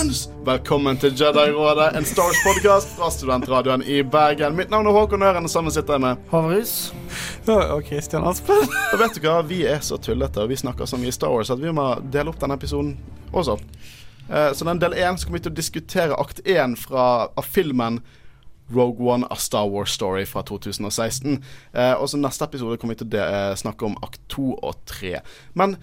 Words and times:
Deceptions! 0.00 0.28
Velkommen 0.46 0.96
til 0.96 1.12
Jedi-rådet, 1.12 1.90
en 1.98 2.06
Star 2.08 2.24
Wars-podkast 2.24 2.94
fra 2.96 3.10
studentradioen 3.12 3.82
i 3.84 3.98
Bergen. 4.02 4.54
Mitt 4.56 4.70
navn 4.72 4.86
er 4.88 4.94
Håkon 4.96 5.22
Øren, 5.22 5.44
og 5.44 5.50
sammen 5.52 5.72
sitter 5.74 5.98
jeg 5.98 6.00
med 6.00 6.22
Havrus. 6.30 6.72
Og 7.48 7.82
Christian 7.84 8.24
Aspen. 8.24 8.62
Og 8.94 8.96
vet 9.02 9.18
du 9.18 9.26
hva, 9.26 9.34
vi 9.44 9.58
er 9.68 9.82
så 9.84 9.98
tullete, 10.00 10.40
og 10.40 10.48
vi 10.48 10.56
snakker 10.56 10.88
så 10.88 10.96
mye 10.96 11.12
Star 11.12 11.34
Wars 11.34 11.52
at 11.52 11.60
vi 11.60 11.74
må 11.76 11.84
dele 12.14 12.32
opp 12.32 12.40
denne 12.40 12.56
episoden 12.56 12.94
også. 13.32 13.58
Eh, 14.30 14.48
Så 14.56 14.64
den 14.64 14.80
del 14.80 14.96
én 14.96 15.20
kommer 15.20 15.36
vi 15.38 15.44
til 15.44 15.52
å 15.52 15.60
diskutere 15.60 16.16
akt 16.16 16.40
én 16.48 16.78
av 16.96 17.44
filmen 17.44 18.00
Rogue 18.72 19.04
One, 19.04 19.26
A 19.30 19.36
Star 19.36 19.68
Wars 19.68 19.92
Story 19.92 20.24
fra 20.24 20.40
2016. 20.42 21.42
Eh, 21.74 21.92
og 22.00 22.08
så 22.08 22.16
neste 22.16 22.48
episode 22.48 22.78
kommer 22.80 22.96
vi 22.96 23.04
til 23.04 23.20
å 23.20 23.28
eh, 23.28 23.54
snakke 23.54 23.84
om 23.84 24.00
akt 24.02 24.20
to 24.32 24.54
og 24.62 24.80
tre. 24.86 25.20
Men 25.52 25.76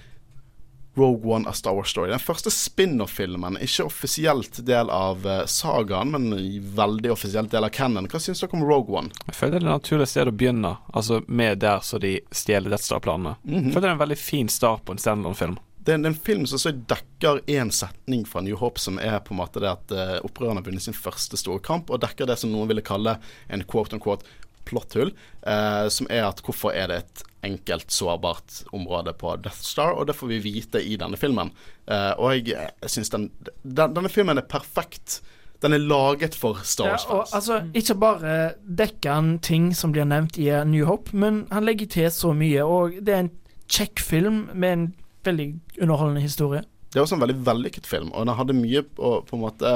Rogue 0.97 1.29
One, 1.29 1.49
A 1.49 1.53
Star 1.53 1.75
Wars 1.77 1.89
Story. 1.93 2.09
Den 2.11 2.23
første 2.23 2.51
spin-off-filmen. 2.53 3.59
Ikke 3.63 3.85
offisielt 3.87 4.59
del 4.65 4.89
av 4.93 5.27
eh, 5.27 5.43
sagaen, 5.45 6.11
men 6.15 6.31
veldig 6.77 7.13
offisielt 7.13 7.53
del 7.53 7.67
av 7.67 7.73
canon. 7.75 8.09
Hva 8.09 8.21
syns 8.21 8.41
dere 8.43 8.57
om 8.57 8.65
Rogue 8.65 8.97
One? 8.97 9.13
Jeg 9.27 9.37
føler 9.37 9.57
det 9.57 9.61
er 9.61 9.67
et 9.67 9.75
naturlig 9.75 10.09
sted 10.09 10.31
å 10.31 10.35
begynne, 10.35 10.73
altså 10.93 11.21
med 11.27 11.61
der 11.63 11.85
så 11.85 12.01
de 12.01 12.17
stjeler 12.31 12.73
Death 12.73 12.89
Star-planene. 12.89 13.37
Jeg 13.45 13.71
føler 13.71 13.87
det 13.87 13.93
er 13.93 13.97
en 13.97 14.03
veldig 14.05 14.19
fin 14.21 14.51
start 14.51 14.85
på 14.87 14.95
en 14.95 15.01
standalone-film. 15.01 15.57
Det 15.87 15.93
er 15.93 16.01
en, 16.01 16.09
en 16.09 16.17
film 16.19 16.43
som 16.49 16.59
så 16.59 16.73
dekker 16.75 17.45
én 17.47 17.69
setning 17.71 18.25
fra 18.27 18.41
New 18.43 18.57
Hope, 18.59 18.81
som 18.83 18.97
er 18.99 19.21
på 19.23 19.31
en 19.31 19.39
måte 19.39 19.61
det 19.63 19.69
at 19.71 19.93
uh, 19.95 20.17
opprørerne 20.27 20.59
har 20.59 20.65
vunnet 20.65 20.83
sin 20.83 20.97
første 20.97 21.39
store 21.39 21.63
kamp, 21.63 21.87
og 21.87 22.01
dekker 22.03 22.27
det 22.27 22.35
som 22.41 22.51
noen 22.51 22.67
ville 22.67 22.83
kalle 22.83 23.13
en 23.47 23.63
quote 23.63 23.95
on 23.95 24.03
quote 24.03 24.27
plotthull, 24.67 25.13
eh, 25.47 25.87
som 25.93 26.09
er 26.13 26.27
at 26.27 26.43
hvorfor 26.45 26.75
er 26.75 26.91
det 26.91 26.99
et 27.03 27.23
enkelt, 27.47 27.91
sårbart 27.93 28.61
område 28.75 29.13
på 29.15 29.35
Death 29.39 29.63
Star, 29.63 29.95
og 29.95 30.07
det 30.09 30.17
får 30.17 30.31
vi 30.33 30.43
vite 30.43 30.81
i 30.83 30.97
denne 30.99 31.17
filmen. 31.19 31.53
Eh, 31.87 32.11
og 32.19 32.35
jeg, 32.35 32.53
jeg 32.57 32.91
syns 32.91 33.13
den, 33.13 33.29
den, 33.63 33.95
denne 33.95 34.11
filmen 34.11 34.41
er 34.41 34.47
perfekt. 34.49 35.21
Den 35.63 35.73
er 35.73 35.81
laget 35.81 36.35
for 36.37 36.59
Star 36.67 36.91
Wars. 36.91 37.07
Ja, 37.07 37.15
og 37.15 37.33
altså, 37.33 37.61
ikke 37.77 37.97
bare 37.97 38.37
dekker 38.61 39.13
han 39.13 39.37
ting 39.45 39.71
som 39.77 39.93
blir 39.95 40.05
nevnt 40.05 40.37
i 40.41 40.51
New 40.69 40.85
Hope, 40.89 41.15
men 41.17 41.45
han 41.53 41.65
legger 41.65 41.89
til 41.93 42.11
så 42.13 42.33
mye, 42.37 42.65
og 42.65 42.99
det 43.01 43.15
er 43.15 43.25
en 43.25 43.35
kjekk 43.71 44.03
film 44.03 44.43
med 44.53 44.73
en 44.73 44.89
veldig 45.27 45.47
underholdende 45.81 46.23
historie. 46.23 46.63
Det 46.93 46.99
er 46.99 47.05
også 47.05 47.17
en 47.17 47.25
veldig 47.25 47.41
vellykket 47.45 47.87
film, 47.89 48.11
og 48.13 48.27
den 48.27 48.37
hadde 48.37 48.55
mye 48.57 48.83
å, 48.95 49.17
på 49.25 49.35
en 49.35 49.43
måte 49.43 49.73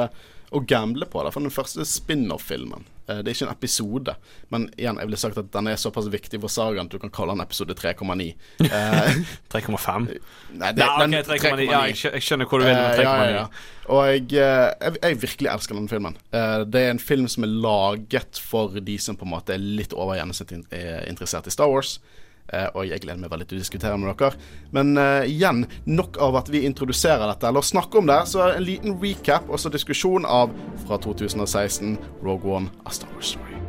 å 0.51 0.61
gamble 0.67 1.07
på. 1.07 1.23
det 1.23 1.33
For 1.33 1.43
den 1.43 1.53
første 1.53 1.85
spin-off-filmen. 1.87 2.85
Eh, 3.09 3.17
Det 3.21 3.27
er 3.27 3.33
ikke 3.33 3.47
en 3.49 3.55
episode, 3.55 4.15
men 4.53 4.69
igjen, 4.77 4.97
jeg 5.01 5.07
ville 5.09 5.17
sagt 5.17 5.37
at 5.37 5.51
den 5.51 5.67
er 5.67 5.75
såpass 5.81 6.07
viktig 6.13 6.39
for 6.41 6.47
sagaen 6.53 6.85
at 6.85 6.91
du 6.93 6.99
kan 7.01 7.09
kalle 7.09 7.33
den 7.33 7.41
episode 7.41 7.73
3,9. 7.73 8.33
Eh, 8.61 9.15
3,5? 9.51 10.07
Nei, 10.53 10.71
det, 10.77 10.85
Nei, 10.85 11.19
ok, 11.21 11.27
3,9. 11.31 11.65
Ja, 11.71 11.81
jeg 11.89 12.21
skjønner 12.23 12.45
hvor 12.47 12.59
du 12.61 12.65
vil 12.69 12.75
med 12.75 12.99
3,9. 12.99 13.03
ja, 13.03 13.15
3,9. 13.17 13.25
ja, 13.25 13.35
ja. 13.41 13.45
Og 13.91 14.05
jeg, 14.07 14.23
eh, 14.37 14.69
jeg, 14.85 14.97
jeg 15.01 15.21
virkelig 15.21 15.49
elsker 15.51 15.75
den 15.75 15.89
filmen. 15.91 16.17
Eh, 16.31 16.63
Det 16.71 16.81
er 16.85 16.91
en 16.93 16.99
film 17.01 17.27
som 17.27 17.43
er 17.43 17.53
laget 17.67 18.39
for 18.39 18.77
de 18.79 18.97
som 19.01 19.17
på 19.17 19.25
en 19.25 19.33
måte 19.33 19.53
er 19.57 19.57
litt 19.61 19.93
over 19.93 20.15
gjennomsnittet 20.19 20.59
in- 20.61 21.09
interessert 21.09 21.47
i 21.47 21.51
Star 21.51 21.67
Wars. 21.73 21.97
Eh, 22.51 22.67
og 22.75 22.87
jeg 22.89 23.03
gleder 23.03 23.21
meg 23.21 23.31
veldig 23.31 23.47
til 23.49 23.59
å 23.59 23.63
diskutere 23.63 23.99
med 23.99 24.11
dere. 24.19 24.49
Men 24.75 24.95
uh, 24.99 25.23
igjen, 25.27 25.65
nok 25.87 26.19
av 26.21 26.41
at 26.41 26.51
vi 26.51 26.65
introduserer 26.67 27.23
dette, 27.29 27.47
eller 27.47 27.65
snakker 27.65 28.01
om 28.01 28.11
det. 28.11 28.19
Så 28.31 28.43
en 28.49 28.67
liten 28.67 28.97
recap, 29.03 29.47
og 29.49 29.61
så 29.61 29.71
diskusjon 29.71 30.27
av 30.27 30.51
fra 30.85 30.99
2016, 31.01 31.97
Rogue 32.25 32.59
One, 32.59 32.73
A 32.85 32.93
Star 32.95 33.11
Wars 33.15 33.35
Story. 33.35 33.61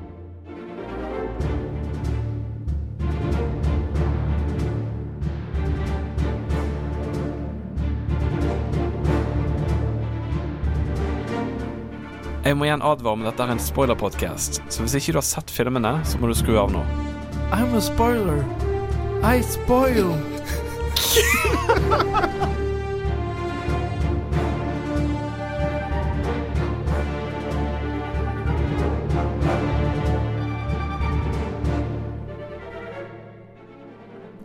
Jeg 12.42 12.56
må 12.58 12.66
igjen 12.66 12.82
advare 12.82 13.14
om 13.14 13.22
dette 13.22 13.44
er 13.44 13.52
en 13.54 13.60
spoiler-podkast, 13.62 14.64
så 14.66 14.82
hvis 14.82 14.96
ikke 14.98 15.14
du 15.14 15.20
har 15.20 15.28
sett 15.28 15.52
filmene, 15.54 16.00
så 16.02 16.18
må 16.18 16.26
du 16.26 16.34
skru 16.34 16.56
av 16.58 16.74
nå. 16.74 16.82
I'm 17.52 17.74
a 17.74 17.80
spoiler. 17.82 18.44
I 19.22 19.42
spoil. 19.42 20.16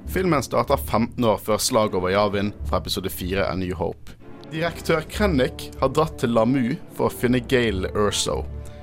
Filmen 0.07 0.43
starter 0.43 0.77
15 0.77 1.23
år 1.23 1.37
før 1.37 1.57
slaget 1.57 1.95
over 1.95 2.09
Yavin 2.09 2.51
fra 2.65 2.77
episode 2.81 3.09
4 3.09 3.47
av 3.47 3.57
New 3.57 3.75
Hope. 3.75 4.17
Direktør 4.51 5.07
Krennic 5.07 5.69
har 5.79 5.95
dratt 5.95 6.19
til 6.19 6.35
Lamu 6.35 6.75
for 6.97 7.07
å 7.07 7.19
finne 7.23 7.39
Gail 7.39 7.87
Urso, 7.95 8.41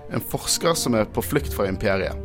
en 0.09 0.25
forsker 0.33 0.73
som 0.73 0.97
er 0.97 1.13
på 1.13 1.21
flukt 1.21 1.53
fra 1.53 1.69
imperiet. 1.69 2.24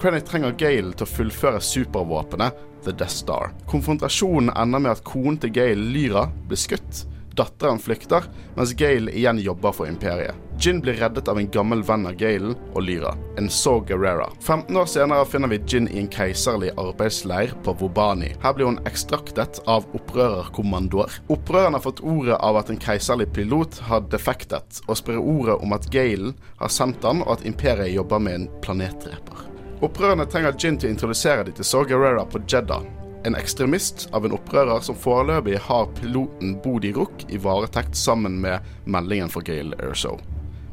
Krennic 0.00 0.30
trenger 0.30 0.54
Gale 0.56 0.94
til 0.96 1.04
å 1.04 1.12
fullføre 1.12 1.60
supervåpenet 1.60 2.60
The 2.86 2.92
Death 2.96 3.12
Star. 3.12 3.50
Konfrontasjonen 3.68 4.48
ender 4.56 4.80
med 4.80 4.94
at 4.94 5.02
konen 5.04 5.36
til 5.42 5.52
Gale, 5.52 5.90
Lyra, 5.92 6.22
blir 6.48 6.60
skutt. 6.60 7.02
Datteren 7.36 7.78
flykter, 7.78 8.24
mens 8.56 8.72
Gale 8.80 9.12
igjen 9.12 9.38
jobber 9.44 9.74
for 9.76 9.90
imperiet. 9.90 10.38
Gin 10.60 10.80
blir 10.80 10.96
reddet 11.00 11.28
av 11.28 11.38
en 11.40 11.50
gammel 11.52 11.84
venn 11.84 12.08
av 12.08 12.16
Gale 12.20 12.54
og 12.72 12.80
Lyra, 12.84 13.12
en 13.40 13.50
Saw 13.52 13.82
Gerrera. 13.88 14.30
15 14.40 14.76
år 14.76 14.88
senere 14.88 15.28
finner 15.28 15.52
vi 15.52 15.60
Gin 15.68 15.88
i 15.92 16.00
en 16.00 16.08
keiserlig 16.12 16.72
arbeidsleir 16.80 17.52
på 17.64 17.76
Wobani. 17.80 18.32
Her 18.40 18.56
blir 18.56 18.70
hun 18.70 18.80
ekstraktet 18.88 19.60
av 19.68 19.84
opprørerkommandoer. 19.96 21.20
Opprørerne 21.28 21.76
har 21.76 21.84
fått 21.84 22.00
ordet 22.00 22.40
av 22.40 22.56
at 22.60 22.72
en 22.72 22.80
keiserlig 22.80 23.28
pilot 23.36 23.82
har 23.92 24.08
defektet, 24.08 24.80
og 24.88 24.96
sprer 25.00 25.20
ordet 25.20 25.60
om 25.60 25.76
at 25.76 25.92
Gale 25.92 26.32
har 26.60 26.72
sendt 26.72 27.04
han, 27.04 27.20
og 27.28 27.36
at 27.36 27.46
imperiet 27.48 27.92
jobber 27.94 28.24
med 28.24 28.40
en 28.40 28.50
planetdreper. 28.64 29.50
Opprørerne 29.80 30.26
trenger 30.28 30.56
Jin 30.60 30.76
til 30.76 30.90
å 30.90 30.92
introdusere 30.92 31.44
dem 31.46 31.54
til 31.56 31.64
Saw 31.64 31.86
Gerrera 31.88 32.26
på 32.28 32.42
Jeddah. 32.44 32.82
En 33.24 33.36
ekstremist 33.36 34.10
av 34.12 34.26
en 34.26 34.34
opprører 34.36 34.82
som 34.84 34.96
foreløpig 34.96 35.56
har 35.64 35.88
piloten 35.96 36.58
Bodi 36.60 36.90
Rook 36.92 37.24
i 37.32 37.40
varetekt 37.40 37.96
sammen 37.96 38.36
med 38.42 38.60
meldingen 38.84 39.32
fra 39.32 39.40
Gale 39.44 39.76
Airshow. 39.80 40.20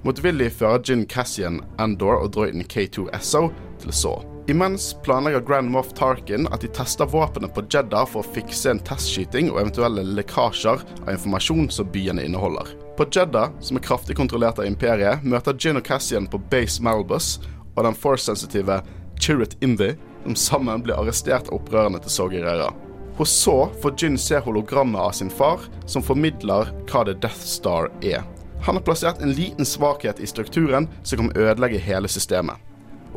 Motvillig 0.03 0.50
fører 0.59 0.84
Jin 0.84 1.06
Cassian 1.07 1.62
Andor 1.79 2.19
og 2.19 2.34
droiden 2.35 2.68
K2 2.68 3.07
SO 3.23 3.47
til 3.79 3.95
Saw. 3.95 4.25
Imens 4.51 4.94
planlegger 5.03 5.44
Grand 5.44 5.72
Moff 5.72 5.94
Tarkin 5.95 6.47
at 6.51 6.63
de 6.63 6.69
tester 6.72 7.07
våpenet 7.07 7.51
på 7.56 7.63
Jeddah 7.68 8.07
for 8.07 8.24
å 8.24 8.35
fikse 8.35 8.72
en 8.72 8.84
testskyting 8.91 9.53
og 9.53 9.62
eventuelle 9.63 10.03
lekkasjer 10.19 10.84
av 10.84 11.13
informasjon 11.16 11.68
som 11.72 11.88
byene 11.91 12.28
inneholder. 12.28 12.75
På 13.00 13.07
Jeddah, 13.12 13.51
som 13.59 13.79
er 13.79 13.84
kraftig 13.88 14.16
kontrollert 14.19 14.59
av 14.59 14.68
imperiet, 14.68 15.24
møter 15.24 15.56
Jin 15.59 15.79
og 15.79 15.84
Cassian 15.88 16.28
på 16.31 16.39
Base 16.51 16.84
Malbus 16.84 17.35
og 17.77 17.85
den 17.85 17.95
force-sensitive 17.95 18.81
Chirrut 19.21 19.55
Imvi, 19.63 19.93
som 20.23 20.35
sammen 20.35 20.83
blir 20.83 20.97
arrestert 20.97 21.47
av 21.47 21.61
opprørerne 21.61 22.01
til 22.03 22.11
Sogerera. 22.11 22.71
Hos 23.17 23.31
så 23.33 23.69
får 23.81 23.95
Jin 23.97 24.17
se 24.17 24.41
hologrammet 24.43 25.01
av 25.01 25.11
sin 25.11 25.29
far, 25.29 25.63
som 25.85 26.03
formidler 26.05 26.73
hva 26.89 27.05
The 27.05 27.15
Death 27.17 27.45
Star 27.45 27.89
er. 28.05 28.25
Han 28.65 28.77
har 28.77 28.83
plassert 28.85 29.21
en 29.21 29.33
liten 29.33 29.65
svakhet 29.65 30.19
i 30.19 30.27
strukturen 30.27 30.89
som 31.03 31.21
kan 31.21 31.31
ødelegge 31.38 31.81
hele 31.81 32.09
systemet. 32.09 32.57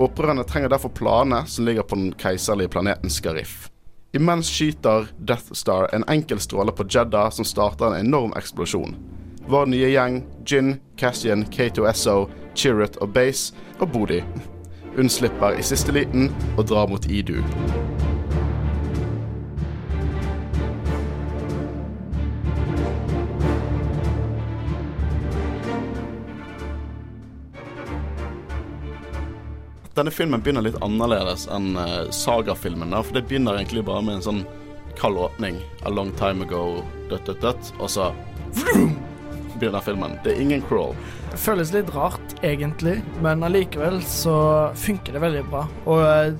Opprørerne 0.00 0.44
trenger 0.48 0.72
derfor 0.72 0.92
planene 0.96 1.42
som 1.46 1.66
ligger 1.68 1.84
på 1.84 1.98
den 1.98 2.12
keiserlige 2.16 2.72
planeten 2.72 3.10
Skarif. 3.10 3.68
Imens 4.12 4.48
skyter 4.48 5.10
Death 5.18 5.52
Star 5.52 5.90
en 5.94 6.04
enkel 6.08 6.40
stråle 6.40 6.72
på 6.72 6.86
Jeddah 6.88 7.28
som 7.30 7.44
starter 7.44 7.90
en 7.90 8.06
enorm 8.06 8.32
eksplosjon. 8.36 8.96
Vår 9.50 9.66
nye 9.66 9.90
gjeng, 9.92 10.22
Jin, 10.46 10.78
Cassian, 10.96 11.44
K2SO, 11.44 12.30
Chirrut 12.54 12.96
og 13.00 13.12
Base, 13.14 13.54
og 13.80 13.92
Bodhi, 13.92 14.22
unnslipper 14.98 15.58
i 15.58 15.64
siste 15.64 15.94
liten 15.94 16.30
og 16.56 16.66
drar 16.70 16.90
mot 16.90 17.06
Idu. 17.06 17.40
Denne 30.00 30.12
filmen 30.14 30.40
begynner 30.40 30.64
litt 30.64 30.78
annerledes 30.80 31.42
enn 31.52 31.74
uh, 31.76 32.08
sagafilmen. 32.14 32.94
For 33.04 33.18
det 33.18 33.26
begynner 33.28 33.58
egentlig 33.58 33.82
bare 33.84 34.00
med 34.06 34.14
en 34.16 34.22
sånn 34.24 34.38
kald 34.96 35.18
åpning. 35.20 35.58
A 35.84 35.92
long 35.92 36.08
time 36.16 36.46
ago, 36.46 36.80
dødt, 37.10 37.26
dødt, 37.26 37.42
dødt. 37.42 37.72
Og 37.76 37.90
så 37.92 38.06
vroom, 38.56 38.94
begynner 39.58 39.84
filmen. 39.84 40.16
Det 40.24 40.32
er 40.32 40.40
ingen 40.40 40.64
crawl. 40.64 40.96
Det 41.30 41.38
føles 41.38 41.70
litt 41.72 41.90
rart, 41.94 42.32
egentlig, 42.42 42.96
men 43.22 43.44
allikevel 43.46 44.00
så 44.02 44.36
funker 44.74 45.14
det 45.14 45.20
veldig 45.22 45.42
bra. 45.50 45.66
Og 45.86 46.00
eh, 46.02 46.32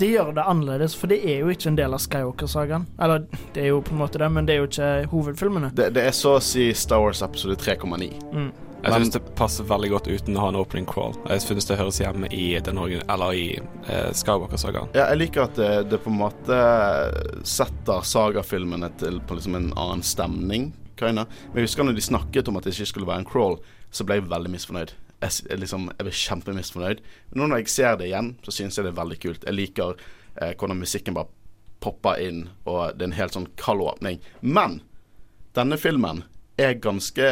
de 0.00 0.10
gjør 0.14 0.34
det 0.36 0.44
annerledes, 0.48 0.94
for 0.96 1.12
det 1.12 1.22
er 1.24 1.42
jo 1.42 1.52
ikke 1.52 1.70
en 1.70 1.78
del 1.78 1.96
av 1.96 2.02
Skywalker-sagaen. 2.04 2.84
Eller, 3.00 3.24
det 3.54 3.64
er 3.64 3.70
jo 3.72 3.82
på 3.84 3.94
en 3.94 4.00
måte 4.00 4.20
det, 4.20 4.28
men 4.32 4.48
det 4.48 4.54
er 4.54 4.62
jo 4.62 4.68
ikke 4.68 4.90
hovedfilmene. 5.12 5.72
Det, 5.76 5.90
det 5.96 6.04
er 6.08 6.16
så 6.16 6.36
å 6.38 6.42
si 6.44 6.70
Star 6.76 7.00
Wars 7.04 7.22
episode 7.24 7.56
3,9. 7.60 8.10
Mm. 8.32 8.50
Jeg 8.80 8.94
synes 8.94 9.12
det 9.12 9.20
passer 9.36 9.66
veldig 9.68 9.90
godt 9.92 10.08
uten 10.08 10.38
å 10.38 10.44
ha 10.46 10.52
en 10.52 10.58
opening 10.60 10.86
crawl. 10.88 11.12
Jeg 11.28 11.44
synes 11.44 11.68
det 11.68 11.76
høres 11.76 12.00
hjemme 12.00 12.30
i 12.32 12.46
den 12.64 12.80
eller 12.80 13.36
i 13.36 13.46
eh, 13.60 14.08
Skywalker-sagaen. 14.16 14.92
Ja, 14.96 15.10
jeg 15.10 15.20
liker 15.20 15.44
at 15.44 15.60
det, 15.60 15.72
det 15.92 16.00
på 16.00 16.12
en 16.12 16.20
måte 16.22 16.60
setter 17.44 18.06
sagafilmene 18.08 18.88
til 19.00 19.20
på 19.20 19.36
liksom 19.36 19.58
en 19.58 19.68
annen 19.76 20.04
stemning, 20.04 20.70
kaiene. 21.00 21.26
Men 21.50 21.60
jeg 21.60 21.68
husker 21.68 21.88
når 21.88 22.00
de 22.00 22.08
snakket 22.08 22.48
om 22.48 22.56
at 22.56 22.64
det 22.64 22.72
ikke 22.76 22.88
skulle 22.94 23.10
være 23.10 23.24
en 23.24 23.28
crawl, 23.28 23.60
så 23.90 24.06
ble 24.06 24.20
jeg 24.20 24.30
veldig 24.30 24.52
misfornøyd. 24.54 24.94
Jeg, 25.20 25.58
liksom, 25.60 25.90
jeg 25.98 26.06
ble 26.06 26.14
kjempemisfornøyd. 26.16 27.02
Nå 27.36 27.48
når 27.50 27.62
jeg 27.62 27.74
ser 27.74 27.98
det 28.00 28.08
igjen, 28.08 28.34
så 28.46 28.54
syns 28.54 28.78
jeg 28.78 28.86
det 28.86 28.94
er 28.94 29.00
veldig 29.00 29.18
kult. 29.20 29.46
Jeg 29.46 29.56
liker 29.56 29.96
eh, 30.40 30.54
hvordan 30.54 30.80
musikken 30.80 31.16
bare 31.18 31.30
popper 31.80 32.20
inn, 32.20 32.44
og 32.68 32.96
det 32.96 33.04
er 33.04 33.10
en 33.10 33.18
helt 33.18 33.36
sånn 33.36 33.50
kald 33.60 33.84
åpning. 33.84 34.20
Men 34.40 34.80
denne 35.56 35.78
filmen 35.80 36.24
er 36.60 36.76
ganske 36.82 37.28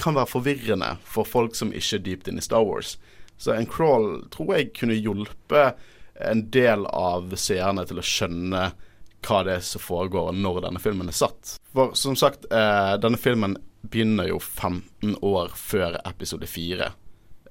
kan 0.00 0.16
være 0.16 0.30
forvirrende 0.30 0.94
for 1.06 1.28
folk 1.28 1.54
som 1.58 1.72
ikke 1.74 1.98
er 1.98 2.06
dypt 2.08 2.30
inn 2.30 2.40
i 2.40 2.44
Star 2.44 2.64
Wars. 2.66 2.96
Så 3.38 3.54
en 3.54 3.68
crawl 3.70 4.24
tror 4.34 4.56
jeg 4.56 4.72
kunne 4.78 4.98
hjulpet 4.98 5.78
en 6.22 6.44
del 6.54 6.86
av 6.86 7.34
seerne 7.38 7.84
til 7.88 7.98
å 7.98 8.06
skjønne 8.06 8.64
hva 9.24 9.38
det 9.46 9.58
er 9.58 9.64
som 9.64 9.82
foregår 9.82 10.34
når 10.36 10.66
denne 10.66 10.82
filmen 10.82 11.10
er 11.10 11.16
satt. 11.16 11.56
For 11.74 11.94
som 11.98 12.16
sagt, 12.18 12.46
eh, 12.50 12.94
denne 13.00 13.18
filmen 13.18 13.56
begynner 13.90 14.28
jo 14.30 14.40
15 14.40 15.18
år 15.22 15.52
før 15.58 16.00
episode 16.08 16.48
4. 16.48 16.90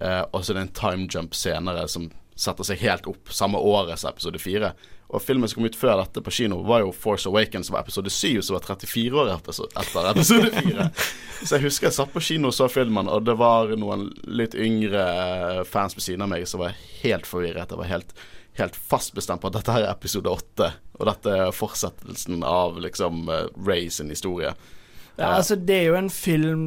Eh, 0.01 0.23
og 0.31 0.41
så 0.41 0.53
er 0.53 0.59
det 0.59 0.65
en 0.67 0.75
time 0.79 1.07
jump 1.11 1.37
senere 1.37 1.85
som 1.91 2.09
setter 2.33 2.65
seg 2.65 2.81
helt 2.81 3.05
opp 3.09 3.29
samme 3.33 3.59
året 3.61 4.01
som 4.01 4.11
episode 4.13 4.41
4. 4.41 4.73
Og 5.13 5.21
filmen 5.21 5.49
som 5.49 5.59
kom 5.59 5.69
ut 5.69 5.77
før 5.77 5.99
dette 5.99 6.23
på 6.25 6.33
kino, 6.33 6.63
var 6.65 6.81
jo 6.81 6.93
Force 6.95 7.29
Awakens, 7.29 7.67
som 7.69 7.75
var 7.75 7.83
episode 7.83 8.09
7, 8.09 8.41
som 8.41 8.57
var 8.57 8.65
34 8.65 9.19
år 9.21 9.29
etter, 9.35 9.59
etter 9.83 10.09
episode 10.09 10.51
4. 10.57 10.87
så 11.43 11.57
jeg 11.57 11.65
husker 11.67 11.89
jeg 11.89 11.97
satt 11.99 12.13
på 12.15 12.23
kino 12.23 12.49
og 12.49 12.57
så 12.57 12.69
filmen, 12.71 13.11
og 13.11 13.27
det 13.27 13.35
var 13.37 13.75
noen 13.77 14.07
litt 14.25 14.57
yngre 14.57 15.03
eh, 15.03 15.63
fans 15.69 15.93
ved 15.97 16.07
siden 16.07 16.25
av 16.25 16.31
meg 16.33 16.47
som 16.49 16.63
var 16.63 16.77
helt 17.03 17.29
forvirret. 17.29 17.69
Jeg 17.69 17.83
var 17.83 17.91
helt, 17.91 18.15
helt 18.57 18.79
fast 18.79 19.13
bestemt 19.13 19.43
på 19.43 19.51
at 19.51 19.59
dette 19.59 19.75
her 19.75 19.85
er 19.85 19.93
episode 19.93 20.33
8, 20.33 20.71
og 20.97 21.09
dette 21.11 21.37
er 21.45 21.53
fortsettelsen 21.53 22.41
av 22.47 22.81
liksom 22.81 23.27
uh, 23.29 23.45
Ray 23.67 23.91
sin 23.93 24.09
historie. 24.13 24.55
Ja, 25.17 25.35
altså, 25.37 25.55
det 25.55 25.77
er 25.77 25.91
jo 25.91 25.99
en 25.99 26.11
film 26.13 26.65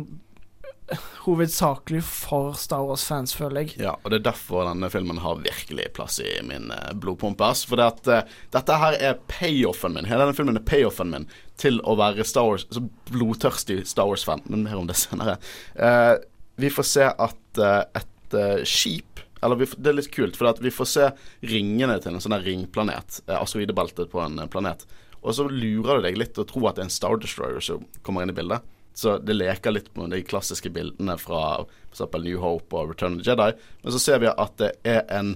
hovedsakelig 1.24 2.04
for 2.06 2.54
Star 2.54 2.84
Wars-fans, 2.86 3.32
føler 3.34 3.64
jeg. 3.64 3.72
Ja, 3.82 3.96
og 4.04 4.12
det 4.12 4.20
er 4.20 4.28
derfor 4.28 4.68
denne 4.68 4.86
filmen 4.92 5.18
har 5.18 5.40
virkelig 5.42 5.88
plass 5.96 6.20
i 6.22 6.36
min 6.46 6.70
uh, 6.70 6.92
blodpumpe. 6.94 7.48
For 7.66 7.80
det 7.80 7.88
at, 7.88 8.10
uh, 8.12 8.36
dette 8.54 8.76
her 8.78 8.98
er 9.08 9.18
payoffen 9.26 9.96
min. 9.96 10.06
Hele 10.06 10.22
denne 10.22 10.36
filmen 10.38 10.60
er 10.60 10.66
payoffen 10.68 11.10
min 11.10 11.26
til 11.58 11.80
å 11.82 11.96
være 11.98 12.26
Star 12.28 12.46
Wars, 12.46 12.68
så 12.70 12.84
blodtørstig 13.10 13.80
Star 13.90 14.06
Wars-fan. 14.06 14.44
Men 14.46 14.62
mer 14.68 14.78
om 14.78 14.86
det 14.86 14.98
senere. 15.00 15.40
Uh, 15.74 16.14
vi 16.56 16.70
får 16.70 16.88
se 16.88 17.10
at 17.10 17.60
uh, 17.60 17.82
et 17.98 18.34
eh, 18.34 18.62
skip 18.64 19.20
eller 19.44 19.56
vi, 19.60 19.66
Det 19.76 19.90
er 19.90 19.98
litt 19.98 20.12
kult, 20.14 20.36
for 20.38 20.62
vi 20.62 20.72
får 20.72 20.88
se 20.90 21.08
ringene 21.46 21.98
til 22.02 22.16
en 22.16 22.22
sånn 22.24 22.38
ringplanet. 22.42 23.20
Asteroidebeltet 23.30 24.10
på 24.10 24.22
en 24.24 24.40
eh, 24.40 24.48
planet. 24.50 24.86
Og 25.26 25.34
så 25.34 25.48
lurer 25.50 25.98
det 25.98 26.10
deg 26.10 26.18
litt 26.20 26.38
og 26.38 26.46
å 26.46 26.50
tro 26.52 26.66
at 26.68 26.78
det 26.78 26.84
er 26.84 26.88
en 26.88 26.94
Star 26.94 27.18
Destroyer 27.18 27.62
som 27.64 27.86
kommer 28.06 28.22
inn 28.22 28.30
i 28.30 28.36
bildet. 28.36 28.62
Så 28.96 29.18
det 29.18 29.34
leker 29.36 29.74
litt 29.74 29.90
med 29.98 30.14
de 30.14 30.22
klassiske 30.24 30.70
bildene 30.72 31.18
fra 31.20 31.66
f.eks. 31.66 32.04
New 32.22 32.38
Hope 32.40 32.78
og 32.78 32.94
Return 32.94 33.18
of 33.18 33.24
the 33.24 33.32
Jedi. 33.32 33.50
Men 33.82 33.92
så 33.92 34.00
ser 34.00 34.22
vi 34.22 34.30
at 34.30 34.54
det 34.62 34.70
er 34.88 35.02
en, 35.12 35.34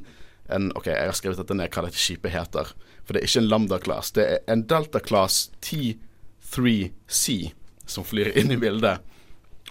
en 0.48 0.70
Ok, 0.78 0.86
jeg 0.88 1.10
har 1.10 1.18
skrevet 1.18 1.42
dette 1.42 1.56
ned 1.58 1.74
hva 1.74 1.84
dette 1.84 2.00
skipet 2.00 2.32
heter. 2.32 2.70
For 3.04 3.12
det 3.12 3.20
er 3.20 3.28
ikke 3.28 3.42
en 3.42 3.50
Lambda-class. 3.50 4.12
Det 4.16 4.24
er 4.24 4.46
en 4.54 4.62
Delta-class 4.70 5.40
T3C 5.66 7.34
som 7.84 8.06
flyr 8.06 8.32
inn 8.40 8.54
i 8.54 8.60
bildet. 8.62 9.02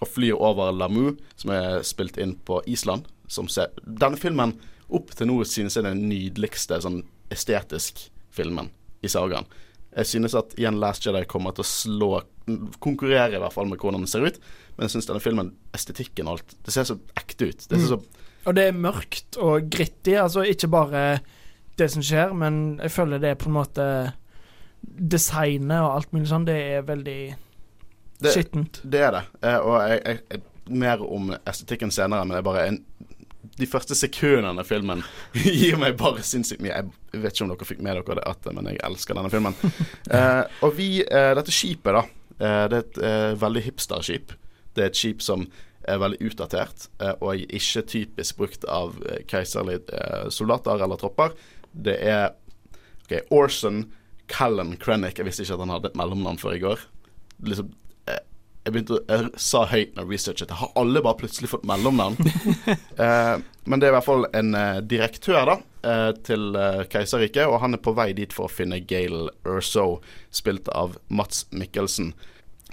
Og 0.03 0.11
flyr 0.11 0.37
over 0.37 0.69
Lamu, 0.75 1.15
som 1.39 1.55
er 1.55 1.79
spilt 1.87 2.19
inn 2.21 2.35
på 2.45 2.59
Island. 2.69 3.07
Ser, 3.29 3.71
denne 3.87 4.19
filmen 4.19 4.53
opp 4.93 5.15
til 5.17 5.31
nå 5.31 5.39
synes 5.47 5.77
jeg 5.77 5.85
er 5.85 5.93
den 5.93 6.05
nydeligste 6.11 6.77
sånn 6.83 7.01
estetisk 7.33 8.05
filmen 8.33 8.69
i 9.05 9.09
sagaen. 9.09 9.49
Jeg 9.95 10.05
synes 10.05 10.35
at 10.37 10.53
igjen 10.59 10.77
Last 10.81 11.05
Jedi 11.05 11.23
kommer 11.29 11.55
til 11.55 11.65
å 11.65 11.69
slå 11.69 12.11
Konkurrere 12.81 13.37
i 13.37 13.41
hvert 13.41 13.53
fall 13.53 13.67
med 13.69 13.77
hvordan 13.77 14.01
den 14.01 14.09
ser 14.09 14.23
ut. 14.25 14.39
Men 14.75 14.87
jeg 14.87 14.95
synes 14.95 15.09
denne 15.09 15.21
filmen, 15.21 15.51
estetikken 15.77 16.29
og 16.29 16.39
alt, 16.39 16.55
det 16.65 16.73
ser 16.73 16.87
så 16.89 16.95
ekte 17.19 17.51
ut. 17.51 17.65
Det 17.69 17.77
ser 17.77 17.91
så 17.91 17.99
Og 18.49 18.55
det 18.57 18.63
er 18.69 18.79
mørkt 18.85 19.37
og 19.37 19.67
gritty, 19.69 20.15
altså 20.17 20.45
ikke 20.49 20.69
bare 20.73 21.03
det 21.77 21.89
som 21.93 22.03
skjer, 22.03 22.33
men 22.33 22.79
jeg 22.81 22.93
føler 22.95 23.21
det 23.21 23.33
er 23.33 23.39
på 23.39 23.51
en 23.51 23.57
måte 23.59 23.85
Designet 24.81 25.83
og 25.83 25.91
alt 25.91 26.13
mulig 26.15 26.29
sånn, 26.31 26.47
det 26.47 26.55
er 26.55 26.85
veldig 26.87 27.19
skittent. 28.23 28.81
Det 28.83 29.01
er 29.03 29.11
det. 29.15 29.23
Eh, 29.43 29.57
og 29.59 29.75
jeg, 29.83 29.99
jeg, 30.05 30.21
jeg, 30.31 30.43
mer 30.79 31.03
om 31.03 31.33
estetikken 31.37 31.91
senere, 31.91 32.23
men 32.23 32.35
det 32.35 32.41
er 32.41 32.47
bare 32.47 32.65
en 32.69 32.79
de 33.59 33.67
første 33.69 33.95
sekundene 33.97 34.63
av 34.63 34.67
filmen 34.67 35.03
gir 35.43 35.79
meg 35.81 35.97
bare 35.99 36.23
sinnssykt 36.25 36.63
mye. 36.63 36.81
Jeg 37.13 37.23
vet 37.23 37.35
ikke 37.35 37.45
om 37.45 37.53
dere 37.53 37.69
fikk 37.69 37.81
med 37.85 37.99
dere 37.99 38.19
det, 38.19 38.27
at, 38.29 38.51
men 38.55 38.69
jeg 38.71 38.81
elsker 38.87 39.17
denne 39.17 39.31
filmen. 39.33 39.57
uh, 40.11 40.43
og 40.65 40.75
vi, 40.77 40.91
uh, 41.05 41.33
dette 41.39 41.55
skipet, 41.55 41.95
da. 41.97 42.05
Uh, 42.39 42.65
det 42.71 42.79
er 42.79 42.85
et 42.85 43.41
veldig 43.41 43.65
hipsterskip. 43.67 44.35
Det 44.75 44.85
er 44.85 44.93
et 44.93 44.99
skip 44.99 45.23
som 45.25 45.47
er 45.89 45.97
veldig 45.97 46.19
utdatert, 46.27 46.83
og 47.23 47.39
ikke 47.39 47.81
typisk 47.87 48.37
brukt 48.37 48.65
av 48.69 48.97
keiserlige 49.31 50.29
soldater 50.29 50.83
eller 50.85 50.99
tropper. 51.01 51.33
Det 51.71 51.95
er 52.05 52.27
ok, 53.07 53.15
Orson 53.33 53.79
Callan 54.29 54.75
Krennic. 54.77 55.17
Jeg 55.17 55.25
visste 55.25 55.47
ikke 55.47 55.57
at 55.57 55.63
han 55.63 55.73
hadde 55.73 55.89
et 55.89 55.97
mellomnavn 55.97 56.37
før 56.37 56.57
i 56.57 56.61
går. 56.61 56.83
Liksom, 57.47 57.71
jeg 58.65 58.73
begynte 58.75 58.99
jeg 59.07 59.29
sa 59.39 59.63
høyt 59.69 59.95
når 59.95 60.03
jeg 60.03 60.11
researchet 60.11 60.51
Har 60.59 60.73
alle 60.77 61.01
bare 61.01 61.17
plutselig 61.21 61.49
fått 61.51 61.67
mellomnavn? 61.69 62.17
eh, 63.05 63.35
men 63.69 63.79
det 63.79 63.87
er 63.87 63.93
i 63.93 63.95
hvert 63.95 64.07
fall 64.07 64.27
en 64.35 64.51
eh, 64.57 64.81
direktør 64.83 65.39
da 65.47 65.55
eh, 65.87 66.09
til 66.27 66.57
eh, 66.59 66.83
Keiserriket, 66.91 67.45
og 67.47 67.61
han 67.63 67.77
er 67.77 67.83
på 67.83 67.93
vei 67.97 68.11
dit 68.17 68.33
for 68.35 68.49
å 68.49 68.51
finne 68.51 68.81
Gail 68.89 69.29
Erso, 69.47 70.01
spilt 70.33 70.69
av 70.73 70.97
Mats 71.07 71.45
Mikkelsen. 71.55 72.11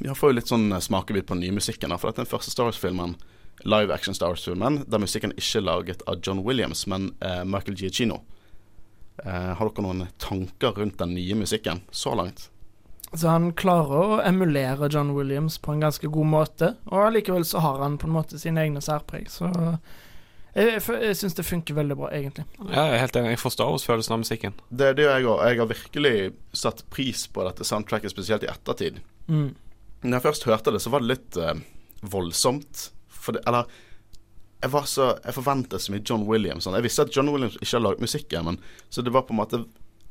Vi 0.01 0.13
får 0.13 0.33
jo 0.33 0.39
litt 0.39 0.53
sånn 0.53 0.71
eh, 0.73 0.83
smakebit 0.83 1.29
på 1.29 1.37
den 1.37 1.45
nye 1.47 1.59
musikken, 1.59 1.93
da, 1.93 2.01
for 2.01 2.11
dette 2.11 2.25
er 2.25 2.27
den 2.27 2.33
første 2.35 2.55
Star 2.55 2.71
Wars-filmen 2.71 3.17
live 3.65 3.95
action 3.95 4.15
Star 4.15 4.33
Wars-filmen 4.33 4.83
der 4.87 5.01
musikken 5.01 5.33
ikke 5.37 5.61
er 5.61 5.65
laget 5.65 6.03
av 6.07 6.21
John 6.23 6.43
Williams, 6.45 6.87
men 6.87 7.13
eh, 7.21 7.45
Michael 7.45 7.79
Giacchino. 7.79 8.23
Eh, 9.25 9.53
har 9.57 9.71
dere 9.71 9.85
noen 9.85 10.07
tanker 10.23 10.77
rundt 10.77 10.99
den 11.01 11.15
nye 11.17 11.39
musikken 11.39 11.85
så 11.91 12.15
langt? 12.19 12.51
Så 13.13 13.31
han 13.31 13.53
klarer 13.57 14.03
å 14.17 14.19
emulere 14.27 14.89
John 14.93 15.13
Williams 15.17 15.61
på 15.63 15.73
en 15.73 15.85
ganske 15.85 16.11
god 16.13 16.27
måte, 16.33 16.73
og 16.91 17.07
allikevel 17.07 17.47
så 17.47 17.63
har 17.65 17.79
han 17.85 18.01
på 18.01 18.09
en 18.09 18.17
måte 18.17 18.41
sine 18.43 18.65
egne 18.65 18.83
særpreg, 18.85 19.31
så 19.31 19.53
jeg, 20.57 20.81
jeg, 20.81 21.17
syns 21.21 21.37
det 21.37 21.45
funker 21.45 21.77
veldig 21.77 21.97
bra, 21.99 22.11
egentlig. 22.17 22.47
Ja, 22.71 22.87
jeg 22.87 22.97
er 22.97 23.03
helt 23.03 23.17
enig. 23.21 23.35
Jeg 23.35 23.41
forstår 23.43 23.67
Star 23.67 23.73
Wars-følelsen 23.75 24.15
av 24.17 24.21
musikken. 24.23 24.55
Det, 24.71 24.95
det 24.97 25.05
gjør 25.05 25.19
jeg 25.19 25.27
òg. 25.29 25.41
Jeg 25.45 25.61
har 25.61 25.69
virkelig 25.69 26.13
satt 26.57 26.81
pris 26.93 27.27
på 27.29 27.45
dette 27.45 27.67
soundtracket, 27.69 28.15
spesielt 28.15 28.47
i 28.47 28.49
ettertid. 28.49 29.03
Mm. 29.29 29.51
Når 30.07 30.17
jeg 30.17 30.25
først 30.25 30.47
hørte 30.49 30.73
det, 30.73 30.81
så 30.81 30.93
var 30.95 31.05
det 31.05 31.11
litt 31.11 31.37
uh, 31.37 31.53
voldsomt. 32.09 32.87
For 33.13 33.37
det, 33.37 33.45
eller 33.45 33.69
jeg 34.63 34.73
var 34.73 34.87
så 34.89 35.11
Jeg 35.25 35.37
forventet 35.37 35.85
så 35.85 35.93
mye 35.93 36.05
John 36.09 36.25
Williams. 36.31 36.65
Sånn. 36.65 36.79
Jeg 36.81 36.89
visste 36.89 37.05
at 37.05 37.13
John 37.13 37.29
Williams 37.35 37.59
ikke 37.61 37.75
har 37.75 37.85
laget 37.91 38.07
musikken, 38.07 38.49
men 38.49 38.61
så 38.89 39.05
det 39.05 39.13
var 39.13 39.27
på 39.29 39.37
en 39.37 39.43
måte 39.43 39.61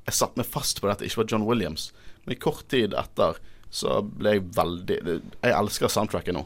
Jeg 0.05 0.17
satte 0.17 0.41
meg 0.41 0.49
fast 0.49 0.81
på 0.81 0.89
at 0.91 1.01
det 1.01 1.09
ikke 1.09 1.23
var 1.23 1.31
John 1.33 1.47
Williams. 1.47 1.89
Men 2.25 2.35
i 2.35 2.39
kort 2.41 2.67
tid 2.71 2.93
etter 2.97 3.39
så 3.75 3.99
ble 4.05 4.37
jeg 4.37 4.45
veldig 4.55 4.99
Jeg 5.03 5.51
elsker 5.51 5.91
soundtracket 5.91 6.37
nå. 6.37 6.45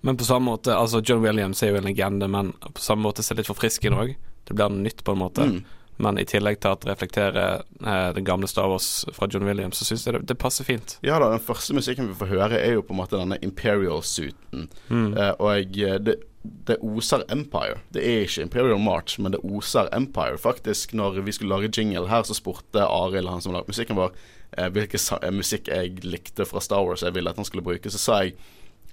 Men 0.00 0.16
på 0.16 0.24
samme 0.24 0.48
måte, 0.48 0.72
altså 0.72 1.02
John 1.04 1.20
Williams 1.20 1.60
er 1.62 1.74
jo 1.74 1.80
en 1.80 1.84
legende, 1.84 2.28
men 2.30 2.54
på 2.62 2.80
samme 2.80 3.04
måte 3.04 3.22
så 3.22 3.32
er 3.32 3.36
det 3.36 3.44
litt 3.44 3.50
forfriskende 3.50 4.00
òg. 4.00 4.14
Det 4.48 4.56
blir 4.56 4.72
noe 4.72 4.86
nytt, 4.86 5.04
på 5.04 5.12
en 5.12 5.20
måte. 5.20 5.44
Mm. 5.44 5.58
Men 6.00 6.16
i 6.16 6.24
tillegg 6.24 6.62
til 6.62 6.72
at 6.72 6.80
det 6.80 6.94
reflekterer 6.94 7.60
eh, 7.60 8.06
den 8.16 8.24
gamle 8.24 8.48
Star 8.48 8.70
Wars 8.72 9.04
fra 9.12 9.28
John 9.28 9.44
Williams, 9.44 9.76
så 9.76 9.84
syns 9.84 10.06
jeg 10.06 10.16
det, 10.16 10.22
det 10.30 10.38
passer 10.40 10.64
fint. 10.64 10.96
Ja 11.04 11.18
da, 11.20 11.28
den 11.34 11.44
første 11.44 11.76
musikken 11.76 12.08
vi 12.08 12.16
får 12.16 12.32
høre, 12.32 12.56
er 12.56 12.78
jo 12.78 12.86
på 12.86 12.96
en 12.96 13.02
måte 13.02 13.20
denne 13.20 13.36
Imperial-suiten. 13.44 14.70
Mm. 14.88 15.10
Eh, 15.12 15.34
og 15.36 15.52
jeg, 15.58 16.00
det, 16.06 16.16
det 16.42 16.78
oser 16.80 17.24
Empire. 17.28 17.80
Det 17.92 18.00
er 18.00 18.24
ikke 18.24 18.42
Imperial 18.46 18.80
March, 18.80 19.20
men 19.20 19.32
det 19.34 19.42
oser 19.44 19.88
Empire. 19.92 20.38
Faktisk, 20.38 20.94
når 20.96 21.20
vi 21.20 21.32
skulle 21.32 21.52
lage 21.52 21.72
jingle 21.76 22.08
her, 22.08 22.22
så 22.22 22.34
spurte 22.34 22.86
Arild, 22.86 23.28
han 23.28 23.42
som 23.44 23.52
lagde 23.52 23.68
musikken 23.68 23.98
vår, 23.98 24.14
eh, 24.56 24.70
hvilken 24.72 25.00
eh, 25.20 25.30
musikk 25.36 25.68
jeg 25.68 26.00
likte 26.04 26.46
fra 26.48 26.60
Star 26.60 26.84
Wars 26.86 27.04
jeg 27.04 27.14
ville 27.14 27.30
at 27.30 27.36
han 27.36 27.44
skulle 27.44 27.64
bruke. 27.64 27.90
Så 27.90 28.00
sa 28.00 28.22
jeg 28.22 28.38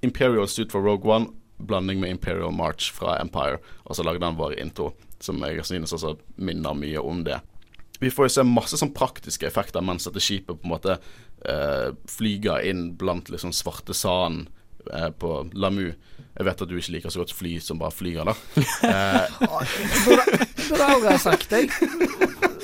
Imperial 0.03 0.47
Suit 0.47 0.71
for 0.71 0.83
Rogue 0.83 1.07
One, 1.07 1.31
blanding 1.57 1.99
med 1.99 2.09
Imperial 2.09 2.51
March 2.51 2.91
fra 2.93 3.15
Empire. 3.21 3.61
Og 3.85 3.95
så 3.95 4.03
lagde 4.03 4.25
han 4.25 4.37
vår 4.37 4.59
intro, 4.59 4.91
som 5.19 5.39
jeg 5.47 5.65
synes 5.65 5.93
også 5.93 6.17
minner 6.35 6.75
mye 6.75 6.99
om 6.99 7.23
det. 7.23 7.39
Vi 7.99 8.11
får 8.11 8.27
jo 8.27 8.35
se 8.35 8.43
masse 8.45 8.77
sånn 8.77 8.93
praktiske 8.93 9.47
effekter 9.47 9.81
mens 9.81 10.05
dette 10.05 10.21
skipet 10.21 10.59
på 10.59 10.67
en 10.67 10.75
måte 10.75 10.99
eh, 11.47 11.95
flyger 12.11 12.67
inn 12.67 12.91
blant 12.99 13.31
liksom 13.33 13.55
svarte 13.55 13.95
sand 13.97 14.51
eh, 14.93 15.09
på 15.11 15.49
Lamu. 15.53 15.89
Jeg 16.37 16.45
vet 16.45 16.59
at 16.61 16.69
du 16.69 16.75
ikke 16.77 16.93
liker 16.93 17.09
så 17.09 17.23
godt 17.23 17.31
fly 17.33 17.55
som 17.63 17.79
bare 17.81 17.91
flyr, 17.95 18.21
da. 18.27 18.35
Eh, 18.87 19.47
Det 20.67 20.83
har 20.83 21.05
jeg 21.11 21.19
sagt, 21.23 21.51
jeg. 21.55 21.69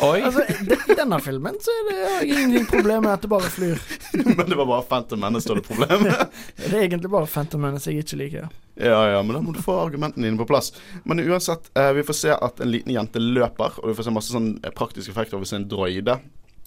Oi! 0.04 0.20
Altså, 0.28 0.44
de, 0.68 0.76
I 0.92 0.96
denne 0.98 1.18
filmen 1.24 1.56
så 1.64 1.72
er 1.72 1.86
det 1.88 2.28
ingenting 2.28 2.66
problem 2.68 3.06
med 3.06 3.14
at 3.16 3.24
det 3.24 3.30
bare 3.32 3.50
flyr. 3.54 3.80
men 4.38 4.44
det 4.50 4.58
var 4.60 4.68
bare 4.68 4.86
Phantom 4.90 5.22
Menace 5.24 5.48
som 5.48 5.56
var 5.56 5.62
det 5.62 5.68
problemet. 5.70 6.36
Det 6.60 6.74
er 6.74 6.82
egentlig 6.84 7.12
bare 7.14 7.30
Phantom 7.32 7.64
Menace 7.64 7.92
jeg 7.94 8.04
ikke 8.04 8.20
liker. 8.20 8.50
ja, 8.76 9.00
ja, 9.14 9.22
men 9.24 9.38
da 9.38 9.42
må 9.46 9.54
du 9.56 9.62
få 9.64 9.78
argumentene 9.86 10.28
dine 10.28 10.38
på 10.42 10.48
plass. 10.50 10.74
Men 11.08 11.24
uansett, 11.24 11.72
eh, 11.80 11.92
vi 11.98 12.04
får 12.04 12.20
se 12.20 12.36
at 12.36 12.60
en 12.64 12.72
liten 12.74 12.94
jente 12.98 13.22
løper, 13.24 13.80
og 13.80 13.90
vi 13.92 13.96
får 13.98 14.10
se 14.10 14.16
masse 14.20 14.36
sånn 14.36 14.52
eh, 14.64 14.74
praktiske 14.76 15.14
effekter. 15.16 15.38
Vi 15.40 15.46
får 15.48 15.54
se 15.56 15.62
en 15.62 15.70
droide 15.72 16.18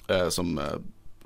eh, 0.09 0.29
som 0.33 0.57
eh, 0.63 0.77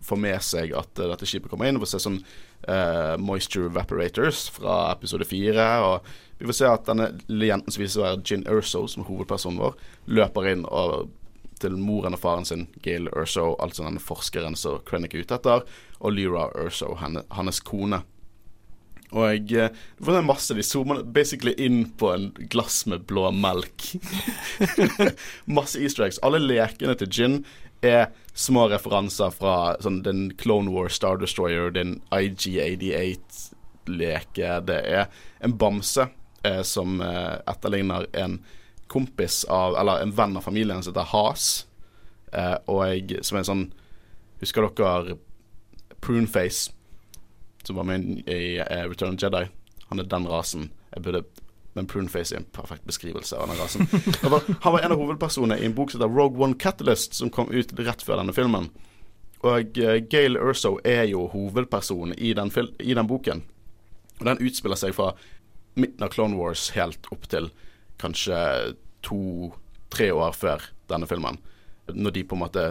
får 0.05 0.21
med 0.21 0.43
seg 0.45 0.75
at 0.77 1.01
uh, 1.01 1.09
dette 1.13 1.29
skipet 1.29 1.53
kommer 1.53 1.69
inn. 1.69 1.79
Vi 1.79 1.85
får 1.85 1.95
se 1.95 2.03
sånn 2.07 2.19
uh, 2.23 3.15
moisture 3.21 3.71
evaporators 3.71 4.49
fra 4.55 4.83
episode 4.95 5.29
fire. 5.29 5.69
Og 5.87 6.11
vi 6.41 6.49
får 6.49 6.61
se 6.61 6.69
at 6.71 6.89
denne 6.89 7.13
jenten 7.29 7.73
som 7.73 7.85
viser 7.85 8.03
å 8.03 8.07
være 8.09 8.23
Gin 8.27 8.47
Urso, 8.49 8.87
som 8.89 9.05
er 9.05 9.11
hovedpersonen 9.11 9.63
vår, 9.63 9.81
løper 10.21 10.53
inn 10.55 10.69
og 10.69 11.11
til 11.61 11.77
moren 11.77 12.17
og 12.17 12.23
faren 12.23 12.47
sin, 12.49 12.69
Gail 12.85 13.11
Urso, 13.13 13.53
altså 13.61 13.85
denne 13.85 14.01
forskeren 14.01 14.57
som 14.57 14.81
Krennic 14.89 15.13
er 15.13 15.27
ute 15.27 15.37
etter, 15.37 15.67
og 16.01 16.17
Lyra 16.17 16.49
Urso, 16.57 16.95
henne, 17.01 17.27
hans 17.37 17.61
kone. 17.61 18.01
Og 19.11 19.25
jeg, 19.27 19.71
det 19.99 20.07
var 20.07 20.23
masse 20.23 20.55
De 20.55 20.63
zoomer 20.63 21.01
basically 21.03 21.51
inn 21.59 21.81
på 21.99 22.13
en 22.15 22.29
glass 22.53 22.85
med 22.87 23.09
blå 23.11 23.27
melk. 23.35 23.89
masse 25.59 25.81
easter 25.83 26.07
eggs. 26.07 26.21
Alle 26.23 26.39
lekene 26.39 26.95
til 26.99 27.11
Gin 27.11 27.41
er 27.83 28.07
små 28.35 28.69
referanser 28.71 29.31
fra 29.35 29.77
sånn, 29.81 30.03
den 30.05 30.31
Clone 30.41 30.71
War 30.75 30.89
Star 30.93 31.17
Destroyer, 31.21 31.71
den 31.75 32.03
IG88-leke. 32.15 34.61
Det 34.69 34.81
er 34.81 35.07
en 35.41 35.59
bamse 35.61 36.07
eh, 36.45 36.63
som 36.67 37.01
eh, 37.05 37.37
etterligner 37.51 38.07
en 38.13 38.45
kompis 38.91 39.45
av 39.47 39.77
Eller 39.79 40.03
en 40.03 40.11
venn 40.11 40.37
av 40.37 40.43
familien 40.43 40.83
som 40.83 40.93
heter 40.93 41.13
Has. 41.13 41.67
Eh, 42.33 42.57
og 42.67 43.13
som 43.23 43.37
er 43.37 43.41
en 43.45 43.53
sånn 43.53 43.73
Husker 44.41 44.63
dere 44.75 45.17
Pruneface? 46.01 46.81
som 47.63 47.77
var 47.77 47.85
med 47.85 48.29
i 48.29 48.61
uh, 48.61 48.89
Return 48.89 49.15
of 49.15 49.23
Jedi. 49.23 49.47
Han 49.89 49.99
er 49.99 50.09
den 50.09 50.29
rasen. 50.29 50.71
Jeg 50.95 51.05
burde 51.05 51.25
Men 51.79 51.87
Pruneface 51.87 52.35
er 52.35 52.43
en 52.43 52.49
perfekt 52.53 52.87
beskrivelse 52.89 53.39
av 53.39 53.51
den 53.51 53.61
rasen. 53.61 53.87
Han 54.65 54.73
var 54.75 54.81
en 54.81 54.93
av 54.93 54.99
hovedpersonene 54.99 55.61
i 55.61 55.69
en 55.69 55.75
bok 55.75 55.93
som 55.93 56.01
heter 56.01 56.15
Rogue 56.15 56.43
One 56.43 56.59
Catalyst, 56.59 57.15
som 57.15 57.31
kom 57.31 57.51
ut 57.51 57.73
rett 57.79 58.03
før 58.03 58.19
denne 58.21 58.35
filmen. 58.35 58.71
Og 59.47 59.79
uh, 59.79 59.97
Gail 60.11 60.37
Urso 60.37 60.77
er 60.85 61.07
jo 61.09 61.29
hovedpersonen 61.33 62.17
i 62.19 62.35
i 62.35 62.95
den 62.95 63.07
boken. 63.09 63.45
Og 64.19 64.27
den 64.27 64.43
utspiller 64.43 64.77
seg 64.77 64.97
fra 64.97 65.15
midten 65.79 66.05
av 66.05 66.11
Clone 66.13 66.37
Wars 66.37 66.71
helt 66.75 67.07
opp 67.15 67.29
til 67.31 67.49
kanskje 68.03 68.75
to-tre 69.07 70.11
år 70.13 70.35
før 70.37 70.67
denne 70.91 71.07
filmen. 71.09 71.39
Når 71.87 72.11
de 72.11 72.25
på 72.25 72.37
en 72.37 72.45
måte 72.45 72.67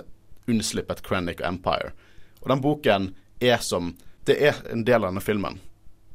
unnslippet 0.50 1.01
Krennic 1.06 1.41
og 1.41 1.48
Empire. 1.48 1.94
Og 2.41 2.51
den 2.51 2.62
boken 2.62 3.10
er 3.41 3.63
som 3.63 3.94
det 4.27 4.38
er 4.46 4.60
en 4.70 4.84
del 4.86 5.01
av 5.01 5.10
denne 5.10 5.24
filmen. 5.24 5.58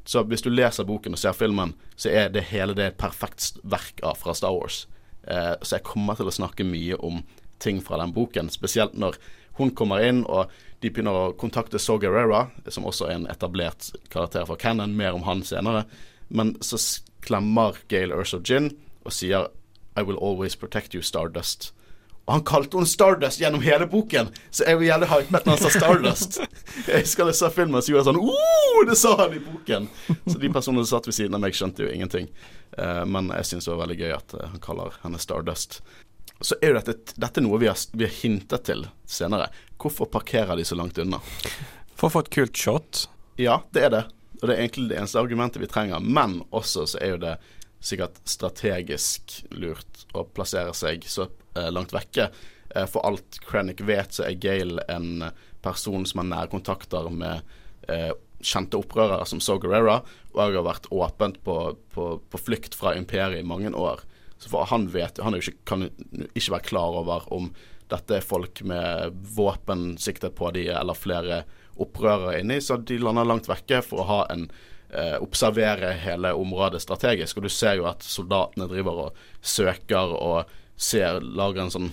Så 0.04 0.22
hvis 0.28 0.44
du 0.44 0.50
leser 0.52 0.84
boken 0.84 1.16
og 1.16 1.20
ser 1.20 1.36
filmen, 1.36 1.72
så 1.96 2.12
er 2.12 2.28
det 2.32 2.48
hele 2.50 2.76
det 2.76 2.90
et 2.90 3.00
perfekt 3.00 3.56
verk 3.62 4.02
av 4.04 4.20
fra 4.20 4.34
Star 4.36 4.52
Wars. 4.52 4.84
Eh, 5.24 5.54
så 5.62 5.78
jeg 5.78 5.86
kommer 5.88 6.18
til 6.18 6.28
å 6.28 6.34
snakke 6.34 6.66
mye 6.68 6.98
om 7.00 7.22
ting 7.62 7.80
fra 7.80 7.96
den 8.02 8.12
boken, 8.12 8.50
spesielt 8.52 8.96
når 8.98 9.16
hun 9.56 9.70
kommer 9.78 10.02
inn 10.04 10.24
og 10.26 10.50
de 10.82 10.90
begynner 10.92 11.16
å 11.16 11.36
kontakte 11.40 11.80
Saw 11.80 11.96
Gerrera, 12.02 12.48
som 12.68 12.84
også 12.84 13.06
er 13.08 13.16
en 13.16 13.28
etablert 13.32 13.94
karakter 14.12 14.44
fra 14.44 14.58
Cannon, 14.60 14.96
mer 14.98 15.16
om 15.16 15.24
han 15.24 15.40
senere. 15.46 15.86
Men 16.28 16.52
så 16.60 16.76
klemmer 17.24 17.78
Gail 17.88 18.12
Urso 18.12 18.42
Gin 18.44 18.74
og 19.04 19.14
sier 19.16 19.48
I 19.96 20.02
will 20.02 20.18
always 20.18 20.58
protect 20.58 20.92
you, 20.92 21.00
Stardust. 21.00 21.70
Og 22.24 22.32
han 22.32 22.44
kalte 22.48 22.78
henne 22.78 22.88
Stardust 22.88 23.40
gjennom 23.40 23.60
hele 23.64 23.86
boken, 23.90 24.30
så 24.50 24.64
jeg 24.64 24.78
var 24.80 24.86
jævlig 24.86 25.08
hypet 25.10 25.44
når 25.44 25.58
han 25.58 25.60
sa 25.60 25.72
Stardust. 25.74 26.38
Jeg 26.88 27.04
husker 27.04 27.28
jeg 27.28 27.36
så 27.38 27.48
filmen, 27.52 27.82
så 27.84 27.92
gjorde 27.92 28.00
jeg 28.02 28.08
sånn 28.08 28.18
oh, 28.18 28.78
Det 28.88 28.96
sa 28.98 29.12
han 29.20 29.34
i 29.36 29.40
boken! 29.40 29.86
Så 30.26 30.34
de 30.40 30.48
personene 30.52 30.82
som 30.84 30.96
satt 30.96 31.06
ved 31.08 31.16
siden 31.16 31.36
av 31.36 31.42
meg, 31.44 31.54
skjønte 31.56 31.84
jo 31.84 31.92
ingenting. 31.92 32.26
Uh, 32.74 33.04
men 33.06 33.30
jeg 33.30 33.46
syns 33.46 33.68
det 33.68 33.72
var 33.72 33.82
veldig 33.84 33.98
gøy 34.00 34.14
at 34.16 34.34
uh, 34.34 34.46
han 34.50 34.62
kaller 34.64 34.96
henne 35.04 35.20
Stardust. 35.22 35.78
Så 36.40 36.58
er 36.58 36.72
jo 36.72 36.80
dette, 36.80 37.14
dette 37.14 37.40
er 37.40 37.46
noe 37.46 37.60
vi 37.62 37.68
har, 37.70 37.78
vi 37.94 38.08
har, 38.08 38.16
hintet 38.16 38.66
til 38.66 38.86
senere. 39.06 39.50
Hvorfor 39.80 40.10
parkerer 40.10 40.58
de 40.58 40.66
så 40.66 40.76
langt 40.80 40.98
unna? 41.00 41.20
For 41.94 42.08
å 42.08 42.16
få 42.16 42.24
et 42.24 42.32
kult 42.34 42.58
shot. 42.58 43.04
Ja, 43.40 43.60
det 43.76 43.86
er 43.86 43.94
det. 43.94 44.02
Og 44.40 44.48
det 44.48 44.56
er 44.56 44.64
egentlig 44.64 44.90
det 44.90 44.98
eneste 44.98 45.22
argumentet 45.22 45.62
vi 45.62 45.70
trenger. 45.70 46.02
Men 46.02 46.40
også 46.50 46.88
så 46.90 47.00
er 47.04 47.14
jo 47.14 47.22
det 47.22 47.36
sikkert 47.84 48.18
strategisk 48.28 49.38
lurt 49.52 50.06
å 50.16 50.24
plassere 50.24 50.72
seg 50.76 51.04
så 51.08 51.28
eh, 51.28 51.32
langt 51.54 51.94
vekke. 51.94 52.30
Eh, 52.74 52.86
for 52.86 53.06
alt 53.06 53.40
Krennic 53.46 53.80
vet, 53.80 54.14
så 54.14 54.26
er 54.28 54.38
Gale 54.40 54.84
en 54.90 55.28
person 55.64 56.06
som 56.06 56.22
har 56.22 56.30
nære 56.30 56.52
kontakter 56.52 57.10
med 57.12 57.44
eh, 57.88 58.10
kjente 58.44 58.78
opprørere 58.80 59.24
som 59.28 59.40
So 59.40 59.56
Guerrera, 59.62 60.00
og 60.34 60.40
har 60.42 60.66
vært 60.66 60.90
åpent 60.92 61.40
på, 61.46 61.58
på, 61.94 62.08
på, 62.30 62.40
flukt 62.40 62.76
fra 62.76 62.94
imperiet 62.98 63.40
i 63.40 63.46
mange 63.46 63.72
år. 63.72 64.02
Så 64.38 64.50
for 64.50 64.66
han 64.68 64.88
vet 64.92 65.20
Han 65.22 65.36
ikke, 65.38 65.54
kan 65.64 65.86
ikke 66.34 66.56
være 66.56 66.68
klar 66.68 66.98
over 67.00 67.28
om 67.32 67.52
dette 67.88 68.16
er 68.18 68.24
folk 68.24 68.62
med 68.66 69.14
våpen 69.36 69.94
siktet 70.00 70.34
på 70.36 70.50
de, 70.56 70.66
eller 70.72 70.96
flere 70.96 71.44
opprørere 71.80 72.40
inni, 72.40 72.60
så 72.60 72.78
de 72.80 72.98
lander 72.98 73.26
langt 73.28 73.48
vekke 73.48 73.82
for 73.84 74.02
å 74.02 74.08
ha 74.08 74.18
en 74.32 74.46
eh, 74.90 75.16
observere 75.22 75.92
hele 76.02 76.32
området 76.34 76.82
strategisk. 76.82 77.38
Og 77.38 77.46
du 77.46 77.52
ser 77.52 77.78
jo 77.78 77.88
at 77.90 78.04
soldatene 78.06 78.68
driver 78.70 79.06
og 79.06 79.24
søker 79.40 80.16
og 80.16 80.50
ser, 80.76 81.20
lager 81.20 81.64
en 81.64 81.74
sånn 81.74 81.92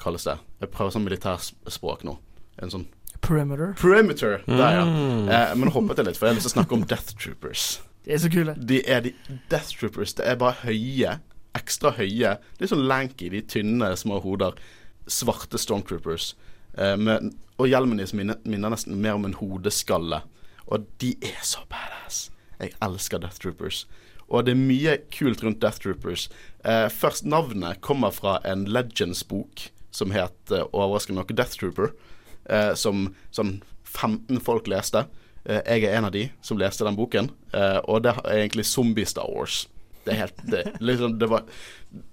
kalles 0.00 0.26
det? 0.28 0.36
Jeg 0.60 0.72
prøver 0.74 0.94
sånn 0.94 1.06
militærspråk 1.06 2.04
nå. 2.06 2.18
En 2.62 2.72
sånn 2.72 2.86
Perimeter. 3.24 3.72
Perimeter, 3.80 4.42
der, 4.44 4.74
ja. 4.76 4.84
Mm. 4.84 5.28
Eh, 5.32 5.52
men 5.56 5.70
hoppet 5.72 6.00
jeg 6.00 6.10
litt, 6.10 6.18
for 6.20 6.28
jeg 6.28 6.34
har 6.34 6.36
lyst 6.36 6.48
til 6.50 6.52
å 6.52 6.56
snakke 6.58 6.76
om 6.76 6.82
Death 6.90 7.14
Troopers. 7.16 7.62
De 8.04 8.12
er 8.12 8.20
så 8.20 8.28
kule. 8.28 8.52
De 8.58 8.82
er 8.84 9.00
de 9.06 9.14
Death 9.48 9.78
Troopers. 9.78 10.12
Det 10.18 10.26
er 10.28 10.36
bare 10.40 10.58
høye. 10.66 11.14
Ekstra 11.56 11.94
høye. 11.96 12.34
De 12.58 12.66
er 12.66 12.68
sånn 12.68 12.84
lanky, 12.90 13.30
de 13.32 13.40
tynne, 13.48 13.88
små 13.96 14.18
hoder. 14.20 14.58
Svarte 15.08 15.60
Stormtroopers. 15.60 16.34
Eh, 16.76 16.98
med, 17.00 17.32
og 17.56 17.70
hjelmen 17.70 18.00
deres 18.00 18.12
minner, 18.16 18.40
minner 18.44 18.74
nesten 18.74 19.00
mer 19.00 19.16
om 19.16 19.24
en 19.28 19.38
hodeskalle. 19.40 20.20
Og 20.68 20.84
de 21.00 21.14
er 21.24 21.40
så 21.46 21.64
badass. 21.72 22.26
Jeg 22.60 22.76
elsker 22.84 23.24
Death 23.24 23.40
Troopers. 23.40 23.86
Og 24.34 24.46
det 24.46 24.54
er 24.54 24.58
mye 24.58 24.96
kult 25.14 25.44
rundt 25.44 25.60
Death 25.62 25.84
Troopers. 25.84 26.26
Eh, 26.66 26.88
først 26.90 27.26
navnet 27.28 27.80
kommer 27.84 28.10
fra 28.14 28.40
en 28.44 28.64
Legends-bok 28.66 29.68
som 29.94 30.10
het 30.14 30.50
eh, 30.50 30.64
overraskende 30.72 31.20
nok 31.20 31.30
Death 31.38 31.60
Trooper, 31.60 31.92
eh, 32.50 32.72
som 32.74 33.12
sånn 33.34 33.60
15 33.86 34.42
folk 34.42 34.66
leste. 34.70 35.04
Eh, 35.44 35.60
jeg 35.62 35.86
er 35.86 35.98
en 35.98 36.08
av 36.08 36.14
de 36.16 36.26
som 36.42 36.58
leste 36.58 36.86
den 36.86 36.98
boken, 36.98 37.30
eh, 37.54 37.78
og 37.84 38.02
det 38.06 38.16
er 38.16 38.40
egentlig 38.40 38.66
Zombie-Star 38.66 39.30
Wars. 39.30 39.68
Det 40.04 40.12
er 40.12 40.24
helt 40.24 40.42
det, 40.50 40.64
liksom, 40.84 41.18
det 41.20 41.30
var 41.30 41.46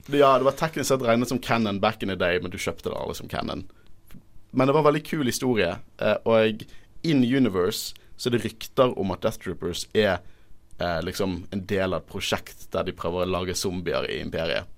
Ja, 0.07 0.37
det 0.37 0.45
var 0.45 0.55
teknisk 0.55 0.87
sett 0.91 1.03
regnet 1.03 1.27
som 1.27 1.39
canon 1.39 1.79
back 1.81 2.03
in 2.03 2.09
the 2.09 2.15
day, 2.15 2.37
men 2.39 2.51
du 2.51 2.59
kjøpte 2.61 2.91
det 2.91 2.99
alle 2.99 3.15
som 3.17 3.27
canon. 3.27 3.65
Men 4.51 4.67
det 4.67 4.75
var 4.75 4.83
en 4.83 4.91
veldig 4.91 5.03
kul 5.07 5.25
historie, 5.25 5.73
eh, 5.99 6.17
og 6.25 6.63
in 7.03 7.23
universe 7.25 7.95
så 8.21 8.29
det 8.29 8.43
rykter 8.43 8.93
om 8.99 9.11
at 9.15 9.23
Death 9.23 9.39
Troopers 9.41 9.87
er 9.97 10.19
eh, 10.81 10.99
liksom 11.05 11.37
en 11.53 11.63
del 11.69 11.93
av 11.93 12.03
et 12.03 12.11
prosjekt 12.11 12.67
der 12.73 12.87
de 12.87 12.97
prøver 12.97 13.25
å 13.25 13.31
lage 13.37 13.55
zombier 13.57 14.09
i 14.09 14.19
imperiet. 14.23 14.69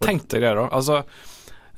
Tenk 0.00 0.30
deg 0.32 0.46
det, 0.46 0.56
da. 0.56 0.70
Altså 0.70 1.02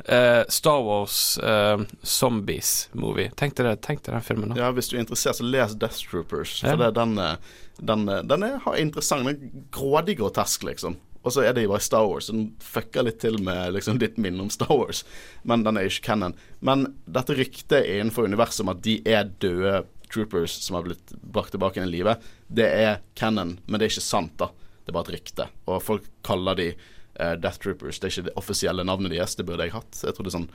Uh, 0.08 0.42
Star 0.48 0.82
Wars 0.82 1.38
uh, 1.38 1.78
Zombies-movie. 2.02 3.30
Tenk 3.38 3.54
deg 3.54 3.78
den 3.86 4.24
filmen. 4.24 4.50
da 4.50 4.58
Ja, 4.58 4.70
Hvis 4.74 4.88
du 4.90 4.96
er 4.96 5.04
interessert, 5.04 5.38
så 5.38 5.46
les 5.46 5.76
Death 5.78 6.02
Troopers. 6.10 6.56
For 6.58 6.80
det, 6.80 6.88
den, 6.96 7.14
eh, 7.22 7.36
den, 7.78 8.08
den 8.26 8.42
er, 8.42 8.56
har 8.64 8.80
interessant 8.82 9.28
Den 9.28 9.36
er 9.36 9.62
grådig 9.70 10.16
grotesk, 10.18 10.66
liksom. 10.66 10.96
Og 11.22 11.36
så 11.36 11.44
er 11.46 11.54
det 11.54 11.68
bare 11.70 11.84
Star 11.84 12.08
Wars, 12.08 12.32
den 12.32 12.48
fucker 12.58 13.06
litt 13.06 13.20
til 13.22 13.38
med 13.46 13.76
liksom, 13.76 14.00
ditt 14.02 14.18
minne 14.18 14.42
om 14.42 14.50
Star 14.50 14.74
Wars. 14.74 15.04
Men 15.46 15.62
den 15.62 15.78
er 15.78 15.86
ikke 15.86 16.08
canon. 16.08 16.34
Men 16.58 16.88
dette 17.06 17.38
ryktet 17.38 17.86
innenfor 17.86 18.26
universet 18.26 18.64
om 18.64 18.72
at 18.74 18.82
de 18.82 18.98
er 19.06 19.30
døde 19.44 19.84
troopers 20.12 20.57
som 20.64 20.76
har 20.76 20.87
blitt 20.87 21.14
brakt 21.23 21.54
tilbake 21.54 21.81
inn 21.81 21.88
i 21.88 21.95
livet, 21.97 22.23
det 22.49 22.69
er 22.69 23.00
canon, 23.19 23.57
men 23.66 23.78
det 23.78 23.87
er 23.87 23.95
ikke 23.95 24.04
sant, 24.04 24.35
da. 24.40 24.50
Det 24.83 24.90
er 24.90 24.97
bare 24.97 25.09
et 25.11 25.14
rykte. 25.16 25.47
Og 25.71 25.83
folk 25.83 26.07
kaller 26.26 26.59
de 26.59 26.69
uh, 26.75 27.35
Death 27.38 27.62
Troopers. 27.62 28.00
Det 28.00 28.09
er 28.09 28.14
ikke 28.14 28.28
det 28.28 28.37
offisielle 28.40 28.85
navnet 28.87 29.14
deres, 29.14 29.37
det 29.38 29.47
burde 29.47 29.69
jeg 29.69 29.76
hatt. 29.76 30.00
Jeg 30.02 30.16
tror 30.16 30.26
det 30.26 30.33
er 30.33 30.38
sånn 30.38 30.49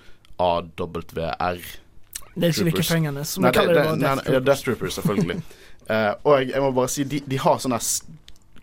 AWR. 0.43 1.61
Det 2.37 2.49
er 2.49 2.53
ikke 2.53 2.67
like 2.67 2.85
fengende 2.85 3.23
som 3.25 3.47
vi 3.47 3.53
kaller 3.55 3.79
det, 3.79 3.85
bare 3.87 3.99
Death 4.03 4.23
Troopers. 4.23 4.35
Ja, 4.35 4.45
Death 4.51 4.67
Troopers, 4.67 4.99
selvfølgelig. 4.99 5.37
uh, 5.87 6.13
og 6.27 6.33
jeg, 6.35 6.49
jeg, 6.53 6.63
må 6.65 6.71
bare 6.77 6.93
si, 6.93 7.07
de, 7.15 7.21
de 7.25 7.41
har 7.43 7.61
sånn 7.63 7.77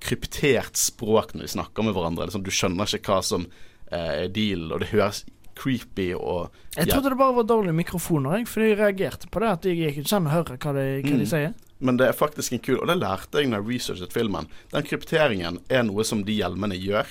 kryptert 0.05 0.77
språk 0.77 1.33
når 1.33 1.47
de 1.47 1.55
snakker 1.55 1.87
med 1.87 1.97
hverandre. 1.97 2.29
Liksom, 2.29 2.45
du 2.45 2.53
skjønner 2.53 2.99
ikke 2.99 3.17
hva 3.17 3.25
som 3.25 3.49
uh, 3.49 4.13
er 4.13 4.29
deal, 4.35 4.69
og 4.69 4.85
det 4.85 4.93
høres 4.93 5.25
creepy 5.58 6.12
og 6.16 6.54
Jeg 6.76 6.90
trodde 6.90 7.12
det 7.12 7.18
bare 7.20 7.37
var 7.37 7.46
dårlige 7.49 7.76
mikrofoner, 7.76 8.38
jeg, 8.38 8.49
for 8.50 8.64
jeg 8.64 8.78
reagerte 8.78 9.30
på 9.30 9.42
det. 9.42 9.52
At 9.54 9.68
jeg 9.68 9.92
ikke 9.92 10.06
kan 10.08 10.26
høre 10.32 10.58
hva, 10.58 10.75
de, 10.76 10.87
hva 11.04 11.14
mm. 11.14 11.23
de 11.23 11.28
sier. 11.30 11.54
Men 11.84 11.99
det 12.00 12.08
er 12.08 12.16
faktisk 12.16 12.54
en 12.54 12.62
kul 12.64 12.78
Og 12.78 12.87
det 12.88 12.96
lærte 12.96 13.42
jeg 13.42 13.50
når 13.50 13.61
jeg 13.61 13.68
researchet 13.68 14.14
filmen. 14.14 14.49
Den 14.73 14.87
krypteringen 14.87 15.61
er 15.68 15.84
noe 15.87 16.06
som 16.06 16.23
de 16.26 16.37
hjelmene 16.37 16.78
gjør. 16.78 17.11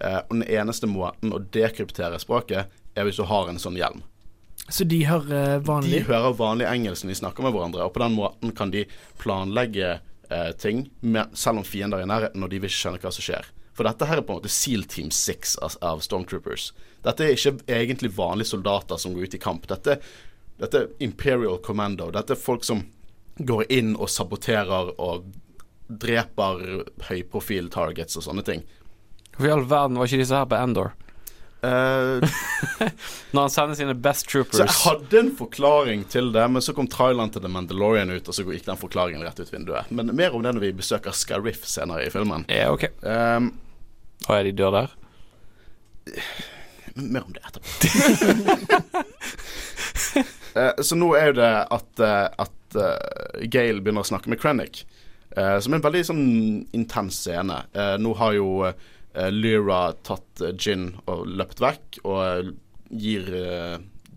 Eh, 0.00 0.20
og 0.20 0.34
den 0.34 0.44
eneste 0.44 0.88
måten 0.90 1.32
å 1.32 1.40
dekryptere 1.40 2.20
språket 2.22 2.72
er 2.96 3.08
hvis 3.08 3.20
du 3.20 3.26
har 3.28 3.50
en 3.50 3.60
sånn 3.60 3.78
hjelm. 3.78 4.04
Så 4.68 4.84
de 4.88 5.02
hører 5.06 5.60
vanlig? 5.64 6.00
De 6.00 6.08
hører 6.08 6.34
vanlig 6.36 6.66
engelsk 6.66 7.04
når 7.06 7.12
de 7.12 7.18
snakker 7.20 7.46
med 7.46 7.54
hverandre. 7.54 7.86
Og 7.86 7.94
på 7.94 8.02
den 8.02 8.16
måten 8.16 8.54
kan 8.56 8.72
de 8.72 8.86
planlegge 9.20 9.98
eh, 10.30 10.50
ting 10.58 10.86
med, 11.00 11.36
selv 11.38 11.62
om 11.62 11.66
fiender 11.66 12.02
er 12.02 12.08
i 12.08 12.10
nærheten, 12.10 12.42
og 12.42 12.50
de 12.50 12.60
vil 12.60 12.70
ikke 12.70 12.80
skjønne 12.80 13.02
hva 13.04 13.14
som 13.14 13.26
skjer. 13.26 13.52
For 13.76 13.84
dette 13.84 14.08
her 14.08 14.20
er 14.20 14.24
på 14.26 14.32
en 14.32 14.40
måte 14.40 14.52
Seal 14.52 14.86
Team 14.88 15.10
6 15.12 15.58
av, 15.64 15.76
av 15.84 16.00
Stormtroopers. 16.04 16.70
Dette 17.04 17.26
er 17.26 17.36
ikke 17.36 17.58
egentlig 17.68 18.14
vanlige 18.16 18.54
soldater 18.54 19.00
som 19.00 19.14
går 19.14 19.28
ut 19.28 19.36
i 19.36 19.42
kamp. 19.42 19.68
Dette 19.68 20.00
Dette 20.56 20.78
er 20.80 21.04
Imperial 21.04 21.58
Commando. 21.60 22.08
Dette 22.10 22.32
er 22.32 22.40
folk 22.40 22.64
som 22.64 22.86
går 23.36 23.66
inn 23.68 23.92
og 23.96 24.08
saboterer 24.08 24.94
og 24.96 25.26
dreper 25.86 26.86
høyprofil 27.10 27.68
targets 27.70 28.16
og 28.16 28.24
sånne 28.24 28.44
ting. 28.46 28.62
Hvorfor 29.36 29.50
i 29.50 29.52
all 29.52 29.66
verden 29.68 30.00
var 30.00 30.08
ikke 30.08 30.22
disse 30.22 30.38
her 30.38 30.48
på 30.48 30.56
Endor? 30.56 30.94
Uh, 31.66 32.24
Når 33.32 33.40
han 33.40 33.52
sender 33.52 33.76
sine 33.76 33.94
best 33.94 34.28
troopers. 34.28 34.56
så 34.56 34.64
jeg 34.64 34.76
hadde 34.80 35.20
en 35.20 35.30
forklaring 35.36 36.04
til 36.08 36.32
det, 36.32 36.44
men 36.52 36.64
så 36.64 36.72
kom 36.76 36.88
traileren 36.88 37.32
til 37.32 37.44
The 37.44 37.50
Mandalorian 37.52 38.12
ut, 38.12 38.28
og 38.28 38.36
så 38.36 38.44
gikk 38.46 38.66
den 38.68 38.80
forklaringen 38.80 39.24
rett 39.24 39.40
ut 39.40 39.52
vinduet. 39.52 39.92
Men 39.92 40.14
mer 40.16 40.36
om 40.36 40.44
det 40.44 40.54
når 40.56 40.68
vi 40.68 40.72
besøker 40.80 41.16
Scarif 41.16 41.64
senere 41.68 42.06
i 42.06 42.12
filmen. 42.12 42.46
Ja, 42.52 42.70
ok. 42.72 42.88
Um, 43.04 43.52
Og 44.26 44.36
er 44.36 44.46
de 44.48 44.52
dør 44.58 44.74
der? 44.74 44.94
mer 46.96 47.24
om 47.24 47.32
det 47.32 47.40
etterpå. 47.46 47.66
Eh, 50.56 50.78
så 50.80 50.96
nå 50.96 51.10
er 51.12 51.26
jo 51.28 51.34
det 51.36 51.48
at, 51.76 52.00
eh, 52.00 52.28
at 52.40 52.76
eh, 52.80 53.42
Gale 53.52 53.82
begynner 53.84 54.00
å 54.00 54.08
snakke 54.08 54.30
med 54.32 54.38
Krennic, 54.40 54.86
som 55.36 55.74
er 55.74 55.76
en 55.76 55.84
veldig 55.84 56.00
sånn 56.08 56.22
intens 56.72 57.18
scene. 57.20 57.58
Nå 58.00 58.14
har 58.16 58.32
jo 58.38 58.70
Lyra 59.36 59.80
tatt 60.08 60.40
Jin 60.56 60.86
og 61.04 61.26
løpt 61.28 61.60
vekk, 61.60 61.98
og 62.08 62.54
gir 62.88 63.28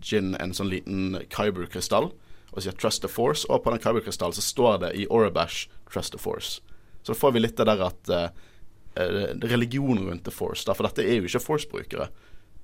Jin 0.00 0.32
en 0.40 0.56
sånn 0.56 0.72
liten 0.72 1.18
Kyber-krystall 1.28 2.08
og 2.08 2.64
sier 2.64 2.72
'trust 2.72 3.04
the 3.04 3.12
force', 3.12 3.44
og 3.52 3.60
på 3.66 3.74
den 3.74 3.84
Kyber-krystallen 3.84 4.38
så 4.38 4.46
står 4.46 4.80
det 4.86 4.94
i 4.96 5.04
Orabash 5.12 5.68
'trust 5.92 6.16
the 6.16 6.22
force'. 6.24 6.64
Så 7.04 7.12
da 7.12 7.20
får 7.20 7.36
vi 7.36 7.44
litt 7.44 7.60
det 7.60 7.68
der 7.68 7.84
at 7.84 8.14
eh, 8.96 9.04
eh, 9.04 9.48
religion 9.52 9.98
rundt 10.08 10.24
The 10.24 10.34
Force, 10.34 10.66
da, 10.66 10.76
for 10.76 10.88
dette 10.88 11.04
er 11.04 11.20
jo 11.20 11.28
ikke 11.28 11.42
Force-brukere. 11.44 12.08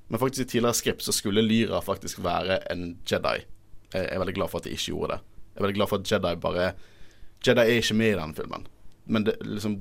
Men 0.09 0.23
faktisk 0.23 0.47
i 0.47 0.50
tidligere 0.54 0.78
skript 0.78 1.02
så 1.02 1.14
skulle 1.14 1.42
Lyra 1.42 1.80
faktisk 1.83 2.23
være 2.25 2.61
en 2.71 2.97
Jedi. 3.11 3.40
Jeg 3.92 4.06
er 4.11 4.21
veldig 4.23 4.37
glad 4.37 4.52
for 4.52 4.62
at 4.62 4.68
de 4.68 4.75
ikke 4.75 4.92
gjorde 4.92 5.16
det. 5.16 5.21
Jeg 5.54 5.59
er 5.59 5.66
veldig 5.66 5.78
glad 5.78 5.90
for 5.90 6.02
at 6.02 6.11
Jedi 6.12 6.35
bare 6.42 6.73
Jedi 7.47 7.62
er 7.62 7.78
ikke 7.80 7.97
med 7.99 8.12
i 8.12 8.18
den 8.18 8.35
filmen. 8.35 8.66
Men 9.04 9.26
det, 9.26 9.37
liksom 9.42 9.80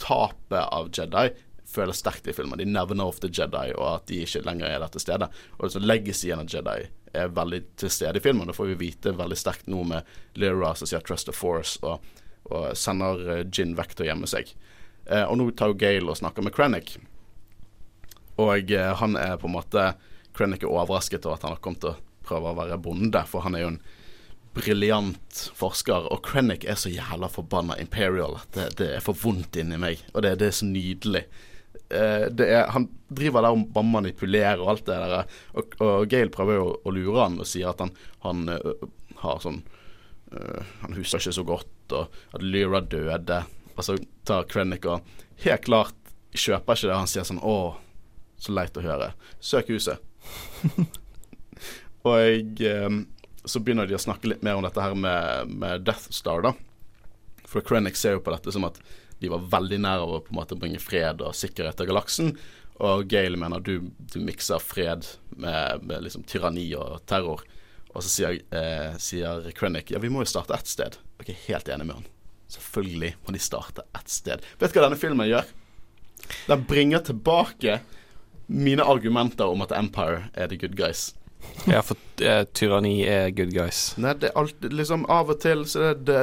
tapet 0.00 0.60
av 0.62 0.88
Jedi 0.92 1.30
føles 1.72 2.00
sterkt 2.02 2.26
i 2.28 2.34
filmen. 2.36 2.58
De 2.60 2.66
nevner 2.68 3.06
ofte 3.06 3.30
Jedi, 3.32 3.72
og 3.78 3.86
at 3.94 4.08
de 4.10 4.22
ikke 4.24 4.42
lenger 4.44 4.68
er 4.68 4.82
der 4.82 4.92
til 4.92 5.04
stede. 5.04 5.28
Og 5.58 5.66
liksom 5.66 5.86
legacyen 5.86 6.42
av 6.42 6.50
Jedi 6.52 6.88
er 7.16 7.32
veldig 7.32 7.62
til 7.80 7.92
stede 7.92 8.20
i 8.20 8.24
filmen. 8.24 8.48
Det 8.48 8.56
får 8.56 8.72
vi 8.72 8.80
vite 8.86 9.14
veldig 9.16 9.38
sterkt 9.38 9.70
nå 9.70 9.84
med 9.88 10.08
Lyra 10.40 10.74
som 10.76 10.88
sier 10.88 11.00
'trust 11.00 11.28
the 11.28 11.36
force', 11.36 11.78
og, 11.82 12.00
og 12.50 12.76
sender 12.76 13.44
Gin 13.50 13.76
Vector 13.76 13.82
vekk 13.82 13.94
til 13.96 14.04
å 14.04 14.10
gjemme 14.10 14.28
seg. 14.28 14.54
Eh, 15.06 15.24
og 15.24 15.38
nå 15.38 15.48
tar 15.56 15.72
jo 15.72 15.78
Gale 15.80 16.10
og 16.10 16.18
snakker 16.20 16.44
med 16.46 16.54
Krennic. 16.54 16.96
Og 18.40 18.70
eh, 18.72 18.92
han 18.98 19.18
er 19.18 19.38
på 19.40 19.50
en 19.50 19.56
måte 19.56 19.92
Krennic 20.36 20.64
er 20.64 20.72
overrasket 20.72 21.26
over 21.26 21.36
at 21.36 21.46
han 21.46 21.56
har 21.56 21.64
kommet 21.64 21.82
til 21.84 21.92
å 21.92 22.00
prøve 22.26 22.52
å 22.52 22.56
være 22.56 22.80
bonde, 22.80 23.20
for 23.28 23.44
han 23.44 23.56
er 23.58 23.64
jo 23.64 23.72
en 23.74 23.82
briljant 24.56 25.44
forsker. 25.58 26.08
Og 26.12 26.22
Krennic 26.24 26.66
er 26.68 26.78
så 26.80 26.92
jævla 26.92 27.30
forbanna 27.32 27.78
Imperial 27.82 28.38
at 28.40 28.52
det, 28.56 28.68
det 28.80 28.90
er 28.96 29.04
for 29.04 29.18
vondt 29.18 29.58
inni 29.60 29.80
meg. 29.80 30.04
Og 30.12 30.24
det, 30.24 30.36
det 30.40 30.50
er 30.50 30.56
så 30.56 30.68
nydelig. 30.68 31.26
Eh, 31.92 32.26
er, 32.30 32.70
han 32.72 32.88
driver 33.12 33.44
der 33.44 33.56
og 33.56 33.66
bare 33.74 33.88
manipulerer 33.88 34.62
og 34.62 34.74
alt 34.74 34.86
det 34.88 34.98
der. 35.02 35.38
Og, 35.56 35.78
og 35.84 36.08
Gale 36.12 36.32
prøver 36.32 36.60
jo 36.60 36.68
å 36.80 36.94
lure 36.94 37.26
han 37.26 37.40
og 37.42 37.48
sier 37.48 37.72
at 37.72 37.82
han, 37.84 37.92
han 38.24 38.46
ø, 38.54 38.60
har 39.22 39.42
sånn 39.44 39.60
ø, 40.32 40.62
Han 40.84 40.96
husker 40.96 41.20
ikke 41.20 41.36
så 41.36 41.44
godt, 41.48 41.74
og 41.92 42.22
at 42.32 42.44
Lyra 42.44 42.80
døde. 42.80 43.42
Og 43.76 43.86
så 43.86 43.96
tar 44.28 44.48
Krennic 44.50 44.86
og 44.88 45.06
helt 45.44 45.66
klart 45.66 46.12
kjøper 46.32 46.76
ikke 46.76 46.88
det. 46.88 46.98
Han 46.98 47.10
sier 47.10 47.26
sånn 47.28 47.42
Å, 47.42 47.56
så 48.40 48.54
leit 48.56 48.76
å 48.76 48.84
høre. 48.84 49.12
Søk 49.40 49.72
huset. 49.72 50.02
og 52.06 52.16
jeg, 52.20 52.46
eh, 52.68 52.98
så 53.44 53.62
begynner 53.62 53.88
de 53.88 53.98
å 53.98 54.02
snakke 54.02 54.30
litt 54.30 54.44
mer 54.46 54.58
om 54.58 54.66
dette 54.66 54.82
her 54.82 54.96
med, 54.98 55.52
med 55.52 55.86
Death 55.86 56.12
Star, 56.14 56.44
da. 56.46 56.54
For 57.48 57.64
Krennic 57.64 57.98
ser 58.00 58.16
jo 58.16 58.24
på 58.24 58.32
dette 58.34 58.54
som 58.54 58.66
at 58.68 58.78
de 59.22 59.30
var 59.30 59.44
veldig 59.52 59.78
nær 59.82 60.02
å 60.02 60.20
på 60.24 60.32
en 60.32 60.40
måte 60.40 60.58
bringe 60.58 60.80
fred 60.82 61.22
og 61.22 61.36
sikkerhet 61.38 61.78
til 61.78 61.90
galaksen. 61.90 62.32
Og 62.82 63.04
Gale 63.10 63.38
mener 63.38 63.62
du, 63.62 63.76
du 64.10 64.18
mikser 64.24 64.62
fred 64.62 65.06
med, 65.30 65.84
med 65.86 66.06
liksom 66.06 66.24
tyranni 66.26 66.66
og 66.78 67.02
terror. 67.06 67.44
Og 67.92 68.00
så 68.02 68.08
sier, 68.08 68.40
eh, 68.56 68.96
sier 69.02 69.50
Krennic 69.54 69.92
ja, 69.92 70.00
vi 70.02 70.10
må 70.10 70.24
jo 70.24 70.32
starte 70.32 70.56
ett 70.56 70.70
sted. 70.70 70.98
Ok, 71.20 71.30
helt 71.46 71.70
enig 71.70 71.86
med 71.86 72.00
han. 72.00 72.11
Selvfølgelig 72.52 73.14
må 73.24 73.32
de 73.34 73.40
starte 73.40 73.84
ett 73.96 74.12
sted. 74.12 74.44
Vet 74.60 74.72
du 74.72 74.78
hva 74.78 74.86
denne 74.88 75.00
filmen 75.00 75.28
gjør? 75.30 75.48
Den 76.46 76.64
bringer 76.68 77.02
tilbake 77.06 77.80
mine 78.46 78.84
argumenter 78.84 79.48
om 79.48 79.64
at 79.64 79.72
Empire 79.72 80.28
er 80.34 80.50
the 80.50 80.58
good 80.60 80.76
guys. 80.76 81.12
Ja, 81.66 81.80
for 81.82 81.96
uh, 82.22 82.42
tyranni 82.54 83.02
er 83.08 83.30
good 83.34 83.54
guys. 83.54 83.94
Nei, 83.98 84.14
det 84.20 84.30
er 84.30 84.38
alltid 84.38 84.74
liksom 84.78 85.06
Av 85.10 85.30
og 85.32 85.40
til 85.42 85.64
så 85.66 85.88
er 85.92 85.96
det 85.98 86.20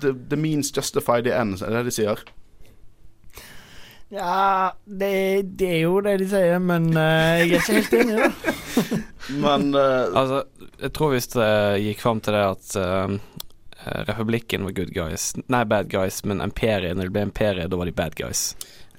the, 0.00 0.14
the 0.30 0.38
means 0.38 0.72
justify 0.76 1.20
the 1.24 1.34
end, 1.34 1.60
er 1.60 1.74
det 1.76 1.84
de 1.90 1.94
sier. 1.98 2.22
Ja, 4.12 4.72
det, 4.84 5.12
det 5.56 5.68
er 5.72 5.82
jo 5.86 6.00
det 6.04 6.18
de 6.20 6.28
sier, 6.28 6.58
men 6.60 6.90
uh, 6.92 7.40
jeg 7.40 7.48
er 7.48 7.58
ikke 7.58 7.78
helt 7.80 7.98
enig, 8.00 8.18
da. 8.20 8.30
Men 9.44 9.68
uh, 9.76 10.08
Altså, 10.18 10.42
jeg 10.82 10.92
tror 10.96 11.12
hvis 11.14 11.30
det 11.32 11.52
gikk 11.84 12.00
fram 12.02 12.20
til 12.24 12.34
det 12.36 12.42
at 12.42 12.72
republikken 14.08 14.64
var 14.64 14.74
good 14.76 14.92
guys 14.94 15.32
Nei, 15.46 15.64
bad 15.64 15.90
guys, 15.90 16.22
men 16.24 16.40
imperiet, 16.44 16.96
når 16.96 17.10
det 17.10 17.14
ble 17.16 17.26
imperiet, 17.28 17.70
da 17.70 17.78
var 17.80 17.88
de 17.88 17.94
bad 17.96 18.16
guys. 18.18 18.52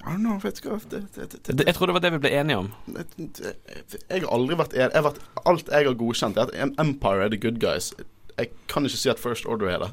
Know, 0.03 0.35
vet 0.43 0.59
du 0.59 0.67
hva 0.67 0.77
det, 0.91 0.99
det, 1.15 1.29
det, 1.31 1.53
Det, 1.55 1.65
jeg 1.69 1.75
tror 1.77 1.87
det 1.87 1.95
var 1.95 2.03
det 2.03 2.11
vi 2.17 2.21
ble 2.25 2.31
enige 2.35 2.59
om. 2.59 2.69
Jeg 3.15 4.19
har 4.19 4.25
aldri 4.35 4.57
vært 4.59 4.75
enig. 4.75 4.89
Jeg 4.89 4.99
har 4.99 5.05
vært, 5.05 5.21
alt 5.47 5.71
jeg 5.71 5.87
har 5.87 5.99
godkjent, 6.01 6.39
er 6.39 6.51
at 6.51 6.79
Empire 6.81 7.23
er 7.23 7.31
the 7.31 7.39
good 7.39 7.61
guys. 7.63 7.93
Jeg 8.35 8.51
kan 8.67 8.83
ikke 8.83 8.99
si 8.99 9.11
at 9.13 9.21
First 9.21 9.47
Order 9.47 9.71
er 9.71 9.85
det. 9.85 9.91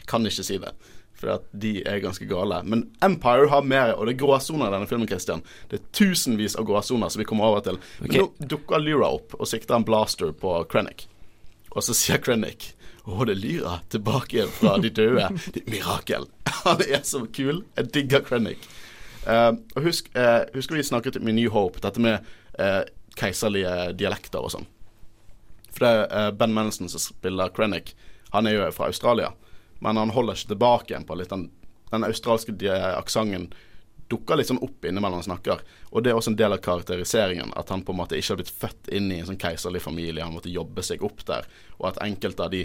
Jeg 0.00 0.08
kan 0.08 0.24
ikke 0.30 0.46
si 0.48 0.56
det. 0.62 0.72
For 1.14 1.34
at 1.36 1.44
de 1.52 1.74
er 1.84 2.00
ganske 2.02 2.26
gale. 2.30 2.62
Men 2.64 2.86
Empire 3.04 3.50
har 3.52 3.68
mer, 3.68 3.92
og 3.98 4.08
det 4.08 4.14
er 4.14 4.22
gråsoner 4.24 4.70
i 4.70 4.74
denne 4.78 4.88
filmen, 4.88 5.10
Christian. 5.10 5.44
Det 5.68 5.80
er 5.82 5.84
tusenvis 5.92 6.56
av 6.56 6.64
gråsoner 6.70 7.12
som 7.12 7.20
vi 7.20 7.28
kommer 7.28 7.52
over 7.52 7.66
til. 7.68 7.80
Men 8.00 8.16
nå 8.16 8.48
dukker 8.54 8.80
Lyra 8.80 9.12
opp 9.18 9.36
og 9.36 9.50
sikter 9.50 9.76
en 9.76 9.86
blaster 9.86 10.32
på 10.32 10.56
Krennic. 10.72 11.04
Og 11.74 11.84
så 11.84 11.96
sier 11.96 12.22
Krennic 12.22 12.72
å, 13.04 13.24
det 13.28 13.36
Lyra 13.36 13.78
tilbake 13.92 14.38
igjen 14.38 14.52
fra 14.54 14.78
de 14.80 14.90
døde. 14.94 15.28
Det 15.52 15.64
er 15.64 15.70
mirakel. 15.74 16.28
Han 16.64 16.80
er 16.86 17.02
så 17.04 17.24
kul. 17.26 17.62
Jeg 17.76 17.92
digger 17.92 18.24
Krennic. 18.24 18.64
Uh, 19.24 19.56
og 19.76 19.86
husk, 19.86 20.08
uh, 20.16 20.44
husker 20.54 20.76
vi 20.76 20.84
snakket 20.84 21.20
med 21.24 21.36
New 21.36 21.52
Hope, 21.52 21.80
dette 21.84 22.00
med 22.00 22.24
uh, 22.60 22.82
keiserlige 23.16 23.92
dialekter 24.00 24.44
og 24.44 24.52
sånn. 24.52 24.66
For 25.74 25.84
det 25.84 25.92
er 26.16 26.34
Ben 26.38 26.54
Mendelsohn 26.54 26.92
som 26.92 27.02
spiller 27.02 27.52
Krennic, 27.52 27.94
han 28.34 28.48
er 28.48 28.56
jo 28.56 28.72
fra 28.74 28.88
Australia. 28.88 29.32
Men 29.84 30.00
han 30.00 30.12
holder 30.14 30.36
ikke 30.36 30.54
tilbake 30.54 31.00
på 31.06 31.16
litt 31.18 31.32
den, 31.32 31.48
den 31.92 32.06
australske 32.06 32.54
aksenten 32.72 33.50
dukker 34.08 34.36
litt 34.36 34.50
sånn 34.50 34.62
opp 34.62 34.84
innimellom 34.84 35.20
han 35.20 35.26
snakker. 35.26 35.62
Og 35.92 36.04
det 36.04 36.12
er 36.12 36.18
også 36.18 36.32
en 36.32 36.38
del 36.38 36.54
av 36.54 36.62
karakteriseringen. 36.64 37.52
At 37.56 37.70
han 37.72 37.84
på 37.86 37.94
en 37.94 38.00
måte 38.02 38.18
ikke 38.18 38.34
har 38.34 38.40
blitt 38.40 38.52
født 38.52 38.90
inn 38.94 39.10
i 39.12 39.20
en 39.20 39.28
sånn 39.30 39.40
keiserlig 39.40 39.82
familie. 39.84 40.24
Han 40.24 40.36
måtte 40.36 40.52
jobbe 40.52 40.84
seg 40.84 41.04
opp 41.06 41.24
der. 41.28 41.48
Og 41.78 41.88
at 41.90 42.02
enkelte 42.04 42.44
av 42.44 42.52
de 42.52 42.64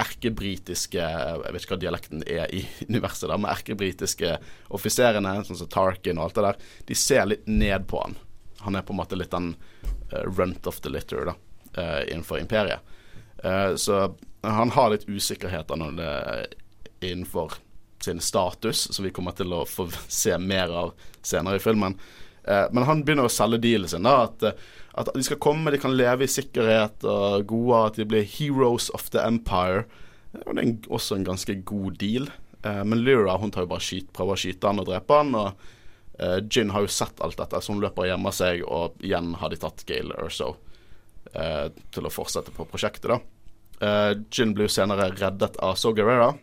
erkebritiske 0.00 1.02
Jeg 1.02 1.52
vet 1.52 1.64
ikke 1.64 1.76
hva 1.76 1.82
dialekten 1.82 2.24
er 2.26 2.52
i 2.54 2.62
universet, 2.90 3.28
da, 3.30 3.38
men 3.38 3.50
erkebritiske 3.52 4.36
offiserene, 4.74 5.38
sånn 5.46 5.60
som 5.60 5.70
Tarkin 5.70 6.20
og 6.20 6.28
alt 6.28 6.38
det 6.38 6.46
der, 6.48 6.62
de 6.88 6.98
ser 6.98 7.26
litt 7.28 7.48
ned 7.50 7.86
på 7.90 8.00
han. 8.02 8.16
Han 8.62 8.78
er 8.78 8.86
på 8.86 8.94
en 8.94 9.00
måte 9.02 9.18
litt 9.18 9.32
den 9.34 9.54
uh, 10.12 10.22
runt 10.38 10.66
of 10.70 10.80
the 10.84 10.92
litter 10.92 11.32
da, 11.32 11.36
uh, 11.78 12.00
innenfor 12.06 12.38
imperiet. 12.38 12.80
Uh, 13.42 13.74
så 13.74 14.04
han 14.42 14.74
har 14.74 14.90
litt 14.92 15.08
usikkerheter 15.08 15.78
når 15.78 15.98
det 15.98 16.12
innenfor 17.02 17.58
sin 18.02 18.20
status, 18.22 18.88
som 18.94 19.06
vi 19.06 19.10
kommer 19.14 19.34
til 19.38 19.54
å 19.54 19.64
få 19.66 19.88
se 20.08 20.38
mer 20.38 20.70
av 20.70 20.94
senere 21.22 21.58
i 21.58 21.62
filmen. 21.62 21.98
Men 22.42 22.82
han 22.88 23.04
begynner 23.06 23.28
å 23.28 23.30
selge 23.30 23.60
dealen 23.62 23.86
sin. 23.86 24.02
da, 24.02 24.24
at, 24.24 24.58
at 24.98 25.08
de 25.14 25.24
skal 25.24 25.40
komme, 25.40 25.72
de 25.72 25.80
kan 25.80 25.94
leve 25.96 26.26
i 26.26 26.30
sikkerhet 26.30 27.04
og 27.08 27.46
gode, 27.48 27.82
at 27.88 28.00
de 28.00 28.06
blir 28.08 28.26
heroes 28.28 28.90
of 28.92 29.08
the 29.14 29.22
empire. 29.24 29.86
Og 30.44 30.56
det 30.56 30.64
er 30.64 30.90
også 30.92 31.16
en 31.16 31.28
ganske 31.28 31.56
god 31.68 31.96
deal. 32.00 32.28
Eh, 32.62 32.82
men 32.84 33.04
Lyra 33.04 33.38
hun 33.40 33.52
tar 33.52 33.64
jo 33.64 33.72
bare 33.72 33.84
skyt, 33.84 34.10
prøver 34.12 34.36
å 34.36 34.42
skyte 34.42 34.68
han 34.68 34.82
og 34.82 34.90
drepe 34.90 35.16
han. 35.16 35.32
Og 35.38 35.64
eh, 36.18 36.38
Jin 36.44 36.74
har 36.76 36.84
jo 36.84 36.92
sett 36.92 37.24
alt 37.24 37.40
dette, 37.40 37.60
så 37.60 37.72
hun 37.72 37.80
løper 37.84 38.04
og 38.04 38.12
gjemmer 38.12 38.36
seg, 38.36 38.64
og 38.68 39.00
igjen 39.04 39.32
har 39.40 39.52
de 39.52 39.60
tatt 39.64 39.84
Gale 39.88 40.18
Erso 40.20 40.54
eh, 41.32 41.68
til 41.92 42.08
å 42.08 42.12
fortsette 42.12 42.54
på 42.54 42.68
prosjektet. 42.68 43.08
da. 43.14 43.20
Eh, 43.82 44.44
blir 44.52 44.68
jo 44.68 44.72
senere 44.72 45.10
reddet 45.16 45.56
av 45.56 45.74
Saw 45.80 45.96
Gerrera. 45.96 46.34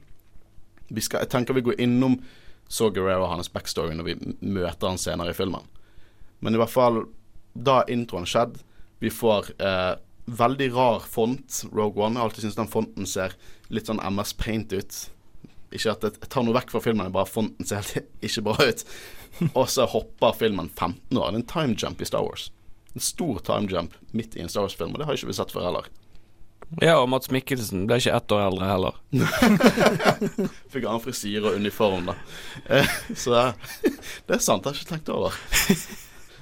Vi 0.90 1.06
skal, 1.06 1.22
jeg 1.24 1.32
tenker 1.32 1.54
vi 1.54 1.68
går 1.70 1.82
innom 1.86 2.18
Saw 2.70 2.90
Gerrera 2.94 3.28
og 3.28 3.36
hans 3.36 3.52
backstory 3.54 3.94
når 3.94 4.10
vi 4.10 4.18
møter 4.42 4.90
han 4.90 5.00
senere 5.02 5.34
i 5.34 5.38
filmen. 5.38 5.64
Men 6.42 6.56
i 6.56 6.60
hvert 6.60 6.74
fall, 6.74 7.04
da 7.66 7.82
er 7.82 7.94
introen 7.94 8.28
skjedd, 8.30 8.60
vi 9.00 9.12
får 9.14 9.54
eh, 9.64 9.94
veldig 10.40 10.68
rar 10.76 11.06
font, 11.08 11.64
Rogue 11.72 12.04
One. 12.04 12.16
Jeg 12.16 12.22
har 12.22 12.30
alltid 12.30 12.46
syntes 12.46 12.60
den 12.60 12.72
fonten 12.72 13.08
ser 13.10 13.36
litt 13.74 13.90
sånn 13.90 14.02
MS 14.04 14.36
Paint 14.40 14.76
ut. 14.76 15.00
Ikke 15.76 15.94
at 15.94 16.06
jeg 16.06 16.30
tar 16.30 16.46
noe 16.46 16.58
vekk 16.58 16.74
fra 16.74 16.82
filmen, 16.84 17.12
bare 17.14 17.30
fonten 17.30 17.68
ser 17.68 17.84
helt 17.84 18.10
ikke 18.28 18.46
bra 18.50 18.58
ut. 18.60 18.86
Og 19.54 19.70
så 19.72 19.88
hopper 19.90 20.36
filmen 20.38 20.72
15 20.74 21.18
år. 21.18 21.30
Det 21.30 21.38
er 21.38 21.42
en 21.42 21.50
time 21.54 21.78
jump 21.78 22.02
i 22.02 22.10
Star 22.10 22.26
Wars. 22.26 22.50
En 22.96 23.06
stor 23.06 23.40
time 23.46 23.70
jump 23.72 23.96
midt 24.18 24.36
i 24.36 24.44
en 24.44 24.52
Star 24.52 24.66
Wars-film, 24.66 24.94
og 24.94 25.02
det 25.02 25.10
har 25.10 25.18
ikke 25.18 25.30
vi 25.30 25.38
sett 25.38 25.54
før 25.54 25.70
heller. 25.70 25.90
Ja, 26.84 27.00
og 27.00 27.08
Mats 27.10 27.32
Mikkelsen 27.34 27.88
ble 27.90 27.98
ikke 27.98 28.14
ett 28.14 28.34
år 28.36 28.44
eldre 28.46 28.68
heller. 28.70 28.98
Fikk 30.74 30.84
annen 30.84 31.02
frisyre 31.02 31.50
og 31.50 31.58
uniform, 31.58 32.12
da. 32.12 32.18
Eh, 32.70 32.92
så 33.18 33.48
det 34.28 34.38
er 34.38 34.44
sant, 34.44 34.66
jeg 34.66 34.76
har 34.76 34.78
ikke 34.78 34.92
tenkt 34.92 35.10
over. 35.14 35.38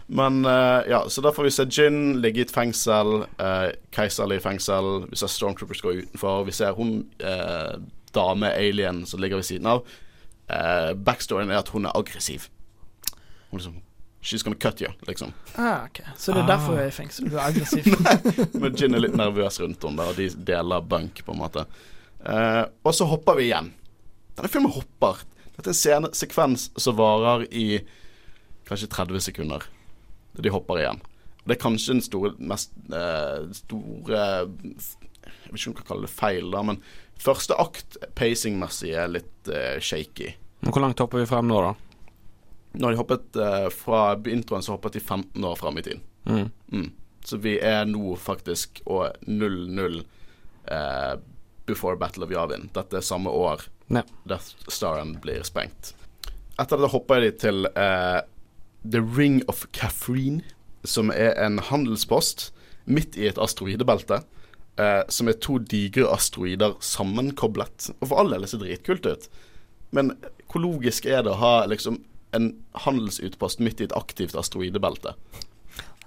Men 0.07 0.45
eh, 0.45 0.81
ja, 0.89 1.01
så 1.11 1.21
da 1.21 1.31
får 1.35 1.43
vi 1.43 1.51
se 1.51 1.65
Gin 1.67 2.21
ligge 2.23 2.39
i 2.39 2.45
et 2.45 2.51
fengsel, 2.55 3.25
eh, 3.43 3.71
keiserlig 3.91 4.37
fengsel. 4.45 5.07
Vi 5.11 5.17
ser 5.19 5.27
Stormtroopers 5.33 5.81
gå 5.83 5.91
utenfor. 6.01 6.45
Vi 6.47 6.53
ser 6.55 6.77
hun 6.77 6.93
eh, 7.19 7.73
dame-alien 8.15 9.03
som 9.05 9.19
ligger 9.19 9.41
ved 9.41 9.49
siden 9.49 9.67
av. 9.67 9.83
Eh, 10.47 10.93
backstoryen 10.95 11.51
er 11.51 11.59
at 11.59 11.73
hun 11.75 11.85
er 11.89 11.97
aggressiv. 11.99 12.47
Hun 13.51 13.59
liksom 13.59 13.83
She's 14.27 14.41
gonna 14.43 14.57
cut 14.59 14.81
you, 14.81 14.89
liksom. 15.07 15.29
Ah, 15.55 15.85
ok. 15.85 16.01
Så 16.17 16.33
det 16.33 16.39
er 16.41 16.43
Ah. 16.43 16.47
derfor 16.57 16.73
hun 16.73 16.79
er 16.81 16.87
i 16.89 16.91
fengsel. 16.91 17.29
Du 17.29 17.35
er 17.37 17.45
aggressiv. 17.47 17.85
Men 18.61 18.73
Gin 18.75 18.95
er 18.97 18.99
litt 18.99 19.15
nervøs 19.15 19.59
rundt 19.61 19.83
henne, 19.85 20.03
og 20.03 20.17
de 20.17 20.25
deler 20.49 20.81
bunk, 20.83 21.21
på 21.23 21.31
en 21.35 21.39
måte. 21.39 21.63
Eh, 22.25 22.63
og 22.83 22.95
så 22.97 23.05
hopper 23.07 23.37
vi 23.39 23.45
igjen. 23.51 23.69
Denne 24.35 24.49
filmen 24.51 24.73
hopper. 24.73 25.21
Dette 25.55 25.71
er 25.71 25.95
en 26.01 26.09
sekvens 26.17 26.65
som 26.81 26.97
varer 26.97 27.45
i 27.55 27.79
kanskje 28.67 28.89
30 28.97 29.21
sekunder. 29.29 29.63
De 30.43 30.53
hopper 30.53 30.81
igjen. 30.81 31.01
Og 31.41 31.49
det 31.49 31.57
er 31.57 31.63
kanskje 31.63 31.95
den 31.95 32.03
store, 32.05 32.33
mest 32.43 32.73
eh, 32.91 33.47
store 33.55 34.21
Jeg 34.21 35.53
vet 35.53 35.53
ikke 35.53 35.53
om 35.53 35.57
jeg 35.57 35.77
kan 35.79 35.89
kalle 35.91 36.07
det 36.07 36.13
feil, 36.13 36.49
da, 36.53 36.63
men 36.67 36.81
første 37.17 37.55
akt 37.59 37.97
pacing-messig 38.19 38.93
er 38.93 39.09
litt 39.11 39.51
eh, 39.51 39.77
shaky. 39.83 40.33
Men 40.61 40.73
hvor 40.73 40.83
langt 40.83 41.01
hopper 41.03 41.23
vi 41.23 41.29
frem 41.29 41.47
nå, 41.49 41.61
da? 41.63 41.73
Når 42.77 42.93
de 42.93 42.99
hoppet 42.99 43.39
eh, 43.41 43.69
fra 43.73 44.01
introen, 44.29 44.63
så 44.65 44.75
hoppet 44.75 44.99
de 44.99 45.01
15 45.01 45.47
år 45.47 45.57
frem 45.59 45.79
i 45.79 45.85
tiden. 45.87 46.03
Mm. 46.27 46.49
Mm. 46.71 46.91
Så 47.25 47.39
vi 47.43 47.57
er 47.63 47.87
nå 47.89 48.15
faktisk 48.19 48.81
og 48.85 49.17
0-0 49.27 50.01
eh, 50.71 51.13
before 51.67 51.97
Battle 51.99 52.27
of 52.27 52.31
Yavin. 52.31 52.69
Dette 52.75 52.99
er 52.99 53.05
samme 53.05 53.31
år 53.31 53.67
Ja. 53.87 54.03
Death 54.27 54.67
Staren 54.67 55.15
blir 55.23 55.43
sprengt. 55.47 55.93
Etter 56.59 56.79
det 56.81 56.91
hopper 56.91 57.23
de 57.23 57.31
til 57.39 57.67
eh, 57.71 58.19
The 58.91 59.01
Ring 59.01 59.41
of 59.47 59.65
Catherine, 59.73 60.41
som 60.85 61.11
er 61.13 61.35
en 61.45 61.59
handelspost 61.59 62.51
midt 62.85 63.17
i 63.17 63.27
et 63.27 63.39
asteroidebelte. 63.41 64.21
Eh, 64.77 65.01
som 65.09 65.27
er 65.27 65.39
to 65.41 65.57
digre 65.57 66.05
asteroider 66.13 66.75
sammenkoblet. 66.85 67.89
Og 67.97 68.11
for 68.11 68.21
all 68.21 68.29
del 68.33 68.45
ser 68.47 68.61
dritkult 68.61 69.07
ut. 69.09 69.25
Men 69.91 70.13
hvor 70.51 70.61
logisk 70.61 71.07
er 71.09 71.23
det 71.25 71.33
å 71.33 71.41
ha 71.41 71.53
liksom 71.65 71.97
en 72.37 72.51
handelsutpost 72.85 73.63
midt 73.63 73.81
i 73.81 73.87
et 73.87 73.95
aktivt 73.97 74.37
asteroidebelte? 74.37 75.15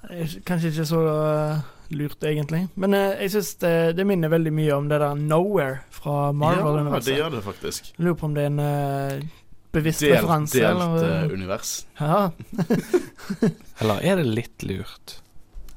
Er 0.06 0.36
Kanskje 0.46 0.70
ikke 0.70 0.86
så 0.86 1.00
uh, 1.02 1.64
lurt, 1.90 2.22
egentlig. 2.22 2.62
Men 2.78 2.94
eh, 2.94 3.18
jeg 3.24 3.34
syns 3.34 3.52
det, 3.64 3.74
det 3.98 4.06
minner 4.06 4.30
veldig 4.32 4.52
mye 4.54 4.78
om 4.78 4.88
det 4.88 5.00
der 5.02 5.18
Nowhere 5.18 5.82
fra 5.90 6.30
Marvel 6.30 6.84
Ja, 6.86 7.02
det 7.04 7.18
gjør 7.18 7.34
det 7.34 7.44
faktisk. 7.44 7.90
Jeg 7.96 8.06
lurer 8.06 8.20
på 8.22 8.30
om 8.30 8.38
det 8.38 8.46
er 8.46 8.52
en 8.52 8.62
uh, 8.62 9.40
bevisst 9.72 10.02
Delt, 10.02 10.16
referanse. 10.18 10.58
delt 10.58 10.80
eller, 10.80 11.24
eh, 11.24 11.32
univers. 11.34 11.72
ja. 12.00 12.30
Eller 13.80 14.00
er 14.04 14.16
det 14.20 14.26
litt 14.26 14.64
lurt? 14.66 15.16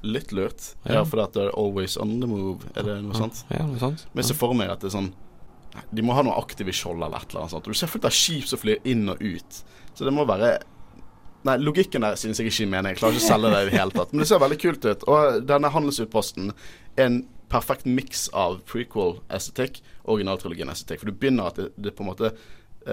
Litt 0.04 0.34
lurt. 0.36 0.74
Ja. 0.84 0.98
Ja, 1.00 1.04
for 1.08 1.22
det 1.22 1.40
er 1.46 1.54
always 1.56 1.96
on 1.98 2.18
the 2.20 2.28
move. 2.28 2.66
Er 2.76 2.84
det 2.84 2.98
noe 3.06 3.16
sånt? 3.16 3.46
Ja, 3.54 3.64
noe 3.68 3.80
sånt. 3.80 4.06
Men 4.12 4.24
jeg 4.24 4.32
ser 4.34 4.40
for 4.42 4.54
meg 4.58 4.74
at 4.74 4.82
det 4.84 4.90
er 4.92 4.98
sånn 4.98 5.14
De 5.96 6.04
må 6.06 6.14
ha 6.14 6.22
noe 6.26 6.36
aktive 6.38 6.74
skjold 6.76 7.00
eller 7.02 7.18
et 7.18 7.32
eller 7.32 7.46
annet 7.46 7.54
sånt. 7.56 7.66
Du 7.66 7.74
ser 7.78 7.90
fullt 7.90 8.06
av 8.06 8.14
skip 8.14 8.46
som 8.50 8.60
flyr 8.62 8.84
inn 8.86 9.08
og 9.10 9.22
ut. 9.24 9.62
Så 9.96 10.06
det 10.06 10.14
må 10.14 10.26
være 10.30 10.58
Nei, 11.44 11.58
logikken 11.60 12.06
der 12.06 12.16
synes 12.16 12.40
jeg 12.40 12.48
ikke 12.52 12.68
mener. 12.72 12.94
Jeg 12.94 13.02
klarer 13.02 13.18
ikke 13.18 13.24
å 13.26 13.32
selge 13.34 13.50
det 13.52 13.62
i 13.64 13.66
det 13.68 13.74
hele 13.80 13.92
tatt. 13.92 14.12
Men 14.14 14.22
det 14.24 14.28
ser 14.30 14.40
veldig 14.40 14.58
kult 14.62 14.86
ut. 14.88 15.02
Og 15.12 15.40
denne 15.50 15.72
handelsutposten 15.74 16.54
er 16.96 17.04
en 17.10 17.18
perfekt 17.52 17.84
miks 17.90 18.30
av 18.32 18.62
prequel-estetikk 18.70 19.82
og 20.06 20.14
originaltrilogien-estetikk. 20.16 21.02
For 21.02 21.12
du 21.12 21.18
begynner 21.20 21.50
at 21.52 21.60
det, 21.60 21.66
det 21.76 21.92
på 21.98 22.06
en 22.06 22.10
måte 22.14 22.32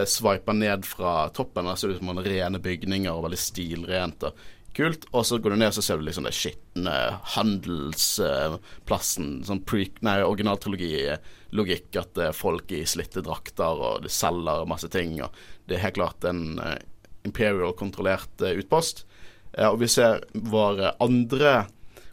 sveiper 0.07 0.55
ned 0.55 0.87
fra 0.87 1.29
toppen. 1.35 1.67
Der 1.67 1.79
ser 1.79 1.91
det 1.91 1.99
ut 1.99 2.03
som 2.03 2.13
noen 2.13 2.27
rene 2.27 2.61
bygninger 2.63 3.11
og 3.11 3.25
veldig 3.27 3.41
stilrent. 3.41 4.23
og 4.29 4.39
Kult. 4.77 5.09
Og 5.11 5.25
så 5.27 5.41
går 5.43 5.51
du 5.51 5.59
ned, 5.59 5.75
så 5.75 5.83
ser 5.83 5.99
du 5.99 6.05
liksom 6.07 6.29
det 6.29 6.37
skitne 6.37 6.95
handelsplassen. 7.35 9.41
sånn 9.47 9.65
pre, 9.67 9.89
nei, 10.07 10.21
originaltrilogi-logikk. 10.23 11.91
At 11.99 12.15
det 12.15 12.29
er 12.29 12.37
folk 12.37 12.71
i 12.75 12.85
slitte 12.87 13.25
drakter, 13.27 13.75
og 13.75 14.05
de 14.05 14.11
selger 14.15 14.69
masse 14.71 14.89
ting. 14.93 15.19
Og 15.25 15.35
det 15.67 15.79
er 15.79 15.87
helt 15.89 15.99
klart 15.99 16.29
en 16.29 16.61
eh, 16.63 16.79
Imperial-kontrollert 17.27 18.47
eh, 18.47 18.63
utpost. 18.63 19.05
Eh, 19.53 19.67
og 19.67 19.81
vi 19.83 19.89
ser 19.91 20.23
vår 20.35 20.85
eh, 20.85 20.95
andre 21.03 21.55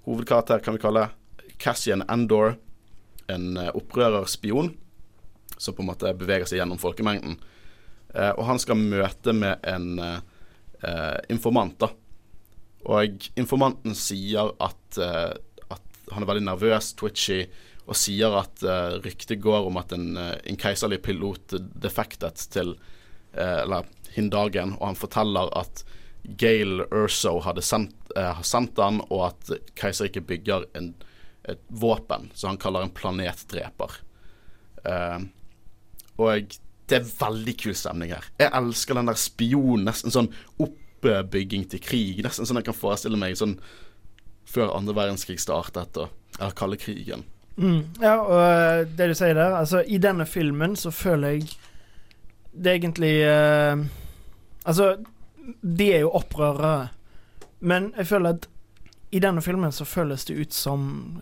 hovedkarakter, 0.08 0.64
kan 0.66 0.78
vi 0.78 0.82
kalle 0.82 1.10
Cassian 1.62 2.06
Andor. 2.10 2.56
En 3.30 3.58
eh, 3.58 3.70
opprørerspion 3.76 4.74
som 5.58 5.78
på 5.78 5.86
en 5.86 5.92
måte 5.92 6.16
beveger 6.18 6.50
seg 6.50 6.62
gjennom 6.62 6.82
folkemengden. 6.82 7.38
Eh, 8.14 8.34
og 8.34 8.44
han 8.50 8.62
skal 8.62 8.80
møte 8.80 9.34
med 9.36 9.64
en 9.68 10.00
eh, 10.00 11.18
informant, 11.34 11.80
da. 11.82 11.92
Og 12.88 13.30
informanten 13.40 13.96
sier 13.98 14.54
at, 14.64 15.00
eh, 15.02 15.34
at 15.74 16.14
han 16.14 16.24
er 16.24 16.32
veldig 16.32 16.48
nervøs, 16.48 16.94
twitchy, 17.00 17.46
og 17.88 17.96
sier 17.96 18.34
at 18.36 18.60
ryktet 19.00 19.40
går 19.40 19.70
om 19.70 19.78
at 19.80 19.94
en, 19.96 20.18
en 20.20 20.58
keiserlig 20.60 20.98
pilot 21.06 21.54
defektet 21.80 22.42
til 22.52 22.74
Eller 23.32 23.86
Hindagen, 24.12 24.74
og 24.80 24.90
han 24.90 25.00
forteller 25.00 25.48
at 25.56 25.86
Gale 26.28 26.88
Urso 26.92 27.40
hadde 27.40 27.62
sendt, 27.62 27.96
eh, 28.16 28.42
sendt 28.42 28.80
han, 28.82 29.00
og 29.08 29.30
at 29.30 29.52
keiserriket 29.80 30.28
bygger 30.28 30.66
en, 30.76 30.92
et 31.48 31.62
våpen 31.70 32.32
som 32.34 32.52
han 32.52 32.62
kaller 32.62 32.84
en 32.84 32.94
planetdreper. 32.94 34.00
Eh, 34.84 35.20
og 36.18 36.58
det 36.88 37.00
er 37.00 37.10
veldig 37.20 37.56
kul 37.60 37.76
stemning 37.76 38.14
her. 38.16 38.28
Jeg 38.40 38.54
elsker 38.56 38.96
den 38.96 39.10
der 39.10 39.20
spion, 39.20 39.84
nesten 39.88 40.14
sånn 40.14 40.30
oppbygging 40.64 41.68
til 41.72 41.84
krig. 41.84 42.22
Nesten 42.24 42.48
sånn 42.48 42.62
jeg 42.62 42.70
kan 42.70 42.78
forestille 42.78 43.20
meg 43.20 43.36
sånn 43.40 43.58
før 44.48 44.72
andre 44.78 44.96
verdenskrig 44.96 45.42
startet, 45.44 45.98
og, 46.00 46.14
eller 46.40 46.56
kalde 46.56 46.80
krigen. 46.80 47.26
Mm. 47.58 47.82
ja, 48.00 48.14
og 48.22 48.38
eh, 48.38 48.84
det 48.94 49.08
du 49.10 49.16
sier 49.18 49.34
der 49.34 49.56
Altså, 49.58 49.80
i 49.82 49.98
denne 49.98 50.28
filmen 50.30 50.76
så 50.78 50.92
føler 50.94 51.40
jeg 51.40 51.48
det 52.54 52.70
er 52.70 52.76
egentlig 52.76 53.14
eh, 53.26 53.80
Altså, 54.62 54.92
de 55.62 55.88
er 55.96 56.04
jo 56.04 56.12
opprørere, 56.20 56.90
men 57.60 57.94
jeg 57.98 58.08
føler 58.08 58.36
at 58.36 58.46
i 59.12 59.20
denne 59.24 59.42
filmen 59.42 59.72
så 59.72 59.86
føles 59.88 60.26
det 60.28 60.36
ut 60.36 60.54
som 60.54 60.82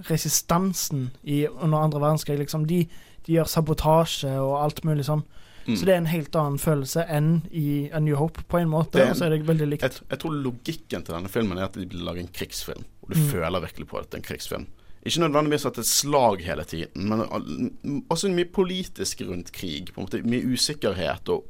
resistansen 0.10 1.12
i, 1.24 1.46
under 1.48 1.78
andre 1.78 2.02
verdenskrig. 2.02 2.40
Liksom. 2.40 2.66
De, 2.66 2.88
de 3.28 3.36
gjør 3.36 3.50
sabotasje 3.50 4.32
og 4.42 4.56
alt 4.64 4.82
mulig 4.84 5.06
sånn. 5.06 5.22
Mm. 5.66 5.76
Så 5.76 5.86
det 5.86 5.94
er 5.94 5.98
en 5.98 6.06
helt 6.12 6.36
annen 6.38 6.60
følelse 6.62 7.06
enn 7.10 7.30
i 7.52 7.90
A 7.94 8.00
New 8.00 8.16
Hope, 8.20 8.44
på 8.48 8.60
en 8.62 8.70
måte. 8.70 9.00
Det 9.02 9.16
så 9.18 9.26
er 9.26 9.34
det 9.34 9.48
veldig 9.48 9.68
likt. 9.72 9.82
Jeg, 9.88 10.06
jeg 10.12 10.20
tror 10.22 10.36
logikken 10.46 11.04
til 11.06 11.16
denne 11.16 11.32
filmen 11.34 11.58
er 11.58 11.66
at 11.66 11.74
de 11.80 11.88
vil 11.90 12.04
lage 12.06 12.22
en 12.22 12.30
krigsfilm. 12.34 12.84
Og 13.02 13.10
du 13.14 13.18
Mm. 13.20 13.28
føler 13.32 13.64
virkelig 13.64 13.88
på 13.88 13.98
at 13.98 14.10
det 14.12 14.14
er 14.20 14.22
en 14.24 14.28
krigsfilm. 14.30 14.68
Ikke 15.06 15.22
nødvendigvis 15.22 15.66
at 15.66 15.76
det 15.78 15.84
er 15.86 15.90
slag 15.90 16.42
hele 16.42 16.64
tiden, 16.66 17.10
men 17.10 18.06
også 18.10 18.30
mye 18.34 18.46
politisk 18.50 19.22
rundt 19.22 19.52
krig. 19.54 19.92
På 19.94 20.02
en 20.02 20.08
måte 20.08 20.22
Mye 20.26 20.54
usikkerhet 20.54 21.30
og, 21.30 21.46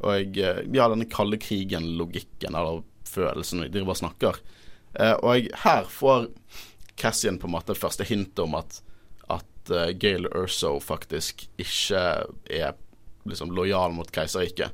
og 0.00 0.38
eh, 0.38 0.60
ja, 0.74 0.86
denne 0.88 1.06
kalde 1.10 1.38
krigen-logikken 1.42 2.54
eller 2.54 2.82
følelsen 3.10 3.64
de 3.70 3.82
bare 3.84 3.98
snakker. 3.98 4.38
Eh, 4.94 5.14
og 5.22 5.34
jeg, 5.36 5.50
her 5.64 5.84
får 5.90 6.28
Cassian 6.96 7.38
på 7.38 7.46
en 7.46 7.54
måte 7.56 7.74
første 7.74 8.04
hintet 8.06 8.38
om 8.38 8.54
at, 8.54 8.82
at 9.30 9.70
uh, 9.72 9.90
Gale 9.98 10.28
Urso 10.36 10.78
faktisk 10.80 11.46
ikke 11.58 12.02
er 12.50 12.74
liksom 13.28 13.52
lojal 13.56 13.92
mot 13.92 14.10
keiserriket. 14.12 14.72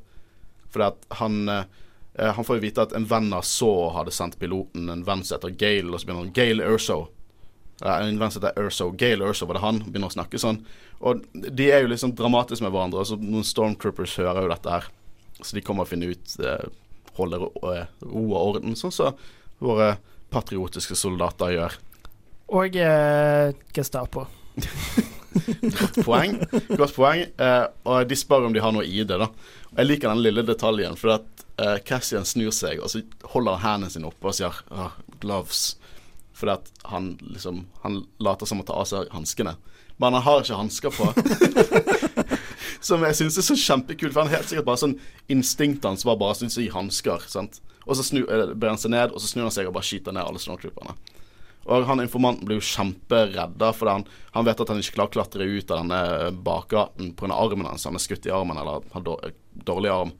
Fordi 0.72 0.88
at 0.90 1.18
han 1.20 1.48
eh, 1.48 1.64
Han 2.16 2.44
får 2.44 2.56
jo 2.56 2.62
vite 2.62 2.84
at 2.86 2.94
en 2.96 3.04
venn 3.04 3.28
av 3.36 3.44
Saw 3.44 3.90
hadde 3.92 4.14
sendt 4.14 4.38
piloten 4.40 4.88
en 4.88 5.04
venn 5.04 5.24
som 5.24 5.36
heter 5.36 5.52
Gale, 5.60 5.92
og 5.92 6.00
så 6.00 6.08
begynner 6.08 6.24
han 6.24 6.36
Gale 6.36 6.68
Urso. 6.72 6.98
Eh, 7.84 7.92
en 7.92 8.18
venn 8.18 8.32
som 8.32 8.40
heter 8.42 8.62
Urso. 8.62 8.90
Gale 8.96 9.28
Urso 9.28 9.46
var 9.46 9.58
det 9.58 9.64
han. 9.66 9.82
Begynner 9.84 10.08
å 10.08 10.16
snakke 10.16 10.40
sånn. 10.40 10.62
Og 11.04 11.26
de 11.34 11.68
er 11.68 11.84
jo 11.84 11.92
liksom 11.92 12.14
dramatiske 12.16 12.64
med 12.64 12.72
hverandre. 12.72 13.02
Altså, 13.04 13.18
noen 13.20 13.44
Stormtroopers 13.44 14.16
hører 14.22 14.46
jo 14.46 14.52
dette 14.54 14.72
her. 14.78 14.88
Så 15.42 15.56
de 15.56 15.64
kommer 15.64 15.84
og 15.84 15.92
finner 15.92 16.14
ut 16.16 16.38
eh, 16.40 16.68
Holder 17.16 17.40
ro, 17.40 17.50
eh, 17.72 17.84
ro 18.04 18.22
og 18.26 18.40
orden, 18.40 18.76
sånn 18.76 18.92
som 18.92 19.20
våre 19.64 19.94
patriotiske 20.32 20.96
soldater 20.98 21.54
gjør. 21.54 21.76
Og 22.56 22.76
eh, 22.76 23.52
Gestapo. 23.76 24.26
Godt 25.80 26.00
poeng. 26.06 26.38
Godt 26.76 26.94
poeng. 26.96 27.24
Eh, 27.24 27.64
og 27.86 28.08
de 28.08 28.18
spør 28.18 28.48
om 28.48 28.54
de 28.54 28.62
har 28.62 28.74
noe 28.74 28.86
ID, 28.86 29.14
da. 29.14 29.30
Og 29.72 29.80
jeg 29.80 29.90
liker 29.90 30.12
den 30.12 30.24
lille 30.24 30.44
detaljen, 30.46 30.96
for 31.00 31.16
at 31.18 31.46
eh, 31.62 31.76
Cassian 31.86 32.26
snur 32.28 32.54
seg, 32.54 32.80
og 32.82 32.92
så 32.92 33.02
holder 33.32 33.60
han 33.60 33.82
hendene 33.82 33.94
sine 33.94 34.10
oppe 34.10 34.30
og 34.30 34.36
sier 34.38 34.62
ah, 34.72 34.96
'gloves'. 35.20 35.76
Fordi 36.36 36.52
at 36.52 36.66
han 36.92 37.14
liksom 37.22 37.62
Han 37.82 38.02
later 38.20 38.46
som 38.46 38.60
å 38.60 38.64
ta 38.68 38.74
av 38.76 38.84
seg 38.84 39.08
hanskene. 39.14 39.54
Men 39.96 40.12
han 40.12 40.22
har 40.22 40.42
ikke 40.42 40.58
hansker 40.58 40.92
på. 40.92 41.06
som 42.88 43.04
jeg 43.06 43.16
syns 43.16 43.38
er 43.40 43.46
så 43.46 43.56
kjempekult, 43.56 44.12
for 44.12 44.22
han 44.22 44.32
er 44.32 44.42
helt 44.42 44.50
sikkert 44.50 44.68
bare 44.68 44.82
sånn 44.82 44.98
Instinktet 45.32 45.88
hans 45.88 46.04
var 46.04 46.18
bare 46.20 46.36
å 46.36 46.50
gi 46.50 46.66
i 46.66 46.74
hansker. 46.74 47.24
Og 47.86 47.96
så 47.96 48.04
snur, 48.04 48.28
eh, 48.28 48.52
bøyer 48.52 48.74
han 48.74 48.82
seg 48.82 48.92
ned, 48.92 49.14
og 49.14 49.22
så 49.22 49.30
snur 49.30 49.48
han 49.48 49.54
seg 49.54 49.70
og 49.70 49.76
bare 49.78 49.88
skyter 49.88 50.12
ned 50.12 50.26
alle 50.26 50.42
snowtrooperne. 50.42 50.96
Og 51.66 51.86
han 51.88 52.00
informanten 52.00 52.46
blir 52.46 52.60
jo 52.60 52.66
kjemperedda, 52.68 53.72
for 53.74 53.90
han, 53.90 54.04
han 54.36 54.46
vet 54.46 54.60
at 54.62 54.68
han 54.70 54.78
ikke 54.78 54.94
klarer 54.98 55.10
å 55.10 55.14
klatre 55.16 55.46
ut 55.50 55.70
av 55.74 55.80
denne 55.82 56.30
bakgaten 56.46 57.12
pga. 57.18 57.32
armen 57.34 57.66
hans. 57.66 57.84
Han 57.88 57.98
er 57.98 58.04
skutt 58.04 58.26
i 58.26 58.30
armen 58.34 58.56
eller 58.60 58.84
har 58.92 59.06
dårlig 59.66 59.90
arm. 59.90 60.12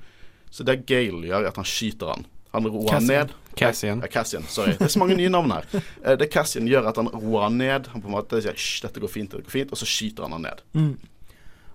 Så 0.51 0.65
det 0.67 0.81
Gale 0.89 1.27
gjør, 1.29 1.45
er 1.45 1.51
at 1.53 1.57
han 1.61 1.69
skyter 1.69 2.15
han. 2.15 2.27
Han 2.57 2.67
roer 2.67 2.93
han 2.97 3.03
Cassian. 3.05 3.27
ned. 3.29 3.35
Cassian. 3.57 4.01
Ja, 4.03 4.09
Cassian, 4.13 4.45
sorry. 4.49 4.73
Det 4.79 4.87
er 4.89 4.93
så 4.95 4.99
mange 5.03 5.17
nye 5.19 5.29
navn 5.33 5.51
her. 5.53 5.67
Eh, 6.05 6.17
Det 6.17 6.31
Cassian 6.33 6.67
gjør, 6.69 6.89
at 6.89 6.97
han 6.97 7.09
roer 7.13 7.43
han 7.47 7.59
ned. 7.59 7.87
Han 7.93 8.03
på 8.03 8.09
en 8.09 8.17
måte 8.17 8.41
sier 8.43 8.53
'hysj, 8.57 8.83
dette 8.83 9.01
går 9.01 9.09
fint', 9.13 9.31
dette 9.31 9.45
går 9.45 9.51
fint, 9.55 9.73
og 9.73 9.79
så 9.79 9.87
skyter 9.87 10.23
han 10.27 10.33
han 10.33 10.43
ned. 10.43 10.63
Mm. 10.75 10.99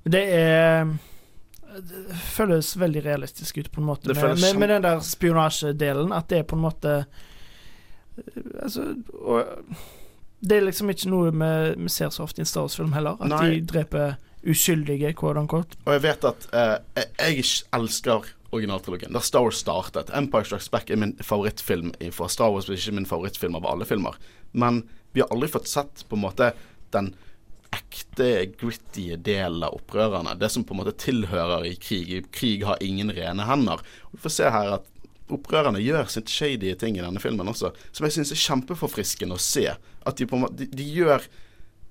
Det 0.10 0.24
er 0.34 0.86
Det 1.72 2.16
føles 2.36 2.74
veldig 2.76 3.04
realistisk 3.06 3.58
ut, 3.58 3.72
på 3.72 3.80
en 3.80 3.88
måte, 3.88 4.08
med, 4.14 4.40
med, 4.42 4.58
med 4.60 4.70
den 4.70 4.82
der 4.82 5.00
spionasjedelen. 5.00 6.12
At 6.12 6.28
det 6.28 6.40
er 6.40 6.44
på 6.44 6.56
en 6.58 6.66
måte 6.66 7.06
Altså 8.62 8.84
og, 9.14 9.72
Det 10.42 10.58
er 10.58 10.66
liksom 10.66 10.92
ikke 10.92 11.10
noe 11.12 11.32
vi, 11.32 11.54
vi 11.86 11.94
ser 11.94 12.12
så 12.14 12.26
ofte 12.26 12.42
i 12.42 12.44
en 12.44 12.50
Star 12.50 12.68
Wars-film 12.68 12.94
heller. 12.98 13.18
At 13.22 13.34
Nei. 13.34 13.42
de 13.48 13.64
dreper 13.72 14.16
uskyldige, 14.42 15.14
quote 15.14 15.40
unquote. 15.40 15.78
Og 15.86 15.96
jeg 15.96 16.04
vet 16.08 16.30
at 16.32 16.48
eh, 16.58 17.04
jeg, 17.22 17.46
elsker 17.78 18.32
originaltrilogien. 18.52 19.14
Da 19.14 19.22
Star 19.24 19.46
Wars 19.46 19.62
startet. 19.62 20.12
Empire 20.18 20.48
Strikes 20.50 20.72
Back 20.74 20.90
er 20.90 21.00
min 21.00 21.14
favorittfilm 21.24 21.94
fra 22.12 22.30
Star 22.32 22.52
Wars, 22.52 22.68
men 22.68 22.80
ikke 22.80 22.98
min 22.98 23.10
favorittfilm 23.10 23.60
av 23.62 23.70
alle 23.70 23.88
filmer. 23.88 24.18
Men 24.52 24.84
vi 25.14 25.24
har 25.24 25.32
aldri 25.32 25.52
fått 25.52 25.70
sett 25.72 26.06
på 26.10 26.18
en 26.18 26.26
måte 26.26 26.52
den 26.92 27.14
ekte, 27.72 28.28
gritty 28.60 29.16
delen 29.24 29.64
av 29.64 29.78
opprørerne. 29.78 30.36
Det 30.40 30.50
som 30.52 30.66
på 30.68 30.76
en 30.76 30.82
måte 30.82 30.96
tilhører 31.00 31.70
i 31.70 31.76
krig. 31.80 32.26
Krig 32.36 32.66
har 32.68 32.82
ingen 32.84 33.14
rene 33.16 33.48
hender. 33.48 33.84
Og 34.10 34.18
vi 34.18 34.24
får 34.26 34.36
se 34.36 34.52
her 34.52 34.76
at 34.80 34.91
opprørerne 35.36 35.82
gjør 35.84 36.10
sitt 36.12 36.32
shady 36.32 36.74
ting 36.80 36.98
i 36.98 37.04
denne 37.04 37.22
filmen 37.24 37.50
også, 37.52 37.72
som 37.92 38.08
jeg 38.08 38.18
syns 38.18 38.34
er 38.34 38.42
kjempeforfriskende 38.42 39.38
å 39.38 39.42
se. 39.42 39.68
At 40.08 40.20
de 40.20 40.28
måte 40.32 40.64
de, 40.64 40.70
de 40.72 40.88
gjør 40.98 41.26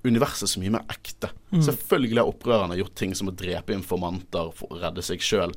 universet 0.03 0.49
så 0.49 0.61
mye 0.61 0.73
mer 0.73 0.87
ekte. 0.89 1.29
Selvfølgelig 1.53 2.17
har 2.17 2.29
opprørerne 2.29 2.77
gjort 2.79 2.95
ting 2.97 3.11
som 3.17 3.29
å 3.29 3.35
drepe 3.37 3.75
informanter 3.75 4.49
for 4.57 4.73
å 4.73 4.79
redde 4.81 5.03
seg 5.05 5.21
sjøl. 5.21 5.53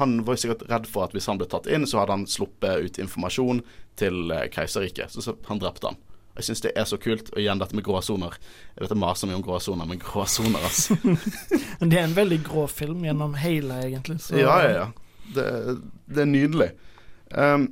Han 0.00 0.16
var 0.26 0.34
jo 0.34 0.42
sikkert 0.42 0.64
redd 0.70 0.88
for 0.90 1.06
at 1.06 1.14
hvis 1.14 1.28
han 1.30 1.38
ble 1.38 1.46
tatt 1.50 1.68
inn, 1.70 1.86
så 1.86 2.00
hadde 2.00 2.16
han 2.16 2.26
sluppet 2.30 2.88
ut 2.88 2.98
informasjon 3.04 3.62
til 4.00 4.34
eh, 4.34 4.48
keiserriket. 4.50 5.14
Så, 5.14 5.22
så 5.22 5.36
han 5.46 5.62
drepte 5.62 5.92
han. 5.92 6.00
Jeg 6.34 6.48
syns 6.48 6.64
det 6.64 6.72
er 6.74 6.86
så 6.90 6.98
kult. 6.98 7.30
Og 7.30 7.38
igjen 7.38 7.60
dette 7.62 7.78
med 7.78 7.86
gråsoner. 7.86 8.34
Jeg 8.74 8.82
vet 8.82 8.94
jeg 8.96 9.02
maser 9.04 9.30
mye 9.30 9.38
om 9.38 9.46
gråsoner, 9.46 9.86
men 9.86 10.02
gråsoner, 10.02 10.66
altså. 10.66 10.98
Men 11.78 11.92
det 11.92 12.00
er 12.00 12.08
en 12.08 12.16
veldig 12.18 12.40
grå 12.46 12.66
film 12.70 13.04
gjennom 13.06 13.38
hele, 13.38 13.78
egentlig. 13.86 14.18
Så, 14.24 14.38
Ja, 14.40 14.58
ja, 14.64 14.74
ja. 14.80 14.86
Det, 15.34 15.46
det 16.06 16.24
er 16.24 16.30
nydelig. 16.30 16.70
Um, 17.30 17.68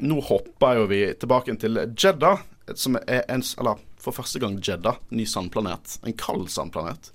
nå 0.00 0.20
hopper 0.28 0.78
jo 0.78 0.86
vi 0.90 1.02
tilbake 1.20 1.56
til 1.60 1.80
Jeddah, 1.90 2.44
som 2.74 2.96
er 3.06 3.24
en 3.28 3.42
Eller 3.58 3.80
for 4.00 4.16
første 4.16 4.40
gang 4.40 4.60
Jeddah, 4.62 5.00
ny 5.10 5.26
sandplanet. 5.26 5.98
En 6.06 6.16
kald 6.16 6.48
sandplanet. 6.48 7.12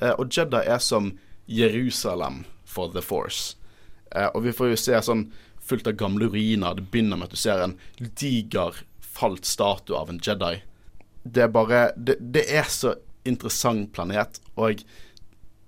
Uh, 0.00 0.14
og 0.18 0.30
Jeddah 0.30 0.64
er 0.66 0.78
som 0.78 1.12
Jerusalem 1.46 2.44
for 2.64 2.92
The 2.94 3.02
Force. 3.02 3.56
Uh, 4.14 4.30
og 4.34 4.44
vi 4.46 4.52
får 4.52 4.72
jo 4.72 4.80
se 4.80 5.02
sånn 5.02 5.26
fullt 5.62 5.88
av 5.90 5.98
gamle 5.98 6.28
ruiner. 6.30 6.74
Det 6.76 6.88
begynner 6.90 7.18
med 7.18 7.30
at 7.30 7.36
du 7.36 7.40
ser 7.40 7.62
en 7.64 7.76
diger 8.18 8.82
falt 9.12 9.46
statue 9.46 9.96
av 9.98 10.10
en 10.10 10.20
Jedi. 10.22 10.62
Det 11.22 11.44
er 11.44 11.52
bare 11.52 11.92
Det, 11.96 12.16
det 12.20 12.46
er 12.50 12.68
så 12.68 12.96
interessant 13.24 13.92
planet, 13.94 14.40
og 14.56 14.82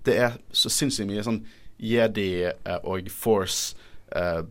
det 0.05 0.17
er 0.19 0.33
så 0.51 0.69
sinnssykt 0.69 1.07
mye 1.07 1.23
sånn 1.23 1.45
jedi 1.81 2.29
eh, 2.47 2.77
og 2.83 3.09
force 3.11 3.75
eh, 4.15 4.43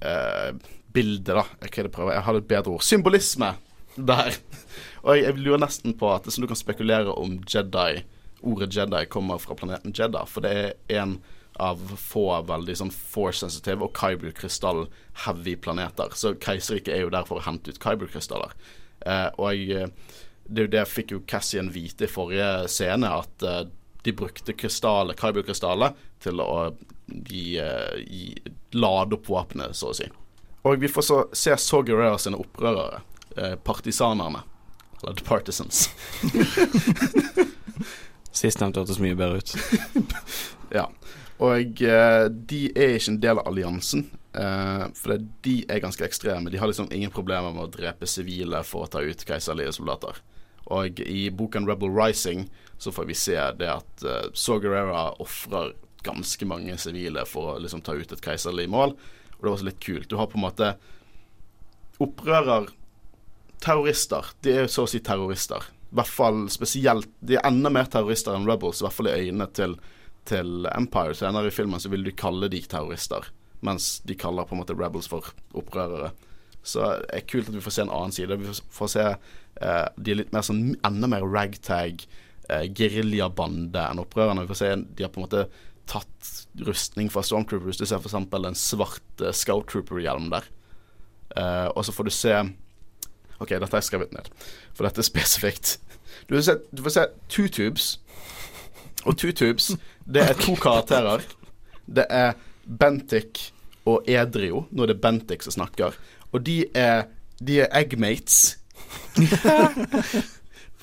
eh, 0.00 0.48
bilde, 0.92 1.36
da. 1.36 1.44
Hva 1.44 1.68
er 1.68 1.76
det 1.76 1.86
jeg 1.86 1.94
prøver? 1.94 2.16
Jeg 2.16 2.26
har 2.28 2.40
et 2.40 2.50
bedre 2.50 2.74
ord. 2.76 2.86
Symbolisme 2.86 3.54
der. 3.96 4.34
Og 5.02 5.16
jeg, 5.16 5.26
jeg 5.26 5.44
lurer 5.44 5.62
nesten 5.64 5.96
på 5.98 6.10
at 6.14 6.28
så 6.28 6.42
du 6.42 6.48
kan 6.50 6.58
spekulere 6.58 7.14
om 7.14 7.40
Jedi 7.48 8.02
ordet 8.42 8.74
Jedi 8.74 9.04
kommer 9.06 9.38
fra 9.38 9.54
planeten 9.54 9.92
Jedda, 9.94 10.26
for 10.26 10.44
det 10.44 10.52
er 10.52 11.00
en 11.00 11.16
av 11.60 11.80
få 12.00 12.26
veldig 12.48 12.74
sånn 12.80 12.92
force-sensitive 12.92 13.84
og 13.86 13.98
Kyber-krystall-heavy 13.98 15.56
planeter. 15.62 16.14
Så 16.16 16.34
keiserriket 16.40 16.94
er 16.94 17.04
jo 17.04 17.12
der 17.12 17.26
for 17.28 17.38
å 17.38 17.46
hente 17.46 17.72
ut 17.72 17.80
Kyber-krystaller. 17.82 18.54
Eh, 19.04 19.28
og 19.36 19.52
jeg, 19.52 19.90
det 20.48 20.64
er 20.64 20.68
jo 20.68 20.72
det 20.72 20.86
fikk 20.88 21.14
jo 21.14 21.22
Cassian 21.28 21.70
vite 21.74 22.08
i 22.08 22.10
forrige 22.10 22.48
scene, 22.72 23.10
at 23.20 23.46
eh, 23.46 23.66
de 24.02 24.12
brukte 24.12 24.52
krystaller, 24.52 25.16
Kyber-krystallet 25.18 25.98
til 26.22 26.42
å 26.42 26.72
gi, 27.06 27.58
eh, 27.58 27.98
gi, 28.06 28.34
lade 28.72 29.18
opp 29.18 29.30
våpenet, 29.30 29.76
så 29.76 29.92
å 29.92 29.96
si. 29.96 30.08
Og 30.62 30.82
vi 30.82 30.90
får 30.90 31.06
så 31.06 31.20
se 31.34 31.56
Saw 31.58 31.82
Gerrera 31.86 32.18
sine 32.18 32.38
opprørere, 32.38 33.02
eh, 33.36 33.54
partisanerne. 33.54 34.42
Eller 35.02 35.18
The 35.18 35.24
Partisans. 35.24 35.88
Sistnevnte 38.32 38.80
hørtes 38.80 39.02
mye 39.02 39.18
bedre 39.18 39.42
ut. 39.42 39.54
Ja. 40.72 40.86
Og 41.42 41.82
eh, 41.84 42.26
de 42.32 42.60
er 42.70 42.94
ikke 42.96 43.10
en 43.10 43.18
del 43.20 43.40
av 43.42 43.48
alliansen. 43.50 44.06
Eh, 44.32 44.84
for 44.96 45.20
de 45.44 45.56
er 45.68 45.82
ganske 45.84 46.06
ekstreme. 46.06 46.48
De 46.48 46.56
har 46.56 46.70
liksom 46.70 46.88
ingen 46.88 47.12
problemer 47.12 47.52
med 47.52 47.66
å 47.66 47.72
drepe 47.74 48.08
sivile 48.08 48.62
for 48.64 48.86
å 48.86 48.88
ta 48.88 49.02
ut 49.04 49.26
keiserlige 49.28 49.74
soldater. 49.76 50.22
Og 50.72 51.02
i 51.04 51.26
boken 51.34 51.68
Rebel 51.68 51.92
Rising 51.92 52.46
så 52.82 52.92
får 52.94 53.08
vi 53.08 53.16
se 53.18 53.38
det 53.58 53.70
at 53.70 54.04
uh, 54.04 54.28
Saw 54.34 54.58
Gerrera 54.62 55.12
ofrer 55.22 55.74
ganske 56.02 56.46
mange 56.50 56.74
sivile 56.82 57.22
for 57.30 57.54
å 57.54 57.58
liksom 57.62 57.84
ta 57.86 57.94
ut 57.94 58.10
et 58.10 58.24
keiserlig 58.24 58.66
mål. 58.70 58.96
Og 59.36 59.38
det 59.38 59.46
var 59.46 59.54
også 59.54 59.68
litt 59.68 59.84
kult. 59.84 60.08
Du 60.10 60.18
har 60.18 60.30
på 60.30 60.40
en 60.40 60.46
måte 60.48 60.72
opprører 62.02 62.72
Terrorister. 63.62 64.32
De 64.42 64.56
er 64.56 64.64
jo 64.64 64.72
så 64.74 64.88
å 64.88 64.90
si 64.90 64.98
terrorister. 65.04 65.68
I 65.92 65.98
hvert 66.00 66.10
fall 66.10 66.38
spesielt 66.50 67.06
De 67.22 67.36
er 67.36 67.46
enda 67.46 67.70
mer 67.70 67.86
terrorister 67.92 68.34
enn 68.34 68.48
Rebels, 68.48 68.80
i 68.80 68.86
hvert 68.88 68.96
fall 68.96 69.12
i 69.12 69.18
øynene 69.20 69.46
til 69.54 69.78
til 70.28 70.66
Empire. 70.70 71.16
Senere 71.18 71.50
i 71.50 71.54
filmen 71.54 71.80
så 71.82 71.90
vil 71.90 72.04
du 72.06 72.12
kalle 72.14 72.50
de 72.50 72.60
terrorister, 72.62 73.26
mens 73.66 73.96
de 74.06 74.14
kaller 74.18 74.46
på 74.46 74.54
en 74.54 74.62
måte 74.62 74.76
Rebels 74.78 75.08
for 75.10 75.32
opprørere. 75.58 76.12
Så 76.62 76.84
det 77.02 77.16
er 77.16 77.26
kult 77.26 77.50
at 77.50 77.56
vi 77.56 77.62
får 77.64 77.74
se 77.74 77.82
en 77.82 77.94
annen 77.94 78.14
side. 78.14 78.38
Vi 78.38 78.54
får 78.70 78.92
se 78.92 79.06
eh, 79.08 79.86
de 79.96 80.12
er 80.12 80.20
litt 80.20 80.34
mer 80.34 80.46
sånn 80.46 80.76
enda 80.86 81.10
mer 81.10 81.26
ragtag, 81.26 82.04
eh, 82.52 82.64
geriljabande 82.76 83.84
enn 83.90 84.02
opprørerne. 84.02 84.44
Vi 84.44 84.52
får 84.52 84.60
se 84.60 84.72
de 84.82 85.06
har 85.06 85.12
på 85.12 85.22
en 85.22 85.26
måte 85.26 85.46
tatt 85.90 86.32
rustning 86.66 87.08
fra 87.12 87.24
Stormtroopers. 87.26 87.80
Du 87.80 87.86
ser 87.88 88.02
f.eks. 88.02 88.16
en 88.16 88.58
svart 88.58 89.24
eh, 89.24 89.32
Scout 89.36 89.70
Trooper-hjelm 89.72 90.28
der. 90.34 90.46
Eh, 91.36 91.68
og 91.72 91.84
så 91.86 91.94
får 91.96 92.08
du 92.08 92.14
se 92.14 92.36
OK, 93.42 93.50
dette 93.50 93.66
har 93.66 93.80
jeg 93.80 93.88
skrevet 93.88 94.12
ned, 94.14 94.28
for 94.70 94.86
dette 94.86 95.02
er 95.02 95.08
spesifikt. 95.08 95.78
Du 96.28 96.36
får 96.36 96.44
se, 96.46 96.54
du 96.70 96.84
får 96.84 96.94
se 96.94 97.06
two 97.32 97.48
tubes. 97.50 97.96
Og 99.04 99.16
Two 99.18 99.32
Tubes, 99.32 99.72
det 100.06 100.22
er 100.22 100.36
to 100.38 100.54
karakterer. 100.54 101.24
Det 101.86 102.04
er 102.10 102.32
Bentic 102.78 103.50
og 103.84 104.06
Edrio. 104.06 104.66
Nå 104.70 104.84
er 104.84 104.92
det 104.92 105.00
Bentic 105.02 105.42
som 105.42 105.56
snakker. 105.56 105.96
Og 106.32 106.44
de 106.46 106.64
er, 106.74 107.08
de 107.42 107.60
er 107.64 107.72
eggmates. 107.80 108.58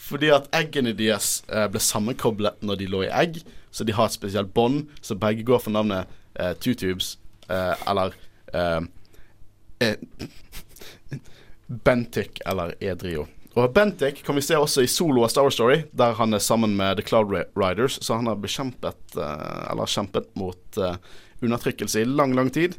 Fordi 0.10 0.32
at 0.34 0.50
eggene 0.58 0.96
deres 0.98 1.40
eh, 1.54 1.68
ble 1.70 1.82
sammenkoblet 1.84 2.64
når 2.66 2.80
de 2.80 2.88
lå 2.90 3.04
i 3.06 3.12
egg, 3.14 3.42
så 3.72 3.86
de 3.86 3.94
har 3.94 4.10
et 4.10 4.16
spesielt 4.16 4.54
bånd, 4.56 4.88
så 5.06 5.18
begge 5.20 5.46
går 5.46 5.62
for 5.62 5.76
navnet 5.76 6.10
eh, 6.40 6.56
Two 6.58 6.74
Tubes, 6.74 7.18
eh, 7.50 7.76
eller 7.90 8.16
eh, 8.54 8.80
eh, 9.86 11.20
Bentic 11.68 12.42
eller 12.50 12.74
Edrio. 12.82 13.28
Og 13.58 13.74
Bentic 13.76 14.24
kan 14.26 14.38
vi 14.38 14.46
se 14.46 14.58
også 14.58 14.86
i 14.86 14.90
solo 14.90 15.26
av 15.26 15.34
Star 15.34 15.52
Story, 15.54 15.84
der 15.94 16.18
han 16.18 16.34
er 16.34 16.42
sammen 16.42 16.74
med 16.80 16.98
The 16.98 17.06
Cloud 17.06 17.34
Riders. 17.58 18.00
Så 18.02 18.18
han 18.18 18.30
har 18.30 18.40
bekjempet 18.40 19.18
eh, 19.18 19.72
Eller 19.72 19.90
kjempet 19.90 20.30
mot 20.40 20.82
undertrykkelse 21.40 22.02
i 22.02 22.10
lang, 22.10 22.34
lang 22.36 22.50
tid. 22.52 22.76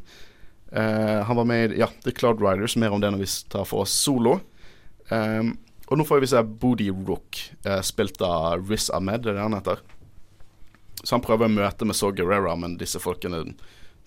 Han 0.71 1.35
var 1.35 1.47
med 1.49 1.73
i 1.73 1.79
ja, 1.81 1.87
The 2.05 2.13
Cloud 2.15 2.39
Riders, 2.39 2.77
mer 2.79 2.93
om 2.95 3.01
det 3.01 3.09
når 3.11 3.23
vi 3.23 3.27
tar 3.51 3.65
for 3.67 3.83
oss 3.83 3.91
solo. 3.91 4.37
Um, 5.09 5.55
og 5.91 5.99
nå 5.99 6.05
får 6.07 6.21
vi 6.23 6.27
se 6.31 6.39
Bodhi 6.43 6.87
Rook, 6.89 7.41
eh, 7.67 7.81
spilt 7.83 8.21
av 8.23 8.69
Riz 8.69 8.89
Ahmed, 8.95 9.25
er 9.27 9.35
det 9.35 9.43
han 9.43 9.57
heter. 9.57 9.81
Så 11.03 11.17
han 11.17 11.23
prøver 11.25 11.49
å 11.49 11.51
møte 11.51 11.83
med 11.83 11.97
Saw 11.99 12.13
Gerrera, 12.15 12.53
men 12.55 12.77
disse 12.79 13.01
folkene 13.03 13.43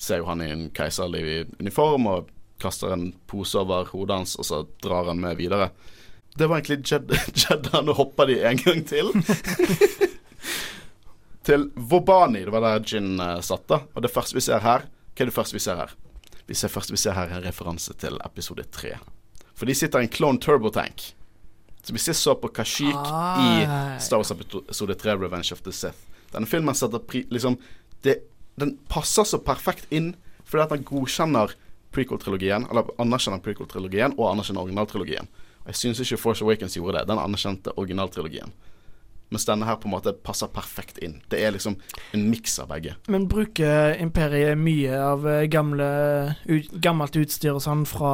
ser 0.00 0.22
jo 0.22 0.28
han 0.30 0.40
i 0.40 0.48
en 0.48 0.70
keiserlig 0.72 1.44
uniform 1.58 2.08
og 2.08 2.30
kaster 2.62 2.94
en 2.94 3.10
pose 3.28 3.58
over 3.60 3.90
hodet 3.92 4.16
hans, 4.16 4.32
og 4.40 4.48
så 4.48 4.62
drar 4.80 5.10
han 5.10 5.20
med 5.20 5.36
videre. 5.36 5.68
Det 6.34 6.48
var 6.48 6.62
egentlig 6.62 6.88
Jed 6.88 7.12
Jeddah. 7.42 7.82
Nå 7.84 7.94
hopper 7.98 8.32
de 8.32 8.38
en 8.48 8.62
gang 8.62 8.80
til. 8.88 9.12
til 11.46 11.68
Vobani. 11.76 12.46
Det 12.46 12.54
var 12.54 12.64
der 12.64 12.80
Jin 12.88 13.20
uh, 13.20 13.42
satt, 13.44 13.68
da. 13.68 13.82
Og 13.92 14.02
det 14.02 14.10
første 14.10 14.38
vi 14.38 14.42
ser 14.42 14.64
her 14.64 14.88
Hva 15.14 15.26
er 15.26 15.30
det 15.30 15.36
første 15.36 15.54
vi 15.54 15.62
ser 15.62 15.78
her? 15.78 15.92
Vi 16.48 16.56
ser 16.58 16.72
første 16.72 16.96
vi 16.96 16.98
ser 17.00 17.14
her 17.14 17.30
en 17.30 17.44
referanse 17.44 17.94
til 18.00 18.16
episode 18.24 18.64
tre. 18.72 18.96
For 19.54 19.68
de 19.68 19.76
sitter 19.76 20.02
i 20.02 20.08
en 20.08 20.16
clone 20.16 20.42
turbotank. 20.42 21.12
Så 21.84 21.92
hvis 21.92 22.06
jeg 22.08 22.16
så 22.16 22.34
på 22.40 22.48
Kashik 22.56 22.96
Ah. 22.96 23.40
i 23.44 24.00
Star 24.00 24.16
Wars 24.22 24.30
episode 24.32 24.94
3, 24.96 25.18
Revenge 25.20 25.52
of 25.52 25.60
the 25.66 25.72
Sith 25.72 25.98
Denne 26.32 26.48
filmen 26.48 26.74
setter 26.74 26.98
pri... 26.98 27.26
Liksom 27.30 27.58
det, 28.04 28.18
Den 28.58 28.76
passer 28.88 29.24
så 29.28 29.38
perfekt 29.38 29.86
inn 29.92 30.14
fordi 30.44 30.62
at 30.62 30.72
den 30.74 30.84
godkjenner 30.84 31.54
prequel-trilogien, 31.94 32.66
eller 32.70 32.88
anerkjenner 33.00 33.40
prequel-trilogien 33.42 34.12
og 34.18 34.26
anerkjenner 34.32 34.60
originaltrilogien. 34.66 35.28
Jeg 35.66 35.78
syns 35.78 36.00
ikke 36.04 36.18
Force 36.20 36.44
Awakens 36.44 36.74
gjorde 36.76 36.98
det. 36.98 37.06
Den 37.08 37.18
anerkjente 37.22 37.72
originaltrilogien. 37.80 38.52
Mens 39.32 39.46
denne 39.48 39.64
her 39.66 39.78
på 39.80 39.88
en 39.88 39.94
måte 39.94 40.12
passer 40.12 40.50
perfekt 40.52 40.98
inn. 41.02 41.16
Det 41.32 41.40
er 41.42 41.54
liksom 41.56 41.78
en 42.14 42.26
miks 42.30 42.58
av 42.60 42.68
begge. 42.74 42.92
Men 43.10 43.24
bruker 43.30 43.96
Imperiet 44.04 44.60
mye 44.60 44.98
av 45.00 45.24
eh, 45.26 45.46
gamle, 45.50 45.88
ut, 46.44 46.68
gammelt 46.84 47.16
utstyr 47.16 47.56
og 47.56 47.64
sånn 47.64 47.86
fra 47.88 48.12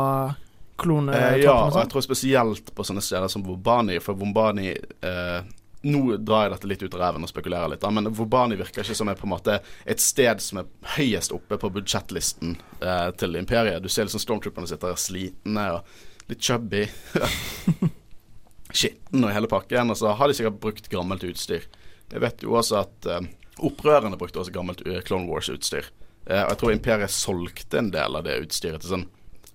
klone... 0.81 1.15
Eh, 1.17 1.39
ja, 1.45 1.55
og 1.69 1.79
jeg 1.79 1.91
tror 1.93 2.05
spesielt 2.05 2.75
på 2.75 2.87
sånne 2.87 3.05
steder 3.05 3.31
som 3.33 3.45
Vobani, 3.47 3.99
for 4.05 4.19
Vobani 4.19 4.73
eh, 4.75 5.41
Nå 5.81 6.01
drar 6.21 6.45
jeg 6.45 6.53
dette 6.53 6.69
litt 6.69 6.83
ut 6.85 6.95
av 6.99 7.01
ræven 7.01 7.25
og 7.25 7.31
spekulerer 7.31 7.71
litt, 7.73 7.85
men 7.97 8.11
Vobani 8.13 8.59
virker 8.61 8.85
ikke 8.85 8.97
som 8.99 9.09
er 9.09 9.17
på 9.17 9.25
en 9.25 9.33
måte 9.33 9.55
et 9.89 10.03
sted 10.05 10.43
som 10.45 10.61
er 10.61 10.69
høyest 10.99 11.33
oppe 11.33 11.57
på 11.57 11.71
budsjettlisten 11.73 12.59
eh, 12.85 13.07
til 13.17 13.39
Imperiet. 13.41 13.81
Du 13.81 13.89
ser 13.89 14.05
liksom 14.05 14.21
stormtrooperne 14.21 14.69
sitter 14.69 14.99
slitne 15.01 15.65
og 15.79 16.29
litt 16.29 16.45
chubby. 16.45 16.85
Skitten 18.77 19.25
og 19.25 19.33
hele 19.33 19.49
pakken. 19.51 19.93
Og 19.93 19.99
så 19.99 20.13
har 20.17 20.29
de 20.29 20.37
sikkert 20.37 20.61
brukt 20.63 20.91
gammelt 20.93 21.25
utstyr. 21.27 21.65
Jeg 22.11 22.25
vet 22.25 22.45
jo 22.45 22.59
også 22.59 22.83
at 22.83 23.09
eh, 23.09 23.31
opprørerne 23.65 24.19
brukte 24.19 24.43
også 24.43 24.55
gammelt 24.55 24.83
uh, 24.87 25.01
Clone 25.07 25.29
Wars-utstyr. 25.31 25.91
Eh, 26.27 26.43
og 26.43 26.53
jeg 26.53 26.61
tror 26.61 26.75
Imperiet 26.75 27.15
solgte 27.15 27.81
en 27.81 27.91
del 27.95 28.19
av 28.19 28.27
det 28.27 28.39
utstyret 28.45 28.83
til 28.85 28.95
sånn 28.95 29.09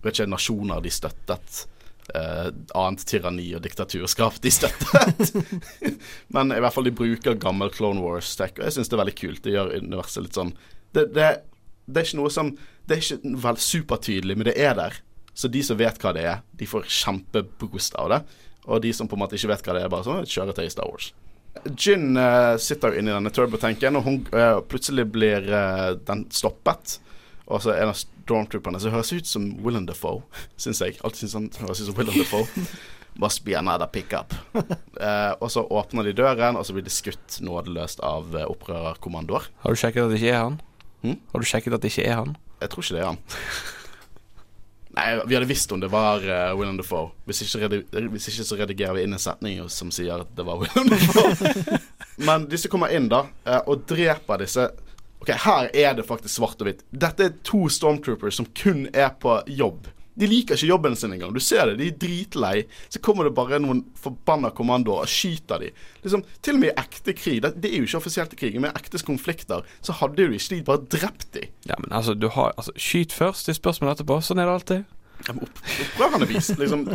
vet 0.05 0.19
ikke, 0.19 0.31
nasjoner 0.31 0.83
de 0.85 0.93
støttet. 0.93 1.65
Eh, 2.13 2.47
annet 2.77 3.01
tyranni 3.09 3.47
og 3.57 3.63
diktaturskap 3.65 4.37
de 4.43 4.51
støttet. 4.53 5.33
Men 6.35 6.53
i 6.53 6.61
hvert 6.61 6.75
fall 6.75 6.85
de 6.85 6.93
bruker 6.93 7.39
gammel 7.41 7.73
Clone 7.73 8.03
Wars-tech, 8.03 8.53
og 8.59 8.67
jeg 8.67 8.77
syns 8.77 8.91
det 8.91 8.97
er 8.97 9.01
veldig 9.01 9.17
kult. 9.17 9.43
Det 9.45 9.55
gjør 9.55 9.73
universet 9.81 10.27
litt 10.27 10.37
sånn 10.37 10.53
det, 10.95 11.09
det, 11.11 11.25
det, 11.89 11.99
er 11.99 12.05
ikke 12.05 12.19
noe 12.21 12.31
som 12.31 12.53
Det 12.87 12.95
er 12.95 13.01
ikke 13.01 13.33
vel 13.43 13.57
supertydelig, 13.59 14.37
men 14.37 14.47
det 14.47 14.55
er 14.61 14.77
der. 14.77 15.01
Så 15.35 15.49
de 15.51 15.63
som 15.65 15.79
vet 15.79 15.97
hva 15.99 16.13
det 16.15 16.23
er, 16.29 16.43
de 16.55 16.67
får 16.69 16.85
kjempeboost 17.01 17.97
av 17.99 18.13
det. 18.13 18.21
Og 18.69 18.81
de 18.85 18.93
som 18.95 19.09
på 19.09 19.17
en 19.17 19.25
måte 19.25 19.37
ikke 19.37 19.51
vet 19.51 19.65
hva 19.65 19.75
det 19.75 19.83
er, 19.83 19.91
bare 19.91 20.05
sånn 20.05 20.21
kjører 20.21 20.35
kjøretøy 20.35 20.69
i 20.69 20.73
Star 20.73 20.91
Wars. 20.91 21.09
Gin 21.73 22.13
uh, 22.19 22.55
sitter 22.61 22.93
jo 22.93 23.01
inni 23.01 23.13
denne 23.13 23.31
turbotanken, 23.33 23.97
og 23.97 24.05
hun, 24.05 24.21
uh, 24.35 24.61
plutselig 24.69 25.07
blir 25.11 25.49
uh, 25.49 25.97
den 26.07 26.25
stoppet. 26.33 26.99
Og 27.45 27.61
så 27.61 27.75
en 27.75 27.91
av 27.91 27.97
stormtrooperne 27.99 28.79
som 28.81 28.93
høres 28.93 29.13
ut 29.13 29.29
som 29.29 29.47
Willem 29.65 29.85
Defoe, 29.89 30.23
syns 30.61 30.81
jeg. 30.81 30.97
Alltid 31.05 31.25
syns 31.25 31.37
han 31.37 31.49
høres 31.61 31.83
ut 31.83 31.89
som 31.91 31.97
Willem 31.99 32.17
Defoe. 32.17 32.67
Must 33.21 33.45
be 33.45 33.53
another 33.55 33.87
pickup. 33.87 34.33
Eh, 34.55 35.33
og 35.39 35.47
så 35.51 35.63
åpner 35.71 36.03
de 36.03 36.11
døren, 36.17 36.57
og 36.59 36.65
så 36.67 36.73
blir 36.75 36.83
de 36.83 36.91
skutt 36.91 37.37
nådeløst 37.39 38.01
av 38.03 38.33
uh, 38.35 38.43
opprørerkommandoer. 38.51 39.47
Har 39.63 39.71
du 39.71 39.79
sjekket 39.79 40.03
at 40.03 40.11
det 40.11 40.19
ikke 40.19 40.33
er 40.33 40.41
han? 40.41 40.57
Hm? 41.05 41.15
Har 41.31 41.39
du 41.39 41.47
sjekket 41.47 41.77
at 41.77 41.85
det 41.85 41.93
ikke 41.93 42.09
er 42.09 42.19
han? 42.19 42.35
Jeg 42.59 42.73
tror 42.73 42.83
ikke 42.83 42.97
det 42.97 43.05
er 43.05 43.09
han. 43.13 43.21
Nei, 44.95 45.05
vi 45.27 45.37
hadde 45.37 45.47
visst 45.47 45.71
om 45.75 45.79
det 45.79 45.91
var 45.93 46.27
uh, 46.27 46.51
Willem 46.59 46.75
Defoe. 46.81 47.13
Hvis 47.29 47.45
ikke, 47.45 47.69
hvis 48.11 48.27
ikke, 48.33 48.47
så 48.49 48.59
redigerer 48.59 48.99
vi 48.99 49.05
inn 49.07 49.15
en 49.15 49.23
setning 49.23 49.63
som 49.71 49.95
sier 49.95 50.25
at 50.25 50.35
det 50.35 50.47
var 50.47 50.59
Willem 50.65 50.91
Defoe. 50.91 51.79
Men 52.27 52.49
disse 52.51 52.71
kommer 52.71 52.91
inn, 52.95 53.07
da, 53.11 53.23
og 53.63 53.87
dreper 53.87 54.43
disse 54.43 54.69
Ok, 55.25 55.31
her 55.41 55.71
er 55.73 55.95
det 55.97 56.03
faktisk 56.05 56.35
svart 56.37 56.59
og 56.61 56.67
hvitt. 56.67 56.83
Dette 56.93 57.25
er 57.25 57.37
to 57.41 57.63
stormtroopers 57.73 58.37
som 58.37 58.45
kun 58.53 58.83
er 58.93 59.09
på 59.17 59.39
jobb. 59.49 59.87
De 60.13 60.27
liker 60.29 60.53
ikke 60.53 60.69
jobben 60.69 60.93
sin 60.95 61.15
engang. 61.15 61.33
Du 61.33 61.41
ser 61.41 61.71
det, 61.71 61.79
de 61.79 61.87
er 61.89 61.95
dritlei. 61.97 62.59
Så 62.93 63.01
kommer 63.01 63.25
det 63.25 63.33
bare 63.33 63.57
noen 63.59 63.81
forbanna 63.97 64.51
kommandoer 64.53 65.07
og 65.07 65.09
skyter 65.09 65.65
de. 65.65 65.71
Liksom, 66.05 66.21
til 66.45 66.59
og 66.59 66.61
med 66.61 66.69
i 66.69 66.75
ekte 66.77 67.15
krig, 67.17 67.41
det, 67.41 67.55
det, 67.57 67.71
er 67.73 67.81
jo 67.81 67.89
ikke 67.89 68.03
offisielt 68.03 68.37
krig, 68.37 68.59
men 68.61 68.69
i 68.69 68.77
ekte 68.77 69.01
konflikter, 69.07 69.65
så 69.81 69.97
hadde 69.97 70.29
jo 70.29 70.37
ikke 70.37 70.53
de 70.53 70.61
bare 70.69 70.85
drept 70.93 71.25
de. 71.33 71.47
Ja, 71.65 71.79
men 71.81 71.89
altså, 71.89 72.13
du 72.13 72.29
har 72.29 72.53
altså, 72.53 72.77
Skyt 72.77 73.17
først, 73.17 73.49
det 73.49 73.55
er 73.55 73.63
spørsmål 73.63 73.95
etterpå. 73.95 74.21
Sånn 74.21 74.43
er 74.43 74.45
det 74.45 74.59
alltid. 74.59 74.85
Ja, 75.25 75.33
men 75.33 75.47
opp, 75.49 75.63
opprørende 75.87 76.29
vis, 76.29 76.53
liksom 76.61 76.85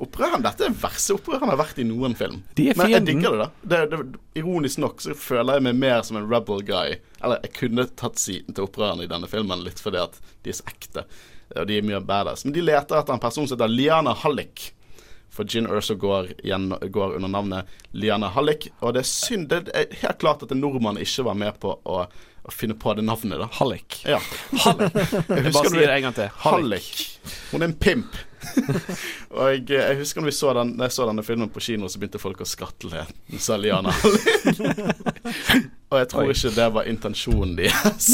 Opprøreren, 0.00 0.40
Dette 0.44 0.64
er 0.64 0.76
verste 0.80 1.14
opprøreren 1.18 1.52
har 1.52 1.58
vært 1.60 1.80
i 1.82 1.84
noen 1.84 2.14
film. 2.16 2.40
Men 2.56 2.92
jeg 2.92 3.04
digger 3.04 3.36
det, 3.36 3.44
da. 3.44 3.48
Det, 3.62 3.80
det, 3.92 4.20
ironisk 4.40 4.80
nok 4.80 5.04
så 5.04 5.16
føler 5.18 5.58
jeg 5.58 5.66
meg 5.68 5.80
mer 5.82 6.00
som 6.06 6.16
en 6.16 6.28
rebel 6.30 6.64
guy. 6.64 6.96
Eller 7.20 7.42
jeg 7.44 7.54
kunne 7.58 7.84
tatt 8.00 8.20
siden 8.20 8.56
til 8.56 8.64
opprørerne 8.64 9.04
i 9.04 9.10
denne 9.10 9.28
filmen 9.28 9.64
litt 9.66 9.82
fordi 9.82 10.00
at 10.00 10.16
de 10.44 10.54
er 10.54 10.56
så 10.56 10.68
ekte. 10.72 11.04
Og 11.52 11.68
de 11.68 11.76
er 11.76 11.84
mye 11.84 12.00
badass. 12.00 12.46
Men 12.46 12.56
de 12.56 12.64
leter 12.64 12.96
etter 12.96 13.16
en 13.16 13.22
person 13.22 13.44
som 13.44 13.58
heter 13.58 13.72
Liana 13.72 14.16
Hallik. 14.22 14.70
For 15.30 15.46
Gin 15.46 15.68
Urso 15.70 15.94
går, 16.00 16.32
går 16.90 17.14
under 17.18 17.30
navnet 17.30 17.76
Liana 17.92 18.32
Hallik. 18.32 18.70
Og 18.80 18.96
det 18.96 19.04
er 19.04 19.10
synd 19.10 19.52
Det 19.52 19.68
er 19.76 19.92
helt 20.00 20.18
klart 20.22 20.42
at 20.42 20.50
en 20.54 20.64
nordmann 20.64 20.98
ikke 20.98 21.28
var 21.28 21.38
med 21.38 21.60
på 21.60 21.76
å 21.84 22.02
å 22.40 22.52
finne 22.54 22.72
på 22.72 22.94
det 22.96 23.04
navnet, 23.04 23.36
da. 23.36 23.48
Hallik. 23.58 24.00
Ja. 24.08 24.16
Hallik. 24.64 24.94
Jeg 24.96 25.52
bare 25.52 25.70
sier 25.70 25.84
det 25.84 25.96
en 25.98 26.06
gang 26.06 26.16
til. 26.16 26.30
Hallik. 26.40 26.90
Hun 27.50 27.60
er 27.60 27.68
en 27.68 27.76
pimp. 27.76 28.16
og 29.36 29.44
jeg, 29.52 29.64
jeg, 29.70 29.96
husker 30.00 30.24
når 30.24 30.34
så 30.36 30.54
den, 30.56 30.74
jeg 30.80 30.92
så 30.94 31.06
denne 31.10 31.24
filmen 31.26 31.50
på 31.52 31.60
kino, 31.64 31.88
så 31.88 32.00
begynte 32.00 32.22
folk 32.22 32.40
å 32.40 32.48
skatle. 32.48 33.04
Sa 33.38 33.54
Liana 33.60 33.92
og 35.90 35.98
jeg 35.98 36.08
tror 36.10 36.28
Oi. 36.28 36.34
ikke 36.34 36.50
det 36.54 36.68
var 36.74 36.84
intensjonen 36.90 37.56
deres. 37.58 38.06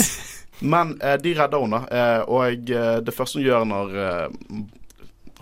Men 0.64 1.00
eh, 1.04 1.18
de 1.20 1.34
redder 1.36 1.60
henne, 1.60 1.80
eh, 1.92 2.22
og 2.32 2.70
eh, 2.72 2.98
det 3.04 3.14
første 3.14 3.38
hun 3.38 3.46
gjør 3.46 3.64
når 3.68 3.86
eh, 4.00 4.28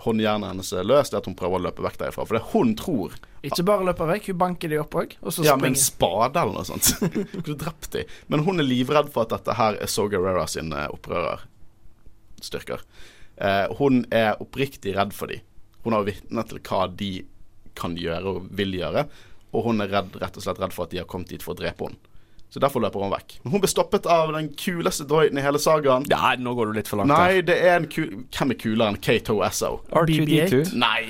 håndjernet 0.05 0.49
hennes 0.51 0.73
er 0.75 0.83
løst, 0.87 1.13
er 1.15 1.19
at 1.21 1.27
hun 1.29 1.37
prøver 1.39 1.57
å 1.61 1.65
løpe 1.69 1.85
vekk 1.85 1.97
derifra. 2.03 2.23
For 2.27 2.33
det 2.37 2.47
hun 2.51 2.69
tror 2.77 3.09
Ikke 3.45 3.67
bare 3.67 3.87
løper 3.87 4.05
vekk, 4.11 4.23
hun 4.33 4.41
banker 4.43 4.67
de 4.71 4.77
opp 4.81 4.93
òg, 4.99 5.09
og 5.21 5.29
så 5.31 5.39
ja, 5.45 5.53
springer. 5.55 5.63
med 5.63 5.69
en 5.71 5.85
spade 5.85 6.37
eller 6.43 6.55
noe 6.59 6.67
sånt. 6.67 6.87
Kunne 7.45 7.61
drept 7.63 7.89
de. 7.95 8.01
Men 8.33 8.39
hun 8.47 8.55
er 8.59 8.67
livredd 8.67 9.09
for 9.15 9.21
at 9.23 9.31
dette 9.37 9.51
her 9.55 9.73
er 9.79 9.87
So 9.91 10.03
Guerrera 10.11 10.45
sin 10.51 10.69
opprørerstyrker. 10.75 12.79
Eh, 13.37 13.77
hun 13.79 14.03
er 14.15 14.41
oppriktig 14.41 14.95
redd 14.95 15.13
for 15.15 15.31
de. 15.31 15.41
Hun 15.85 15.93
har 15.93 16.05
vitne 16.07 16.43
til 16.49 16.61
hva 16.65 16.85
de 16.89 17.13
kan 17.75 17.95
gjøre 17.99 18.31
og 18.31 18.49
vil 18.55 18.77
gjøre, 18.77 19.05
og 19.55 19.65
hun 19.67 19.83
er 19.83 19.91
redd, 19.91 20.15
rett 20.21 20.37
og 20.39 20.45
slett 20.45 20.59
redd 20.63 20.73
for 20.75 20.87
at 20.87 20.93
de 20.93 21.01
har 21.01 21.09
kommet 21.09 21.33
dit 21.33 21.43
for 21.43 21.55
å 21.55 21.59
drepe 21.59 21.89
henne. 21.89 21.99
Så 22.55 22.61
derfor 22.63 22.79
løper 22.79 23.01
hun 23.03 23.11
vekk. 23.11 23.33
Men 23.43 23.51
hun 23.55 23.61
blir 23.65 23.71
stoppet 23.71 24.05
av 24.07 24.29
den 24.31 24.47
kuleste 24.55 25.03
droiden 25.09 25.41
i 25.41 25.43
hele 25.43 25.59
sagaen. 25.59 26.05
Ja, 26.07 26.35
nå 26.39 26.53
går 26.55 26.69
du 26.69 26.77
litt 26.77 26.87
for 26.87 27.01
langt. 27.01 27.11
Nei, 27.11 27.41
det 27.43 27.57
er 27.59 27.81
en 27.81 27.87
kul 27.91 28.21
Hvem 28.31 28.53
er 28.53 28.59
kulere 28.61 28.93
enn 28.93 28.99
K2SO? 29.03 29.71
R2D2. 29.91 30.61
Nei. 30.79 31.09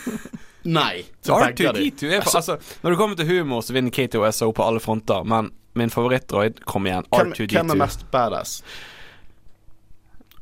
Nei. 0.78 1.04
R2D2 1.22 2.10
er 2.16 2.24
for, 2.24 2.40
altså, 2.40 2.56
Når 2.82 2.94
det 2.94 2.98
kommer 2.98 3.20
til 3.20 3.28
humor, 3.28 3.62
så 3.62 3.76
vinner 3.76 3.94
K2SO 3.94 4.50
på 4.56 4.66
alle 4.66 4.82
fronter, 4.82 5.22
men 5.28 5.52
min 5.78 5.94
favorittdroid, 5.94 6.64
kom 6.66 6.88
igjen, 6.90 7.06
R2D2. 7.12 7.52
Hvem 7.54 7.72
er 7.76 7.80
mest 7.84 8.04
badass? 8.10 8.58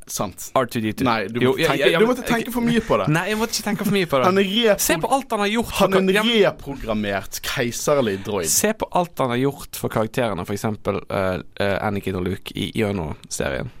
Sant. 0.07 0.49
R2D2. 0.57 1.05
Nei, 1.07 1.27
du, 1.31 1.39
jo, 1.43 1.53
tenke, 1.57 1.77
jeg, 1.79 1.93
ja, 1.93 1.99
du 2.01 2.07
måtte 2.09 2.25
tenke 2.27 2.51
for 2.53 2.65
mye 2.65 2.81
på 2.83 2.97
det. 2.99 3.07
Nei, 3.13 3.23
jeg 3.31 3.39
måtte 3.39 3.55
ikke 3.55 3.67
tenke 3.69 3.87
for 3.87 3.95
mye 3.95 4.09
på 4.09 4.21
det. 4.23 4.65
Se 4.83 4.97
på 4.99 5.11
alt 5.15 5.35
han 5.35 5.43
har 5.45 5.51
gjort. 5.51 5.75
Han 5.79 5.95
er 5.95 6.01
en 6.01 6.31
reprogrammert 6.31 7.39
keiserlig 7.45 8.17
droid. 8.25 8.51
Se 8.51 8.73
på 8.77 8.89
alt 8.99 9.23
han 9.23 9.31
har 9.35 9.41
gjort 9.43 9.79
for 9.79 9.93
karakterene, 9.93 10.45
f.eks. 10.47 10.67
Uh, 10.67 10.99
uh, 11.07 11.77
Anakin 11.79 12.19
og 12.19 12.27
Luke 12.27 12.55
i 12.59 12.69
Jono-serien. 12.77 13.71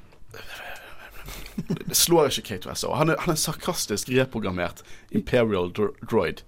Det 1.53 1.97
slår 2.05 2.31
ikke 2.31 2.55
K2SO. 2.55 2.93
Han 2.97 3.13
er, 3.13 3.19
han 3.25 3.35
er 3.35 3.39
sarkastisk 3.39 4.09
reprogrammert 4.15 4.81
Imperial 5.11 5.69
droid. 5.75 6.45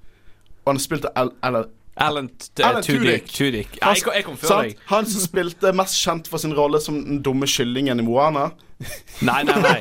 Og 0.64 0.72
han 0.72 0.80
har 0.80 0.86
spilt 0.86 1.10
L 1.14 1.66
Alan, 1.96 2.30
Alan 2.60 2.84
Tudyk. 2.84 3.30
Tudyk. 3.32 3.78
Jeg, 3.80 4.04
jeg 4.16 4.24
kom 4.28 4.36
før 4.38 4.66
deg. 4.66 4.80
Han 4.92 5.08
som 5.08 5.24
spilte 5.24 5.72
mest 5.76 5.96
kjent 6.02 6.28
for 6.28 6.44
sin 6.44 6.52
rolle 6.58 6.82
som 6.84 6.98
den 7.00 7.22
dumme 7.24 7.48
kyllingen 7.48 8.04
i 8.04 8.06
Moana. 8.06 8.50
Nei, 9.24 9.38
nei, 9.48 9.56
nei. 9.64 9.78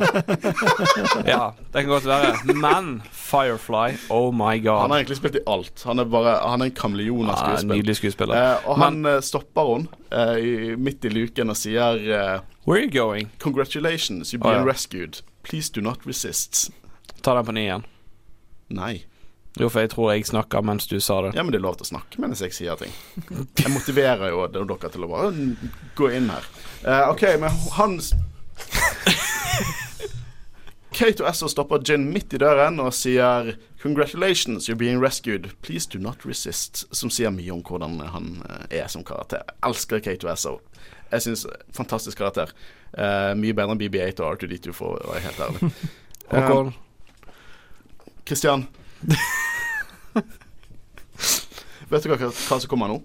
Ja, 1.27 1.48
det 1.75 1.81
kan 1.83 1.88
godt 1.90 2.04
være. 2.06 2.54
Men 2.54 3.00
Firefly, 3.10 3.96
oh 4.15 4.29
my 4.31 4.60
god. 4.62 4.85
Han 4.85 4.94
har 4.94 5.00
egentlig 5.02 5.17
spilt 5.19 5.38
i 5.40 5.42
alt. 5.50 5.83
Han 5.85 5.98
er 5.98 6.06
bare 6.06 6.37
Han 6.48 6.62
er 6.62 6.71
en 6.71 6.77
kameleon 6.79 7.27
av 7.27 7.40
skuespill. 7.40 7.73
Ja, 7.73 7.81
nydelig 7.81 7.96
skuespiller. 7.98 8.38
Eh, 8.38 8.69
og 8.71 8.79
Men, 8.79 9.00
han 9.04 9.23
stopper 9.27 9.73
henne 9.73 10.38
eh, 10.38 10.77
midt 10.79 11.04
i 11.04 11.10
luken 11.10 11.50
og 11.50 11.58
sier 11.58 11.98
eh, 11.98 12.44
Where 12.69 12.79
are 12.79 12.87
you 12.87 12.92
going? 12.94 13.33
Congratulations, 13.42 14.31
you've 14.31 14.46
been 14.46 14.62
oh, 14.62 14.62
ja. 14.62 14.71
rescued. 14.71 15.25
Please 15.42 15.73
do 15.75 15.83
not 15.83 16.06
resist. 16.06 16.71
Ta 17.23 17.35
den 17.35 17.50
på 17.50 17.56
ny 17.58 17.67
igjen. 17.67 17.85
Nei. 18.71 18.94
Jo, 19.61 19.69
for 19.71 19.85
jeg 19.85 19.92
tror 19.92 20.11
jeg 20.13 20.27
snakker 20.27 20.65
mens 20.67 20.88
du 20.90 20.96
sa 20.98 21.21
det. 21.23 21.35
Ja, 21.37 21.44
men 21.46 21.55
det 21.55 21.61
er 21.61 21.67
lov 21.67 21.77
til 21.79 21.87
å 21.87 21.92
snakke 21.92 22.23
mens 22.23 22.42
jeg 22.42 22.55
sier 22.57 22.79
ting. 22.81 22.90
Jeg 23.61 23.71
motiverer 23.71 24.33
jo 24.33 24.46
dere 24.50 24.90
til 24.90 25.07
å 25.07 25.11
bare 25.13 25.31
gå 25.94 26.11
inn 26.17 26.27
her. 26.33 26.48
Uh, 26.83 27.13
OK, 27.13 27.23
men 27.38 27.55
han 27.79 28.00
Kate 30.94 31.23
og 31.25 31.31
Esso 31.31 31.48
stopper 31.50 31.83
Gin 31.87 32.07
midt 32.15 32.35
i 32.35 32.38
døren 32.38 32.81
og 32.83 32.94
sier 32.94 33.55
'Congratulations, 33.83 34.69
you're 34.69 34.79
being 34.79 35.02
rescued. 35.02 35.50
Please 35.63 35.87
do 35.87 35.98
not 35.98 36.25
resist'. 36.25 36.87
Som 36.92 37.11
sier 37.11 37.31
mye 37.31 37.52
om 37.52 37.63
hvordan 37.63 38.00
han 38.00 38.42
eh, 38.50 38.79
er 38.81 38.87
som 38.88 39.05
karakter. 39.05 39.42
Jeg 39.46 39.69
elsker 39.69 39.98
Kate 39.98 40.27
og 40.27 40.33
Esso. 40.33 40.61
Jeg 41.13 41.23
syns 41.23 41.46
Fantastisk 41.75 42.19
karakter. 42.19 42.50
Uh, 42.98 43.35
mye 43.35 43.52
bedre 43.52 43.75
enn 43.75 43.81
BB8 43.83 44.23
og 44.23 44.38
R2D2, 44.38 44.73
for 44.73 44.94
å 44.94 45.13
være 45.13 45.21
helt 45.21 45.40
ærlig. 45.40 45.73
Håkon. 46.31 46.75
Kristian. 48.25 48.69
Vet 51.90 52.05
du 52.05 52.11
hva, 52.11 52.19
hva, 52.19 52.59
som 52.59 52.69
kommer 52.71 52.90
nå? 52.90 53.00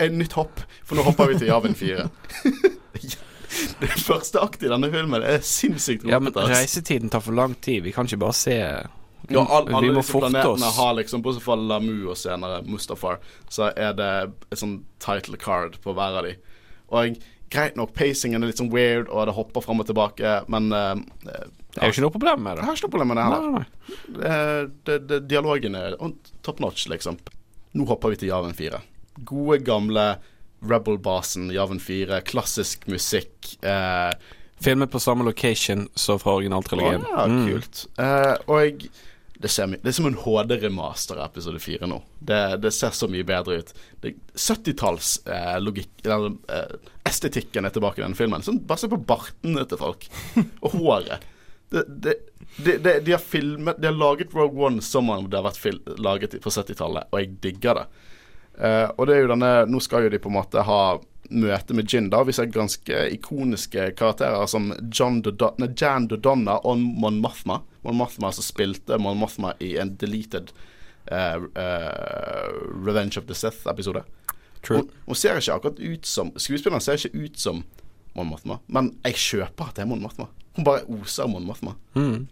Et 0.00 0.12
nytt 0.12 0.32
hopp, 0.38 0.62
for 0.86 0.96
nå 0.98 1.04
hopper 1.06 1.30
vi 1.30 1.38
til 1.40 1.50
Javin 1.50 1.76
4. 1.76 2.06
det 3.82 3.90
første 4.00 4.40
aktet 4.40 4.68
i 4.68 4.72
denne 4.72 4.90
filmen 4.92 5.22
er 5.26 5.44
sinnssykt 5.44 6.06
rotete. 6.06 6.14
Ja, 6.14 6.20
men 6.22 6.54
reisetiden 6.54 7.12
tar 7.12 7.22
for 7.24 7.36
lang 7.36 7.54
tid. 7.60 7.84
Vi 7.84 7.92
kan 7.94 8.08
ikke 8.08 8.22
bare 8.24 8.36
se 8.36 8.56
Ja, 9.30 9.42
all, 9.44 9.68
Vi 9.68 9.74
alle 9.76 9.92
må 9.92 10.00
disse 10.00 10.14
forte 10.14 10.30
planetene 10.32 10.66
oss. 10.70 10.78
har 10.80 10.94
liksom, 10.98 11.22
bortsett 11.22 11.44
fra 11.44 11.54
Lamu 11.60 12.08
og 12.10 12.16
senere 12.18 12.62
Mustafar, 12.66 13.20
så 13.52 13.68
er 13.76 13.92
det 13.98 14.12
et 14.50 14.58
sånn 14.58 14.80
title 15.02 15.38
card 15.40 15.78
på 15.84 15.94
hver 15.94 16.18
av 16.22 16.26
de. 16.26 16.34
Og 16.90 17.20
greit 17.52 17.76
nok, 17.78 17.92
pacingen 17.94 18.42
er 18.42 18.50
litt 18.50 18.60
sånn 18.62 18.72
weird, 18.72 19.10
og 19.10 19.28
det 19.28 19.36
hopper 19.36 19.62
fram 19.64 19.82
og 19.82 19.88
tilbake, 19.90 20.40
men 20.50 20.72
eh, 20.74 20.96
Det 21.70 21.80
er 21.82 21.86
jo 21.90 21.94
ikke 21.94 22.02
noe 22.06 22.14
problem 22.16 22.42
med 22.46 22.56
det. 22.56 22.62
jeg 22.64 22.68
har 22.70 22.78
ikke 22.78 22.86
noe 22.88 22.94
problem 22.96 23.12
med 23.12 23.20
det 23.20 23.26
heller. 23.26 23.50
nei, 23.50 23.60
nei. 23.60 24.30
Eh, 24.30 24.62
det, 24.88 24.98
det, 25.10 25.20
dialogen 25.30 25.78
er 25.78 25.96
top 26.46 26.60
notch, 26.64 26.88
liksom. 26.90 27.18
Nå 27.78 27.86
hopper 27.86 28.10
vi 28.14 28.20
til 28.24 28.32
Javen 28.32 28.56
4. 28.58 28.80
Gode, 29.28 29.60
gamle 29.66 30.06
Rebel-basen 30.66 31.50
Javen 31.54 31.80
4. 31.80 32.20
Klassisk 32.26 32.86
musikk. 32.90 33.54
Eh, 33.62 34.10
Filmet 34.60 34.90
på 34.92 35.00
samme 35.00 35.24
location 35.24 35.86
som 35.94 36.18
fra 36.20 36.34
originaltrilogien. 36.36 37.06
Ja, 37.08 37.26
Mm. 37.26 37.46
kult. 37.48 37.86
Eh, 37.98 38.34
og 38.46 38.88
det, 39.40 39.48
ser, 39.48 39.66
det 39.66 39.86
er 39.88 39.92
som 39.96 40.06
en 40.10 40.18
HD-remaster 40.20 41.16
av 41.16 41.30
episode 41.30 41.58
4 41.62 41.86
nå. 41.88 42.02
Det, 42.18 42.40
det 42.60 42.72
ser 42.76 42.92
så 42.92 43.08
mye 43.08 43.24
bedre 43.24 43.62
ut. 43.62 43.72
70-talls 44.36 45.14
eh, 45.26 45.56
eh, 45.56 46.74
estetikken 47.08 47.64
er 47.64 47.72
tilbake 47.72 48.02
i 48.02 48.04
den 48.04 48.14
filmen. 48.18 48.44
Sånn, 48.44 48.60
bare 48.68 48.82
se 48.82 48.90
på 48.92 49.00
bartene 49.00 49.64
til 49.70 49.80
folk. 49.80 50.04
Og 50.66 50.76
håret. 50.76 51.24
Det, 51.70 51.84
det, 51.88 52.14
det, 52.56 52.78
det, 52.84 52.94
de, 53.06 53.12
har 53.14 53.22
filmet, 53.22 53.78
de 53.78 53.86
har 53.86 53.94
laget 53.94 54.34
Rogue 54.34 54.66
One 54.66 54.82
som 54.82 55.10
om 55.10 55.28
det 55.30 55.38
har 55.38 55.46
vært 55.46 55.98
laget 56.02 56.34
på 56.42 56.50
70-tallet, 56.50 57.10
og 57.10 57.22
jeg 57.22 57.36
digger 57.44 57.78
det. 57.78 57.86
Uh, 58.60 58.88
og 58.98 59.06
det 59.08 59.14
er 59.14 59.22
jo 59.22 59.30
denne 59.30 59.50
Nå 59.70 59.78
skal 59.80 60.04
jo 60.04 60.10
de 60.12 60.18
på 60.20 60.28
en 60.28 60.36
måte 60.36 60.64
ha 60.66 60.80
møte 61.30 61.76
med 61.78 61.88
Jin, 61.88 62.10
da. 62.10 62.24
Vi 62.26 62.34
ser 62.34 62.50
ganske 62.52 63.04
ikoniske 63.14 63.92
karakterer 63.96 64.46
som 64.50 64.72
John 64.92 65.20
Dodo 65.22 65.52
nei, 65.62 65.70
Jan 65.78 66.08
Dodonna 66.10 66.58
og 66.66 66.80
Mon 66.82 67.20
Mothma. 67.22 67.60
Mon 67.86 67.96
Mothma 67.96 68.32
som 68.34 68.44
spilte 68.44 68.98
Mon 68.98 69.18
Mothma 69.20 69.54
i 69.62 69.76
en 69.80 69.94
deleted 70.00 70.50
uh, 71.10 71.38
uh, 71.38 72.50
Revenge 72.74 73.16
of 73.20 73.30
the 73.30 73.38
Sith-episode. 73.38 74.02
Hun, 74.68 74.90
hun 75.06 75.16
ser 75.16 75.38
ikke 75.40 75.54
akkurat 75.54 75.78
ut 75.80 76.04
som 76.06 76.34
Skuespilleren 76.36 76.82
ser 76.84 76.98
ikke 76.98 77.22
ut 77.24 77.38
som 77.40 77.62
Mon 78.18 78.28
Mothma, 78.28 78.58
men 78.66 78.92
jeg 79.06 79.18
kjøper 79.22 79.70
at 79.70 79.78
det 79.78 79.84
er 79.84 79.90
Mon 79.90 80.02
Mothma. 80.02 80.28
Hun 80.56 80.66
bare 80.66 80.84
oser 80.98 81.30
Mon 81.30 81.46
Mothma. 81.46 81.76
Mm. 81.94 82.26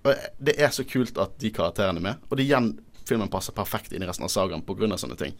Og 0.00 0.28
det 0.40 0.56
er 0.58 0.72
så 0.74 0.84
kult 0.88 1.18
at 1.20 1.36
de 1.42 1.52
karakterene 1.54 2.00
er 2.00 2.06
med. 2.08 2.28
Og 2.30 2.38
det 2.38 2.48
igjen 2.48 2.72
filmen 3.06 3.30
passer 3.30 3.54
perfekt 3.56 3.92
inn 3.92 4.04
i 4.04 4.08
resten 4.08 4.26
av 4.26 4.32
sagaen 4.32 4.62
pga. 4.66 4.96
sånne 4.96 5.18
ting. 5.18 5.34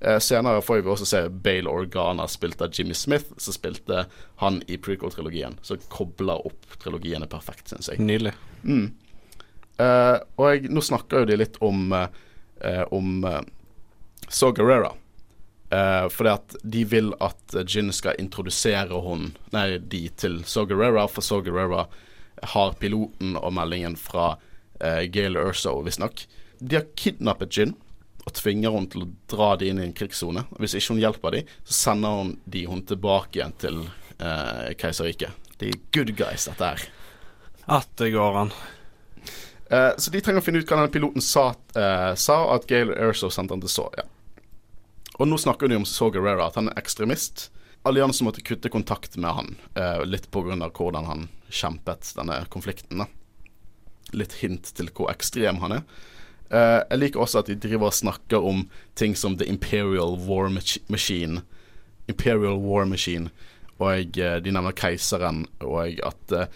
Eh, 0.00 0.18
senere 0.18 0.62
får 0.62 0.82
vi 0.82 0.90
også 0.90 1.06
se 1.06 1.20
Bale 1.28 1.70
Organa 1.70 2.26
spilt 2.28 2.62
av 2.62 2.72
Jimmy 2.72 2.94
Smith, 2.94 3.32
som 3.38 3.54
spilte 3.54 4.06
han 4.42 4.62
i 4.66 4.76
prequel-trilogien. 4.76 5.56
Så 5.62 5.78
kobler 5.88 6.46
opp 6.46 6.78
trilogiene 6.82 7.28
perfekt, 7.30 7.70
syns 7.70 7.88
jeg. 7.88 8.02
Nydelig. 8.02 8.34
Mm. 8.64 8.90
Eh, 9.78 10.18
og 10.36 10.50
jeg, 10.50 10.68
nå 10.70 10.82
snakker 10.84 11.22
jo 11.22 11.30
de 11.30 11.38
litt 11.40 11.56
om 11.64 11.90
eh, 11.94 12.84
Om 12.94 13.24
uh, 13.26 13.40
Saw 14.28 14.54
Gerrera. 14.54 14.92
Uh, 15.74 16.06
fordi 16.12 16.30
at 16.30 16.56
de 16.62 16.84
vil 16.86 17.14
at 17.24 17.54
Gin 17.66 17.88
skal 17.90 18.18
introdusere 18.20 19.00
hun 19.02 19.32
Nei, 19.54 19.78
de 19.80 20.04
til 20.14 20.42
Saw 20.46 20.68
Gerrera, 20.70 21.08
for 21.10 21.24
Saw 21.24 21.42
Gerrera 21.42 21.86
har 22.54 22.76
piloten 22.78 23.38
og 23.40 23.54
meldingen 23.56 23.96
fra 23.98 24.34
uh, 24.36 25.02
Gail 25.10 25.38
Urso, 25.40 25.72
visstnok. 25.82 26.26
De 26.60 26.78
har 26.78 26.86
kidnappet 27.00 27.56
Gin 27.56 27.74
og 28.24 28.32
tvinger 28.38 28.72
hun 28.72 28.86
til 28.88 29.04
å 29.04 29.10
dra 29.30 29.50
de 29.60 29.68
inn 29.68 29.80
i 29.80 29.86
en 29.88 29.96
krigssone. 29.96 30.46
Hvis 30.60 30.76
ikke 30.78 30.94
hun 30.94 31.02
hjelper 31.02 31.36
de, 31.36 31.42
så 31.66 31.76
sender 31.80 32.20
hun 32.20 32.30
de 32.48 32.64
hun 32.70 32.80
tilbake 32.88 33.38
igjen 33.38 33.56
til 33.60 33.82
uh, 33.84 34.70
keiserriket. 34.80 35.34
De 35.60 35.70
er 35.72 35.82
good 35.94 36.14
guys, 36.16 36.46
dette 36.48 36.70
her. 36.70 36.86
At 37.78 37.90
det 38.00 38.14
går 38.14 38.40
an. 38.44 38.54
Uh, 39.68 39.92
så 40.00 40.12
de 40.12 40.22
trenger 40.24 40.40
å 40.40 40.46
finne 40.46 40.62
ut 40.62 40.68
hva 40.68 40.80
denne 40.80 40.92
piloten 40.94 41.24
sa, 41.24 41.50
uh, 41.76 42.12
sa 42.16 42.38
at 42.54 42.66
Gail 42.70 42.94
Erso 42.96 43.30
sendte 43.32 43.56
han 43.56 43.64
til 43.64 43.72
så. 43.72 43.90
Ja. 44.00 44.08
Og 45.18 45.28
nå 45.30 45.38
snakker 45.38 45.70
de 45.70 45.78
om 45.78 45.86
Saw 45.86 46.10
Gerrera, 46.14 46.48
at 46.48 46.58
han 46.58 46.70
er 46.70 46.80
ekstremist. 46.80 47.48
Alliansen 47.86 48.26
måtte 48.26 48.42
kutte 48.42 48.70
kontakt 48.72 49.16
med 49.20 49.36
han, 49.36 49.56
eh, 49.76 50.04
litt 50.04 50.30
pga. 50.30 50.70
hvordan 50.70 51.04
han 51.04 51.28
kjempet 51.50 52.14
denne 52.16 52.46
konflikten. 52.48 52.98
Da. 52.98 53.06
Litt 54.12 54.32
hint 54.40 54.74
til 54.74 54.90
hvor 54.90 55.10
ekstrem 55.10 55.60
han 55.60 55.72
er. 55.72 55.82
Eh, 56.50 56.82
jeg 56.90 56.98
liker 56.98 57.20
også 57.20 57.38
at 57.38 57.46
de 57.46 57.56
driver 57.56 57.86
og 57.86 57.96
snakker 57.96 58.42
om 58.42 58.68
ting 58.94 59.14
som 59.14 59.36
The 59.36 59.46
Imperial 59.46 60.16
War 60.16 60.48
Machine. 60.88 61.42
Imperial 62.08 62.58
War 62.58 62.84
Machine. 62.84 63.30
Og 63.78 64.18
eh, 64.18 64.38
de 64.40 64.50
nevner 64.50 64.72
keiseren, 64.72 65.46
og 65.60 65.98
at 66.04 66.32
eh, 66.32 66.46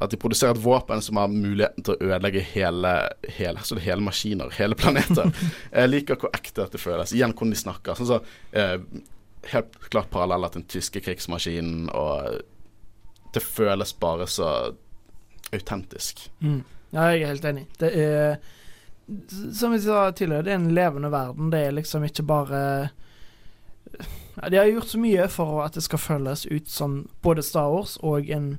at 0.00 0.10
de 0.10 0.18
produserer 0.20 0.54
et 0.54 0.62
våpen 0.62 1.02
som 1.02 1.18
har 1.18 1.30
muligheten 1.32 1.84
til 1.84 1.96
å 1.96 2.08
ødelegge 2.10 2.42
hele, 2.52 2.92
hele, 3.34 3.58
altså 3.58 3.78
hele 3.82 4.04
maskiner, 4.04 4.52
hele 4.54 4.78
planeter. 4.78 5.32
Jeg 5.72 5.90
liker 5.90 6.20
hvor 6.20 6.30
ekte 6.36 6.62
dette 6.62 6.80
føles. 6.80 7.14
Igjen 7.16 7.34
hvordan 7.34 7.54
de 7.54 7.58
snakker. 7.58 7.98
Sånn 7.98 8.10
så, 8.12 8.20
eh, 8.52 8.76
helt 9.50 9.80
klart 9.90 10.10
paralleller 10.14 10.52
til 10.52 10.62
den 10.62 10.70
tyske 10.70 11.02
krigsmaskinen, 11.02 11.88
og 11.90 12.38
det 13.34 13.42
føles 13.42 13.94
bare 13.98 14.28
så 14.30 14.52
autentisk. 15.52 16.28
Mm. 16.40 16.62
Ja, 16.90 17.10
jeg 17.12 17.22
er 17.22 17.32
helt 17.34 17.44
enig. 17.44 17.66
Det 17.78 17.90
er 18.00 18.38
Som 19.56 19.72
vi 19.72 19.80
sa 19.80 20.10
tidligere, 20.12 20.44
det 20.44 20.52
er 20.52 20.58
en 20.60 20.74
levende 20.74 21.10
verden. 21.10 21.50
Det 21.50 21.58
er 21.64 21.70
liksom 21.72 22.04
ikke 22.04 22.22
bare 22.22 22.90
ja, 24.36 24.48
De 24.50 24.56
har 24.56 24.66
gjort 24.68 24.88
så 24.88 24.98
mye 25.00 25.28
for 25.32 25.62
at 25.64 25.74
det 25.74 25.82
skal 25.82 25.98
føles 25.98 26.46
ut 26.46 26.68
som 26.68 27.08
både 27.22 27.42
Star 27.42 27.70
Wars 27.72 27.96
og 28.04 28.28
en 28.30 28.58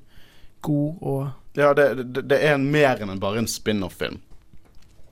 god 0.61 0.97
og 1.01 1.27
Ja, 1.57 1.73
det, 1.73 2.03
det, 2.13 2.21
det 2.29 2.37
er 2.45 2.59
mer 2.61 3.01
enn 3.01 3.19
bare 3.19 3.41
en 3.41 3.47
spin-off-film. 3.49 4.19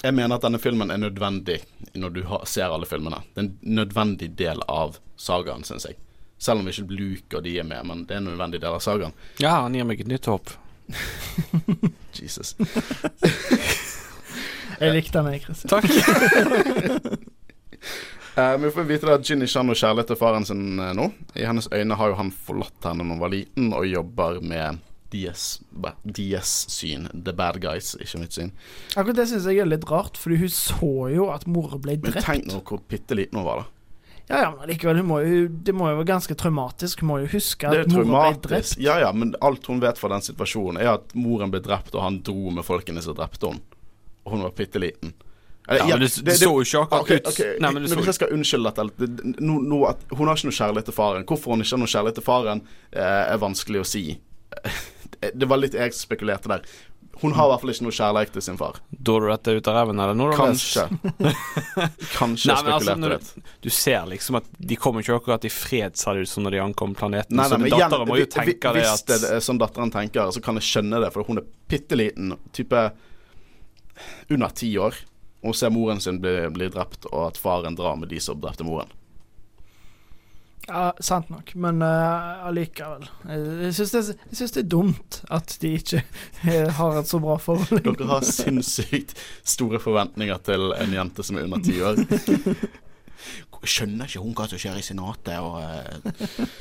Jeg 0.04 0.14
mener 0.14 0.38
at 0.38 0.46
denne 0.46 0.60
filmen 0.62 0.94
er 0.94 1.00
nødvendig 1.02 1.58
når 1.98 2.14
du 2.14 2.22
har, 2.30 2.46
ser 2.46 2.70
alle 2.72 2.86
filmene. 2.88 3.24
Det 3.34 3.42
er 3.42 3.48
en 3.48 3.58
nødvendig 3.80 4.30
del 4.38 4.62
av 4.70 5.00
sagaen, 5.18 5.66
syns 5.68 5.90
jeg. 5.90 5.98
Selv 6.38 6.62
om 6.62 6.70
ikke 6.70 6.86
Luke 6.94 7.40
og 7.40 7.44
de 7.44 7.58
er 7.58 7.66
med, 7.66 7.82
men 7.90 8.06
det 8.06 8.16
er 8.16 8.22
en 8.22 8.30
nødvendig 8.30 8.62
del 8.62 8.78
av 8.78 8.84
sagaen. 8.86 9.18
Ja, 9.42 9.58
han 9.66 9.76
gir 9.76 9.88
meg 9.90 10.06
et 10.06 10.12
nytt 10.12 10.30
håp. 10.30 10.54
Jesus. 12.22 12.54
Jeg 14.78 14.94
likte 14.94 15.22
han, 15.24 15.34
jeg, 15.34 15.42
Christian. 15.42 15.70
Takk. 15.74 15.86
Eh, 18.38 18.52
men 18.52 18.68
vi 18.68 18.72
får 18.72 18.84
vite 18.86 19.10
at 19.10 19.24
Ginny 19.26 19.48
ikke 19.48 19.58
har 19.58 19.66
noe 19.66 19.78
kjærlighet 19.80 20.12
til 20.12 20.18
faren 20.20 20.44
sin 20.46 20.78
uh, 20.78 20.92
nå. 20.94 21.08
I 21.34 21.48
hennes 21.50 21.66
øyne 21.74 21.96
har 21.98 22.12
jo 22.12 22.18
han 22.20 22.28
forlatt 22.30 22.86
henne 22.86 23.02
når 23.02 23.16
hun 23.16 23.24
var 23.24 23.32
liten, 23.34 23.72
og 23.74 23.88
jobber 23.90 24.38
med 24.46 24.78
DS, 25.14 25.62
ba- 25.72 25.96
DS-syn. 26.04 27.08
The 27.24 27.34
bad 27.34 27.62
guys, 27.64 27.94
ikke 28.02 28.20
mitt 28.22 28.36
syn. 28.36 28.52
Akkurat 28.96 29.16
det 29.22 29.28
syns 29.32 29.48
jeg 29.48 29.62
er 29.64 29.70
litt 29.70 29.88
rart, 29.90 30.20
fordi 30.20 30.42
hun 30.44 30.54
så 30.54 30.92
jo 31.14 31.30
at 31.34 31.48
mora 31.48 31.80
ble 31.80 31.96
drept. 32.02 32.20
Men 32.20 32.26
tenk 32.26 32.50
nå 32.52 32.62
hvor 32.68 32.84
bitte 32.92 33.18
liten 33.18 33.40
hun 33.40 33.48
var, 33.48 33.64
da. 33.64 33.74
Ja, 34.28 34.42
ja, 34.44 34.48
men 34.52 34.68
likevel, 34.68 34.98
hun 35.00 35.08
må 35.08 35.22
jo, 35.24 35.46
det 35.48 35.72
må 35.72 35.88
jo 35.88 36.02
være 36.02 36.10
ganske 36.10 36.36
traumatisk. 36.36 37.00
Hun 37.00 37.08
må 37.14 37.20
jo 37.24 37.30
huske 37.32 37.70
at 37.70 37.88
mora 37.94 38.34
ble 38.34 38.42
drept. 38.50 38.76
Ja 38.84 38.98
ja, 39.00 39.14
men 39.16 39.32
alt 39.40 39.70
hun 39.72 39.80
vet 39.80 40.00
fra 40.02 40.12
den 40.12 40.26
situasjonen, 40.26 40.82
er 40.84 40.98
at 40.98 41.16
moren 41.16 41.54
ble 41.54 41.62
drept, 41.64 41.96
og 41.96 42.04
han 42.04 42.20
dro 42.28 42.52
med 42.52 42.68
folkene 42.68 43.04
som 43.06 43.16
drepte 43.16 43.54
henne. 43.54 43.64
Og 44.28 44.36
hun 44.36 44.44
var 44.44 44.52
bitte 44.58 44.82
liten. 44.84 45.14
Ja, 45.68 45.84
men 45.88 46.00
det, 46.00 46.12
det 46.24 46.36
så 46.40 46.48
jo 46.48 46.64
ikke 46.64 46.82
akkurat 46.86 47.02
okay, 47.02 47.18
ut 47.20 47.28
ok, 47.28 47.40
Nei, 47.60 47.72
men 47.76 47.84
men 47.84 48.00
Hvis 48.00 48.08
jeg 48.08 48.16
skal 48.22 48.30
unnskylde 48.32 48.72
dette 48.72 48.86
det- 49.04 49.42
no, 49.44 49.58
nå 49.60 49.82
at 49.90 50.00
Hun 50.16 50.30
har 50.30 50.40
ikke 50.40 50.48
noe 50.48 50.56
kjærlighet 50.56 50.88
til 50.88 50.96
faren. 50.96 51.26
Hvorfor 51.28 51.52
hun 51.52 51.64
ikke 51.64 51.76
har 51.76 51.82
noe 51.82 51.92
kjærlighet 51.92 52.20
til 52.22 52.24
faren, 52.24 52.62
eh, 52.94 53.24
er 53.34 53.42
vanskelig 53.42 53.82
å 53.84 53.88
si. 53.88 54.04
Det 55.22 55.50
var 55.50 55.60
litt 55.62 55.74
jeg 55.78 55.94
som 55.96 56.08
spekulerte 56.08 56.52
der. 56.52 56.64
Hun 57.18 57.34
har 57.34 57.48
i 57.48 57.50
hvert 57.50 57.64
fall 57.64 57.72
ikke 57.74 57.86
noe 57.88 57.96
kjærlighet 57.98 58.34
til 58.36 58.44
sin 58.46 58.58
far. 58.60 58.76
Dår 58.92 59.24
du 59.24 59.28
dette 59.32 59.54
ut 59.58 59.68
av 59.72 59.78
ræven, 59.80 60.02
eller 60.04 60.18
noe? 60.18 60.36
Kanskje. 60.38 60.84
Kanskje 62.18 62.52
Nei, 62.52 62.58
spekulerte 62.62 63.10
altså, 63.10 63.42
du, 63.42 63.48
du 63.66 63.70
ser 63.74 64.06
liksom 64.12 64.38
at 64.38 64.52
de 64.60 64.78
kommer 64.78 65.02
ikke 65.02 65.18
akkurat 65.18 65.48
i 65.48 65.52
fred, 65.54 65.98
ser 65.98 66.14
det 66.20 66.28
ut 66.28 66.32
som 66.32 66.46
når 66.46 66.58
de 66.58 66.62
ankom 66.68 66.94
planeten. 66.98 67.34
Nei, 67.40 67.48
nei, 67.48 67.50
så 67.50 67.58
datteren 67.58 68.04
igjen, 68.04 68.12
må 68.12 68.20
jo 68.22 68.30
tenke 68.36 68.74
vi- 68.76 68.84
det 68.84 68.86
Hvis 68.92 69.06
det 69.10 69.20
er 69.34 69.42
sånn 69.48 69.62
datteren 69.62 69.94
tenker, 69.94 70.30
så 70.36 70.44
kan 70.46 70.62
jeg 70.62 70.68
skjønne 70.70 71.02
det, 71.02 71.10
for 71.16 71.26
hun 71.26 71.42
er 71.42 71.50
bitte 71.74 71.98
liten, 71.98 72.38
type 72.54 72.86
under 74.30 74.54
ti 74.54 74.76
år. 74.78 75.02
Og 75.46 75.56
ser 75.58 75.74
moren 75.74 76.00
sin 76.02 76.22
bli, 76.22 76.36
bli 76.54 76.70
drept, 76.74 77.06
og 77.12 77.32
at 77.32 77.42
faren 77.42 77.76
drar 77.78 77.98
med 77.98 78.10
de 78.14 78.22
som 78.22 78.38
drepte 78.42 78.66
moren. 78.68 78.90
Ja, 80.68 80.90
sant 81.00 81.30
nok, 81.32 81.54
men 81.56 81.82
eh, 81.86 82.48
allikevel. 82.48 83.06
jeg 83.28 83.76
syns 83.78 83.94
det, 83.96 84.02
det 84.36 84.62
er 84.62 84.68
dumt 84.68 85.22
at 85.32 85.54
de 85.62 85.74
ikke 85.80 86.02
eh, 86.52 86.68
har 86.80 87.00
et 87.00 87.08
så 87.08 87.22
bra 87.24 87.38
forhold. 87.40 87.84
Dere 87.86 88.10
har 88.10 88.26
sinnssykt 88.28 89.16
store 89.48 89.80
forventninger 89.84 90.42
til 90.48 90.74
en 90.76 90.98
jente 90.98 91.24
som 91.24 91.40
er 91.40 91.48
under 91.48 91.64
ti 91.64 91.80
år. 91.80 92.02
Skjønner 93.68 94.08
ikke 94.08 94.22
hun 94.22 94.36
hva 94.38 94.46
som 94.48 94.60
skjer 94.62 94.78
i 94.80 94.84
Senatet, 94.86 95.40
og 95.42 95.58
uh, 95.58 96.52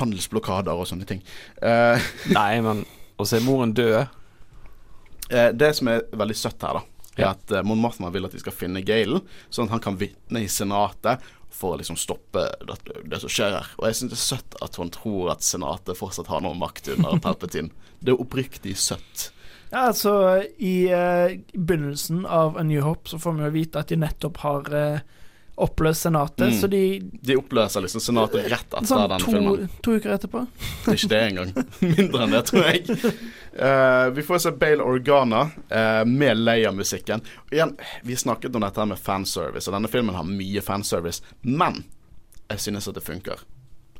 handelsblokader 0.00 0.76
og 0.76 0.88
sånne 0.90 1.06
ting. 1.08 1.20
Uh, 1.62 1.96
Nei, 2.36 2.58
men 2.64 2.82
å 3.20 3.28
se 3.28 3.38
moren 3.44 3.76
dø 3.76 3.92
Eh, 5.30 5.52
det 5.54 5.74
som 5.78 5.88
er 5.90 6.02
veldig 6.10 6.34
søtt 6.36 6.64
her, 6.66 6.80
da, 6.80 6.82
er 7.16 7.22
Ja. 7.22 7.30
at 7.30 7.52
uh, 7.54 7.62
Mon 7.62 7.78
Mothman 7.78 8.12
vil 8.12 8.24
at 8.26 8.32
de 8.34 8.40
skal 8.42 8.54
finne 8.54 8.82
Galen, 8.82 9.22
sånn 9.50 9.68
at 9.68 9.76
han 9.76 9.82
kan 9.84 9.98
vitne 10.00 10.42
i 10.42 10.48
Senatet 10.50 11.22
for 11.54 11.74
å 11.74 11.80
liksom 11.80 11.98
stoppe 11.98 12.46
det, 12.66 12.78
det 13.10 13.20
som 13.22 13.32
skjer 13.32 13.58
her. 13.58 13.68
Og 13.78 13.88
jeg 13.88 13.98
syns 13.98 14.12
det 14.12 14.18
er 14.18 14.24
søtt 14.24 14.56
at 14.64 14.78
hun 14.80 14.92
tror 14.94 15.32
at 15.34 15.44
Senatet 15.44 15.98
fortsatt 15.98 16.30
har 16.32 16.42
noe 16.44 16.58
makt 16.58 16.92
under 16.94 17.20
Palpatine. 17.24 17.72
Det 18.00 18.14
er 18.14 18.22
oppriktig 18.22 18.76
søtt. 18.80 19.30
Ja, 19.70 19.86
altså 19.92 20.42
I 20.58 20.90
uh, 20.90 21.36
begynnelsen 21.54 22.24
av 22.26 22.58
A 22.58 22.64
New 22.66 22.82
Hope 22.82 23.10
så 23.10 23.20
får 23.22 23.36
vi 23.36 23.46
jo 23.46 23.54
vite 23.54 23.82
at 23.82 23.92
de 23.92 24.00
nettopp 24.00 24.40
har 24.42 24.70
eh, 24.74 25.02
oppløst 25.62 26.06
Senatet, 26.06 26.48
Mm. 26.50 26.56
så 26.60 26.68
de 26.70 26.80
De 27.22 27.36
oppløser 27.36 27.82
liksom 27.84 28.00
senatet 28.02 28.48
rett 28.50 28.66
etter 28.72 28.86
Sånn 28.88 29.02
denne 29.08 29.18
to, 29.20 29.30
filmen. 29.30 29.68
to 29.82 29.94
uker 29.98 30.14
etterpå. 30.16 30.42
Det 30.84 30.92
er 30.92 30.98
ikke 30.98 31.10
det 31.12 31.20
engang. 31.28 31.52
Mindre 31.96 32.22
enn 32.24 32.34
det, 32.36 32.42
tror 32.48 32.66
jeg. 32.68 33.14
Uh, 33.54 34.10
vi 34.16 34.22
får 34.26 34.42
se 34.46 34.52
Bale 34.60 34.82
Organa 34.82 35.42
uh, 35.70 36.04
med 36.08 36.36
Leia-musikken. 36.40 37.22
Igjen, 37.52 37.76
Vi 38.04 38.16
snakket 38.16 38.54
om 38.56 38.62
dette 38.64 38.80
her 38.80 38.86
med 38.92 38.98
fanservice, 38.98 39.68
og 39.68 39.76
denne 39.76 39.88
filmen 39.92 40.14
har 40.16 40.24
mye 40.28 40.62
fanservice. 40.64 41.20
Men 41.42 41.84
jeg 42.50 42.58
synes 42.66 42.88
at 42.88 42.94
det 42.98 43.02
funker. 43.06 43.42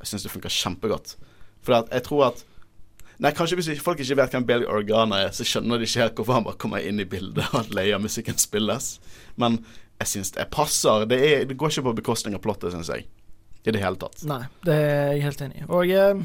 Jeg 0.00 0.06
synes 0.12 0.22
det 0.24 0.32
funker 0.32 0.48
kjempegodt. 0.50 1.16
For 1.62 1.84
jeg 1.92 2.02
tror 2.06 2.30
at 2.32 2.44
Nei, 3.20 3.34
kanskje 3.36 3.58
hvis 3.58 3.82
folk 3.84 3.98
ikke 4.00 4.16
vet 4.16 4.32
hvem 4.32 4.46
Bale 4.48 4.64
Organa 4.72 5.18
er, 5.26 5.28
så 5.36 5.44
skjønner 5.44 5.76
de 5.76 5.84
ikke 5.84 6.00
helt 6.00 6.14
hvorfor 6.16 6.38
han 6.38 6.44
bare 6.46 6.56
kommer 6.56 6.80
inn 6.80 7.02
i 7.02 7.04
bildet, 7.04 7.50
og 7.52 7.58
at 7.66 7.74
Leia-musikken 7.76 8.38
spilles. 8.40 8.94
Men 9.36 9.58
jeg 10.01 10.09
syns 10.14 10.34
det 10.36 10.48
passer. 10.53 11.07
Det, 11.11 11.20
er, 11.20 11.46
det 11.48 11.57
går 11.61 11.72
ikke 11.74 11.88
på 11.90 11.96
bekostning 12.01 12.36
av 12.36 12.44
plottet, 12.44 12.72
syns 12.74 12.88
jeg. 12.92 13.07
I 13.61 13.72
det 13.74 13.82
hele 13.82 13.98
tatt. 14.01 14.22
Nei, 14.24 14.44
det 14.64 14.76
er 14.80 15.11
jeg 15.12 15.24
helt 15.26 15.42
enig 15.44 15.59
i. 15.61 15.64
Og 15.68 15.90
eh, 15.92 16.22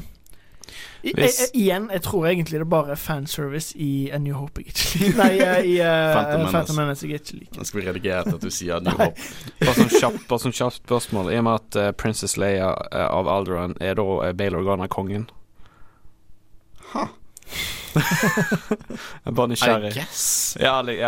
i, 1.04 1.12
jeg, 1.12 1.28
jeg, 1.28 1.50
igjen, 1.54 1.90
jeg 1.92 2.02
tror 2.06 2.24
egentlig 2.30 2.56
det 2.56 2.64
er 2.64 2.70
bare 2.72 2.94
er 2.94 2.98
fanservice 2.98 3.76
i 3.78 4.08
A 4.16 4.18
New 4.18 4.34
Hope 4.38 4.62
jeg 4.64 4.72
ikke 4.72 5.02
liker. 5.02 5.18
Nei, 5.20 5.28
eh, 5.44 5.68
i 5.68 5.74
uh, 5.78 5.90
Phantom 6.16 6.40
Menace. 6.40 6.54
Phantom 6.56 6.80
Menace 6.80 7.06
jeg 7.06 7.20
ikke 7.20 7.38
liker. 7.42 7.60
Nå 7.60 7.68
skal 7.68 7.80
vi 7.80 7.86
redigere 7.90 8.22
etter 8.24 8.38
at 8.40 8.46
du 8.48 8.56
sier 8.56 8.78
A 8.78 8.80
New 8.82 8.96
Hope. 9.02 9.28
Bare 9.60 9.76
sånn 9.76 9.92
kjapt, 9.92 10.34
sånn 10.46 10.56
kjapt 10.56 10.80
spørsmål. 10.80 11.30
I 11.34 11.38
og 11.42 11.46
med 11.50 11.60
at 11.60 11.80
uh, 11.82 11.90
Princess 12.00 12.38
Leia 12.40 12.72
uh, 12.72 13.04
av 13.12 13.30
Alderan 13.30 13.76
er 13.84 14.00
da 14.00 14.08
uh, 14.16 14.32
Bale 14.40 14.58
Organa 14.62 14.88
kongen? 14.90 15.28
Ha. 16.94 17.08
Jeg 17.96 19.30
er 19.30 19.36
bare 19.36 19.56
I 19.56 19.92
guess. 19.92 20.56
Ja, 20.60 20.80
li- 20.84 20.98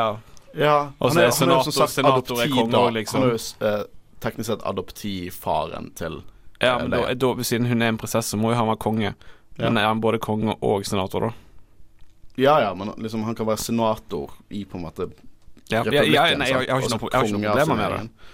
ja. 0.55 0.79
han 0.85 0.95
Og 1.01 1.13
så 1.13 1.21
er 1.21 1.31
senator- 1.31 1.73
som 1.73 2.39
er 2.41 2.49
konge 2.55 2.73
da. 2.73 2.89
liksom. 2.91 3.21
Han 3.23 3.31
er 3.31 3.37
jo 3.37 3.67
eh, 3.67 3.85
teknisk 4.21 4.47
sett 4.51 4.63
adoptivfaren 4.67 5.93
til 5.95 6.23
ja 6.61 6.77
Eh, 6.79 6.89
men 6.89 6.91
da, 6.91 7.15
da, 7.15 7.43
siden 7.43 7.67
hun 7.71 7.83
er 7.83 7.89
en 7.93 7.99
prinsesse, 7.99 8.37
må 8.37 8.51
jo 8.51 8.57
han 8.59 8.67
være 8.67 8.81
konge. 8.83 9.15
Ja. 9.59 9.69
Men 9.69 9.77
er 9.77 9.87
han 9.87 10.01
både 10.01 10.19
konge 10.19 10.57
og 10.61 10.85
senator, 10.87 11.21
da? 11.21 11.31
Ja 12.39 12.61
ja, 12.61 12.75
men 12.75 12.91
liksom 12.99 13.23
han 13.25 13.35
kan 13.35 13.47
være 13.47 13.59
senator 13.59 14.31
i 14.51 14.65
på 14.65 14.79
en 14.79 14.83
måte 14.85 15.09
Ja, 15.71 15.83
ja, 15.85 16.03
ja, 16.03 16.37
nei, 16.39 16.49
jeg, 16.49 16.67
jeg, 16.67 16.73
har 16.73 16.81
ikke 16.81 16.97
noe, 16.97 17.11
jeg 17.13 17.19
har 17.19 17.25
ikke 17.27 17.39
noe 17.39 17.49
av 17.51 17.59
problemer 17.59 17.77
med 17.77 17.91
det. 17.99 18.31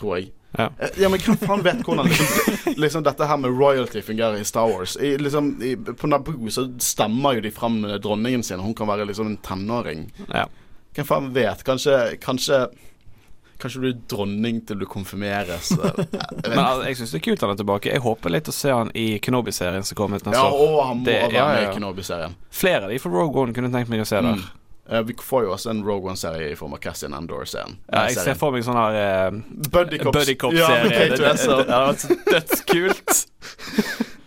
Tror 0.00 0.16
jeg. 0.16 0.30
Ja. 0.58 0.68
Eh, 0.78 0.88
Ja, 1.02 1.08
men 1.08 1.20
hvem 1.20 1.36
faen 1.38 1.62
vet 1.62 1.82
hvordan 1.86 2.06
liksom, 2.08 2.74
liksom 2.84 3.04
dette 3.06 3.26
her 3.26 3.36
med 3.36 3.50
royalty 3.58 4.02
fungerer 4.02 4.40
i 4.40 4.44
Star 4.48 4.66
Wars? 4.70 4.96
I, 4.96 5.16
liksom, 5.18 5.50
i, 5.62 5.74
på 5.76 6.10
Naboo 6.10 6.50
så 6.50 6.66
stemmer 6.82 7.36
jo 7.38 7.44
de 7.44 7.50
fram 7.54 7.82
dronningen 8.02 8.42
sin, 8.42 8.58
og 8.58 8.64
hun 8.70 8.74
kan 8.74 8.88
være 8.90 9.06
liksom 9.10 9.26
en 9.30 9.36
tenåring. 9.46 10.08
Ja. 10.32 10.46
Hvem 11.00 11.08
faen 11.08 11.32
vet? 11.34 11.64
Kanskje 11.66 11.98
Kanskje 12.22 12.60
Kanskje 13.60 13.76
du 13.76 13.84
blir 13.84 13.96
dronning 14.08 14.62
til 14.64 14.78
du 14.80 14.86
konfirmeres? 14.88 15.74
Men 16.48 16.58
altså, 16.58 16.86
jeg 16.88 16.96
syns 16.96 17.10
det 17.12 17.18
er 17.18 17.24
kult 17.26 17.42
han 17.44 17.50
er 17.52 17.58
tilbake. 17.60 17.90
Jeg 17.92 18.00
håper 18.00 18.32
litt 18.32 18.48
å 18.48 18.54
se 18.56 18.70
han 18.72 18.88
i 18.96 19.18
Kenobi-serien 19.20 19.84
som 19.84 19.98
kommer 19.98 20.16
ut 20.16 20.24
neste 20.24 20.40
Ja, 20.40 20.46
og 20.48 20.78
han 20.86 21.02
må 21.02 21.04
Det- 21.04 21.18
være 21.26 21.36
ja, 21.36 21.48
med 21.52 21.66
i 21.66 21.74
Kenobi-serien. 21.74 22.38
Flere 22.48 22.88
av 22.88 22.94
de 22.94 22.96
fra 23.02 23.12
Rogue 23.12 23.42
One 23.42 23.52
kunne 23.52 23.68
tenkt 23.74 23.92
meg 23.92 24.00
å 24.00 24.08
se 24.08 24.16
der. 24.16 24.40
Mm. 24.40 24.46
Eh, 24.90 25.02
vi 25.10 25.14
får 25.22 25.44
jo 25.44 25.52
også 25.54 25.70
en 25.70 25.82
Rogue 25.84 26.08
One-serie 26.10 26.48
i 26.50 26.56
form 26.58 26.72
av 26.74 26.80
Cassian 26.86 27.12
Andor-serien. 27.14 27.76
Ja, 27.92 28.06
jeg 28.08 28.16
ser 28.24 28.40
for 28.40 28.56
meg 28.56 28.64
sånn 28.64 28.80
her 28.80 28.96
uh, 29.28 29.36
Buddy 29.76 30.00
Cops. 30.00 30.16
Buddy 30.16 30.32
Ja, 30.32 30.40
Cop-serie. 30.40 30.88
med 30.88 30.96
det, 30.96 31.10
det, 31.10 31.18
det, 31.20 31.34
K2SO. 31.36 31.60
det 31.60 31.76
hadde 31.76 31.92
vært 31.92 32.00
så 32.00 32.16
dødskult. 32.32 34.10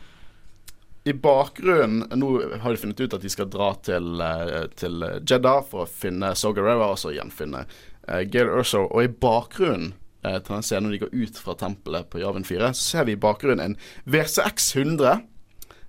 I 1.04 1.14
bakgrunnen 1.14 2.20
Nå 2.20 2.30
har 2.60 2.72
de 2.72 2.78
funnet 2.80 2.99
ut 2.99 3.16
at 3.18 3.24
de 3.24 3.32
skal 3.32 3.49
dra 3.51 3.74
til, 3.84 4.22
eh, 4.24 4.70
til 4.80 5.04
Jeddah 5.20 5.60
for 5.68 5.84
å 5.84 5.89
finne 5.89 6.32
Soga 6.39 6.64
altså 6.78 7.12
gjenfinne 7.12 7.66
uh, 8.08 8.22
Gail 8.24 8.51
Urso. 8.51 8.86
Og 8.88 9.04
i 9.04 9.12
bakgrunnen 9.12 9.91
uh, 10.24 10.38
til 10.39 10.54
den 10.54 10.64
scenen 10.64 10.88
når 10.88 10.95
de 10.95 11.01
går 11.04 11.14
ut 11.26 11.41
fra 11.43 11.58
tempelet 11.60 12.08
på 12.10 12.24
Javin 12.24 12.47
4, 12.47 12.72
så 12.72 12.88
ser 12.88 13.10
vi 13.10 13.18
i 13.18 13.20
bakgrunnen 13.20 13.74
en 13.74 13.78
VCX 14.08 14.76
100. 14.80 15.26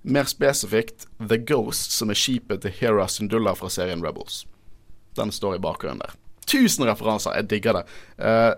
Mer 0.04 0.26
spesifikt 0.28 1.06
The 1.16 1.38
Ghost, 1.38 1.94
som 1.94 2.10
er 2.12 2.18
skipet 2.18 2.60
til 2.60 2.74
Hera 2.80 3.06
Syndulla 3.08 3.54
fra 3.56 3.70
serien 3.72 4.02
Rebels. 4.04 4.42
Den 5.16 5.30
står 5.32 5.56
i 5.56 5.62
bakgrunnen 5.64 6.02
der. 6.02 6.18
Tusen 6.50 6.84
referanser. 6.84 7.38
Jeg 7.38 7.48
digger 7.54 7.78
det. 7.78 7.84
Eh, 8.18 8.50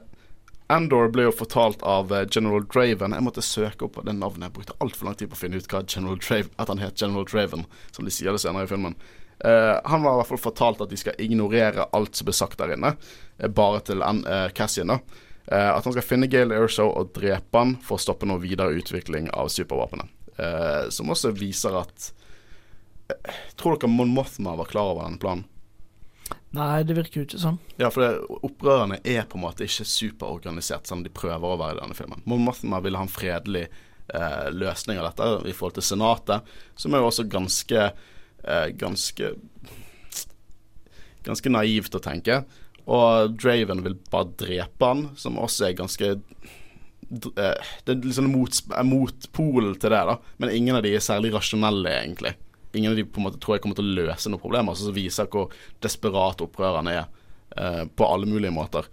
Andor 0.67 1.13
ble 1.15 1.29
jo 1.29 1.35
fortalt 1.35 1.83
av 1.87 2.11
eh, 2.15 2.25
General 2.31 2.65
Draven. 2.67 3.15
Jeg 3.15 3.25
måtte 3.25 3.45
søke 3.45 3.87
opp 3.87 4.01
det 4.07 4.17
navnet. 4.17 4.49
Jeg 4.49 4.57
brukte 4.57 4.79
altfor 4.83 5.09
lang 5.09 5.19
tid 5.19 5.31
på 5.31 5.39
å 5.39 5.43
finne 5.45 5.61
ut 5.61 5.69
hva 5.71 5.85
General 5.87 6.19
Draven, 6.19 6.51
at 6.59 6.73
han 6.73 6.83
het 6.83 6.99
General 7.03 7.29
Draven, 7.29 7.63
som 7.95 8.07
de 8.07 8.15
sier 8.15 8.35
det 8.35 8.43
senere 8.43 8.67
i 8.67 8.71
filmen. 8.71 8.97
Uh, 9.45 9.77
han 9.85 10.03
var 10.03 10.17
i 10.17 10.21
hvert 10.23 10.33
fall 10.33 10.43
fortalt 10.47 10.81
at 10.81 10.91
de 10.91 10.99
skal 10.99 11.19
ignorere 11.23 11.85
alt 11.95 12.17
som 12.17 12.27
ble 12.27 12.35
sagt 12.35 12.59
der 12.59 12.73
inne, 12.73 12.95
eh, 13.37 13.51
bare 13.53 13.83
til 13.85 14.03
An 14.03 14.25
uh, 14.27 14.49
Cassian. 14.57 14.95
da. 14.95 15.23
At 15.47 15.85
han 15.87 15.95
skal 15.95 16.03
finne 16.03 16.27
Gale 16.27 16.57
Airshow 16.59 16.89
og 16.91 17.13
drepe 17.15 17.61
han 17.61 17.77
for 17.79 17.95
å 17.95 18.03
stoppe 18.03 18.27
noe 18.27 18.43
videre 18.43 18.75
utvikling 18.75 19.29
av 19.31 19.47
supervåpenet. 19.55 20.11
Som 20.91 21.13
også 21.15 21.31
viser 21.39 21.77
at 21.79 22.09
Tror 23.55 23.77
dere 23.79 23.93
Mon 23.93 24.11
Mothma 24.11 24.57
var 24.59 24.67
klar 24.67 24.91
over 24.91 25.07
denne 25.07 25.23
planen? 25.23 25.45
Nei, 26.57 26.83
det 26.89 26.97
virker 26.97 27.21
jo 27.21 27.27
ikke 27.27 27.41
sånn. 27.41 27.59
Ja, 27.81 27.91
for 27.93 28.03
det, 28.03 28.39
opprørerne 28.47 28.99
er 29.05 29.27
på 29.29 29.39
en 29.39 29.45
måte 29.45 29.67
ikke 29.67 29.87
superorganisert, 29.89 30.89
selv 30.89 31.01
om 31.01 31.05
de 31.05 31.13
prøver 31.15 31.53
å 31.53 31.59
være 31.61 31.79
i 31.79 31.83
denne 31.83 31.99
filmen. 31.99 32.23
Mon 32.29 32.45
Mothma 32.47 32.81
ville 32.85 33.01
ha 33.01 33.07
en 33.07 33.13
fredelig 33.13 33.67
eh, 33.67 34.47
løsning 34.55 35.01
av 35.01 35.11
dette 35.11 35.51
i 35.51 35.57
forhold 35.57 35.79
til 35.79 35.89
Senatet, 35.91 36.55
som 36.79 36.95
er 36.95 37.03
jo 37.03 37.11
også 37.11 37.27
ganske 37.31 37.89
eh, 37.91 38.69
Ganske 38.79 39.35
Ganske 41.27 41.51
naivt 41.51 41.97
å 41.99 42.03
tenke. 42.03 42.45
Og 42.87 43.33
Draven 43.35 43.83
vil 43.83 43.97
bare 44.13 44.31
drepe 44.39 44.91
han, 44.93 45.09
som 45.19 45.41
også 45.43 45.67
er 45.67 45.79
ganske 45.79 46.13
eh, 46.15 47.71
Det 47.83 47.93
er 47.93 48.05
liksom 48.05 48.31
mot, 48.31 48.61
motpolen 48.87 49.75
til 49.75 49.91
det, 49.91 50.03
da. 50.07 50.17
Men 50.39 50.55
ingen 50.55 50.79
av 50.79 50.87
de 50.87 50.95
er 50.95 51.03
særlig 51.03 51.35
rasjonelle, 51.35 51.91
egentlig. 52.05 52.37
Ingen 52.77 52.93
av 52.93 52.99
de 52.99 53.07
på 53.09 53.21
en 53.21 53.27
måte 53.29 53.41
tror 53.43 53.57
jeg 53.57 53.65
kommer 53.65 53.79
til 53.79 53.89
å 53.89 53.97
løse 54.05 54.31
noen 54.31 54.43
problemer, 54.43 54.77
som 54.79 54.95
viser 54.97 55.29
hvor 55.33 55.53
desperat 55.85 56.45
opprørerne 56.45 56.95
er 57.01 57.05
eh, 57.57 57.85
på 57.89 58.09
alle 58.09 58.29
mulige 58.29 58.55
måter. 58.55 58.89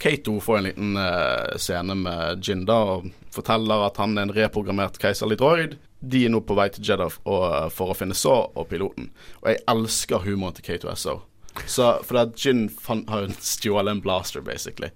Kato 0.00 0.38
får 0.40 0.58
en 0.58 0.64
liten 0.68 0.96
eh, 0.96 1.56
scene 1.60 1.94
med 1.94 2.44
Jinda 2.44 2.76
og 2.94 3.10
forteller 3.34 3.84
at 3.84 4.00
han 4.00 4.16
er 4.16 4.28
en 4.28 4.34
reprogrammert 4.36 4.96
keiserlig 5.00 5.36
droid. 5.40 5.76
De 6.00 6.22
er 6.24 6.32
nå 6.32 6.40
på 6.40 6.56
vei 6.56 6.70
til 6.72 6.86
Jeddah 6.88 7.18
og, 7.28 7.44
for 7.76 7.92
å 7.92 7.96
finne 7.96 8.16
Saw 8.16 8.46
og 8.56 8.70
piloten. 8.70 9.10
Og 9.42 9.50
jeg 9.52 9.60
elsker 9.68 10.24
humoren 10.24 10.56
til 10.56 10.70
K2SO. 10.70 11.18
Så, 11.66 11.90
for 12.06 12.22
at 12.22 12.38
Jin 12.40 12.68
har 12.86 13.28
stjålet 13.52 13.92
en 13.92 14.02
blaster, 14.04 14.40
basically. 14.44 14.88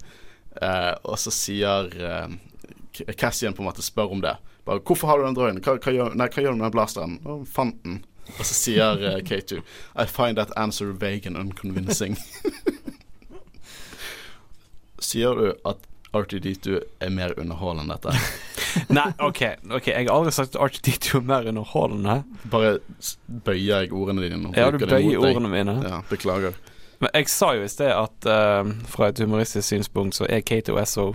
Eh, 0.63 0.93
og 1.03 1.21
så 1.21 1.33
sier 1.35 1.93
eh, 1.99 2.37
Cassian 3.17 3.55
på 3.55 3.63
en 3.63 3.69
måte 3.69 3.83
spør 3.83 4.13
om 4.13 4.21
det. 4.25 4.37
Bare, 4.65 4.81
'Hvorfor 4.81 5.07
har 5.07 5.19
du 5.19 5.25
den 5.25 5.37
droiden? 5.37 5.61
Hva, 5.61 5.77
hva, 5.77 5.93
gjør, 5.93 6.15
nei, 6.15 6.29
hva 6.29 6.43
gjør 6.43 6.53
du 6.53 6.57
med 6.57 6.71
den 6.71 6.77
blasteren?' 6.77 7.19
Og 7.27 7.47
'Fant 7.49 7.83
den'. 7.85 8.03
Og 8.39 8.45
så 8.45 8.55
sier 8.55 9.01
uh, 9.05 9.19
K2 9.21 9.61
I 10.01 10.07
find 10.07 10.37
that 10.37 10.53
answer 10.57 10.93
vague 10.93 11.27
and 11.27 11.37
unconvincing. 11.37 12.17
sier 15.05 15.35
du 15.35 15.53
at 15.69 15.77
R2D2 16.15 16.81
er 17.01 17.11
mer 17.11 17.35
underholdende 17.39 17.85
enn 17.85 17.99
dette? 17.99 18.15
Nei, 18.97 19.09
OK, 19.23 19.43
ok, 19.71 19.89
jeg 19.91 20.07
har 20.07 20.15
aldri 20.15 20.33
sagt 20.35 20.57
at 20.57 20.63
R2D2 20.63 21.19
er 21.21 21.27
mer 21.29 21.49
underholdende. 21.51 22.23
Bare 22.51 22.79
bøyer 23.27 23.85
jeg 23.85 23.93
ordene 23.93 24.25
dine 24.25 24.41
nå. 24.41 24.55
Ja, 24.57 24.71
du 24.71 24.79
bøyer 24.83 25.19
ordene 25.19 25.51
mine. 25.51 25.77
Ja, 25.85 26.01
beklager. 26.11 26.57
Men 27.03 27.11
jeg 27.19 27.29
sa 27.29 27.53
jo 27.59 27.67
i 27.67 27.71
sted 27.71 27.91
at 27.93 28.29
uh, 28.31 28.71
fra 28.89 29.11
et 29.11 29.21
humoristisk 29.21 29.67
synspunkt 29.69 30.17
så 30.17 30.29
er 30.31 30.45
K2SO 30.47 31.11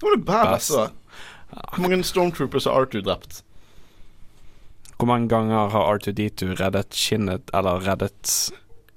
Nå 0.00 0.08
var 0.08 0.16
det 0.16 0.24
badass. 0.24 0.70
Best. 0.72 0.99
Hvor 1.50 1.82
mange 1.84 2.02
stormtroopers 2.06 2.66
har 2.70 2.86
R2 2.86 3.02
drept? 3.06 3.42
Hvor 5.00 5.08
mange 5.08 5.28
ganger 5.32 5.70
har 5.72 5.86
R2D2 5.96 6.54
reddet 6.60 6.92
skinnet, 6.96 7.48
eller 7.56 7.80
reddet 7.86 8.32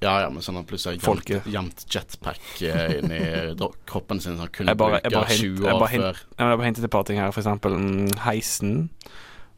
Ja, 0.04 0.18
ja, 0.20 0.28
men 0.30 0.44
sånn 0.44 0.58
han 0.60 0.66
plutselig 0.68 1.00
har 1.06 1.16
gjemt, 1.24 1.46
gjemt 1.54 1.86
jetpack 1.96 2.42
eh, 2.68 2.98
inni 3.00 3.20
kroppen 3.88 4.20
sin 4.20 4.34
som 4.36 4.42
han 4.44 4.50
kunne 4.52 4.74
Jeg 4.74 4.78
bare- 4.82 5.00
hint- 5.00 5.62
20 5.62 5.70
år 5.72 5.88
hint- 5.94 6.04
før. 6.04 6.20
Jeg 6.42 6.58
bare 6.58 6.66
hintet 6.68 6.84
et 6.84 6.92
par 6.92 7.04
ting 7.08 7.22
her, 7.22 7.32
for 7.32 7.40
eksempel 7.40 7.78
mm, 7.80 8.10
heisen. 8.26 8.90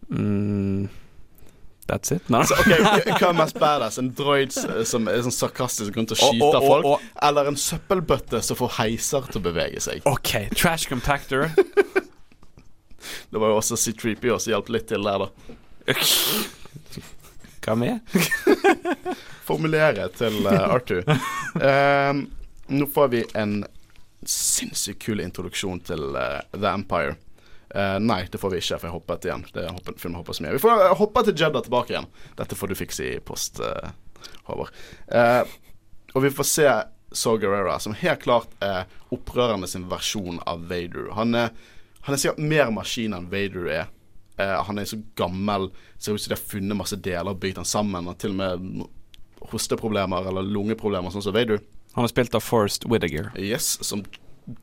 Mm, 0.09 0.89
that's 1.89 2.11
it? 2.13 2.29
No. 2.29 2.43
Så, 2.45 2.53
ok, 2.61 3.09
Hva 3.17 3.31
er 3.31 3.33
mest 3.41 3.57
badass? 3.57 3.97
En 3.97 4.11
droid 4.13 4.53
som 4.53 5.09
er 5.09 5.25
sånn 5.25 5.33
sarkastisk 5.33 5.97
grunn 5.97 6.05
til 6.05 6.13
å 6.13 6.21
skyte 6.29 6.45
oh, 6.45 6.53
oh, 6.53 6.61
oh, 6.61 6.81
folk? 6.93 7.09
Eller 7.25 7.49
en 7.49 7.57
søppelbøtte 7.57 8.43
som 8.45 8.61
får 8.61 8.75
heiser 8.83 9.25
til 9.31 9.41
å 9.41 9.45
bevege 9.49 9.81
seg? 9.81 10.05
OK, 10.05 10.51
trash 10.53 10.85
compactor. 10.93 11.49
Det 13.30 13.41
var 13.41 13.51
jo 13.53 13.60
også 13.60 13.78
C3PO 13.80 14.38
som 14.39 14.53
hjalp 14.56 14.72
litt 14.76 14.88
til 14.89 15.06
der, 15.06 15.26
da. 15.26 15.95
Hva 17.66 17.76
med? 17.80 18.16
Formulere 19.49 20.08
til 20.18 20.39
uh, 20.45 20.74
Arthur. 20.76 21.06
Um, 21.58 22.26
nå 22.74 22.88
får 22.93 23.12
vi 23.14 23.24
en 23.38 23.60
sinnssykt 24.26 25.03
kul 25.06 25.22
introduksjon 25.22 25.82
til 25.86 26.18
uh, 26.18 26.41
The 26.56 26.72
Empire. 26.72 27.16
Uh, 27.76 27.97
nei, 28.01 28.24
det 28.32 28.41
får 28.41 28.53
vi 28.53 28.62
ikke, 28.62 28.80
for 28.80 28.89
jeg 28.89 28.95
hoppet 28.95 29.28
igjen. 29.30 29.45
Det 29.53 29.66
er 29.66 29.74
hoppet, 29.76 29.99
filmen 30.01 30.18
hoppet 30.22 30.39
så 30.39 30.45
mye. 30.45 30.56
Vi 30.58 30.64
får 30.64 30.88
hoppe 31.01 31.26
til 31.28 31.38
Jedda 31.41 31.62
tilbake 31.66 31.93
igjen. 31.95 32.10
Dette 32.39 32.58
får 32.58 32.72
du 32.72 32.78
fikse 32.80 33.06
i 33.10 33.16
post. 33.26 33.62
eh. 33.62 33.93
Håvard. 34.47 34.72
Og 36.16 36.24
vi 36.24 36.32
får 36.34 36.47
se 36.49 36.66
Saw 37.16 37.38
Gerrera, 37.41 37.80
som 37.80 37.93
helt 37.93 38.22
klart 38.24 38.49
er 38.64 38.86
opprørende 39.14 39.68
sin 39.70 39.88
versjon 39.91 40.39
av 40.49 40.66
Vader. 40.70 41.12
Han 41.18 41.36
er, 41.38 41.51
han 42.06 42.14
er 42.14 42.22
sikkert 42.22 42.43
mer 42.45 42.72
maskin 42.74 43.16
enn 43.18 43.30
Vader 43.32 43.70
er. 43.74 43.88
Uh, 44.38 44.60
han 44.68 44.78
er 44.78 44.86
så 44.89 44.99
gammel, 45.18 45.70
ser 45.97 46.14
ut 46.14 46.22
som 46.22 46.34
de 46.34 46.38
har 46.38 46.49
funnet 46.51 46.78
masse 46.78 46.97
deler 47.01 47.32
og 47.32 47.39
bygd 47.41 47.58
den 47.62 47.68
sammen. 47.68 48.10
Og 48.12 48.20
til 48.22 48.36
og 48.36 48.41
med 48.41 49.49
hosteproblemer 49.51 50.30
eller 50.30 50.45
lungeproblemer, 50.45 51.14
sånn 51.14 51.26
som 51.26 51.36
Vader. 51.36 51.64
Han 51.95 52.06
er 52.06 52.12
spilt 52.12 52.36
av 52.38 52.43
Forrest 52.45 52.86
Whittaker. 52.91 53.32
Yes, 53.39 53.78
som 53.86 54.03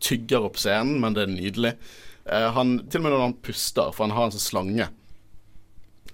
tygger 0.05 0.47
opp 0.47 0.61
scenen, 0.61 1.01
men 1.03 1.17
det 1.17 1.25
er 1.25 1.33
nydelig. 1.33 1.73
Uh, 2.29 2.51
han, 2.55 2.77
til 2.87 3.03
og 3.03 3.07
med 3.09 3.17
når 3.17 3.25
han 3.27 3.39
puster, 3.43 3.91
for 3.91 4.07
han 4.07 4.15
har 4.15 4.29
en 4.29 4.37
sånn 4.37 4.47
slange 4.47 4.91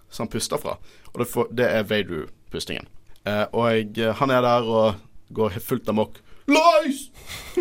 som 0.08 0.24
han 0.24 0.32
puster 0.32 0.60
fra, 0.62 0.78
og 1.12 1.20
det, 1.20 1.26
for, 1.28 1.50
det 1.52 1.66
er 1.68 1.84
Vader-pustingen. 1.88 2.88
Uh, 3.28 3.44
og 3.52 3.98
eh, 4.00 4.14
han 4.16 4.30
er 4.32 4.40
der 4.40 4.68
og 4.72 5.02
går 5.36 5.58
fullt 5.60 5.90
amok. 5.92 6.16
Lies! 6.48 7.10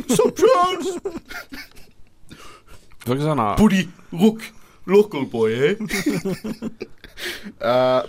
Surprise! 0.07 0.95
Det 3.07 3.15
virker 3.15 3.29
sånn 3.29 3.39
at 3.39 3.61
rock, 4.19 4.47
local 4.91 5.27
boy, 5.31 5.53
eh? 5.71 5.75
Eh, 7.65 8.03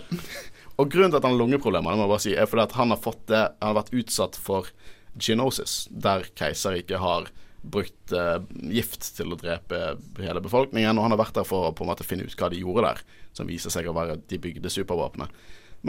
og 0.77 0.91
grunnen 0.93 1.09
til 1.09 1.17
at 1.17 1.23
han 1.25 1.31
har 1.33 1.39
lungeproblemer, 1.39 1.95
det 1.95 1.97
må 1.97 2.03
jeg 2.03 2.11
bare 2.11 2.21
si, 2.21 2.33
er 2.37 2.45
fordi 2.45 2.61
at 2.61 2.75
han 2.77 2.91
har 2.93 2.99
fått 3.01 3.23
det 3.31 3.39
Han 3.57 3.71
har 3.71 3.77
vært 3.79 3.95
utsatt 3.97 4.37
for 4.37 4.67
genosis, 5.17 5.87
der 5.89 6.27
Keiserriket 6.37 7.01
har 7.01 7.31
brukt 7.65 8.13
uh, 8.13 8.37
gift 8.69 9.07
til 9.17 9.33
å 9.33 9.39
drepe 9.39 9.95
hele 10.21 10.43
befolkningen, 10.45 10.93
og 10.93 11.07
han 11.07 11.15
har 11.15 11.23
vært 11.23 11.39
der 11.39 11.47
for 11.49 11.71
å 11.71 11.73
på 11.73 11.83
en 11.83 11.89
måte 11.89 12.05
finne 12.05 12.27
ut 12.29 12.37
hva 12.37 12.51
de 12.53 12.61
gjorde 12.61 12.85
der, 12.85 13.01
som 13.33 13.49
viser 13.49 13.73
seg 13.73 13.89
å 13.89 13.95
være 13.97 14.19
de 14.29 14.39
bygde 14.45 14.71
supervåpenet. 14.71 15.33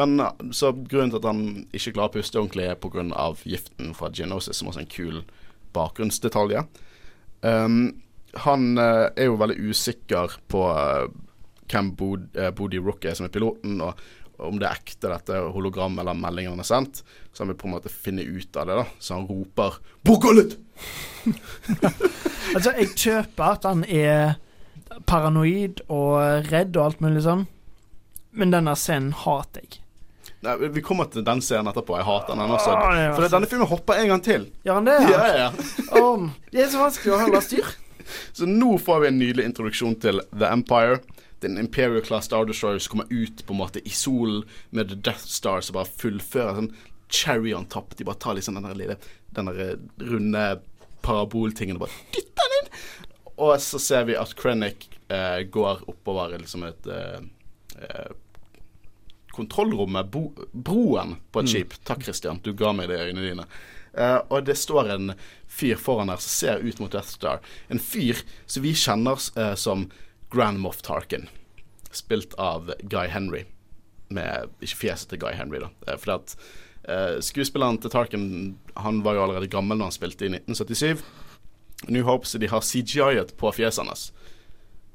Men 0.01 0.21
eh, 0.23 0.43
så 0.55 0.73
grunnen 0.73 1.13
til 1.13 1.21
at 1.21 1.29
han 1.29 1.45
ikke 1.75 1.93
klarer 1.97 2.11
å 2.11 2.17
puste 2.17 2.41
ordentlig, 2.41 2.69
er 2.71 2.79
pga. 2.81 3.05
giften 3.45 3.93
fra 3.99 4.11
genosis, 4.15 4.59
som 4.59 4.71
også 4.71 4.83
er 4.83 4.87
en 4.87 4.95
kul 4.97 5.23
bakgrunnsdetalj. 5.77 6.63
Um, 7.43 8.03
han 8.33 8.79
eh, 8.79 9.09
er 9.17 9.29
jo 9.31 9.39
veldig 9.41 9.59
usikker 9.71 10.39
på 10.51 10.65
eh, 10.71 11.11
hvem 11.71 11.93
Bod 11.99 12.39
uh, 12.39 12.51
Bodhi 12.57 12.81
Rook 12.83 13.05
er 13.07 13.15
som 13.15 13.29
er 13.29 13.35
piloten, 13.35 13.79
og 13.85 13.99
om 14.41 14.57
det 14.59 14.67
er 14.67 14.79
ekte, 14.81 15.11
dette 15.11 15.37
hologram 15.55 15.99
eller 16.01 16.17
meldingen 16.19 16.57
han 16.57 16.63
har 16.63 16.69
sendt. 16.69 17.03
Så 17.33 17.45
han 17.45 17.53
vil 17.53 17.59
på 17.61 17.69
en 17.69 17.75
måte 17.77 17.93
finne 17.93 18.25
ut 18.25 18.57
av 18.57 18.67
det, 18.67 18.79
da. 18.81 18.87
Så 18.99 19.19
han 19.19 19.29
roper 19.29 19.79
'Bokollet!' 20.03 20.57
Altså, 22.55 22.73
jeg 22.75 22.97
kjøper 22.97 23.45
at 23.47 23.67
han 23.69 23.85
er 23.85 24.41
paranoid 25.07 25.85
og 25.93 26.49
redd 26.51 26.75
og 26.75 26.87
alt 26.89 27.05
mulig 27.05 27.23
sånn, 27.23 27.45
men 28.35 28.51
denne 28.51 28.75
scenen 28.75 29.13
hater 29.15 29.63
jeg. 29.63 29.85
Nei, 30.41 30.57
Vi 30.73 30.83
kommer 30.83 31.07
til 31.13 31.23
den 31.23 31.43
scenen 31.45 31.69
etterpå. 31.71 31.99
Jeg 32.01 32.09
hater 32.09 32.35
den 32.35 32.51
også. 32.57 32.75
For 33.15 33.29
denne 33.29 33.49
filmen 33.51 33.69
hopper 33.69 34.01
en 34.01 34.09
gang 34.15 34.25
til. 34.25 34.49
Gjør 34.65 34.81
han 34.81 34.89
det? 34.89 34.97
Ja, 35.13 35.23
ja. 35.37 35.49
Åh, 36.01 36.27
det 36.51 36.65
er 36.65 36.73
så 36.73 36.81
vanskelig 36.81 37.13
å 37.15 37.21
holde 37.27 37.43
styr. 37.45 37.69
Så 38.33 38.49
nå 38.49 38.77
får 38.79 39.03
vi 39.03 39.11
en 39.11 39.19
nydelig 39.21 39.49
introduksjon 39.51 39.99
til 40.03 40.23
The 40.31 40.53
Empire. 40.53 41.01
Den 41.41 41.59
Imperial 41.59 42.05
Class 42.05 42.29
Star 42.29 42.45
Destroyer 42.49 42.83
som 42.83 42.97
kommer 42.97 43.11
ut 43.11 43.45
på 43.47 43.55
en 43.55 43.61
måte 43.63 43.83
i 43.87 43.93
solen 43.97 44.43
med 44.71 44.91
The 44.91 44.99
Death 45.11 45.27
Star 45.31 45.65
som 45.65 45.79
bare 45.79 45.89
fullfører 46.03 46.59
sånn 46.59 46.73
cherry 47.11 47.55
on 47.57 47.67
top. 47.67 47.97
De 47.97 48.05
bare 48.05 48.21
tar 48.23 48.37
liksom 48.39 48.59
den 48.59 48.69
der 48.69 48.79
lille 48.79 48.97
Den 49.31 49.47
der 49.47 49.79
runde 49.99 50.45
paraboltingen 51.03 51.79
og 51.79 51.87
bare 51.87 52.09
dytter 52.15 52.51
den 52.51 52.59
inn. 52.59 52.73
Og 53.41 53.55
så 53.63 53.81
ser 53.81 54.09
vi 54.09 54.19
at 54.21 54.35
Krennic 54.37 54.89
eh, 55.09 55.43
går 55.49 55.87
oppover 55.89 56.37
liksom 56.37 56.67
et 56.69 56.89
eh, 56.91 57.21
eh, 57.81 58.11
kontrollrommet, 59.33 60.11
broen 60.53 61.17
på 61.33 61.41
et 61.41 61.53
skip. 61.53 61.77
Takk, 61.87 62.03
Christian, 62.05 62.41
du 62.45 62.53
ga 62.59 62.75
meg 62.77 62.91
det 62.91 62.99
i 62.99 63.07
øynene 63.09 63.29
dine. 63.31 63.47
Eh, 63.95 64.19
og 64.29 64.45
det 64.47 64.57
står 64.59 64.93
en 64.95 65.13
fyr 65.51 65.79
foran 65.81 66.13
her 66.13 66.21
som 66.23 66.31
ser 66.31 66.65
ut 66.65 66.81
mot 66.83 66.93
Death 66.93 67.09
Star. 67.09 67.41
En 67.69 67.83
fyr 67.83 68.23
som 68.47 68.65
vi 68.65 68.75
kjenner 68.77 69.19
uh, 69.37 69.55
som 69.59 69.89
Grand 70.31 70.61
Moff 70.63 70.83
Tarkin, 70.87 71.29
spilt 71.91 72.37
av 72.39 72.73
Guy 72.83 73.11
Henry. 73.11 73.45
Med 74.11 74.51
ikke 74.63 74.87
fjeset 74.87 75.11
til 75.11 75.23
Guy 75.23 75.35
Henry, 75.39 75.63
da. 75.63 75.73
Uh, 75.89 75.97
fordi 75.99 76.19
at 76.19 76.37
skuespilleren 77.23 77.77
til 77.79 77.93
Tarkin 77.93 78.23
Han 78.83 79.03
var 79.05 79.15
jo 79.15 79.21
allerede 79.23 79.51
gammel 79.53 79.77
når 79.77 79.91
han 79.91 79.95
spilte 79.95 80.25
i 80.25 80.31
1977. 80.33 81.03
New 81.93 82.07
Hope, 82.09 82.27
så 82.27 82.39
de 82.41 82.49
har 82.49 82.65
CGI-et 82.65 83.35
på 83.37 83.53
fjeset 83.53 83.85
hans. 83.85 84.07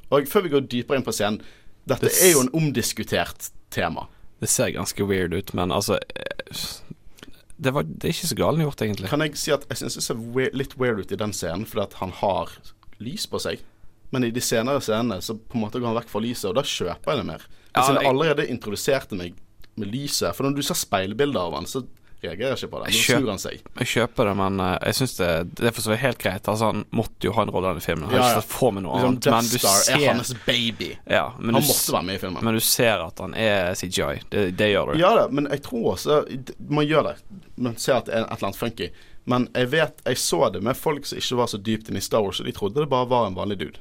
Og 0.09 0.27
før 0.27 0.47
vi 0.47 0.51
går 0.53 0.65
dypere 0.65 0.99
inn 0.99 1.05
på 1.05 1.13
scenen 1.15 1.39
Dette 1.85 2.09
Det 2.09 2.17
er 2.25 2.33
jo 2.33 2.41
en 2.41 2.51
omdiskutert 2.57 3.51
tema. 3.69 4.07
Det 4.41 4.49
ser 4.49 4.73
ganske 4.75 5.05
weird 5.05 5.33
ut, 5.33 5.53
men 5.53 5.71
altså 5.71 5.99
Det, 7.57 7.71
var, 7.71 7.83
det 7.87 8.09
er 8.09 8.13
ikke 8.13 8.27
så 8.27 8.35
galt 8.35 8.59
gjort, 8.59 8.81
egentlig. 8.83 9.09
Kan 9.09 9.21
jeg 9.23 9.37
si 9.39 9.51
at 9.55 9.63
jeg 9.71 9.77
syns 9.79 9.95
det 9.95 10.03
ser 10.03 10.17
we 10.35 10.49
litt 10.53 10.73
weird 10.77 10.99
ut 10.99 11.11
i 11.15 11.19
den 11.19 11.31
scenen, 11.33 11.65
fordi 11.69 11.85
at 11.85 11.93
han 12.01 12.11
har 12.19 12.51
lys 12.99 13.25
på 13.31 13.39
seg. 13.39 13.61
Men 14.11 14.23
i 14.27 14.31
de 14.35 14.41
senere 14.43 14.81
scenene 14.83 15.21
så 15.23 15.37
på 15.39 15.55
en 15.57 15.63
måte 15.63 15.79
går 15.79 15.87
han 15.91 15.97
vekk 16.01 16.11
fra 16.11 16.21
lyset, 16.23 16.49
og 16.51 16.55
da 16.59 16.63
kjøper 16.67 17.11
jeg 17.13 17.21
det 17.21 17.27
mer. 17.31 17.45
Ja, 17.47 17.79
Hvis 17.81 17.87
han 17.93 17.95
jeg- 18.01 18.09
allerede 18.11 18.47
introduserte 18.51 19.15
meg 19.19 19.33
med 19.75 19.89
lyset 19.91 20.33
For 20.35 20.43
når 20.47 20.55
du 20.55 20.61
ser 20.63 20.75
speilbilder 20.79 21.39
av 21.41 21.53
han, 21.57 21.65
så 21.67 21.81
reagerer 22.25 22.57
ikke 22.59 22.69
på 22.73 22.81
det. 22.83 22.91
Nå 22.93 22.99
snur 23.05 23.29
han 23.31 23.39
seg. 23.41 23.61
Jeg 23.79 23.87
kjøper 23.93 24.29
det, 24.29 24.33
men 24.41 24.59
uh, 24.59 24.71
jeg 24.85 24.97
syns 24.99 25.15
det, 25.21 25.29
det 25.61 25.69
er 25.69 25.75
for 25.77 25.85
så 25.85 25.93
vidt 25.93 26.01
helt 26.03 26.19
greit. 26.21 26.49
Altså, 26.51 26.71
han 26.73 26.83
måtte 26.95 27.29
jo 27.29 27.33
ha 27.37 27.45
en 27.45 27.53
rolle 27.55 27.71
i 27.71 27.75
denne 27.75 27.85
filmen. 27.85 28.09
Han 28.11 28.17
Ja, 28.19 28.27
ja. 28.35 28.43
få 28.45 28.71
med 28.75 28.85
noe 28.85 28.99
Liksom, 28.99 29.15
annet. 29.15 29.25
Men 29.31 29.49
Death 29.49 29.53
du, 29.53 29.57
Star 29.63 29.95
er 29.99 30.05
hans 30.13 30.33
baby. 30.45 30.91
ja, 31.09 31.25
men, 31.39 31.55
Han 31.55 31.63
du, 31.63 31.67
måtte 31.71 31.95
være 31.97 32.07
med 32.11 32.15
i 32.19 32.23
filmen. 32.25 32.45
men 32.49 32.59
du 32.59 32.63
ser 32.65 33.05
at 33.07 33.19
han 33.25 33.33
er 33.47 33.73
CGI. 33.79 34.21
Det, 34.29 34.45
det 34.57 34.69
gjør 34.73 34.93
du. 34.93 34.99
Ja 34.99 35.13
det, 35.21 35.25
men 35.31 35.47
jeg 35.51 35.63
tror 35.69 35.91
også 35.95 36.21
Man 36.69 36.85
gjør 36.89 37.11
det. 37.11 37.15
Man 37.55 37.77
ser 37.77 38.01
at 38.01 38.05
det 38.09 38.13
er 38.17 38.25
et 38.25 38.31
eller 38.35 38.49
annet 38.51 38.59
funky. 38.61 38.89
Men 39.25 39.47
jeg 39.55 39.71
vet 39.71 40.01
Jeg 40.05 40.17
så 40.21 40.49
det 40.53 40.61
med 40.61 40.77
folk 40.77 41.05
som 41.09 41.17
ikke 41.17 41.39
var 41.39 41.47
så 41.49 41.57
dypt 41.57 41.89
inne 41.89 41.97
i 42.01 42.05
Star 42.05 42.21
Wars, 42.21 42.39
og 42.39 42.45
de 42.45 42.53
trodde 42.53 42.81
det 42.83 42.89
bare 42.91 43.07
var 43.09 43.25
en 43.29 43.35
vanlig 43.37 43.57
dude. 43.63 43.79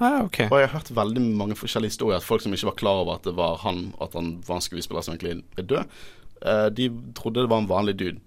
Ah, 0.00 0.22
okay. 0.24 0.46
Og 0.48 0.56
jeg 0.62 0.68
har 0.70 0.78
hørt 0.78 0.90
veldig 0.96 1.20
mange 1.36 1.54
forskjellige 1.60 1.92
historier. 1.92 2.16
At 2.16 2.24
folk 2.24 2.40
som 2.40 2.54
ikke 2.56 2.70
var 2.70 2.76
klar 2.80 3.00
over 3.02 3.18
at 3.18 3.26
det 3.28 3.34
var 3.36 3.58
han, 3.66 3.90
at 4.00 4.14
han 4.16 4.30
var 4.46 4.56
en 4.56 4.64
skuespiller 4.64 5.04
som 5.04 5.12
egentlig 5.12 5.42
er 5.60 5.66
død, 5.68 5.98
de 6.72 6.86
trodde 7.16 7.42
det 7.42 7.50
var 7.50 7.60
en 7.60 7.68
vanlig 7.68 7.96
dude. 8.00 8.20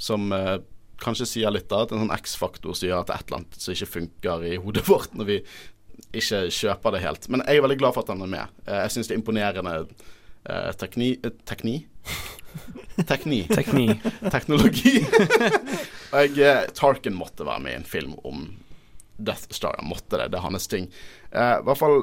Som 0.00 0.32
eh, 0.32 0.58
kanskje 1.00 1.28
sier 1.28 1.52
litt 1.52 1.72
av 1.72 1.86
at 1.86 1.92
en 1.94 2.04
sånn 2.04 2.14
X-faktor 2.16 2.76
som 2.76 2.88
gjør 2.88 3.02
at 3.02 3.10
det 3.10 3.16
er 3.16 3.22
et 3.22 3.30
eller 3.30 3.40
annet 3.42 3.60
som 3.60 3.74
ikke 3.74 3.92
funker 3.94 4.46
i 4.48 4.56
hodet 4.60 4.86
vårt 4.88 5.16
når 5.16 5.28
vi 5.28 5.38
ikke 6.16 6.42
kjøper 6.54 6.96
det 6.96 7.02
helt. 7.04 7.28
Men 7.32 7.44
jeg 7.46 7.60
er 7.60 7.64
veldig 7.66 7.78
glad 7.80 7.96
for 7.96 8.04
at 8.04 8.12
han 8.14 8.24
er 8.24 8.32
med. 8.32 8.56
Eh, 8.66 8.80
jeg 8.84 8.94
syns 8.96 9.10
det 9.10 9.16
er 9.16 9.20
imponerende 9.20 9.76
eh, 9.80 10.70
tekni... 10.80 11.12
eh, 11.22 11.36
tekni? 11.48 11.76
Tekni. 13.06 13.44
Tekni. 13.46 13.86
Teknologi. 14.32 14.98
og 16.12 16.18
jeg, 16.18 16.34
eh, 16.42 16.64
Tarkin 16.76 17.14
måtte 17.16 17.46
være 17.46 17.62
med 17.64 17.72
i 17.72 17.78
en 17.78 17.86
film 17.88 18.16
om 18.26 18.48
Death 19.16 19.54
Star. 19.54 19.78
Han 19.78 19.88
måtte 19.92 20.18
det. 20.18 20.32
Det 20.32 20.40
er 20.40 20.44
hans 20.44 20.66
ting. 20.68 20.88
Eh, 21.30 21.54
I 21.60 21.64
hvert 21.68 21.80
fall 21.80 22.02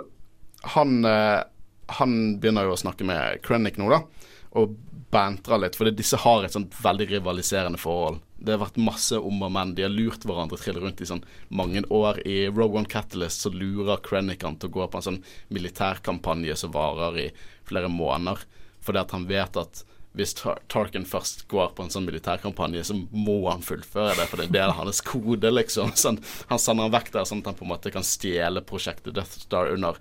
han, 0.73 1.01
eh, 1.05 1.41
han 1.99 2.15
begynner 2.41 2.69
jo 2.69 2.77
å 2.77 2.79
snakke 2.79 3.05
med 3.07 3.43
Krennic 3.45 3.77
nå, 3.81 3.91
da. 3.91 4.01
Og 4.57 4.77
bantrer 5.17 5.63
litt, 5.63 5.77
for 5.77 5.89
disse 5.89 6.19
har 6.21 6.45
et 6.45 6.53
sånt 6.53 6.75
veldig 6.83 7.09
rivaliserende 7.15 7.81
forhold. 7.81 8.21
Det 8.37 8.53
har 8.53 8.61
vært 8.61 8.79
masse 8.81 9.17
om 9.17 9.41
og 9.47 9.51
men. 9.53 9.73
De 9.73 9.85
har 9.85 9.93
lurt 9.93 10.25
hverandre 10.27 10.59
trill 10.61 10.77
rundt 10.83 11.01
i 11.01 11.09
sånn 11.09 11.23
mange 11.49 11.81
år. 11.93 12.21
I 12.27 12.45
Rogue 12.51 12.83
One 12.83 12.91
Catalyst 12.91 13.45
så 13.45 13.51
lurer 13.53 14.03
Krennican 14.05 14.59
til 14.61 14.69
å 14.69 14.75
gå 14.77 14.87
på 14.87 15.01
en 15.01 15.07
sånn 15.07 15.21
militærkampanje 15.53 16.59
som 16.61 16.73
varer 16.75 17.21
i 17.23 17.27
flere 17.67 17.89
måneder. 17.89 18.45
Fordi 18.85 19.01
at 19.01 19.15
han 19.15 19.25
vet 19.29 19.57
at 19.57 19.83
hvis 20.17 20.33
Tar 20.37 20.61
Tarkin 20.71 21.05
først 21.05 21.45
går 21.51 21.73
på 21.77 21.85
en 21.85 21.91
sånn 21.93 22.07
militærkampanje, 22.07 22.85
så 22.89 22.95
må 23.11 23.39
han 23.49 23.65
fullføre 23.65 24.15
det, 24.17 24.29
for 24.29 24.41
det 24.41 24.47
er 24.47 24.55
del 24.55 24.75
hans 24.77 25.01
kode, 25.05 25.51
liksom. 25.53 25.93
Så 25.99 26.13
han, 26.13 26.21
han 26.49 26.61
sender 26.61 26.87
han 26.87 26.95
vekk 26.95 27.11
der, 27.13 27.27
sånn 27.29 27.43
at 27.43 27.51
han 27.51 27.59
på 27.59 27.67
en 27.67 27.73
måte 27.73 27.93
kan 27.93 28.05
stjele 28.05 28.65
prosjektet 28.65 29.17
Death 29.17 29.43
Star 29.45 29.73
under 29.75 29.99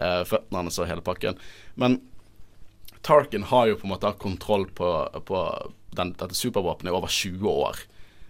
eh, 0.00 0.20
føttene 0.28 0.60
hans 0.64 0.80
og 0.80 0.90
hele 0.90 1.04
pakken. 1.04 1.40
Men 1.80 2.02
Tarkin 3.04 3.42
har 3.50 3.68
jo 3.68 3.76
på 3.76 3.86
en 3.86 3.92
måte 3.92 4.08
hatt 4.08 4.22
kontroll 4.22 4.66
på, 4.72 4.90
på 5.28 5.40
den, 5.92 6.14
dette 6.16 6.34
supervåpenet 6.34 6.92
i 6.92 6.96
over 6.96 7.12
20 7.12 7.50
år. 7.50 7.84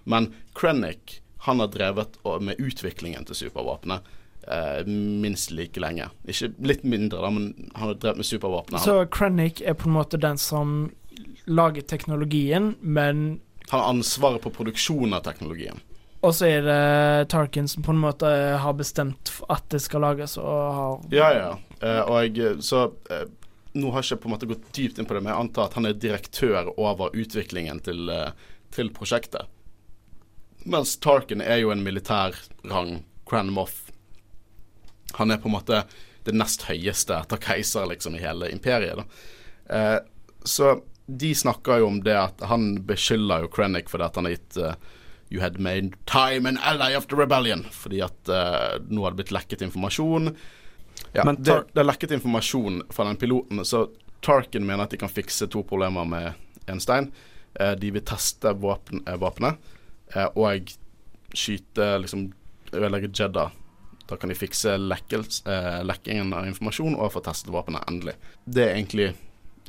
Men 0.04 0.32
Krennic, 0.54 1.20
han 1.46 1.60
har 1.62 1.70
drevet 1.72 2.18
med 2.40 2.58
utviklingen 2.58 3.24
til 3.28 3.38
supervåpenet 3.44 4.10
eh, 4.48 4.82
minst 4.86 5.54
like 5.54 5.80
lenge. 5.80 6.08
Ikke 6.26 6.50
litt 6.58 6.84
mindre, 6.84 7.22
da, 7.22 7.30
men 7.30 7.70
han 7.74 7.88
har 7.88 7.94
drevet 7.94 8.22
med 8.22 8.28
supervåpenet. 8.28 8.82
Så 8.84 8.98
Krennic 9.14 9.62
er 9.62 9.78
på 9.78 9.88
en 9.88 9.96
måte 9.96 10.20
den 10.20 10.40
som 10.40 10.76
lager 11.44 11.84
teknologien, 11.86 12.74
men 12.80 13.24
han 13.68 13.80
har 13.80 13.88
ansvaret 13.94 14.42
på 14.42 14.52
produksjonen 14.52 15.14
av 15.16 15.24
teknologien. 15.24 15.78
Og 16.24 16.32
så 16.32 16.48
er 16.48 16.64
det 16.64 17.28
Tarkin 17.32 17.68
som 17.68 17.84
på 17.84 17.92
en 17.92 18.00
måte 18.00 18.28
har 18.60 18.76
bestemt 18.76 19.32
at 19.52 19.66
det 19.72 19.82
skal 19.84 20.04
lages, 20.06 20.38
og 20.40 20.60
har 20.78 21.00
Ja, 21.12 21.30
ja. 21.36 21.50
Eh, 21.84 22.00
og 22.00 22.38
jeg, 22.38 22.62
så 22.64 22.86
eh, 23.12 23.26
Nå 23.74 23.90
har 23.90 24.02
jeg 24.02 24.12
ikke 24.12 24.22
på 24.22 24.28
en 24.28 24.34
måte 24.36 24.48
gått 24.50 24.70
dypt 24.76 25.00
inn 25.00 25.08
på 25.08 25.16
det, 25.16 25.24
men 25.24 25.32
jeg 25.32 25.46
antar 25.46 25.68
at 25.68 25.76
han 25.78 25.88
er 25.88 25.98
direktør 25.98 26.70
over 26.78 27.14
utviklingen 27.14 27.82
til, 27.82 28.08
eh, 28.10 28.30
til 28.74 28.92
prosjektet. 28.94 29.50
Mens 30.64 30.94
Tarkin 30.96 31.42
er 31.42 31.60
jo 31.60 31.72
en 31.74 31.82
militær 31.84 32.38
rang, 32.70 33.02
Cran 33.26 33.50
Moff. 33.52 33.90
Han 35.18 35.30
er 35.30 35.42
på 35.42 35.50
en 35.50 35.56
måte 35.56 35.84
det 36.24 36.34
nest 36.34 36.64
høyeste 36.68 37.18
etter 37.18 37.40
keiser 37.42 37.88
liksom 37.90 38.16
i 38.16 38.22
hele 38.22 38.48
imperiet. 38.52 39.04
Eh, 39.68 39.98
så 40.44 40.76
de 41.06 41.34
snakker 41.34 41.82
jo 41.82 41.86
om 41.86 42.02
det 42.04 42.16
at 42.16 42.44
han 42.48 42.78
beskylder 42.88 43.44
jo 43.44 43.52
Krennic 43.52 43.90
for 43.92 44.00
det 44.00 44.08
at 44.08 44.20
han 44.20 44.28
har 44.28 44.36
gitt 44.36 44.60
uh, 44.60 44.74
You 45.32 45.40
had 45.40 45.58
made 45.58 45.96
time 46.06 46.46
an 46.46 46.58
ally 46.62 46.94
of 46.94 47.08
the 47.08 47.16
rebellion. 47.16 47.64
Fordi 47.72 48.00
at 48.04 48.30
uh, 48.30 48.76
nå 48.88 49.04
hadde 49.04 49.18
blitt 49.18 49.32
lekket 49.34 49.64
informasjon. 49.66 50.34
Ja, 51.14 51.24
Men 51.24 51.38
det, 51.38 51.60
det 51.72 51.82
er 51.82 51.86
lekket 51.86 52.16
informasjon 52.16 52.82
fra 52.90 53.06
den 53.06 53.18
piloten, 53.20 53.62
så 53.64 53.86
Tarkin 54.24 54.66
mener 54.66 54.86
at 54.86 54.94
de 54.94 54.98
kan 54.98 55.12
fikse 55.12 55.46
to 55.52 55.62
problemer 55.66 56.06
med 56.08 56.32
en 56.70 56.80
stein. 56.82 57.10
Eh, 57.54 57.74
de 57.78 57.92
vil 57.94 58.02
teste 58.02 58.50
våpen, 58.58 59.04
eh, 59.06 59.18
våpenet 59.20 59.60
eh, 60.14 60.26
og 60.34 60.72
skyte 61.34 61.92
liksom 62.02 62.32
Ødelegge 62.74 63.12
Jedda. 63.14 63.50
Da 64.08 64.16
kan 64.16 64.28
de 64.28 64.36
fikse 64.36 64.74
lekkels, 64.80 65.44
eh, 65.46 65.80
lekkingen 65.86 66.34
av 66.34 66.48
informasjon 66.48 66.96
og 66.96 67.12
få 67.14 67.22
testet 67.24 67.52
våpenet 67.54 67.86
endelig. 67.88 68.16
Det 68.44 68.66
er 68.66 68.74
egentlig 68.74 69.12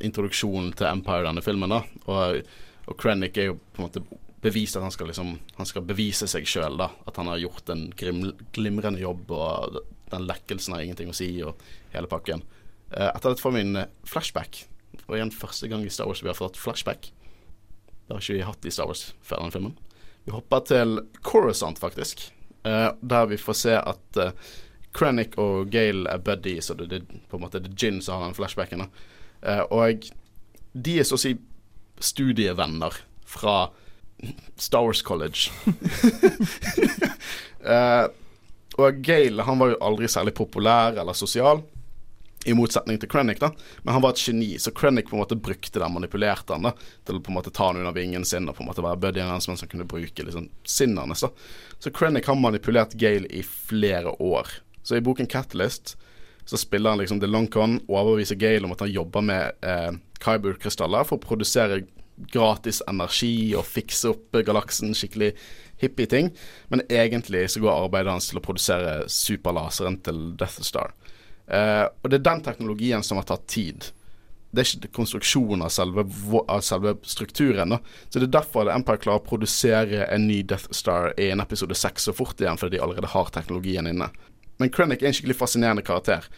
introduksjonen 0.04 0.74
til 0.76 0.90
Empire 0.90 1.24
i 1.24 1.28
denne 1.30 1.44
filmen. 1.46 1.70
da 1.72 1.84
Og, 2.12 2.42
og 2.88 2.98
Krennic 2.98 3.38
er 3.38 3.52
jo 3.52 3.60
på 3.74 3.82
en 3.82 3.88
måte 3.88 4.04
bevist 4.46 4.76
at 4.76 4.84
han 4.84 4.92
skal 4.94 5.08
liksom 5.08 5.40
Han 5.58 5.66
skal 5.66 5.86
bevise 5.88 6.28
seg 6.28 6.46
sjøl, 6.46 6.78
da. 6.78 6.90
At 7.08 7.16
han 7.18 7.28
har 7.32 7.40
gjort 7.42 7.70
en 7.70 7.88
grim, 7.96 8.34
glimrende 8.54 9.00
jobb, 9.00 9.32
og 9.32 9.80
den 10.16 10.28
lekkelsen 10.30 10.76
har 10.76 10.86
ingenting 10.86 11.12
å 11.12 11.18
si, 11.18 11.30
og 11.46 11.60
hele 11.94 12.10
pakken. 12.12 12.44
Eh, 12.92 13.10
etter 13.10 13.32
dette 13.32 13.44
får 13.44 13.56
vi 13.56 13.64
en 13.66 13.82
eh, 13.82 13.92
flashback. 14.08 14.66
Og 15.06 15.18
igjen 15.18 15.34
første 15.34 15.70
gang 15.72 15.84
i 15.86 15.92
Star 15.92 16.08
Wars 16.10 16.24
vi 16.24 16.32
har 16.32 16.38
fått 16.38 16.60
flashback. 16.60 17.12
Det 18.06 18.14
har 18.14 18.22
ikke 18.22 18.38
vi 18.38 18.46
hatt 18.48 18.68
i 18.68 18.74
Star 18.74 18.90
Wars 18.90 19.10
før 19.26 19.42
denne 19.42 19.56
filmen. 19.56 19.76
Vi 20.26 20.34
hopper 20.34 20.64
til 20.66 21.00
Coruscant, 21.26 21.82
faktisk. 21.82 22.32
eh, 22.64 22.92
der 23.02 23.26
vi 23.30 23.38
får 23.38 23.58
se 23.60 23.76
at 23.78 24.22
Krennic 24.96 25.36
og 25.42 25.70
Gale 25.70 26.10
er 26.10 26.22
buddies, 26.24 26.70
og 26.72 26.80
det, 26.80 27.02
er 27.02 27.26
på 27.30 27.38
en 27.38 27.44
måte 27.44 27.60
det 27.60 27.74
er 27.74 27.76
Gin 27.76 28.02
som 28.02 28.22
har 28.22 28.30
den 28.30 28.38
flashbacken. 28.38 28.86
og 29.70 30.06
de 30.74 31.00
er 31.00 31.04
så 31.04 31.16
å 31.16 31.20
si 31.20 31.36
studievenner 32.00 32.96
fra 33.26 33.72
Star 34.56 34.88
Wars 34.88 35.02
College. 35.02 35.52
Og 38.82 39.00
Gale 39.06 39.46
han 39.48 39.62
var 39.62 39.72
jo 39.72 39.80
aldri 39.88 40.10
særlig 40.12 40.36
populær 40.36 40.98
eller 41.00 41.16
sosial, 41.16 41.64
i 42.46 42.54
motsetning 42.54 43.00
til 43.02 43.10
Krennic, 43.10 43.40
da. 43.42 43.50
Men 43.84 43.96
han 43.96 44.04
var 44.04 44.14
et 44.14 44.22
geni, 44.22 44.52
så 44.62 44.70
Krennic 44.76 45.08
på 45.10 45.16
en 45.18 45.24
måte 45.24 45.38
brukte 45.40 45.82
den, 45.82 45.94
manipulerte 45.96 46.54
han 46.54 46.68
da, 46.68 46.76
til 47.08 47.18
å 47.18 47.24
på 47.26 47.34
en 47.34 47.40
måte 47.40 47.54
ta 47.54 47.72
han 47.72 47.80
under 47.82 47.96
vingen 47.96 48.26
sin 48.28 48.46
og 48.50 48.58
på 48.58 48.62
en 48.62 48.70
måte 48.70 48.86
være 48.86 49.02
buddyen 49.02 49.32
hans 49.34 49.50
mens 49.50 49.66
han 49.66 49.72
kunne 49.72 49.88
bruke 49.90 50.28
liksom 50.28 50.52
sinnet 50.62 51.02
hans. 51.02 51.26
da. 51.26 51.32
Så 51.82 51.92
Krennic 51.96 52.30
har 52.30 52.38
manipulert 52.38 52.94
Gale 53.02 53.30
i 53.34 53.42
flere 53.42 54.14
år. 54.22 54.60
Så 54.86 55.00
i 55.00 55.02
boken 55.02 55.30
Catalyst 55.32 55.96
så 56.46 56.60
spiller 56.62 56.94
han 56.94 57.02
liksom 57.02 57.20
The 57.20 57.32
Long 57.32 57.48
Con 57.50 57.80
overbeviser 57.88 58.38
Gale 58.38 58.68
om 58.68 58.76
at 58.76 58.86
han 58.86 58.94
jobber 58.94 59.26
med 59.26 59.66
eh, 59.66 59.98
Kyber-krystaller 60.22 61.08
for 61.10 61.18
å 61.18 61.26
produsere 61.26 61.82
gratis 62.32 62.84
energi 62.88 63.56
og 63.58 63.66
fikse 63.68 64.14
opp 64.14 64.38
galaksen, 64.46 64.94
skikkelig 64.96 65.34
hippie 65.82 66.10
ting. 66.12 66.32
Men 66.68 66.82
egentlig 66.90 67.50
så 67.52 67.64
går 67.64 67.86
arbeidet 67.86 68.14
hans 68.14 68.30
til 68.30 68.40
å 68.40 68.46
produsere 68.46 68.96
superlaseren 69.12 70.00
til 70.06 70.32
Death 70.40 70.64
Star. 70.66 70.96
Eh, 71.48 71.86
og 71.86 72.10
det 72.10 72.20
er 72.20 72.30
den 72.30 72.44
teknologien 72.46 73.04
som 73.04 73.20
har 73.22 73.28
tatt 73.30 73.48
tid. 73.52 73.92
Det 74.56 74.64
er 74.64 74.72
ikke 74.78 74.96
konstruksjonen 74.96 75.66
av 75.66 75.74
selve, 75.76 76.06
av 76.48 76.62
selve 76.64 76.96
strukturen. 77.04 77.76
Da. 77.76 77.82
Så 78.08 78.22
det 78.22 78.30
er 78.30 78.38
derfor 78.38 78.72
Empire 78.72 79.02
klarer 79.04 79.20
å 79.20 79.28
produsere 79.28 80.06
en 80.08 80.30
ny 80.30 80.42
Death 80.48 80.72
Star 80.72 81.12
i 81.20 81.30
en 81.34 81.44
episode 81.44 81.76
seks 81.76 82.08
så 82.08 82.16
fort 82.16 82.40
igjen, 82.40 82.58
fordi 82.62 82.78
de 82.78 82.84
allerede 82.86 83.12
har 83.12 83.34
teknologien 83.36 83.90
inne. 83.92 84.10
Men 84.62 84.72
Krennic 84.72 85.04
er 85.04 85.12
en 85.12 85.18
skikkelig 85.18 85.36
fascinerende 85.42 85.84
karakter, 85.84 86.30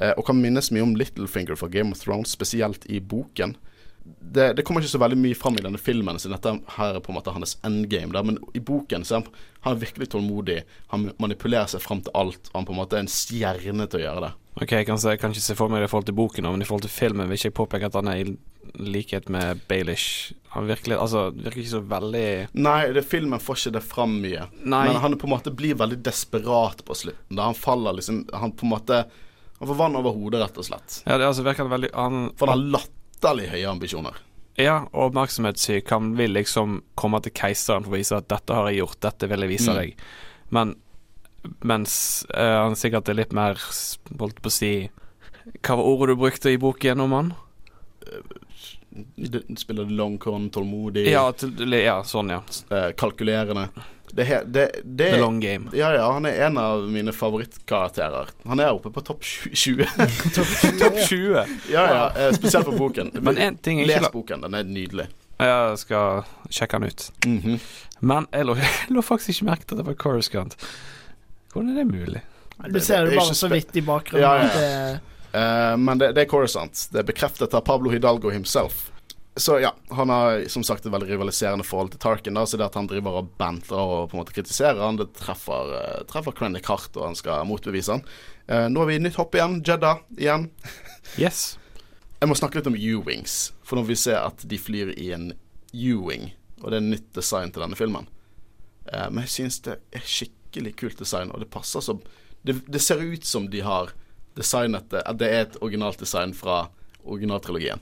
eh, 0.00 0.14
og 0.16 0.24
kan 0.26 0.40
minnes 0.40 0.70
mye 0.72 0.86
om 0.86 0.96
Littlefinger 0.96 1.58
fra 1.60 1.68
Game 1.68 1.92
of 1.92 2.00
Thrones, 2.00 2.32
spesielt 2.32 2.88
i 2.88 3.00
boken. 3.00 3.58
Det, 4.06 4.50
det 4.58 4.64
kommer 4.66 4.84
ikke 4.84 4.92
så 4.92 5.00
veldig 5.00 5.18
mye 5.20 5.36
fram 5.38 5.56
i 5.56 5.64
denne 5.64 5.80
filmen, 5.80 6.18
siden 6.20 6.36
dette 6.36 6.52
her 6.76 6.98
er 6.98 7.04
på 7.04 7.12
en 7.12 7.18
måte 7.18 7.32
hans 7.34 7.56
endgame. 7.66 8.12
Der. 8.12 8.26
Men 8.26 8.40
i 8.56 8.60
boken 8.60 9.06
så 9.06 9.16
er 9.16 9.22
han, 9.22 9.44
han 9.66 9.76
er 9.76 9.84
virkelig 9.84 10.10
tålmodig. 10.12 10.58
Han 10.92 11.10
manipulerer 11.22 11.70
seg 11.72 11.84
fram 11.84 12.02
til 12.04 12.14
alt, 12.18 12.50
og 12.52 12.60
han 12.60 12.68
på 12.68 12.74
en 12.76 12.82
måte 12.82 12.98
er 12.98 13.06
en 13.06 13.12
stjerne 13.12 13.88
til 13.88 14.02
å 14.02 14.04
gjøre 14.04 14.26
det. 14.26 14.34
Ok, 14.56 14.72
jeg 14.72 14.86
kan, 14.88 14.96
jeg 14.96 15.20
kan 15.20 15.32
ikke 15.34 15.44
se 15.44 15.56
for 15.56 15.72
meg 15.72 15.82
det 15.82 15.90
i 15.90 15.92
forhold 15.92 16.08
til 16.08 16.16
boken, 16.16 16.46
men 16.48 16.64
i 16.64 16.68
forhold 16.68 16.86
til 16.86 16.94
filmen 16.94 17.28
vil 17.28 17.36
ikke 17.36 17.50
jeg 17.50 17.56
påpeke 17.58 17.90
at 17.90 17.98
han 17.98 18.08
er 18.08 18.22
i 18.22 18.36
likhet 18.80 19.28
med 19.28 19.60
Baelish. 19.68 20.32
Han 20.48 20.66
virkelig, 20.66 20.96
altså, 20.96 21.30
virker 21.30 21.60
ikke 21.60 21.74
så 21.74 21.82
veldig 21.84 22.26
Nei, 22.56 22.78
det, 22.96 23.04
filmen 23.04 23.42
får 23.42 23.60
ikke 23.60 23.74
det 23.76 23.84
fram 23.84 24.16
mye. 24.22 24.46
Nei. 24.64 24.86
Men 24.88 25.00
han 25.02 25.18
på 25.20 25.28
en 25.28 25.34
måte 25.34 25.52
blir 25.52 25.76
veldig 25.76 25.98
desperat 26.04 26.80
på 26.86 26.96
slutten. 26.96 27.36
Da 27.36 27.50
han 27.50 27.58
faller 27.58 27.98
liksom 27.98 28.24
Han 28.32 28.54
på 28.56 28.64
en 28.64 28.72
måte 28.72 29.02
Han 29.58 29.68
får 29.68 29.76
vann 29.76 29.98
over 30.00 30.16
hodet, 30.16 30.40
rett 30.40 30.60
og 30.60 30.68
slett. 30.68 31.02
Ja, 31.04 31.18
det 31.20 31.28
altså 31.28 31.44
virker 31.44 31.68
veldig 31.68 31.92
han, 31.92 32.30
For 32.36 32.48
han 32.48 32.64
har 32.64 32.72
latterlig 33.16 33.48
høye 33.50 33.68
ambisjoner. 33.70 34.16
Ja, 34.56 34.86
og 34.92 35.10
oppmerksomhetssyk. 35.10 35.90
Han 35.90 36.14
vil 36.16 36.32
liksom 36.32 36.82
komme 36.96 37.20
til 37.22 37.32
keiseren 37.32 37.84
for 37.84 37.92
å 37.92 37.98
vise 37.98 38.16
at 38.16 38.28
'dette 38.28 38.54
har 38.54 38.68
jeg 38.70 38.78
gjort, 38.80 39.00
dette 39.00 39.28
vil 39.28 39.40
jeg 39.40 39.48
vise 39.48 39.70
Mm. 39.70 39.76
deg'. 39.76 39.94
Men 40.50 40.76
mens 41.62 42.26
uh, 42.34 42.64
han 42.64 42.74
sikkert 42.74 43.08
er 43.08 43.14
litt 43.14 43.32
mer 43.32 43.54
Holdt 44.18 44.40
på 44.42 44.48
å 44.48 44.50
si 44.50 44.90
Hva 45.62 45.76
var 45.76 45.84
ordet 45.84 46.16
du 46.16 46.16
brukte 46.16 46.50
i 46.50 46.56
boken 46.58 47.00
om 47.00 47.12
han? 47.12 47.34
De 49.16 49.42
spiller 49.56 49.84
longhorn, 49.84 50.50
tålmodig, 50.50 51.06
Ja, 51.10 51.30
til, 51.32 51.52
ja 51.72 52.02
sånn, 52.02 52.30
ja. 52.30 52.40
Uh, 52.70 52.92
kalkulerende. 52.96 53.68
Det, 54.12 54.42
det, 54.46 54.70
det 54.84 55.10
The 55.10 55.20
long 55.20 55.40
game. 55.40 55.70
Ja, 55.72 55.92
ja, 55.94 56.12
han 56.12 56.26
er 56.28 56.38
en 56.46 56.58
av 56.58 56.84
mine 56.90 57.12
favorittkarakterer. 57.12 58.30
Han 58.46 58.60
er 58.62 58.72
oppe 58.72 58.92
på 58.94 59.02
topp 59.04 59.24
20. 59.24 59.86
Topp 60.36 61.00
20. 61.08 61.34
ja, 61.72 61.86
ja, 61.90 62.04
eh, 62.16 62.32
spesielt 62.36 62.66
på 62.66 62.76
boken. 62.78 63.10
Men 63.26 63.38
en 63.38 63.56
ting 63.56 63.82
Les 63.82 63.96
ikke 63.96 64.06
la 64.08 64.12
boken, 64.14 64.46
den 64.46 64.58
er 64.58 64.68
nydelig. 64.68 65.08
Jeg 65.42 65.80
skal 65.82 66.22
sjekke 66.48 66.80
den 66.80 66.92
ut. 66.92 67.08
Mhm. 67.26 67.58
Men 68.00 68.30
jeg 68.32 68.46
lå, 68.48 68.56
jeg 68.62 68.94
lå 68.96 69.04
faktisk 69.04 69.34
ikke 69.34 69.50
merke 69.50 69.66
til 69.66 69.76
at 69.76 69.82
det 69.84 69.90
var 69.90 69.98
Coruscant. 70.00 70.56
Hvordan 71.52 71.74
er 71.74 71.82
det 71.82 71.90
mulig? 71.90 72.24
Du 72.72 72.80
ser 72.80 73.04
det 73.04 73.12
det 73.12 73.20
bare 73.20 73.36
så 73.36 73.48
vidt 73.52 73.76
i 73.76 73.84
bakgrunnen. 73.84 74.24
Ja, 74.24 74.48
ja, 74.48 74.96
Eh, 75.36 75.76
men 75.76 75.98
det, 75.98 76.12
det 76.16 76.24
er 76.24 76.28
Coruscant. 76.30 76.86
Det 76.92 77.02
er 77.02 77.08
bekreftet 77.08 77.54
av 77.54 77.60
Pablo 77.66 77.90
Hidalgo 77.92 78.30
himself. 78.32 78.86
Så 79.38 79.60
ja, 79.60 79.74
han 79.88 80.08
har 80.08 80.44
som 80.48 80.64
sagt 80.64 80.86
et 80.86 80.92
veldig 80.92 81.10
rivaliserende 81.10 81.64
forhold 81.64 81.90
til 81.92 82.00
Tarkin. 82.00 82.34
da 82.34 82.46
Så 82.46 82.56
det 82.56 82.64
at 82.64 82.74
han 82.74 82.86
driver 82.88 83.18
og 83.20 83.34
bantler 83.36 83.76
og 83.76 84.08
på 84.08 84.16
en 84.16 84.22
måte 84.22 84.32
kritiserer 84.32 84.80
han, 84.80 84.96
det 84.96 85.10
treffer, 85.18 85.72
uh, 85.76 86.04
treffer 86.08 86.32
Krennic 86.32 86.64
hardt, 86.70 86.96
og 86.96 87.10
han 87.10 87.18
skal 87.18 87.44
motbevise 87.44 87.98
han. 87.98 88.04
Uh, 88.48 88.64
nå 88.72 88.80
har 88.80 88.88
vi 88.88 88.96
i 88.96 89.02
nytt 89.04 89.18
hopp 89.20 89.36
igjen. 89.36 89.60
Jedda 89.64 89.98
igjen. 90.16 90.50
Yes. 91.20 91.54
Jeg 92.18 92.28
må 92.28 92.34
snakke 92.34 92.58
litt 92.58 92.66
om 92.66 92.74
U-Wings, 92.74 93.52
for 93.62 93.78
vil 93.78 93.92
vi 93.92 93.98
se 94.00 94.16
at 94.18 94.40
de 94.50 94.56
flyr 94.58 94.90
i 94.96 95.12
en 95.14 95.28
U-Wing. 95.70 96.32
Og 96.64 96.72
det 96.72 96.80
er 96.80 96.88
nytt 96.88 97.12
design 97.14 97.52
til 97.52 97.62
denne 97.62 97.78
filmen. 97.78 98.08
uh, 98.88 99.06
men 99.10 99.22
jeg 99.26 99.34
syns 99.34 99.60
det 99.68 99.76
er 99.92 100.02
skikkelig 100.02 100.74
kult 100.80 100.98
design, 100.98 101.30
og 101.30 101.44
det 101.44 101.52
passer 101.52 101.84
som 101.84 102.00
Det, 102.46 102.62
det 102.70 102.80
ser 102.80 103.02
ut 103.02 103.24
som 103.26 103.50
de 103.50 103.60
har 103.60 103.90
designet 104.36 104.90
det 104.90 105.02
At 105.02 105.18
det 105.18 105.28
er 105.28 105.40
et 105.44 105.56
originalt 105.60 105.98
design 105.98 106.32
fra 106.34 106.68
originaltrilogien. 107.04 107.80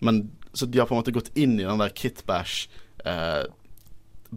Men 0.00 0.30
Så 0.58 0.66
de 0.66 0.80
har 0.82 0.88
på 0.90 0.96
en 0.96 1.00
måte 1.02 1.14
gått 1.14 1.30
inn 1.38 1.54
i 1.60 1.66
den 1.66 1.78
der 1.82 1.92
kitbash 1.94 2.66
eh, 3.06 3.44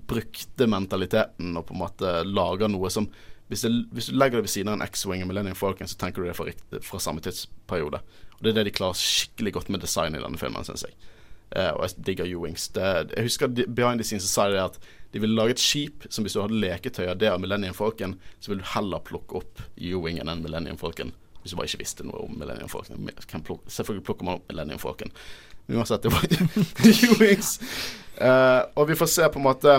brukte 0.08 0.68
mentaliteten 0.72 1.56
og 1.60 1.66
på 1.68 1.76
en 1.76 1.82
måte 1.82 2.12
lager 2.28 2.70
noe 2.72 2.92
som 2.94 3.10
hvis, 3.52 3.66
det, 3.66 3.72
hvis 3.92 4.08
du 4.08 4.16
legger 4.16 4.40
det 4.40 4.46
ved 4.46 4.54
siden 4.54 4.70
av 4.72 4.78
en 4.78 4.86
X-Wing 4.86 5.26
og 5.26 5.28
Millennium 5.28 5.58
Falcon, 5.60 5.90
så 5.92 5.98
tenker 6.00 6.24
du 6.24 6.30
det 6.30 6.36
fra, 6.38 6.46
fra 6.88 7.00
samme 7.04 7.20
tidsperiode. 7.26 8.00
Og 8.38 8.46
Det 8.46 8.54
er 8.54 8.62
det 8.62 8.70
de 8.70 8.74
klarer 8.78 8.96
skikkelig 8.96 9.52
godt 9.58 9.72
med 9.76 9.84
design 9.84 10.16
i 10.16 10.22
denne 10.24 10.40
filmen, 10.40 10.64
syns 10.64 10.86
jeg. 10.88 10.96
Eh, 11.52 11.68
og 11.76 11.82
jeg 11.84 12.06
digger 12.08 12.30
U-Wings. 12.38 12.70
Jeg 12.78 13.26
husker 13.28 13.52
de, 13.52 13.66
behind 13.68 14.00
the 14.00 14.08
scenes 14.08 14.30
sa 14.32 14.46
de 14.48 14.62
at 14.62 14.80
de 15.12 15.20
ville 15.20 15.36
lage 15.36 15.58
et 15.58 15.60
skip 15.60 16.08
som 16.08 16.24
hvis 16.24 16.38
du 16.38 16.40
hadde 16.46 16.62
leketøy 16.64 17.10
av 17.12 17.20
det 17.20 17.28
av 17.34 17.42
Millennium 17.44 17.76
Falcon, 17.76 18.16
så 18.40 18.54
ville 18.54 18.64
du 18.64 18.72
heller 18.72 19.04
plukke 19.04 19.42
opp 19.42 19.66
U-Wingen 19.76 20.32
enn 20.32 20.46
Millennium 20.48 20.80
Falcon. 20.80 21.12
Hvis 21.42 21.52
du 21.52 21.60
bare 21.60 21.68
ikke 21.74 21.82
visste 21.84 22.08
noe 22.08 22.24
om 22.24 22.40
Millennium 22.40 22.72
Falcon. 22.72 23.12
Pluk- 23.44 23.68
Selvfølgelig 23.68 24.08
plukker 24.08 24.30
man 24.30 24.40
opp 24.40 24.48
Millennium 24.48 24.80
Falcon. 24.80 25.12
Uansett, 25.72 26.04
det 26.04 26.14
var 26.14 26.22
U-Wings. 26.86 27.58
Eh, 28.22 28.62
og 28.78 28.86
vi 28.86 28.94
får 28.96 29.08
se 29.10 29.26
på 29.34 29.40
en 29.40 29.46
måte 29.48 29.72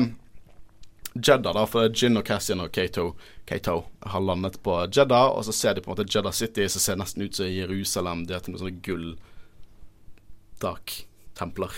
Jedda, 1.15 1.53
da, 1.53 1.67
for 1.69 1.89
Gin 1.95 2.17
og 2.19 2.27
Cassian 2.27 2.61
og 2.65 2.73
Kato, 2.73 3.15
Kato 3.47 3.85
har 4.01 4.21
landet 4.25 4.63
på 4.65 4.87
Jedda, 4.89 5.29
og 5.31 5.45
så 5.45 5.53
ser 5.53 5.75
de 5.77 5.81
på 5.85 5.91
en 5.91 5.97
måte 5.97 6.09
Jedda 6.09 6.33
City, 6.33 6.69
som 6.73 6.81
ser 6.81 6.97
nesten 6.99 7.23
ut 7.23 7.35
som 7.37 7.47
Jerusalem. 7.47 8.25
Det 8.27 8.35
er 8.35 8.41
noen 8.49 8.59
sånne 8.63 8.81
gulltak-templer. 8.89 11.71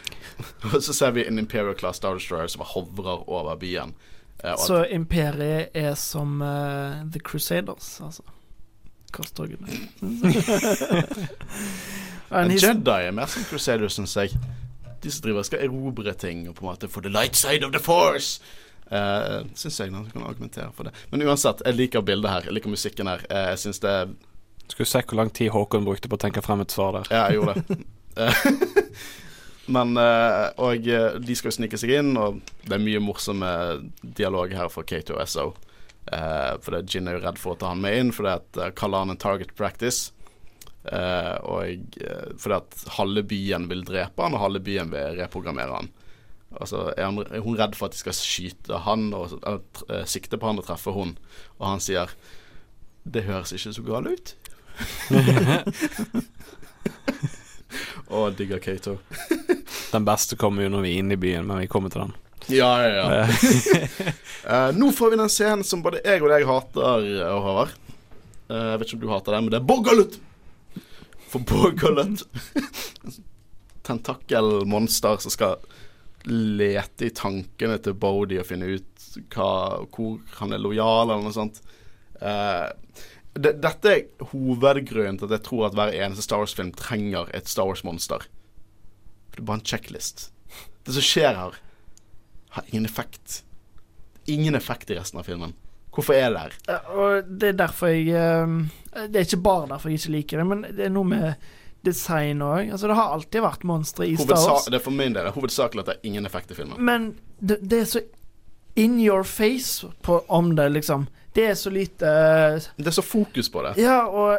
og 0.72 0.82
så 0.82 0.92
ser 0.96 1.10
vi 1.14 1.26
en 1.28 1.38
Imperial 1.38 1.76
Class 1.76 1.96
Star 2.00 2.14
Destroyer 2.16 2.48
som 2.48 2.62
hovrer 2.72 3.18
over 3.28 3.56
byen. 3.60 3.92
Uh, 4.40 4.56
Så 4.56 4.84
imperiet 4.88 5.68
er 5.76 5.94
som 6.00 6.40
uh, 6.42 7.04
The 7.12 7.20
Crusaders, 7.20 8.00
altså. 8.00 8.22
Korstogene. 9.12 9.68
En 12.30 12.50
Jedi 12.54 12.96
er 13.08 13.14
mer 13.14 13.30
som 13.30 13.44
Crusaders, 13.48 13.96
syns 13.98 14.16
jeg. 14.16 14.34
De 15.00 15.10
som 15.10 15.24
driver 15.24 15.46
skal 15.46 15.64
erobre 15.64 16.14
ting 16.14 16.44
og 16.48 16.58
på 16.58 16.64
en 16.64 16.70
måte 16.72 16.90
for 16.90 17.02
the 17.02 17.12
light 17.12 17.38
side 17.38 17.66
of 17.66 17.72
the 17.74 17.80
force. 17.82 18.40
Uh, 18.90 19.46
syns 19.54 19.78
jeg 19.80 19.92
noen 19.94 20.10
kan 20.10 20.26
argumentere 20.26 20.70
for 20.74 20.88
det. 20.88 20.94
Men 21.12 21.22
uansett, 21.26 21.62
jeg 21.66 21.78
liker 21.78 22.02
bildet 22.06 22.30
her. 22.30 22.48
Jeg 22.48 22.56
liker 22.58 22.72
musikken 22.72 23.10
her. 23.10 23.22
Uh, 23.30 23.52
jeg 23.52 23.62
syns 23.66 23.82
det 23.82 23.94
Skulle 24.70 24.86
se 24.86 25.02
hvor 25.02 25.18
lang 25.18 25.32
tid 25.34 25.50
Håkon 25.50 25.86
brukte 25.86 26.10
på 26.10 26.18
å 26.18 26.22
tenke 26.22 26.42
frem 26.46 26.62
et 26.62 26.74
svar 26.74 26.94
der. 26.98 27.10
Ja, 27.10 27.24
jeg 27.30 27.40
gjorde 27.40 27.64
det. 27.66 27.80
Eh, 28.18 28.44
Men 29.74 29.94
uh, 29.98 30.50
Og 30.58 30.86
eh, 30.90 31.18
de 31.22 31.36
skal 31.38 31.52
jo 31.52 31.56
snike 31.60 31.78
seg 31.78 31.94
inn, 32.00 32.14
og 32.18 32.40
det 32.66 32.76
er 32.76 32.82
mye 32.82 33.02
morsomme 33.02 33.50
dialog 34.02 34.54
her 34.56 34.70
fra 34.72 34.84
Kato 34.86 35.18
og 35.18 35.28
SO. 35.30 35.50
Uh, 36.10 36.56
for 36.62 36.74
det, 36.74 36.88
Gin 36.90 37.10
er 37.10 37.18
jo 37.18 37.24
redd 37.24 37.38
for 37.38 37.54
å 37.54 37.60
ta 37.60 37.70
han 37.70 37.82
med 37.82 37.98
inn, 37.98 38.14
for 38.14 38.26
det 38.26 38.38
at 38.40 38.58
uh, 38.58 38.70
kaller 38.74 39.04
han 39.04 39.14
en 39.14 39.20
target 39.20 39.54
practice. 39.58 40.10
Eh, 40.80 41.36
og 41.44 41.96
uh, 42.00 42.30
fordi 42.40 42.56
at 42.56 42.84
halve 42.96 43.22
byen 43.28 43.66
vil 43.68 43.84
drepe 43.84 44.22
han, 44.24 44.36
og 44.36 44.44
halve 44.46 44.62
byen 44.64 44.92
vil 44.94 45.18
reprogrammere 45.20 45.76
han. 45.76 45.90
Altså 46.50 46.88
er, 46.96 47.04
han, 47.04 47.20
er 47.30 47.44
hun 47.44 47.58
redd 47.58 47.76
for 47.78 47.86
at 47.86 47.94
de 47.94 48.00
skal 48.00 48.16
skyte 48.16 48.80
han 48.86 49.12
og 49.14 49.36
eller, 49.38 49.60
eh, 49.86 50.06
sikte 50.10 50.38
på 50.40 50.48
han 50.50 50.58
og 50.58 50.66
treffe 50.66 50.90
hun, 50.94 51.14
og 51.60 51.66
han 51.68 51.82
sier 51.84 52.10
Det 53.06 53.22
høres 53.28 53.52
ikke 53.54 53.72
så 53.76 53.82
galt 53.86 54.10
ut. 54.10 54.34
Å, 58.10 58.30
digger 58.34 58.58
Kato. 58.58 58.96
Den 59.94 60.04
beste 60.06 60.36
kommer 60.36 60.66
jo 60.66 60.72
når 60.74 60.82
vi 60.84 60.90
er 60.90 61.04
inne 61.04 61.14
i 61.14 61.20
byen, 61.20 61.46
men 61.46 61.62
vi 61.62 61.70
kommer 61.70 61.92
til 61.92 62.02
den. 62.02 62.16
Ja, 62.50 62.70
ja, 62.82 63.06
ja. 63.14 63.26
uh, 64.48 64.70
nå 64.80 64.90
får 64.96 65.12
vi 65.12 65.20
den 65.20 65.30
scenen 65.30 65.62
som 65.66 65.82
både 65.84 66.02
jeg 66.02 66.22
og 66.24 66.32
deg 66.32 66.46
hater, 66.48 67.06
eh, 67.06 67.36
Håvard. 67.46 67.76
Uh, 68.50 68.72
jeg 68.72 68.80
vet 68.80 68.88
ikke 68.88 68.98
om 68.98 69.04
du 69.04 69.12
hater 69.12 69.36
den, 69.36 69.46
men 69.46 69.54
det 69.54 69.60
er 69.60 69.68
Borgullet! 71.38 72.24
For 72.24 73.08
et 73.10 73.20
Tentakelmonster 73.86 75.16
som 75.22 75.32
skal 75.32 75.62
lete 76.28 77.08
i 77.08 77.14
tankene 77.16 77.78
til 77.80 77.96
Bodhi 77.96 78.38
og 78.40 78.48
finne 78.48 78.68
ut 78.76 79.06
hva, 79.32 79.86
hvor 79.88 80.18
han 80.36 80.52
er 80.52 80.60
lojal, 80.60 81.08
eller 81.08 81.24
noe 81.24 81.34
sånt. 81.34 81.62
Uh, 82.20 82.68
det, 83.38 83.54
dette 83.62 83.94
er 83.94 84.28
hovedgrunnen 84.32 85.18
til 85.18 85.30
at 85.30 85.38
jeg 85.38 85.46
tror 85.46 85.68
at 85.68 85.78
hver 85.78 85.94
eneste 85.96 86.26
Star 86.26 86.42
Wars-film 86.42 86.74
trenger 86.76 87.30
et 87.36 87.48
Star 87.48 87.70
Wars-monster. 87.70 88.26
For 89.30 89.38
det 89.38 89.44
er 89.44 89.48
bare 89.48 89.62
en 89.62 89.70
checklist. 89.72 90.28
Det 90.84 90.96
som 90.96 91.06
skjer 91.06 91.38
her, 91.38 91.58
har 92.56 92.70
ingen 92.70 92.88
effekt. 92.88 93.40
Ingen 94.30 94.58
effekt 94.58 94.90
i 94.90 94.98
resten 94.98 95.20
av 95.22 95.28
filmen. 95.30 95.54
Hvorfor 95.94 96.14
er 96.14 96.30
det 96.30 96.42
der? 96.68 96.84
Og 96.94 97.30
det 97.40 97.48
er 97.48 97.56
derfor 97.58 97.90
jeg 97.90 98.12
eh, 98.14 99.06
Det 99.08 99.16
er 99.16 99.26
ikke 99.26 99.42
bare 99.42 99.66
derfor 99.72 99.90
jeg 99.90 100.00
ikke 100.00 100.14
liker 100.16 100.42
det, 100.42 100.46
men 100.46 100.62
det 100.68 100.86
er 100.86 100.94
noe 100.94 101.08
med 101.08 101.50
design 101.86 102.42
òg. 102.44 102.70
Altså, 102.70 102.90
det 102.90 102.96
har 102.98 103.14
alltid 103.14 103.42
vært 103.42 103.62
monstre 103.64 104.06
i 104.06 104.16
Star 104.18 104.36
Wars. 104.36 104.66
det 104.68 104.76
er 104.78 104.84
for 104.84 104.94
min 104.94 105.14
del 105.16 105.30
hovedsakelig 105.32 105.80
at 105.84 105.88
det 105.90 105.94
er 105.96 106.08
ingen 106.10 106.28
effekt 106.28 106.50
i 106.52 106.58
filmen. 106.58 106.76
Men 106.84 107.14
det, 107.40 107.56
det 107.64 107.78
er 107.80 107.88
så 107.88 108.02
in 108.78 108.98
your 109.00 109.24
face 109.24 109.88
på, 110.04 110.20
om 110.28 110.52
det, 110.56 110.68
liksom. 110.76 111.06
Det 111.32 111.46
er 111.52 111.54
så 111.54 111.70
lite 111.70 112.06
eh, 112.06 112.68
Det 112.76 112.86
er 112.90 112.96
så 112.98 113.02
fokus 113.06 113.48
på 113.50 113.62
det. 113.62 113.76
Ja, 113.80 114.02
og 114.06 114.38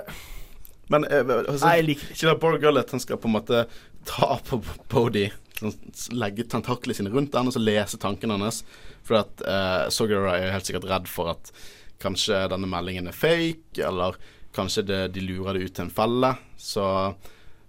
Men 0.92 1.06
altså, 1.08 1.66
Nei, 1.66 1.76
jeg 1.80 1.86
liker 1.88 2.08
det 2.08 2.18
ikke. 2.18 2.40
Borg 2.42 2.62
Gullet 2.62 2.92
han 2.92 3.00
skal 3.00 3.18
på 3.18 3.30
en 3.30 3.36
måte 3.38 3.66
ta 4.06 4.36
på 4.44 4.60
Bodhi, 4.92 5.30
sånn, 5.60 5.76
legge 6.20 6.44
tentaklene 6.52 6.98
sine 6.98 7.14
rundt 7.14 7.32
den 7.32 7.48
og 7.48 7.56
så 7.56 7.62
lese 7.64 8.00
tankene 8.02 8.36
hans. 8.42 8.64
For 9.08 9.22
at 9.24 9.44
uh, 9.48 9.90
Sogara 9.94 10.38
er 10.38 10.54
helt 10.56 10.68
sikkert 10.68 10.90
redd 10.90 11.10
for 11.10 11.34
at 11.34 11.54
kanskje 12.02 12.48
denne 12.52 12.70
meldingen 12.70 13.10
er 13.10 13.18
fake, 13.18 13.82
eller 13.86 14.18
kanskje 14.56 14.82
det, 14.82 15.02
de 15.08 15.22
lurer 15.22 15.54
det 15.54 15.68
ut 15.68 15.76
til 15.76 15.86
en 15.86 15.94
felle. 15.94 16.34
Så 16.58 16.86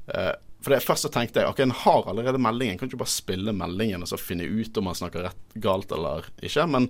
eh, 0.06 0.32
For 0.62 0.74
det 0.74 0.84
Først 0.86 1.06
så 1.06 1.10
tenkte 1.12 1.42
jeg 1.42 1.50
ok, 1.50 1.64
en 1.64 1.74
har 1.84 2.08
allerede 2.10 2.40
meldingen, 2.42 2.78
kan 2.78 2.90
ikke 2.90 3.02
bare 3.02 3.12
spille 3.12 3.54
meldingen 3.56 4.04
og 4.04 4.10
så 4.10 4.20
finne 4.20 4.46
ut 4.46 4.76
om 4.78 4.90
han 4.90 4.98
snakker 4.98 5.26
rett 5.28 5.58
galt 5.62 5.92
eller 5.94 6.28
ikke. 6.42 6.66
Men 6.70 6.88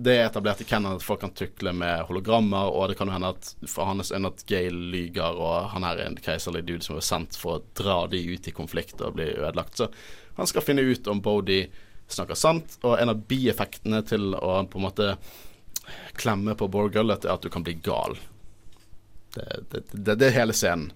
det 0.00 0.14
er 0.16 0.28
etablert 0.28 0.62
i 0.62 0.66
Cannon 0.68 0.96
at 0.96 1.04
folk 1.04 1.20
kan 1.20 1.34
tukle 1.36 1.74
med 1.76 2.06
hologrammer, 2.08 2.70
og 2.72 2.88
det 2.88 2.96
kan 2.96 3.10
jo 3.10 3.16
hende 3.16 3.34
at 3.34 3.50
for 3.68 3.88
hans 3.88 4.12
øyne 4.14 4.30
at 4.30 4.44
Gale 4.48 4.88
lyger, 4.94 5.36
og 5.36 5.70
han 5.74 5.84
er 5.84 6.00
en 6.06 6.16
keiserlig 6.16 6.62
dude 6.68 6.86
som 6.86 6.96
er 6.96 7.04
sendt 7.04 7.36
for 7.36 7.58
å 7.58 7.64
dra 7.76 7.98
de 8.08 8.22
ut 8.30 8.48
i 8.48 8.54
konflikt 8.56 9.02
og 9.04 9.18
bli 9.18 9.28
ødelagt. 9.34 9.76
Så 9.76 9.90
han 10.38 10.48
skal 10.48 10.64
finne 10.64 10.86
ut 10.86 11.10
om 11.10 11.20
Bodhi 11.20 11.64
snakker 12.16 12.38
sant, 12.38 12.78
og 12.82 12.98
en 12.98 13.12
av 13.12 13.22
bieffektene 13.30 14.02
til 14.06 14.34
å 14.34 14.60
på 14.70 14.80
en 14.80 14.86
måte 14.86 15.14
klemme 16.18 16.54
på 16.58 16.68
Borg 16.70 16.94
Gullet 16.94 17.24
er 17.26 17.34
at 17.34 17.42
du 17.42 17.50
kan 17.52 17.64
bli 17.66 17.76
gal. 17.84 18.16
Det, 19.34 19.46
det, 19.70 19.84
det, 19.92 20.16
det 20.20 20.30
er 20.30 20.38
hele 20.42 20.56
scenen. 20.56 20.90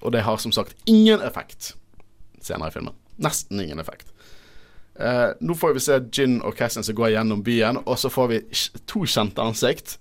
Og 0.00 0.14
det 0.14 0.24
har 0.24 0.40
som 0.40 0.52
sagt 0.54 0.76
ingen 0.88 1.20
effekt 1.20 1.74
senere 2.40 2.72
i 2.72 2.74
filmen. 2.74 2.96
Nesten 3.20 3.60
ingen 3.60 3.82
effekt. 3.82 4.08
Eh, 5.00 5.28
nå 5.40 5.54
får 5.54 5.74
vi 5.76 5.80
se 5.84 5.98
Gin 6.12 6.40
og 6.44 6.56
Cassian 6.56 6.84
som 6.84 6.96
går 6.96 7.14
gjennom 7.14 7.42
byen, 7.44 7.82
og 7.84 7.98
så 8.00 8.10
får 8.12 8.30
vi 8.32 8.40
to 8.90 9.04
kjente 9.08 9.44
ansikt. 9.44 9.98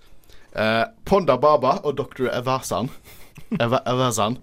Eh, 0.52 0.86
Ponda 1.06 1.38
Baba 1.38 1.78
og 1.84 1.98
Dr. 2.00 2.30
Eversan. 2.34 2.90
Eversan. 3.60 4.40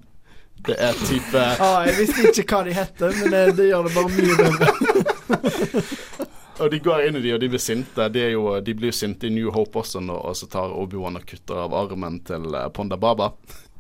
Det 0.66 0.76
er 0.82 0.96
type 1.06 1.42
ah, 1.66 1.84
Jeg 1.86 1.98
visste 2.00 2.30
ikke 2.32 2.56
hva 2.56 2.62
de 2.66 2.76
heter, 2.76 3.12
men 3.20 3.34
det, 3.34 3.42
det 3.58 3.68
gjør 3.68 3.88
det 3.88 3.94
bare 3.94 4.10
mye 4.16 4.36
bedre. 4.40 5.82
Og 6.56 6.70
de 6.72 6.78
går 6.80 7.02
inn 7.04 7.18
i 7.18 7.20
de, 7.20 7.34
og 7.36 7.40
de 7.42 7.48
blir 7.52 7.60
sinte. 7.60 8.06
De, 8.12 8.20
er 8.22 8.30
jo, 8.32 8.46
de 8.64 8.72
blir 8.76 8.88
jo 8.88 8.96
sinte 8.96 9.28
i 9.28 9.32
New 9.34 9.50
Hope 9.52 9.82
også, 9.82 10.00
nå, 10.00 10.14
og 10.16 10.36
så 10.38 10.48
tar 10.48 10.72
Obi-Wan 10.72 11.18
og 11.18 11.26
kutter 11.28 11.58
av 11.66 11.74
armen 11.76 12.16
til 12.24 12.48
eh, 12.56 12.68
Ponda 12.72 12.96
Baba. 13.00 13.28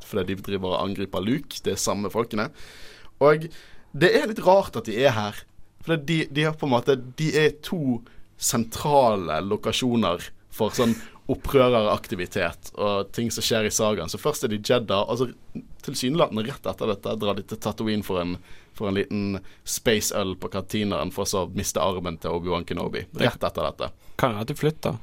Fordi 0.04 0.34
de 0.34 0.44
driver 0.50 0.74
og 0.74 0.82
angriper 0.82 1.24
Luke. 1.24 1.56
Det 1.64 1.72
er 1.72 1.80
samme 1.80 2.10
folkene. 2.12 2.50
Og 3.24 3.48
det 3.96 4.10
er 4.12 4.28
litt 4.28 4.44
rart 4.44 4.76
at 4.76 4.90
de 4.90 4.98
er 5.00 5.16
her. 5.16 5.40
For 5.86 5.96
de, 5.96 6.26
de 6.28 6.44
er 6.44 6.56
på 6.58 6.66
en 6.66 6.74
måte 6.74 6.98
De 7.16 7.30
er 7.38 7.56
to 7.64 8.02
sentrale 8.36 9.38
lokasjoner 9.46 10.28
for 10.52 10.74
sånn 10.76 10.92
opprøreraktivitet 11.32 12.70
og 12.78 13.08
ting 13.16 13.32
som 13.34 13.42
skjer 13.42 13.66
i 13.66 13.72
sagaen. 13.72 14.12
Så 14.12 14.20
først 14.20 14.44
er 14.44 14.52
de 14.52 14.60
Jedda, 14.60 15.00
og 15.08 15.18
så 15.18 15.30
tilsynelatende 15.86 16.44
rett 16.46 16.66
etter 16.72 16.90
dette 16.92 17.14
drar 17.22 17.38
de 17.38 17.44
til 17.46 17.60
Tatooine 17.62 18.04
for 18.06 18.20
en, 18.22 18.36
for 18.76 18.90
en 18.90 18.98
liten 18.98 19.38
space-øl 19.64 20.34
på 20.42 20.50
kantineren, 20.52 21.12
for 21.14 21.28
så 21.28 21.44
å 21.46 21.52
miste 21.56 21.80
armen 21.82 22.18
til 22.22 22.34
Obi-Wan 22.36 22.66
Kenobi. 22.68 23.06
Rett 23.22 23.42
etter 23.46 23.70
dette. 23.70 23.92
Kan 24.20 24.34
hende 24.36 24.50
de 24.52 24.58
flytter. 24.58 24.98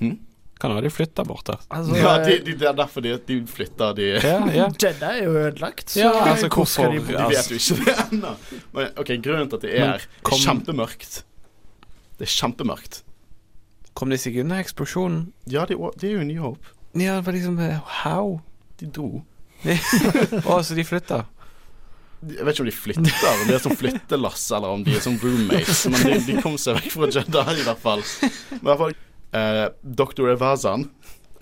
Hm? 0.00 0.16
Kan 0.56 0.72
hende 0.72 0.86
de 0.88 0.90
flytter 0.94 1.24
bort 1.28 1.44
der. 1.50 1.60
Altså, 1.68 1.96
Ja, 2.00 2.14
de, 2.24 2.38
de, 2.46 2.54
det 2.56 2.68
er 2.70 2.76
derfor 2.78 3.04
de, 3.04 3.14
de 3.28 3.38
flytter. 3.50 3.92
De, 3.98 4.06
Ja, 4.24 4.38
ja. 4.56 4.68
Jedda 4.86 5.10
er 5.18 5.24
jo 5.26 5.34
ødelagt, 5.36 5.90
så 5.92 6.00
Ja, 6.00 6.12
altså, 6.32 6.48
hvor 6.48 6.64
skal 6.64 6.96
de 6.96 7.02
bo? 7.04 7.12
de 7.12 7.26
vet 7.34 7.50
jo 7.52 7.58
ikke 7.60 7.84
det 7.84 7.96
ennå. 8.06 8.34
Men 8.72 8.88
ok, 9.04 9.12
grunnen 9.26 9.50
til 9.52 9.60
at 9.60 9.66
de 9.66 9.74
er 9.76 9.84
her, 9.92 10.06
er 10.24 10.40
kjempemørkt. 10.46 11.18
Det 12.16 12.24
er 12.24 12.32
kjempemørkt. 12.32 13.02
Kom 13.96 14.10
de 14.12 14.16
seg 14.20 14.34
unna 14.40 14.58
eksplosjonen? 14.60 15.26
Ja, 15.48 15.64
det 15.68 15.76
de 16.00 16.08
er 16.08 16.18
jo 16.18 16.24
New 16.28 16.40
Hope. 16.44 16.72
Ja, 16.96 17.18
det 17.18 17.26
var 17.26 17.36
liksom 17.36 17.58
eh, 17.60 17.76
How? 18.02 18.38
De 18.80 18.88
dro. 18.92 19.22
Å, 20.46 20.60
så 20.62 20.76
de 20.76 20.84
flytta? 20.86 21.24
Jeg 22.26 22.46
vet 22.46 22.56
ikke 22.56 22.64
om 22.64 22.68
de 22.70 22.74
flytter, 22.74 23.26
om 23.30 23.48
de 23.48 23.54
er 23.54 23.62
som 23.62 23.74
flyttelass, 23.76 24.44
eller 24.56 24.72
om 24.72 24.84
de 24.86 24.94
er 24.96 25.02
som 25.04 25.18
roommates. 25.20 25.82
Men 25.92 26.06
de, 26.06 26.20
de 26.26 26.36
kom 26.42 26.56
seg 26.60 26.78
vekk 26.80 26.94
fra 26.94 27.10
Jeddah 27.12 27.50
i 27.52 27.66
hvert 27.66 27.82
fall. 27.82 28.04
Men 28.22 28.62
i 28.62 28.68
hvert 28.70 28.80
fall 28.82 28.96
eh, 29.36 29.66
Dr. 30.00 30.30
Evazan 30.32 30.88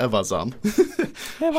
Evazan 0.03 0.51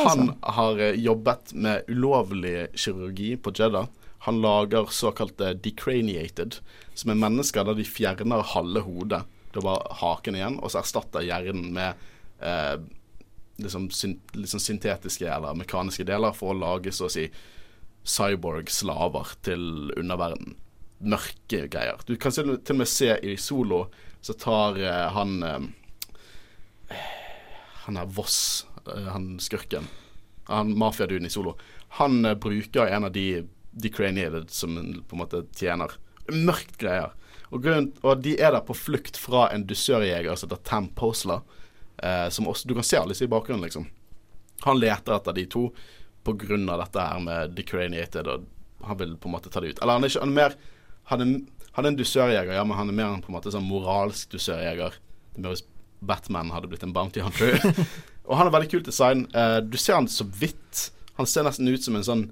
Han 0.04 0.34
har 0.42 0.82
eh, 0.84 0.98
jobbet 1.00 1.54
med 1.54 1.88
ulovlig 1.88 2.68
kirurgi 2.76 3.36
på 3.40 3.54
Jeddah. 3.56 3.88
Han 4.28 4.42
lager 4.42 4.92
såkalte 4.92 5.54
decraniated, 5.54 6.60
som 6.98 7.14
er 7.14 7.20
mennesker 7.22 7.68
der 7.68 7.78
de 7.78 7.86
fjerner 7.88 8.44
halve 8.56 8.82
hodet. 8.84 9.22
Det 9.54 9.62
er 9.62 9.68
bare 9.70 9.98
haken 10.02 10.36
igjen, 10.36 10.60
og 10.60 10.74
så 10.74 10.82
erstatter 10.82 11.24
hjernen 11.24 11.70
med 11.76 12.06
eh, 12.44 12.76
liksom, 13.62 13.90
syn 13.92 14.20
liksom 14.34 14.60
syntetiske 14.60 15.28
eller 15.32 15.58
mekaniske 15.58 16.06
deler 16.08 16.36
for 16.36 16.54
å 16.54 16.60
lage 16.60 16.94
så 16.96 17.08
å 17.08 17.14
si 17.14 17.28
cyborg-slaver 18.06 19.34
til 19.46 19.92
underverden. 19.98 20.56
Mørke 21.06 21.66
greier. 21.72 22.00
Du 22.08 22.16
kan 22.22 22.34
til 22.34 22.56
og 22.56 22.80
med 22.80 22.90
se 22.90 23.16
i 23.24 23.36
Solo, 23.42 23.86
så 24.22 24.36
tar 24.40 24.80
eh, 24.80 25.08
han 25.14 25.44
eh, 25.44 27.02
Han 27.86 27.98
er 28.02 28.10
Voss, 28.10 28.66
eh, 28.88 29.10
han 29.12 29.36
skurken. 29.40 29.90
Han 30.50 30.78
mafiaduden 30.78 31.28
i 31.28 31.34
Solo. 31.34 31.58
Han 32.00 32.26
eh, 32.26 32.38
bruker 32.38 32.88
en 32.88 33.10
av 33.10 33.14
de 33.14 33.46
decraniated 33.76 34.50
som 34.50 34.78
på 34.78 35.18
en 35.18 35.22
måte 35.22 35.44
tjener. 35.58 35.92
Mørkt 36.32 36.78
greier. 36.82 37.14
Og, 37.52 37.62
grunnen, 37.64 37.92
og 38.02 38.24
de 38.26 38.36
er 38.42 38.56
der 38.56 38.64
på 38.66 38.76
flukt 38.78 39.20
fra 39.22 39.50
en 39.54 39.66
dusørjeger 39.68 40.36
som 40.36 40.50
heter 40.50 40.64
Tam 40.68 40.90
Posler. 40.98 41.44
Eh, 41.98 42.30
som 42.30 42.48
også, 42.48 42.68
du 42.68 42.76
kan 42.76 42.84
se 42.84 43.02
disse 43.10 43.26
i 43.26 43.32
bakgrunnen, 43.32 43.64
liksom. 43.64 43.88
Han 44.66 44.80
leter 44.80 45.16
etter 45.16 45.36
de 45.36 45.46
to 45.52 45.70
av 46.26 46.80
dette 46.82 47.00
her 47.00 47.20
med 47.22 47.52
decraniated, 47.54 48.28
og 48.28 48.46
han 48.86 48.98
vil 48.98 49.12
på 49.18 49.30
en 49.30 49.36
måte 49.36 49.52
ta 49.54 49.62
det 49.62 49.76
ut. 49.76 49.82
Eller 49.82 49.94
han 49.94 50.04
er 50.04 50.10
ikke 50.10 50.24
han 50.24 50.34
er 50.34 50.42
mer 50.42 50.56
Han 51.06 51.22
er, 51.22 51.42
han 51.76 51.86
er 51.86 51.92
en 51.92 51.98
dusørjeger, 52.00 52.54
ja, 52.56 52.64
men 52.66 52.78
han 52.78 52.90
er 52.90 52.96
mer 52.98 53.12
en 53.14 53.22
på 53.22 53.30
en 53.30 53.36
måte 53.36 53.52
sånn 53.54 53.68
moralsk 53.68 54.32
dusørjeger. 54.32 54.96
Det 55.36 55.38
er 55.38 55.44
mer 55.44 55.54
hvis 55.54 55.68
Batman 56.02 56.50
hadde 56.50 56.72
blitt 56.72 56.82
en 56.82 56.96
bounty 56.96 57.22
hunter. 57.22 57.60
og 58.26 58.40
han 58.40 58.48
har 58.48 58.56
veldig 58.56 58.72
kult 58.72 58.90
design. 58.90 59.28
Eh, 59.38 59.60
du 59.62 59.78
ser 59.78 60.00
han 60.00 60.10
så 60.10 60.26
vidt. 60.26 60.88
Han 61.20 61.30
ser 61.30 61.46
nesten 61.46 61.70
ut 61.70 61.86
som 61.86 61.96
en 61.96 62.08
sånn 62.08 62.26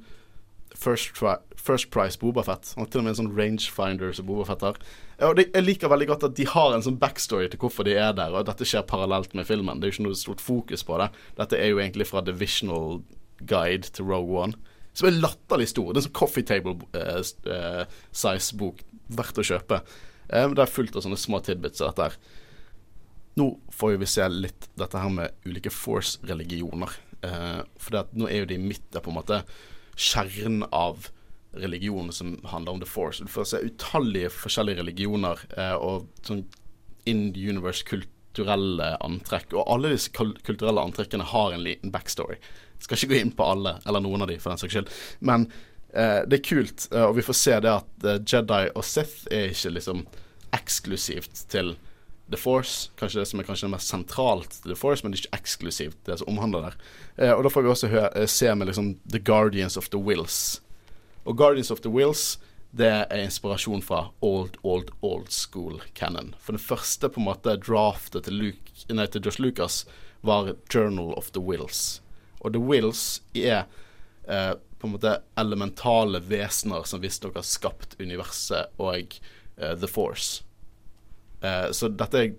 First, 0.74 1.22
first 1.54 1.92
Price 1.94 2.18
Bobafett. 2.18 2.74
Han 2.74 2.84
har 2.84 2.90
til 2.90 3.04
og 3.04 3.06
med 3.06 3.14
en 3.14 3.20
sånn 3.20 3.36
rangefinder 3.38 4.16
som 4.18 4.26
Bobafett 4.26 4.66
har. 4.66 4.80
Og 5.24 5.38
det, 5.38 5.48
jeg 5.54 5.66
liker 5.66 5.92
veldig 5.92 6.08
godt 6.10 6.28
at 6.30 6.38
de 6.38 6.46
har 6.50 6.74
en 6.74 6.84
sånn 6.86 7.00
backstory 7.02 7.48
til 7.52 7.62
hvorfor 7.62 7.88
de 7.88 7.96
er 7.96 8.14
der, 8.18 8.34
og 8.34 8.42
at 8.42 8.52
dette 8.52 8.68
skjer 8.68 8.86
parallelt 8.90 9.36
med 9.38 9.48
filmen. 9.48 9.80
Det 9.80 9.88
er 9.88 9.92
jo 9.92 9.98
ikke 9.98 10.08
noe 10.08 10.20
stort 10.20 10.44
fokus 10.44 10.86
på 10.88 11.00
det. 11.02 11.10
Dette 11.40 11.60
er 11.60 11.72
jo 11.72 11.82
egentlig 11.84 12.08
fra 12.10 12.24
Divisional 12.26 13.02
Guide 13.44 13.92
til 13.94 14.10
Rogue 14.10 14.40
One. 14.46 14.60
som 14.94 15.08
er 15.10 15.18
latterlig 15.18 15.72
stor. 15.72 15.90
Det 15.90 15.98
er 15.98 16.04
en 16.04 16.06
sånn 16.06 16.20
coffee 16.20 16.46
table 16.46 16.76
eh, 16.94 17.22
eh, 17.50 18.74
verdt 19.14 19.40
å 19.42 19.46
kjøpe. 19.46 19.80
Um, 20.30 20.54
det 20.56 20.64
er 20.64 20.72
fullt 20.72 20.96
av 20.96 21.06
sånne 21.06 21.20
små 21.20 21.40
tidbits 21.44 21.82
av 21.82 21.92
dette 21.92 22.08
her. 22.08 22.18
Nå 23.42 23.48
får 23.74 23.98
vi 23.98 24.10
se 24.10 24.28
litt 24.30 24.70
dette 24.78 25.02
her 25.02 25.10
med 25.14 25.34
ulike 25.48 25.74
force-religioner. 25.74 26.94
Uh, 27.24 27.64
for 27.80 27.96
det 27.96 28.06
nå 28.20 28.30
er 28.30 28.44
jo 28.44 28.52
de 28.54 28.60
midt 28.62 28.86
der, 28.94 29.04
på 29.04 29.12
en 29.12 29.18
måte 29.18 29.42
kjernen 29.98 30.68
av 30.70 31.10
religionen 31.54 32.12
som 32.12 32.40
handler 32.44 32.72
om 32.72 32.80
the 32.80 32.90
force. 32.90 33.24
Du 33.24 33.30
får 33.32 33.46
se 33.46 33.58
utallige 33.58 34.32
forskjellige 34.34 34.82
religioner 34.82 35.40
eh, 35.58 35.76
og 35.76 36.10
sånn 36.26 36.46
in 37.10 37.30
universe 37.36 37.86
kulturelle 37.86 38.94
antrekk. 39.04 39.54
Og 39.54 39.68
alle 39.68 39.94
disse 39.94 40.12
kulturelle 40.14 40.82
antrekkene 40.82 41.28
har 41.34 41.54
en 41.54 41.64
liten 41.66 41.94
backstory. 41.94 42.40
Jeg 42.78 42.88
skal 42.88 43.00
ikke 43.00 43.14
gå 43.14 43.22
inn 43.22 43.36
på 43.38 43.48
alle, 43.48 43.78
eller 43.86 44.04
noen 44.04 44.26
av 44.26 44.32
de 44.32 44.40
for 44.42 44.54
den 44.54 44.62
saks 44.62 44.76
skyld. 44.76 44.92
Men 45.20 45.48
eh, 45.94 46.22
det 46.28 46.40
er 46.40 46.46
kult, 46.48 46.88
eh, 46.92 47.06
og 47.06 47.18
vi 47.20 47.26
får 47.28 47.40
se 47.40 47.58
det 47.64 47.74
at 47.74 48.08
eh, 48.08 48.22
Jedi 48.22 48.62
og 48.74 48.86
Sith 48.88 49.28
er 49.32 49.52
ikke 49.54 49.76
liksom 49.78 50.06
eksklusivt 50.54 51.46
til 51.54 51.76
The 52.32 52.38
Force. 52.38 52.90
Kanskje 53.00 53.22
det 53.22 53.30
som 53.30 53.40
er 53.40 53.48
kanskje 53.48 53.68
det 53.68 53.76
mest 53.76 53.92
sentralt 53.92 54.60
til 54.62 54.74
The 54.74 54.80
Force, 54.80 55.04
men 55.04 55.14
det 55.14 55.20
er 55.20 55.26
ikke 55.28 55.42
eksklusivt 55.42 56.00
det 56.08 56.20
som 56.22 56.32
omhandler 56.34 56.70
der. 56.70 56.78
Eh, 57.18 57.34
og 57.34 57.44
da 57.46 57.52
får 57.54 57.66
vi 57.66 57.74
også 57.74 57.92
eh, 57.94 58.28
se 58.32 58.54
med 58.56 58.72
liksom 58.72 58.96
The 59.12 59.20
Guardians 59.20 59.78
of 59.78 59.90
the 59.94 60.02
Wills. 60.02 60.62
Og 61.24 61.38
Guardians 61.38 61.72
of 61.72 61.82
the 61.84 61.92
Wills 61.92 62.38
det 62.74 62.90
er 62.90 63.20
inspirasjon 63.22 63.84
fra 63.86 64.08
old, 64.26 64.56
old, 64.66 64.90
old 65.06 65.30
school 65.30 65.78
canon. 65.94 66.32
For 66.42 66.58
den 66.58 66.64
første 66.64 67.10
på 67.10 67.22
en 67.22 67.28
måte 67.28 67.54
draftet 67.62 68.26
til, 68.26 68.40
Luke, 68.40 68.74
nei, 68.90 69.06
til 69.14 69.22
Josh 69.22 69.42
Lucas 69.42 69.84
var 70.26 70.56
Journal 70.74 71.14
of 71.14 71.30
the 71.38 71.44
Wills. 71.44 72.02
Og 72.42 72.56
The 72.56 72.62
Wills 72.62 73.22
er 73.38 73.68
eh, 74.26 74.56
på 74.58 74.90
en 74.90 74.96
måte 74.96 75.20
elementale 75.38 76.24
vesener 76.26 76.88
som 76.90 77.04
visstnok 77.04 77.38
har 77.38 77.46
skapt 77.46 77.94
universet 78.02 78.74
og 78.82 79.20
eh, 79.22 79.76
The 79.78 79.88
Force. 79.88 80.42
Eh, 81.46 81.70
så 81.78 81.92
dette 81.94 82.26
er 82.26 82.34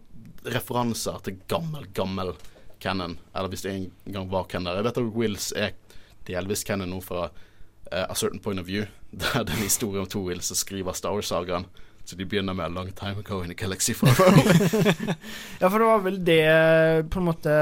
referanser 0.50 1.22
til 1.24 1.38
gammel, 1.48 1.86
gammel 1.94 2.34
canon. 2.82 3.20
Eller 3.32 3.54
hvis 3.54 3.62
det 3.64 3.78
en 3.78 3.90
gang 4.18 4.28
var 4.34 4.50
canon. 4.50 4.74
Jeg 4.74 4.90
vet 4.90 4.98
at 4.98 5.14
Wills 5.14 5.52
er 5.54 5.78
delvis 6.26 6.66
canon 6.66 6.90
nå 6.90 6.98
fra 7.04 7.28
eh, 7.92 8.04
A 8.08 8.14
Certain 8.14 8.40
Point 8.40 8.60
of 8.60 8.66
View. 8.66 8.86
Det 9.14 9.30
er 9.34 9.40
en 9.44 9.62
historie 9.62 10.00
om 10.00 10.06
Toril 10.10 10.40
som 10.42 10.56
skriver 10.56 10.92
Star 10.96 11.12
Wars-sagaen. 11.14 11.66
Så 12.04 12.16
de 12.20 12.26
begynner 12.28 12.52
med 12.52 12.66
A 12.66 12.68
Long 12.68 12.90
Time 12.92 13.22
Ago 13.22 13.38
in 13.44 13.50
a 13.50 13.54
Galaxy 13.56 13.94
Far 13.96 14.10
Away. 14.20 15.14
Ja, 15.60 15.70
for 15.70 15.78
det 15.78 15.86
var 15.88 16.02
vel 16.04 16.18
det 16.26 16.40
på 17.10 17.18
en 17.22 17.24
måte 17.30 17.54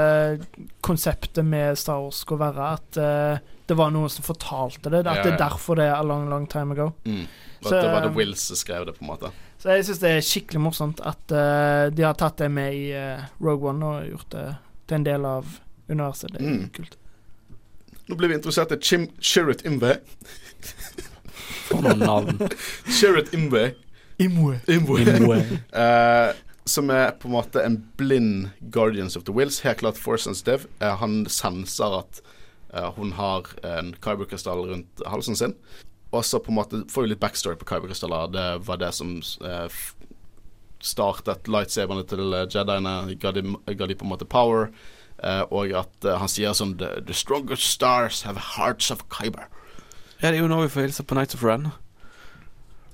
konseptet 0.83 1.45
med 1.45 1.77
Star 1.79 2.01
Wars 2.03 2.15
skulle 2.25 2.43
være. 2.51 2.73
At 2.75 2.97
uh, 2.99 3.37
det 3.69 3.77
var 3.79 3.93
noen 3.95 4.11
som 4.11 4.25
fortalte 4.27 4.91
det. 4.91 5.05
At 5.07 5.21
Ja, 5.21 5.23
det 5.23 5.33
er 5.33 5.39
derfor 5.45 5.79
det 5.79 5.85
er 5.87 5.95
a 5.95 6.03
long, 6.03 6.27
long 6.29 6.47
time 6.51 6.75
ago. 6.75 6.91
mm. 7.05 7.23
Så, 7.63 7.77
det 7.79 7.87
var 7.93 8.01
det 8.03 8.09
Will 8.17 8.33
som 8.35 8.57
skrev 8.59 8.83
det, 8.89 8.97
på 8.97 9.05
en 9.05 9.07
måte. 9.13 9.29
Så 9.63 9.71
jeg 9.71 9.85
syns 9.87 10.01
det 10.01 10.09
er 10.17 10.25
skikkelig 10.27 10.59
morsomt 10.65 10.99
at 11.07 11.31
uh, 11.31 11.87
de 11.95 12.03
har 12.03 12.17
tatt 12.19 12.41
det 12.43 12.49
med 12.51 12.75
i 12.75 12.89
uh, 12.91 13.23
Rogue 13.39 13.69
One 13.71 13.85
og 13.93 14.09
gjort 14.09 14.33
det 14.35 14.43
til 14.91 14.97
en 14.99 15.05
del 15.07 15.23
av 15.29 15.47
universet. 15.87 16.33
Det 16.35 16.41
er 16.43 16.49
Mm. 16.51 16.65
kult. 16.75 16.97
Nå 18.07 18.17
blir 18.19 18.31
vi 18.31 18.37
interessert 18.39 18.71
i 18.75 18.79
Chim 18.81 19.07
Chirrut 19.19 19.63
Imwe. 19.65 19.97
For 21.69 21.83
noen 21.83 22.03
navn. 22.03 22.41
Chirrut 22.99 23.33
Imwe. 23.35 23.73
Imwe. 24.21 24.59
Imwe. 24.67 25.39
Eh, 25.83 26.33
som 26.65 26.89
er 26.93 27.11
på 27.19 27.27
en 27.27 27.35
måte 27.35 27.63
en 27.63 27.77
blind 27.99 28.49
Guardians 28.71 29.17
of 29.19 29.25
the 29.27 29.33
Wills. 29.35 29.61
Helt 29.63 29.81
klart 29.81 29.99
force 29.99 30.23
sensitive. 30.23 30.69
Uh, 30.79 30.93
han 30.99 31.25
senser 31.27 31.97
at 31.99 32.21
uh, 32.71 32.91
hun 32.95 33.11
har 33.17 33.49
en 33.67 33.91
kyberkrystall 34.03 34.69
rundt 34.69 35.03
halsen 35.07 35.35
sin. 35.35 35.57
Og 36.13 36.23
så 36.25 36.39
på 36.39 36.53
en 36.53 36.59
måte 36.61 36.83
får 36.93 37.03
vi 37.03 37.11
litt 37.11 37.23
backstory 37.23 37.57
på 37.59 37.67
kyberkrystaller. 37.67 38.31
Det 38.31 38.47
var 38.67 38.79
det 38.79 38.93
som 38.95 39.17
uh, 39.43 39.67
startet 40.83 41.47
lightsaberne 41.47 42.03
til 42.07 42.35
eh, 42.35 42.47
Jediene. 42.51 42.95
Ga 43.19 43.31
de, 43.35 43.43
ga 43.73 43.87
de 43.87 43.97
på 43.97 44.05
en 44.05 44.11
måte 44.11 44.27
power. 44.29 44.69
Eh, 45.23 45.43
og 45.55 45.71
at 45.79 46.07
eh, 46.07 46.17
han 46.19 46.31
sier 46.31 46.55
sånn 46.57 46.75
the, 46.81 46.97
the 47.07 47.15
strongest 47.15 47.69
stars 47.71 48.23
have 48.27 48.55
hearts 48.57 48.91
of 48.91 49.05
kyber. 49.13 49.47
Ja, 50.19 50.31
det 50.31 50.37
er 50.37 50.43
jo 50.43 50.51
nå 50.51 50.63
vi 50.65 50.73
får 50.73 50.87
hilse 50.87 51.07
på 51.07 51.17
Nights 51.17 51.37
of 51.37 51.45
Ren. 51.47 51.71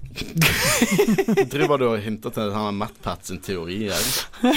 Driver 1.53 1.77
du 1.77 1.86
og 1.86 1.99
hinter 2.01 2.34
til 2.34 2.49
han 2.53 2.77
Matt 2.80 2.95
Pat 3.03 3.27
sin 3.30 3.41
teori 3.45 3.91
her? 3.91 4.05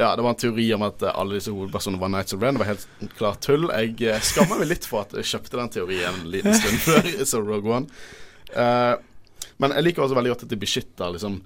ja, 0.00 0.10
det 0.12 0.24
var 0.24 0.34
en 0.34 0.40
teori 0.40 0.66
om 0.76 0.84
at 0.88 1.04
eh, 1.04 1.16
alle 1.16 1.38
disse 1.38 1.52
hovedpersonene 1.52 2.00
var 2.00 2.12
Nights 2.12 2.36
of 2.36 2.44
Ren. 2.44 2.56
Det 2.56 2.64
var 2.64 2.72
helt 2.72 3.18
klart 3.18 3.44
tull. 3.44 3.68
Jeg 3.72 4.22
skammer 4.28 4.60
meg 4.60 4.72
litt 4.72 4.88
for 4.88 5.04
at 5.04 5.16
jeg 5.16 5.28
kjøpte 5.32 5.60
den 5.60 5.74
teorien 5.76 6.22
en 6.22 6.32
liten 6.32 6.56
stund 6.56 6.80
før 6.88 7.12
jeg 7.12 7.28
så 7.28 7.42
Rogue 7.44 7.80
One. 7.80 8.00
Uh, 8.52 8.96
men 9.60 9.72
jeg 9.76 9.88
liker 9.88 10.04
også 10.04 10.16
veldig 10.16 10.34
godt 10.34 10.46
at 10.46 10.52
de 10.52 10.60
beskytter 10.60 11.16
liksom 11.16 11.40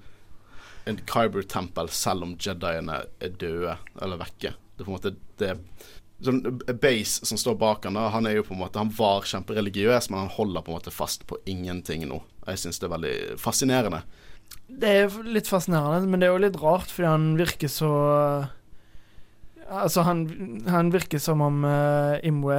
en 0.91 1.01
Kyber-tempel 1.09 1.89
selv 1.95 2.27
om 2.27 2.35
Jediene 2.39 3.03
er 3.21 3.35
døde 3.41 3.77
eller 4.01 4.21
vekke. 4.21 4.53
Det 4.75 4.83
er 4.83 4.87
på 4.87 4.91
en 4.91 4.97
måte 4.97 5.15
det 5.41 5.55
sånn 6.21 6.41
Base 6.81 7.25
som 7.25 7.39
står 7.39 7.55
bak 7.57 7.85
han 7.87 7.97
da, 7.97 8.07
han 8.13 8.27
er 8.29 8.37
jo 8.37 8.45
på 8.45 8.53
en 8.53 8.61
måte 8.61 8.81
Han 8.81 8.91
var 8.93 9.25
kjempereligiøs, 9.25 10.11
men 10.11 10.25
han 10.25 10.35
holder 10.35 10.65
på 10.65 10.73
en 10.73 10.77
måte 10.77 10.93
fast 10.93 11.25
på 11.29 11.39
ingenting 11.49 12.05
nå. 12.09 12.21
Jeg 12.45 12.61
syns 12.61 12.81
det 12.81 12.87
er 12.87 12.95
veldig 12.95 13.15
fascinerende. 13.41 14.03
Det 14.67 14.91
er 15.01 15.15
litt 15.27 15.49
fascinerende, 15.49 16.09
men 16.09 16.21
det 16.21 16.27
er 16.29 16.35
jo 16.35 16.43
litt 16.45 16.59
rart, 16.61 16.91
fordi 16.91 17.09
han 17.09 17.31
virker 17.39 17.71
så 17.71 17.93
Altså, 19.71 20.01
han, 20.03 20.25
han 20.67 20.89
virker 20.91 21.21
som 21.23 21.39
om 21.45 21.61
uh, 21.63 22.17
Imwe 22.27 22.57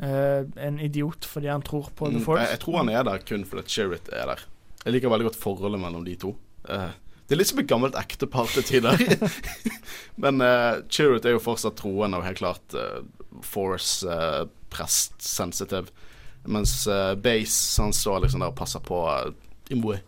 uh, 0.00 0.06
er 0.06 0.46
en 0.64 0.78
idiot 0.80 1.26
fordi 1.28 1.50
han 1.52 1.60
tror 1.66 1.90
på 1.92 2.08
The 2.08 2.22
Mm, 2.22 2.24
Force. 2.24 2.40
Jeg, 2.40 2.54
jeg 2.56 2.60
tror 2.62 2.78
han 2.78 2.88
er 2.88 3.04
der 3.04 3.26
kun 3.28 3.44
fordi 3.44 3.66
Chirrut 3.68 4.08
er 4.08 4.30
der. 4.30 4.46
Jeg 4.84 4.94
liker 4.94 5.12
veldig 5.12 5.28
godt 5.28 5.40
forholdet 5.42 5.82
mellom 5.82 6.06
de 6.06 6.14
to. 6.20 6.32
Eh, 6.68 6.88
det 7.24 7.34
er 7.34 7.40
litt 7.40 7.48
som 7.48 7.60
et 7.62 7.68
gammelt 7.70 7.96
ektepar 7.96 8.50
til 8.52 8.66
tider. 8.68 9.00
Men 10.22 10.42
uh, 10.44 10.84
Chirrut 10.92 11.24
er 11.24 11.36
jo 11.36 11.42
fortsatt 11.42 11.78
troende 11.80 12.20
og 12.20 12.26
helt 12.26 12.42
klart 12.42 12.76
uh, 12.76 13.00
Force-prest 13.44 15.16
sensitive. 15.24 15.88
Mens 16.44 16.82
uh, 16.84 17.14
Base 17.16 17.80
han 17.80 17.96
står 17.96 18.26
liksom 18.26 18.44
der 18.44 18.52
og 18.52 18.58
passer 18.58 18.84
på 18.84 19.00
uh, 19.08 19.32
Imwe 19.72 20.02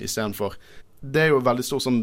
istedenfor. 0.00 0.56
Det 1.00 1.22
er 1.22 1.30
jo 1.30 1.40
veldig 1.40 1.64
stor 1.64 1.80
sånn 1.80 2.00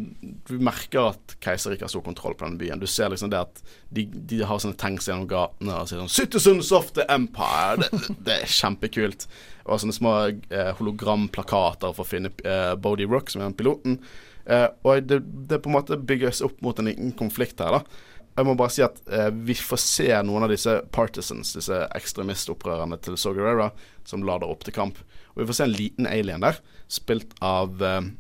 Du 0.50 0.56
merker 0.64 1.12
at 1.12 1.36
keiser 1.44 1.76
ikke 1.76 1.86
har 1.86 1.92
stor 1.92 2.06
kontroll 2.06 2.34
på 2.38 2.48
denne 2.48 2.58
byen. 2.62 2.82
Du 2.82 2.88
ser 2.90 3.12
liksom 3.14 3.30
det 3.34 3.44
at 3.44 3.60
de, 3.94 4.08
de 4.10 4.42
har 4.46 4.62
sånne 4.62 4.78
tanks 4.80 5.10
gjennom 5.10 5.28
gatene 5.30 5.76
og 5.82 5.90
sier 5.90 6.02
sånn 6.02 6.14
'Citizens 6.14 6.72
of 6.74 6.90
the 6.98 7.06
Empire'. 7.14 7.84
Det, 7.84 8.18
det 8.26 8.38
er 8.40 8.56
kjempekult. 8.58 9.28
Og 9.68 9.84
sånne 9.84 9.98
små 9.98 10.14
eh, 10.32 10.72
hologramplakater 10.80 11.94
for 11.94 12.06
å 12.06 12.10
finne 12.10 12.32
eh, 12.42 12.74
Bodie 12.80 13.10
Rock, 13.10 13.30
som 13.30 13.44
er 13.44 13.50
den 13.50 13.58
piloten. 13.60 14.00
Eh, 14.48 14.68
og 14.88 15.08
det, 15.08 15.22
det 15.50 15.60
på 15.64 15.72
en 15.72 15.78
måte 15.78 16.00
bygges 16.00 16.44
opp 16.46 16.62
mot 16.64 16.78
en 16.80 16.88
liten 16.90 17.12
konflikt 17.20 17.60
her, 17.64 17.80
da. 17.80 18.06
Jeg 18.38 18.46
må 18.46 18.54
bare 18.54 18.70
si 18.70 18.84
at 18.86 19.00
eh, 19.10 19.32
vi 19.34 19.56
får 19.58 19.80
se 19.82 20.08
noen 20.28 20.46
av 20.46 20.52
disse 20.54 20.76
partisans, 20.94 21.56
disse 21.58 21.80
ekstremistopprørerne 21.98 23.00
til 23.02 23.18
Saw 23.18 23.34
Gerrera, 23.34 23.72
som 24.06 24.26
lader 24.26 24.52
opp 24.52 24.62
til 24.66 24.76
kamp. 24.76 25.00
Og 25.34 25.42
vi 25.42 25.48
får 25.50 25.58
se 25.58 25.66
en 25.66 25.74
liten 25.74 26.10
alien 26.10 26.46
der, 26.46 26.60
spilt 26.92 27.34
av, 27.42 27.82
eh, 27.82 28.12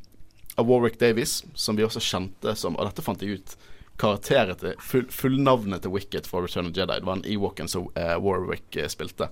av 0.57 0.69
Warwick 0.69 0.97
Davies, 0.99 1.43
som 1.53 1.77
vi 1.77 1.85
også 1.85 2.01
kjente 2.01 2.55
som 2.57 2.79
Og 2.79 2.89
dette 2.89 3.05
fant 3.05 3.21
jeg 3.21 3.37
ut. 3.37 3.55
Karakteret 3.97 4.61
til 4.61 4.75
full, 4.81 5.07
Fullnavnet 5.13 5.85
til 5.85 5.93
Wicket 5.93 6.27
for 6.29 6.45
Return 6.45 6.69
of 6.69 6.77
Jedi. 6.77 6.97
Det 6.97 7.05
var 7.05 7.17
en 7.17 7.25
Ewoken 7.25 7.69
som 7.69 7.87
eh, 7.93 8.17
Warwick 8.17 8.75
eh, 8.75 8.89
spilte. 8.89 9.29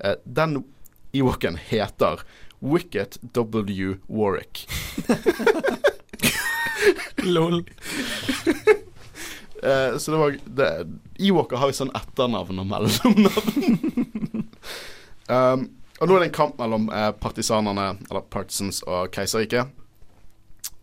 Eh, 0.00 0.16
den 0.24 0.62
Ewoken 1.12 1.60
heter 1.60 2.24
Wicket 2.60 3.18
W. 3.36 3.98
Warwick. 4.08 4.66
Lol. 7.28 7.62
Eh, 9.62 9.92
så 9.98 10.10
det 10.10 10.18
var 10.18 10.32
det, 10.58 10.68
Ewoker 11.22 11.60
har 11.62 11.70
jo 11.70 11.76
sånn 11.76 11.92
etternavn 11.94 12.58
og 12.58 12.66
mellomnavn. 12.66 13.28
um, 15.36 15.62
og 16.02 16.10
nå 16.10 16.16
er 16.16 16.24
det 16.24 16.26
en 16.32 16.34
kamp 16.34 16.58
mellom 16.58 16.88
eh, 16.90 17.12
partisanene, 17.22 17.84
eller 18.08 18.24
partisans, 18.26 18.80
og 18.90 19.12
keiserriket. 19.14 19.70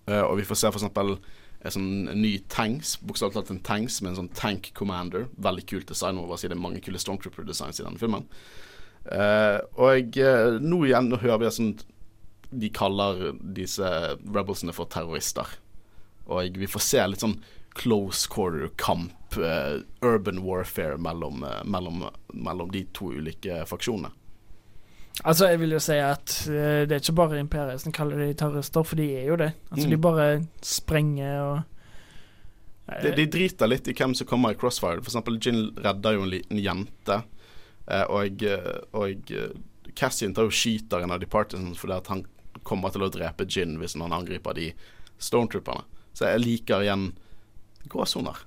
Eh, 0.08 0.24
og 0.24 0.38
vi 0.40 0.48
får 0.48 0.62
se 0.62 0.72
for 0.72 0.80
eksempel 0.80 1.18
en 1.60 1.76
sånn 1.76 1.92
ny 2.22 2.38
tanks, 2.52 2.96
bokstavelig 3.04 3.36
talt 3.36 3.52
en 3.52 3.64
tanks 3.68 4.00
med 4.00 4.14
en 4.14 4.22
sånn 4.22 4.34
tank 4.38 4.72
commander. 4.78 5.28
Veldig 5.44 5.66
kult 5.68 5.92
design. 5.92 6.16
Må 6.16 6.30
bare 6.30 6.40
si 6.40 6.48
det 6.48 6.56
er 6.56 6.64
mange 6.64 6.80
kule 6.86 7.02
Stormtrooper-designs 7.02 7.82
i 7.82 7.86
denne 7.86 8.00
filmen. 8.00 8.28
Eh, 9.12 9.60
og 9.76 10.20
eh, 10.24 10.60
nå 10.64 10.84
igjen 10.88 11.12
nå 11.12 11.18
hører 11.22 11.40
vi 11.40 11.50
sånn 11.56 11.70
De 12.52 12.68
kaller 12.76 13.30
disse 13.40 13.88
rebelsene 14.24 14.74
for 14.76 14.90
terrorister. 14.92 15.52
Og 16.30 16.58
vi 16.62 16.70
får 16.70 16.84
se 16.86 17.06
litt 17.10 17.24
sånn 17.26 17.40
close 17.80 18.28
quarter-kamp, 18.30 19.38
uh, 19.38 19.80
urban 20.06 20.42
warfare, 20.44 20.98
mellom, 21.02 21.44
uh, 21.46 21.62
mellom, 21.66 22.04
mellom 22.34 22.72
de 22.74 22.84
to 22.94 23.12
ulike 23.14 23.62
faksjonene. 23.70 24.12
Altså, 25.24 25.50
jeg 25.52 25.60
vil 25.60 25.74
jo 25.76 25.80
si 25.84 25.98
at 26.00 26.34
uh, 26.48 26.86
det 26.88 26.96
er 26.96 27.02
ikke 27.04 27.18
bare 27.20 27.40
Imperiet 27.42 27.82
som 27.84 27.94
kaller 27.96 28.22
de 28.24 28.34
terrorister, 28.40 28.86
for 28.88 29.00
de 29.00 29.10
er 29.22 29.28
jo 29.32 29.36
det. 29.42 29.52
Altså, 29.72 29.88
Mm. 29.88 29.92
de 29.92 29.98
bare 29.98 30.28
sprenger 30.62 31.42
og 31.42 31.60
De, 33.04 33.12
de 33.14 33.26
driter 33.30 33.70
litt 33.70 33.88
i 33.88 33.94
hvem 33.94 34.16
som 34.18 34.26
kommer 34.28 34.56
i 34.56 34.58
crossfire. 34.58 35.04
For 35.04 35.12
eksempel 35.12 35.36
Gin 35.40 35.76
redder 35.78 36.16
jo 36.16 36.24
en 36.26 36.32
liten 36.32 36.58
jente. 36.58 37.20
Eh, 37.86 38.06
og 38.10 38.42
eh, 38.44 38.80
og 38.98 39.30
eh, 39.30 39.52
Cassian 39.94 40.34
tar 40.34 40.48
jo 40.48 40.54
skyter 40.54 41.04
en 41.06 41.14
av 41.14 41.20
de 41.22 41.28
partisans 41.30 41.78
fordi 41.78 41.94
at 41.94 42.10
han 42.10 42.24
kommer 42.66 42.90
til 42.90 43.06
å 43.06 43.12
drepe 43.14 43.46
Gin 43.46 43.78
hvis 43.78 43.94
han 43.94 44.14
angriper 44.14 44.58
de 44.58 44.72
stormtrooperne. 45.22 45.86
Så 46.20 46.28
jeg 46.28 46.44
liker 46.44 46.84
igjen 46.84 47.14
gråsoner. 47.88 48.42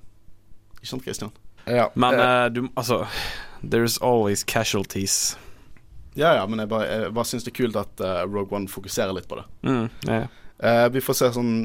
Ikke 0.77 0.91
sant, 0.91 1.05
Christian? 1.07 1.31
Ja, 1.65 1.87
Men 1.95 2.19
eh, 2.19 2.43
eh, 2.43 2.49
du 2.53 2.67
Altså, 2.75 3.07
there's 3.63 3.97
always 4.01 4.43
casualties. 4.43 5.37
ja, 6.13 6.35
ja 6.35 6.47
men 6.47 6.59
jeg 6.59 6.69
bare, 6.69 6.85
jeg 6.85 7.13
bare 7.13 7.25
syns 7.25 7.47
det 7.47 7.53
er 7.53 7.57
kult 7.63 7.79
at 7.79 8.03
uh, 8.03 8.19
Rogue 8.29 8.53
One 8.53 8.69
fokuserer 8.69 9.15
litt 9.17 9.27
på 9.27 9.39
det. 9.39 9.45
Mm, 9.65 9.87
ja. 10.05 10.25
Eh, 10.59 10.89
vi 10.93 11.01
får 11.01 11.17
se 11.17 11.31
sånn 11.33 11.55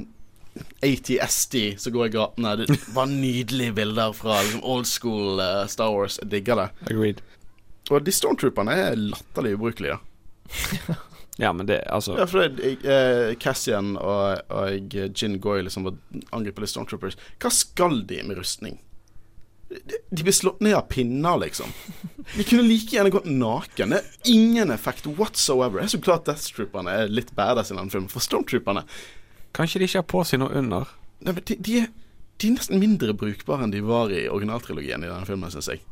ATSD 0.82 1.58
som 1.78 1.92
går 1.92 2.08
i 2.08 2.14
gatene. 2.16 2.54
Det 2.62 2.78
var 2.96 3.10
nydelige 3.10 3.76
bilder 3.76 4.14
fra 4.16 4.40
liksom, 4.40 4.64
old 4.64 4.88
school 4.88 5.42
uh, 5.42 5.66
Star 5.68 5.92
Wars. 5.92 6.16
Jeg 6.22 6.32
digger 6.32 6.62
det. 6.62 6.68
Agreed. 6.88 7.20
Og 7.90 8.00
de 8.04 8.14
stormtrooperne 8.14 8.78
er 8.88 8.96
latterlig 8.96 9.58
ubrukelige. 9.58 10.00
Ja, 11.38 11.52
men 11.54 11.66
det 11.66 11.84
Altså 11.86 12.16
Ja, 12.18 12.26
for 12.26 12.48
det, 12.50 12.72
eh, 12.82 13.36
Cassian 13.38 13.94
og, 13.96 14.40
og 14.50 14.94
Gin 15.14 15.38
Goy 15.38 15.62
liksom 15.62 15.86
angriper 15.86 16.34
angripe 16.34 16.64
litt 16.64 16.72
stormtroopers. 16.72 17.18
Hva 17.38 17.52
skal 17.54 18.02
de 18.10 18.18
med 18.26 18.40
rustning? 18.40 18.80
De, 19.68 20.22
blir 20.22 20.32
slått 20.32 20.62
ned 20.64 20.74
av 20.74 20.88
pinner, 20.88 21.36
liksom. 21.42 21.70
De 22.34 22.44
kunne 22.44 22.64
like 22.64 22.96
gjerne 22.96 23.12
gått 23.12 23.28
naken. 23.28 23.92
Det 23.92 24.00
er 24.00 24.32
ingen 24.32 24.72
effekt 24.72 25.06
whatsoever. 25.06 25.78
Det 25.78 25.90
er 25.90 25.94
så 25.94 26.00
klart 26.02 26.24
at 26.24 26.32
Death 26.32 26.56
Trooperne 26.56 26.94
er 27.04 27.12
litt 27.12 27.34
badass 27.36 27.70
i 27.70 27.76
denne 27.76 27.92
filmen. 27.92 28.10
For 28.10 28.24
stormtrooperne 28.24 28.86
Kanskje 29.56 29.82
de 29.82 29.88
ikke 29.88 30.00
har 30.00 30.08
på 30.08 30.24
seg 30.26 30.42
noe 30.42 30.56
under? 30.58 30.90
Nei, 31.20 31.34
men 31.34 31.44
de, 31.44 31.56
de, 31.64 31.78
er, 31.84 31.92
de 32.40 32.50
er 32.50 32.56
nesten 32.56 32.80
mindre 32.80 33.14
brukbare 33.16 33.66
enn 33.66 33.74
de 33.74 33.84
var 33.84 34.10
i 34.14 34.26
originaltrilogien 34.30 35.04
i 35.04 35.10
denne 35.10 35.28
filmen, 35.28 35.52
syns 35.52 35.70
jeg. 35.70 35.84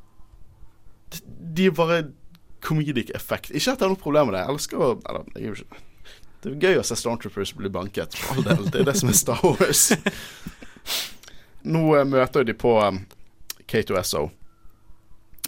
De, 1.13 1.23
de 1.57 1.69
er 1.71 1.77
bare 1.77 2.03
comedic 2.65 3.11
effect. 3.15 3.51
Ikke 3.51 3.75
at 3.75 3.81
jeg 3.81 3.85
har 3.85 3.93
noe 3.93 4.01
problem 4.01 4.31
med 4.31 4.37
det. 4.37 4.45
Jeg 4.45 4.55
elsker 4.55 4.83
å 4.83 4.93
eller, 5.09 5.29
jeg 5.35 5.49
gjør 5.49 5.61
ikke, 5.65 5.83
Det 6.43 6.53
er 6.53 6.65
gøy 6.69 6.81
å 6.81 6.87
se 6.87 6.97
Stormtroopers 7.01 7.53
bli 7.59 7.71
banket, 7.73 8.15
for 8.15 8.37
all 8.37 8.47
del. 8.47 8.65
Det 8.71 8.81
er 8.83 8.89
det 8.91 8.97
som 9.01 9.11
er 9.11 9.19
Star 9.19 9.43
Wars. 9.45 9.89
Nå 11.75 11.83
eh, 11.99 12.07
møter 12.07 12.47
de 12.47 12.55
på 12.55 12.77
um, 12.79 13.03
K2SO, 13.67 14.29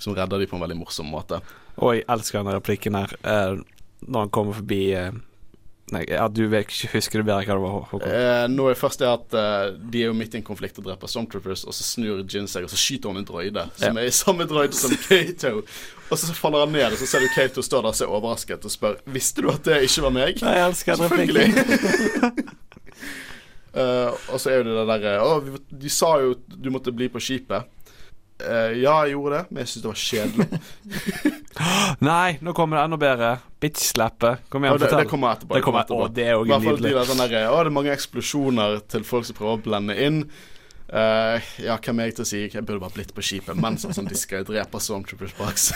som 0.00 0.16
redder 0.16 0.42
de 0.42 0.48
på 0.50 0.58
en 0.58 0.64
veldig 0.64 0.78
morsom 0.80 1.10
måte. 1.12 1.40
Og 1.78 1.94
jeg 1.94 2.06
elsker 2.10 2.40
denne 2.40 2.56
replikken 2.56 2.98
her 2.98 3.14
eh, 3.22 3.60
når 4.06 4.26
han 4.26 4.32
kommer 4.34 4.58
forbi 4.58 4.82
eh, 4.98 5.14
Nei, 5.94 6.02
ja, 6.10 6.26
du 6.28 6.42
ikke, 6.44 6.88
husker 6.92 7.22
du 7.22 7.24
bedre 7.30 7.46
hva 7.48 7.54
det 7.56 7.62
var, 7.62 7.76
Håkon? 7.88 8.02
Eh, 8.04 8.42
nå 8.52 8.66
er 8.68 8.74
det 8.74 8.80
først 8.82 9.00
det 9.00 9.08
at 9.08 9.36
eh, 9.40 9.70
de 9.92 10.02
er 10.02 10.10
jo 10.10 10.16
midt 10.18 10.34
i 10.36 10.40
en 10.40 10.44
konflikt 10.44 10.76
og 10.82 10.84
dreper 10.84 11.08
Stormtroopers, 11.08 11.62
og 11.64 11.72
så 11.72 11.86
snur 11.86 12.20
Jin 12.28 12.48
seg, 12.50 12.66
og 12.66 12.72
så 12.72 12.76
skyter 12.76 13.08
hun 13.08 13.22
en 13.22 13.28
droide 13.28 13.64
som 13.78 13.96
Ja. 13.96 14.02
er 14.04 14.10
i 14.10 14.12
samme 14.12 14.44
droide 14.50 14.76
som 14.76 14.92
Kato. 15.08 15.62
Og 16.10 16.16
så 16.20 16.32
faller 16.36 16.66
han 16.66 16.72
ned, 16.76 16.92
og 16.92 17.00
så 17.00 17.08
ser 17.08 17.24
du 17.24 17.30
Kato 17.34 17.64
stå 17.64 17.80
der 17.80 17.88
og 17.92 17.96
ser 17.96 18.12
overrasket 18.12 18.64
og 18.68 18.72
spør 18.72 19.00
Visste 19.16 19.44
du 19.44 19.48
at 19.52 19.64
det 19.64 19.80
ikke 19.88 20.04
var 20.08 20.14
meg. 20.18 20.42
Nei, 20.44 20.54
Jeg 20.60 20.68
elsker 20.74 21.00
Selvfølgelig. 21.00 22.46
Eh, 23.78 24.12
og 24.32 24.40
så 24.40 24.48
er 24.50 24.56
jo 24.58 24.64
det 24.66 24.74
det 24.78 24.84
derre 24.88 25.10
Å, 25.22 25.34
vi- 25.44 25.58
de 25.84 25.90
sa 25.92 26.08
jo 26.22 26.32
du 26.48 26.70
måtte 26.72 26.90
bli 26.96 27.06
på 27.12 27.20
skipet. 27.22 27.68
Eh, 28.38 28.72
ja, 28.78 28.92
jeg 29.02 29.10
gjorde 29.16 29.38
det, 29.38 29.44
men 29.50 29.58
jeg 29.64 29.68
syntes 29.72 29.82
det 29.82 29.90
var 29.90 30.02
kjedelig. 30.02 30.46
Nei, 32.08 32.28
nå 32.44 32.50
kommer 32.54 32.78
det 32.78 32.82
enda 32.86 32.98
bedre. 33.00 33.30
Bitch-slappe. 33.58 34.36
Kom 34.52 34.62
igjen, 34.62 34.76
Og 34.76 34.78
det, 34.78 34.86
det 34.86 34.92
fortell. 34.94 35.10
kommer 35.10 35.28
etterpå. 35.34 35.52
Det 35.56 35.62
kommer 35.66 35.82
etterpå. 35.82 36.04
å, 36.06 36.08
det 36.14 36.26
er 36.28 36.34
jo 36.36 36.42
nydelig. 36.46 36.84
de 36.84 36.92
der 37.00 37.08
sånn 37.08 37.24
Å, 37.24 37.26
det 37.32 37.40
er 37.42 37.70
mange 37.74 37.90
eksplosjoner 37.96 38.78
til 38.94 39.02
folk 39.08 39.26
som 39.26 39.34
prøver 39.38 39.58
å 39.58 39.62
blende 39.64 39.94
inn. 39.98 40.20
Uh, 40.88 41.36
ja, 41.60 41.74
hvem 41.84 41.98
er 42.00 42.06
jeg 42.08 42.14
til 42.16 42.24
å 42.24 42.28
si? 42.30 42.38
Jeg 42.46 42.64
burde 42.64 42.80
bare 42.80 42.94
blitt 42.94 43.10
på 43.12 43.20
skipet 43.20 43.58
mens 43.60 43.82
sånn 43.84 44.06
disker 44.08 44.40
dreper 44.48 44.80
Stormtroopers 44.80 45.34
bak 45.36 45.58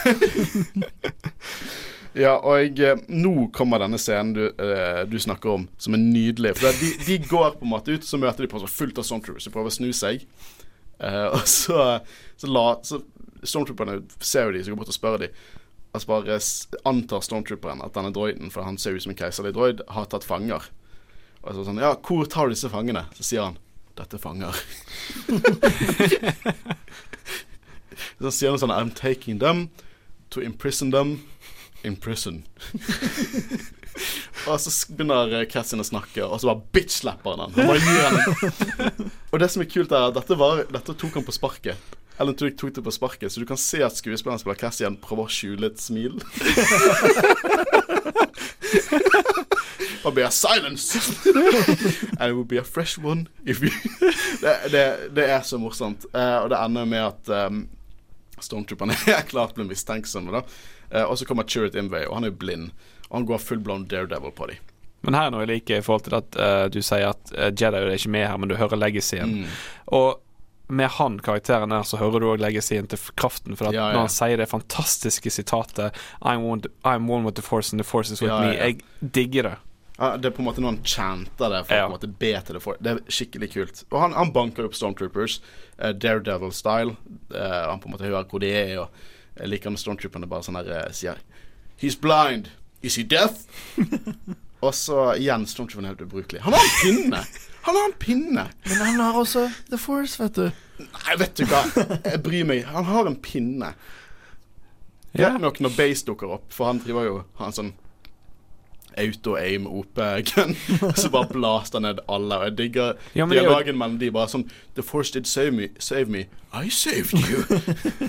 ja, 2.23 2.31
og 2.39 2.79
jeg, 2.79 3.03
nå 3.13 3.35
kommer 3.53 3.83
denne 3.83 3.99
scenen 4.01 4.33
du, 4.33 4.41
uh, 4.57 5.03
du 5.05 5.13
snakker 5.21 5.53
om, 5.59 5.67
som 5.77 5.93
er 5.93 6.01
nydelig. 6.01 6.55
For 6.57 6.73
de, 6.81 6.89
de 7.05 7.19
går 7.27 7.59
på 7.59 7.67
en 7.67 7.73
måte 7.75 7.93
ut, 7.93 8.01
så 8.09 8.17
møter 8.17 8.47
de 8.47 8.49
på 8.55 8.63
så 8.63 8.71
fullt 8.71 9.03
av 9.03 9.05
Stormtroopers 9.05 9.45
som 9.45 9.53
prøver 9.53 9.69
å 9.69 9.77
snu 9.77 9.91
seg. 9.93 10.25
Uh, 10.97 11.29
og 11.35 11.45
så, 11.49 11.77
så, 12.43 12.51
la, 12.51 12.67
så 12.83 13.01
Stormtrooperne 13.43 14.01
ser 14.23 14.47
jo 14.47 14.55
de, 14.55 14.63
så 14.63 14.73
går 14.73 14.79
bort 14.81 14.91
og 14.91 14.97
spør 14.97 15.19
de. 15.25 15.29
Altså 15.93 16.09
bare 16.09 16.39
antar 16.89 17.25
Stormtrooperen 17.25 17.83
at 17.85 17.95
denne 17.95 18.13
droiden, 18.15 18.51
for 18.53 18.65
han 18.67 18.79
ser 18.81 18.95
ut 18.97 19.05
som 19.05 19.13
en 19.13 19.19
keiserlig 19.19 19.53
droid, 19.55 19.83
har 19.93 20.07
tatt 20.11 20.27
fanger. 20.27 20.69
Og 21.43 21.55
så 21.55 21.65
sånn 21.67 21.81
Ja, 21.83 21.93
hvor 21.99 22.27
tar 22.27 22.47
du 22.47 22.55
disse 22.55 22.71
fangene? 22.71 23.05
Så 23.17 23.27
sier 23.27 23.49
han 23.49 23.59
dette 23.93 24.17
er 24.17 24.21
fanger. 24.23 24.57
så 28.23 28.31
sier 28.33 28.49
han 28.49 28.57
sånn 28.61 28.73
I'm 28.73 28.89
taking 28.97 29.37
them 29.43 29.67
to 30.33 30.41
imprison 30.41 30.89
them 30.91 31.19
in 31.85 31.95
prison. 31.95 32.41
og 34.49 34.57
så 34.63 34.71
begynner 34.95 35.35
eh, 35.37 35.45
Cassian 35.51 35.83
å 35.83 35.85
snakke, 35.85 36.25
og 36.25 36.41
så 36.41 36.49
bare 36.49 36.65
bitch-slapper 36.73 37.37
han. 37.37 37.53
Han 37.53 37.69
bare 37.69 37.83
gir 37.83 38.01
han 38.07 39.11
Og 39.31 39.37
det 39.43 39.51
som 39.53 39.61
er 39.61 39.69
kult, 39.69 39.93
er 39.93 40.09
at 40.09 40.17
dette, 40.17 40.39
var, 40.41 40.63
dette 40.73 40.97
tok 40.97 41.19
han 41.19 41.27
på 41.27 41.35
sparket. 41.35 41.93
Ellen 42.21 42.35
Turk 42.37 42.57
tok 42.59 42.75
det 42.75 42.83
på 42.85 42.93
sparket, 42.93 43.31
så 43.33 43.41
du 43.41 43.47
kan 43.49 43.57
se 43.57 43.81
at 43.85 43.97
skuespilleren 43.97 44.39
spiller 44.41 44.59
Cassian, 44.59 44.97
prøver 45.01 45.23
å 45.25 45.33
skjule 45.33 45.65
et 45.71 45.81
smil. 45.81 46.19
Og 50.03 50.11
be 50.13 50.25
a 50.27 50.31
silence! 50.31 50.99
And 52.19 52.29
it 52.29 52.35
will 52.35 52.43
be 52.45 52.59
a 52.59 52.63
fresh 52.63 52.99
one 52.99 53.27
if 53.45 53.61
you 53.63 53.71
det, 54.43 54.55
det, 54.73 54.85
det 55.15 55.29
er 55.31 55.41
så 55.47 55.57
morsomt. 55.57 56.05
Uh, 56.11 56.43
og 56.43 56.49
det 56.51 56.59
ender 56.59 56.85
med 56.85 57.05
at 57.07 57.29
um, 57.47 57.63
Stormtrooperne 58.43 58.97
er 59.07 59.23
klart 59.31 59.55
blir 59.55 59.69
mistenksomme. 59.69 60.31
da 60.35 60.43
Eh, 60.93 61.03
Og 61.03 61.17
så 61.17 61.25
kommer 61.25 61.43
Chirrut 61.43 61.75
Imway, 61.75 62.05
og 62.05 62.15
han 62.17 62.27
er 62.27 62.31
jo 62.33 62.37
blind. 62.39 62.69
Og 63.09 63.17
han 63.19 63.25
går 63.29 63.41
full 63.41 63.61
blown 63.63 63.87
daredevil 63.89 64.33
på 64.35 64.49
dem. 64.51 64.61
Men 65.03 65.17
her 65.17 65.27
er 65.27 65.33
noe 65.33 65.43
jeg 65.43 65.51
liker 65.51 65.81
i 65.81 65.83
forhold 65.83 66.05
til 66.05 66.15
at 66.15 66.37
uh, 66.39 66.67
du 66.71 66.79
sier 66.85 67.09
at 67.09 67.33
uh, 67.35 67.49
Jedi 67.49 67.79
er 67.79 67.89
ikke 67.91 68.11
med 68.13 68.27
her, 68.29 68.37
men 68.39 68.51
du 68.51 68.55
hører 68.55 68.79
legacyen. 68.79 69.33
Mm. 69.41 69.57
Og 69.97 70.21
med 70.73 70.89
han 70.97 71.19
karakteren 71.23 71.69
der, 71.73 71.83
så 71.87 71.97
hører 72.01 72.19
du 72.23 72.27
òg 72.31 72.41
legacyen 72.41 72.87
til 72.89 72.99
kraften. 73.19 73.55
For 73.59 73.69
at 73.69 73.73
Ja, 73.77 73.87
ja. 73.89 73.93
når 73.97 74.07
han 74.07 74.13
sier 74.15 74.37
det 74.41 74.49
fantastiske 74.51 75.29
sitatet 75.31 75.93
I'm 76.21 76.41
one, 76.49 76.61
I'm 76.83 77.07
one 77.09 77.23
with 77.25 77.35
the 77.37 77.45
force 77.45 77.73
and 77.73 77.79
the 77.79 77.87
force 77.87 78.11
is 78.13 78.21
with 78.21 78.31
Ja, 78.33 78.39
me. 78.41 78.53
ja. 78.55 78.65
Jeg 78.71 78.81
digger 79.13 79.43
det. 79.49 79.55
Ja, 79.99 80.17
det 80.17 80.25
er 80.25 80.33
på 80.33 80.41
en 80.41 80.47
måte 80.49 80.59
når 80.63 80.71
han 80.73 80.83
chanter 80.83 81.49
det 81.53 81.59
for 81.67 81.75
Ja. 81.77 81.85
å 81.85 81.89
på 81.89 81.93
en 81.93 81.97
måte 81.99 82.19
be 82.19 82.31
til 82.41 82.55
det. 82.57 82.61
For. 82.63 82.77
Det 82.81 82.91
er 82.91 82.99
skikkelig 83.13 83.51
kult. 83.53 83.83
Og 83.91 83.99
han, 84.01 84.11
han 84.17 84.31
banker 84.33 84.65
opp 84.65 84.73
Stormtroopers, 84.73 85.39
uh, 85.79 85.91
Daredevil-style. 85.93 86.95
Uh, 87.29 87.69
han 87.69 87.79
på 87.79 87.85
en 87.87 87.93
måte 87.93 88.03
hører 88.09 88.25
hvor 88.25 88.39
de 88.41 88.49
er, 88.51 88.79
og 88.79 88.89
liker 89.47 89.69
når 89.69 89.77
Stormtrooperne 89.83 90.27
bare 90.29 90.43
sånn 90.43 90.57
der 90.63 90.87
uh, 90.87 90.91
sier 90.91 91.21
He's 91.79 91.95
blind. 91.95 92.49
Is 92.81 92.95
he 92.95 93.03
deaf? 93.03 93.45
og 94.63 94.75
så 94.77 95.13
igjen 95.19 95.47
Stormtrooper 95.49 95.85
er 95.85 95.93
helt 95.93 96.05
ubrukelig. 96.05 96.43
Han 96.45 96.55
har 96.55 96.63
en 96.63 96.77
pinne! 96.81 97.23
Han 97.63 97.77
har 97.79 97.85
en 97.89 97.97
pinne! 97.99 98.47
Men 98.67 98.81
han 98.83 98.99
har 98.99 99.19
også 99.19 99.45
The 99.69 99.79
Force, 99.79 100.19
vet 100.19 100.35
du. 100.35 100.63
Nei, 100.83 101.15
vet 101.19 101.37
du 101.39 101.45
hva. 101.47 101.61
Jeg 102.03 102.19
bryr 102.25 102.47
meg. 102.47 102.65
Han 102.71 102.87
har 102.89 103.07
en 103.07 103.15
pinne. 103.23 103.73
Ja. 105.13 105.29
Greit 105.29 105.43
nok 105.45 105.61
når 105.61 105.77
Base 105.77 106.05
dukker 106.07 106.35
opp, 106.39 106.49
for 106.51 106.67
han 106.71 106.81
driver 106.83 107.07
jo 107.07 107.17
har 107.37 107.51
en 107.51 107.55
sånn 107.55 107.73
auto-aim 108.97 109.67
OP-gun, 109.67 110.55
så 110.95 111.09
bare 111.09 111.29
blaster 111.31 111.81
ned 111.81 112.01
alle. 112.07 112.37
Og 112.37 112.45
jeg 112.49 112.57
digger 112.57 112.93
Ja, 113.17 113.25
dialogen 113.29 113.77
mellom 113.79 113.99
de 114.01 114.11
bare 114.13 114.31
sånn 114.31 114.45
The 114.77 114.85
Force 114.85 115.13
did 115.13 115.29
save 115.29 115.53
me, 115.55 115.69
save 115.79 116.11
me. 116.11 116.27
I 116.53 116.69
saved 116.69 117.13
you. 117.13 117.43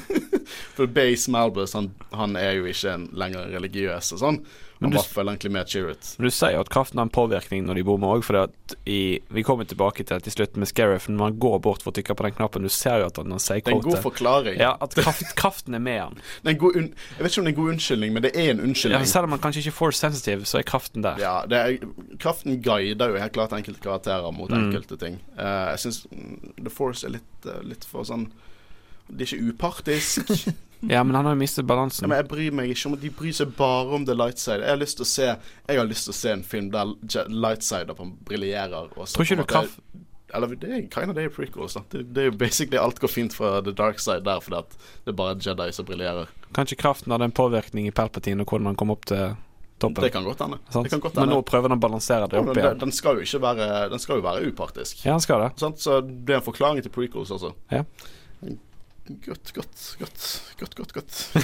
for 0.76 0.86
Base 0.86 1.30
Malbus, 1.30 1.72
han, 1.72 1.92
han 2.12 2.36
er 2.36 2.58
jo 2.58 2.68
ikke 2.68 2.92
en, 2.98 3.08
lenger 3.16 3.52
religiøs 3.54 4.12
og 4.16 4.22
sånn. 4.24 4.40
Men 4.80 4.90
du- 4.90 4.96
bare 4.98 5.24
egentlig 5.36 5.50
mer 5.52 5.64
Chirrut. 5.64 6.16
Du 6.18 6.28
sier 6.30 6.52
jo 6.52 6.60
at 6.60 6.68
kraften 6.68 6.98
har 6.98 7.06
en 7.06 7.10
påvirkning 7.10 7.64
når 7.64 7.74
de 7.78 7.84
bommer 7.84 8.08
òg, 8.18 8.24
for 8.24 8.48
vi 8.84 9.42
kommer 9.46 9.64
tilbake 9.64 10.04
til 10.04 10.16
det 10.18 10.24
til 10.24 10.32
slutt 10.34 10.56
med 10.56 10.66
Scarif. 10.68 11.06
Når 11.08 11.16
man 11.16 11.38
går 11.38 11.60
bort 11.62 11.82
for 11.82 11.92
å 11.92 11.94
trykke 11.94 12.14
på 12.18 12.24
den 12.26 12.32
knappen, 12.34 12.62
du 12.62 12.68
ser 12.68 12.98
jo 13.00 13.06
at 13.06 13.16
han 13.16 13.30
sier 13.38 13.60
Det 13.62 13.68
er 13.68 13.76
en 13.76 13.80
god 13.86 14.02
forklaring. 14.02 14.58
Ja, 14.58 14.76
at 14.80 14.94
kraft, 14.94 15.22
kraften 15.36 15.74
er 15.74 15.78
med 15.78 16.00
han. 16.00 16.18
Er 16.44 16.50
en 16.50 16.58
god 16.58 16.76
un 16.76 16.88
jeg 16.94 17.22
vet 17.22 17.30
ikke 17.32 17.38
om 17.38 17.44
det 17.44 17.52
er 17.54 17.56
en 17.56 17.60
god 17.62 17.72
unnskyldning, 17.74 18.12
men 18.12 18.22
det 18.22 18.32
er 18.36 18.50
en 18.50 18.56
Ja, 18.58 18.62
unnskyldning. 18.64 19.06
selv 19.06 19.24
om 19.24 19.30
han 19.30 19.40
kanskje 19.40 19.58
ikke 19.62 19.72
er 19.72 19.78
force 19.78 19.98
sensitive, 19.98 20.42
så 20.44 20.58
er 20.58 20.62
kraften 20.68 21.02
der. 21.02 21.16
Ja, 21.22 21.46
det 21.46 21.58
er, 21.58 21.78
kraften 22.18 22.60
guider 22.62 23.08
jo 23.14 23.18
helt 23.22 23.32
klart 23.32 23.50
enkelte 23.52 23.80
karakterer 23.80 24.32
mot 24.34 24.50
Mm. 24.50 24.68
enkelte 24.72 24.98
ting. 24.98 25.20
Uh, 25.38 25.70
jeg 25.70 25.78
syns 25.78 26.06
The 26.62 26.70
Force 26.70 27.04
er 27.06 27.10
litt, 27.10 27.46
uh, 27.46 27.62
litt 27.62 27.84
for 27.84 28.02
sånn 28.04 28.30
Det 29.10 29.20
er 29.32 29.36
ikke 29.36 29.52
upartisk. 29.54 30.54
Ja, 30.90 31.02
men 31.04 31.14
han 31.16 31.24
har 31.24 31.34
jo 31.34 31.40
mistet 31.40 31.62
ja, 31.62 31.68
balansen. 31.68 32.08
men 32.08 32.18
jeg 32.20 32.28
bryr 32.28 32.54
meg 32.54 32.70
ikke 32.74 32.90
om 32.90 32.96
de 33.00 33.10
bryr 33.10 33.32
seg 33.36 33.52
bare 33.56 33.94
om 33.96 34.06
the 34.06 34.14
light 34.16 34.38
side. 34.38 34.60
Jeg 34.62 34.74
har 34.74 34.80
lyst 34.80 34.98
til 35.00 35.06
å 35.06 35.10
se 35.10 35.28
Jeg 35.28 35.78
har 35.78 35.86
lyst 35.88 36.08
til 36.08 36.14
å 36.14 36.18
se 36.18 36.32
en 36.32 36.44
film 36.44 36.70
der 36.74 36.94
light 37.30 37.62
side 37.64 37.94
briljerer. 38.28 38.90
Tror 38.94 39.24
ikke 39.24 39.40
du 39.40 39.44
kraft 39.44 39.80
Eller 40.34 40.50
det 40.58 40.70
er 40.70 40.86
kind 40.90 41.10
of 41.10 41.16
det 41.16 41.24
er 41.28 41.30
prequels. 41.30 41.76
Det, 41.90 42.02
det 42.14 42.22
er 42.22 42.30
jo 42.32 42.36
basically 42.38 42.78
alt 42.80 42.98
går 43.00 43.08
fint 43.12 43.34
fra 43.36 43.60
the 43.62 43.72
dark 43.72 44.00
side 44.02 44.24
der, 44.26 44.40
fordi 44.42 44.64
det 45.04 45.12
er 45.12 45.18
bare 45.18 45.36
Jedi 45.38 45.70
som 45.72 45.86
briljerer. 45.86 46.30
Kanskje 46.54 46.76
kraften 46.80 47.12
hadde 47.14 47.28
en 47.30 47.34
påvirkning 47.34 47.86
i 47.86 47.92
Palpatine 47.94 48.42
og 48.42 48.50
hvordan 48.50 48.72
han 48.72 48.78
kom 48.80 48.90
opp 48.90 49.06
til 49.06 49.36
toppen. 49.78 50.02
Det 50.02 50.10
kan 50.14 50.24
godt 50.26 50.42
hende. 50.42 50.58
Men 50.74 51.30
nå 51.30 51.40
prøver 51.46 51.68
han 51.70 51.78
å 51.78 51.80
balansere 51.82 52.26
det 52.28 52.38
Ja, 52.38 52.42
opp 52.42 52.56
igjen. 52.56 52.66
den, 52.66 52.82
den 52.86 52.92
skal 52.94 53.18
jo 53.20 53.24
ikke 53.26 53.40
være 53.42 53.88
Den 53.94 54.02
skal 54.02 54.18
jo 54.18 54.26
være 54.26 54.50
upartisk. 54.50 55.04
Ja, 55.04 55.14
han 55.14 55.22
skal 55.22 55.44
det. 55.44 55.50
Sant? 55.62 55.80
Så 55.82 56.00
det 56.02 56.34
er 56.36 56.40
en 56.42 56.46
forklaring 56.46 56.82
til 56.82 56.94
prequels 56.94 57.30
også. 57.34 57.54
Ja. 57.70 57.84
Godt, 59.06 59.52
godt, 59.52 59.96
godt. 59.98 60.42
Godt, 60.58 60.74
godt, 60.74 60.92
godt. 60.92 61.36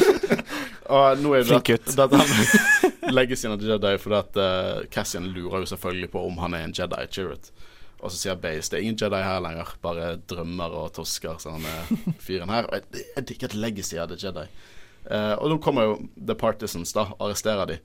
og 0.94 1.18
nå 1.20 1.34
er 1.34 1.42
det 1.42 1.48
Flink 1.50 1.66
gutt. 1.68 1.90
dette 2.00 2.20
han 2.22 3.12
legges 3.12 3.44
inn 3.44 3.52
av 3.52 3.64
Jedi, 3.64 3.90
fordi 4.00 4.16
at 4.16 4.38
uh, 4.40 4.86
Cassian 4.92 5.26
lurer 5.28 5.60
jo 5.60 5.68
selvfølgelig 5.74 6.08
på 6.14 6.22
om 6.24 6.40
han 6.40 6.56
er 6.56 6.64
en 6.64 6.72
Jedi 6.76 7.02
Chirrut. 7.12 7.50
Og 8.00 8.08
så 8.08 8.16
sier 8.16 8.40
Base 8.40 8.72
det 8.72 8.78
er 8.78 8.86
ingen 8.86 8.96
Jedi 8.96 9.20
her 9.20 9.42
lenger, 9.44 9.74
bare 9.84 10.14
drømmer 10.32 10.72
og 10.80 10.94
tosker, 10.96 11.36
Sånn 11.42 11.60
han 11.60 11.68
er 11.68 12.16
fyren 12.24 12.52
her. 12.52 12.70
Og 12.70 12.78
jeg, 12.78 13.04
jeg 13.16 13.28
digger 13.28 13.50
et 13.50 13.58
legacy 13.66 14.00
av 14.00 14.08
The 14.08 14.16
Jedi. 14.22 14.46
Uh, 15.04 15.36
og 15.36 15.52
nå 15.52 15.60
kommer 15.60 15.84
jo 15.84 15.98
The 16.16 16.38
Partisans, 16.38 16.96
da, 16.96 17.10
arresterer 17.20 17.74
de. 17.74 17.80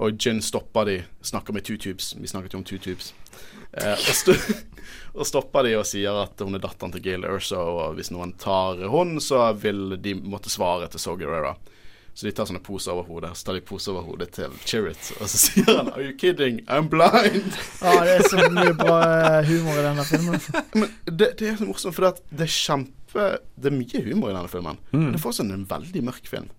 Og 0.00 0.16
Jin 0.16 0.40
stopper 0.40 0.88
de, 0.88 1.02
snakker 1.28 1.52
med 1.52 1.68
two 1.68 1.76
tubes. 1.76 2.14
Vi 2.16 2.30
snakket 2.30 2.56
jo 2.56 2.62
om 2.62 2.64
two 2.64 2.80
tubes. 2.80 3.12
Uh, 3.76 4.00
og, 4.00 4.32
og 5.14 5.26
stopper 5.26 5.66
de 5.66 5.74
og 5.78 5.86
sier 5.88 6.22
at 6.22 6.40
hun 6.44 6.56
er 6.56 6.62
datteren 6.62 6.92
til 6.94 7.02
Gail 7.04 7.26
Erso, 7.28 7.58
og 7.58 7.98
hvis 7.98 8.12
noen 8.14 8.34
tar 8.40 8.80
hun, 8.92 9.18
så 9.22 9.50
vil 9.58 9.96
de 10.02 10.14
måtte 10.14 10.52
svare 10.52 10.88
til 10.90 11.02
Saw 11.02 11.18
Gerrera. 11.20 11.56
Så 12.14 12.26
de 12.26 12.32
tar 12.34 12.48
sånne 12.48 12.62
poser 12.62 12.92
over 12.92 13.06
hodet, 13.08 13.30
så 13.38 13.46
tar 13.48 13.56
de 13.56 13.62
poser 13.64 13.94
over 13.94 14.04
hodet 14.10 14.32
til 14.34 14.54
Chirrut, 14.66 15.10
og 15.20 15.30
så 15.30 15.40
sier 15.44 15.68
han 15.70 15.90
'Are 15.92 16.04
you 16.04 16.16
kidding? 16.18 16.60
I'm 16.66 16.90
blind'. 16.90 17.54
Ja, 17.84 17.94
det 18.04 18.16
er 18.18 18.28
så 18.28 18.48
mye 18.50 18.74
bra 18.76 18.96
eh, 19.08 19.46
humor 19.48 19.78
i 19.78 19.84
denne 19.86 20.04
filmen. 20.04 20.40
Men 20.80 20.90
det, 21.06 21.30
det 21.38 21.52
er 21.52 21.60
så 21.60 21.68
morsomt, 21.68 21.96
for 21.96 22.08
det, 22.08 22.24
det 22.30 22.48
er 22.48 22.56
kjempe 22.56 23.28
Det 23.56 23.70
er 23.70 23.74
mye 23.74 24.02
humor 24.06 24.30
i 24.30 24.34
denne 24.36 24.50
filmen. 24.52 24.82
Mm. 24.90 24.98
Men 24.98 25.12
det 25.14 25.20
er 25.20 25.24
fortsatt 25.24 25.54
en 25.54 25.68
veldig 25.70 26.02
mørk 26.10 26.28
film. 26.30 26.50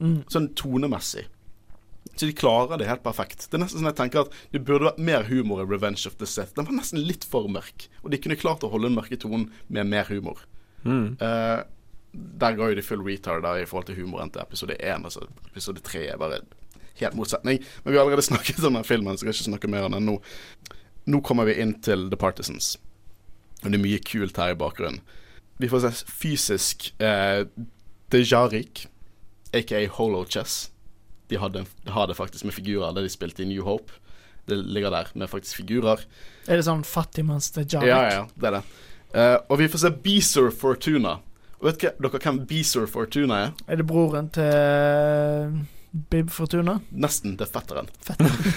Mm. 0.00 0.20
Sånn 0.32 0.52
tonemessig. 0.56 1.26
Så 2.16 2.26
de 2.26 2.32
klarer 2.32 2.80
det 2.80 2.88
helt 2.88 3.04
perfekt. 3.04 3.44
Det 3.50 3.58
er 3.58 3.60
nesten 3.60 3.82
sånn 3.82 3.90
jeg 3.90 3.98
tenker 3.98 4.24
at 4.24 4.36
Det 4.52 4.62
burde 4.64 4.88
vært 4.88 5.00
mer 5.04 5.26
humor 5.28 5.60
i 5.60 5.68
Revenge 5.68 6.06
of 6.08 6.16
the 6.20 6.28
Sith. 6.28 6.54
Den 6.56 6.68
var 6.68 6.78
nesten 6.78 7.02
litt 7.04 7.26
for 7.28 7.48
mørk. 7.52 7.88
Og 8.02 8.12
de 8.12 8.20
kunne 8.22 8.38
klart 8.40 8.64
å 8.64 8.70
holde 8.72 8.88
den 8.88 8.96
mørke 8.96 9.18
tonen 9.20 9.50
med 9.68 9.90
mer 9.90 10.08
humor. 10.08 10.40
Mm. 10.86 11.18
Uh, 11.20 11.60
der 12.40 12.56
ga 12.56 12.70
jo 12.70 12.78
de 12.78 12.84
full 12.84 13.04
retard 13.04 13.44
der 13.44 13.60
i 13.60 13.66
forhold 13.68 13.90
til 13.90 13.98
humoren 14.00 14.32
til 14.32 14.40
episode 14.40 14.78
1. 14.80 15.04
Altså, 15.04 15.26
episode 15.50 15.84
3 15.84 16.06
er 16.14 16.20
bare 16.20 16.40
helt 17.02 17.18
motsetning. 17.18 17.60
Men 17.84 17.92
vi 17.92 17.98
har 17.98 18.06
allerede 18.06 18.24
snakket 18.30 18.64
om 18.64 18.78
den 18.78 18.88
filmen, 18.88 19.18
så 19.18 19.26
jeg 19.26 19.34
skal 19.34 19.44
ikke 19.44 19.52
snakke 19.52 19.72
mer 19.76 19.88
om 19.88 19.98
den 19.98 20.08
nå. 20.08 20.16
Nå 21.06 21.20
kommer 21.20 21.46
vi 21.46 21.58
inn 21.62 21.76
til 21.84 22.08
The 22.10 22.18
Partisans. 22.18 22.74
Og 23.62 23.70
det 23.70 23.78
er 23.78 23.84
mye 23.84 24.02
kult 24.04 24.40
her 24.40 24.54
i 24.54 24.58
bakgrunnen. 24.58 25.02
Vi 25.56 25.68
får 25.72 25.86
se 25.86 26.06
fysisk 26.12 26.90
eh, 27.00 27.46
Dejarik, 28.12 28.86
aka 29.56 29.86
Holo 29.96 30.24
Chess. 30.28 30.66
De, 31.28 31.36
hadde, 31.42 31.64
de 31.84 31.90
har 31.94 32.06
det 32.10 32.16
faktisk 32.18 32.44
med 32.46 32.54
figurer, 32.54 32.92
det 32.94 33.02
de 33.06 33.10
spilte 33.12 33.42
i 33.42 33.48
New 33.50 33.64
Hope. 33.66 33.92
Det 34.46 34.56
ligger 34.62 34.90
der 34.94 35.08
med 35.18 35.26
faktisk 35.30 35.56
figurer. 35.62 36.04
Er 36.46 36.56
det 36.60 36.64
sånn 36.68 36.84
fattigmanns-The 36.86 37.64
Jarek? 37.66 37.88
Ja, 37.90 38.02
ja, 38.14 38.26
det 38.38 38.46
er 38.52 38.58
det. 38.60 38.64
Uh, 39.16 39.38
og 39.50 39.58
vi 39.58 39.66
får 39.72 39.82
se 39.82 39.90
Beezer 40.04 40.50
Fortuna. 40.54 41.16
Og 41.58 41.70
vet 41.70 41.80
dere 41.98 42.20
hvem 42.20 42.42
Beezer 42.46 42.86
Fortuna 42.86 43.40
er? 43.46 43.52
Er 43.66 43.80
det 43.80 43.86
broren 43.88 44.28
til 44.30 44.44
eh, 44.44 45.54
Bib 46.12 46.28
Fortuna? 46.30 46.74
Nesten 46.92 47.34
det 47.40 47.46
er 47.46 47.52
fetteren. 47.54 47.88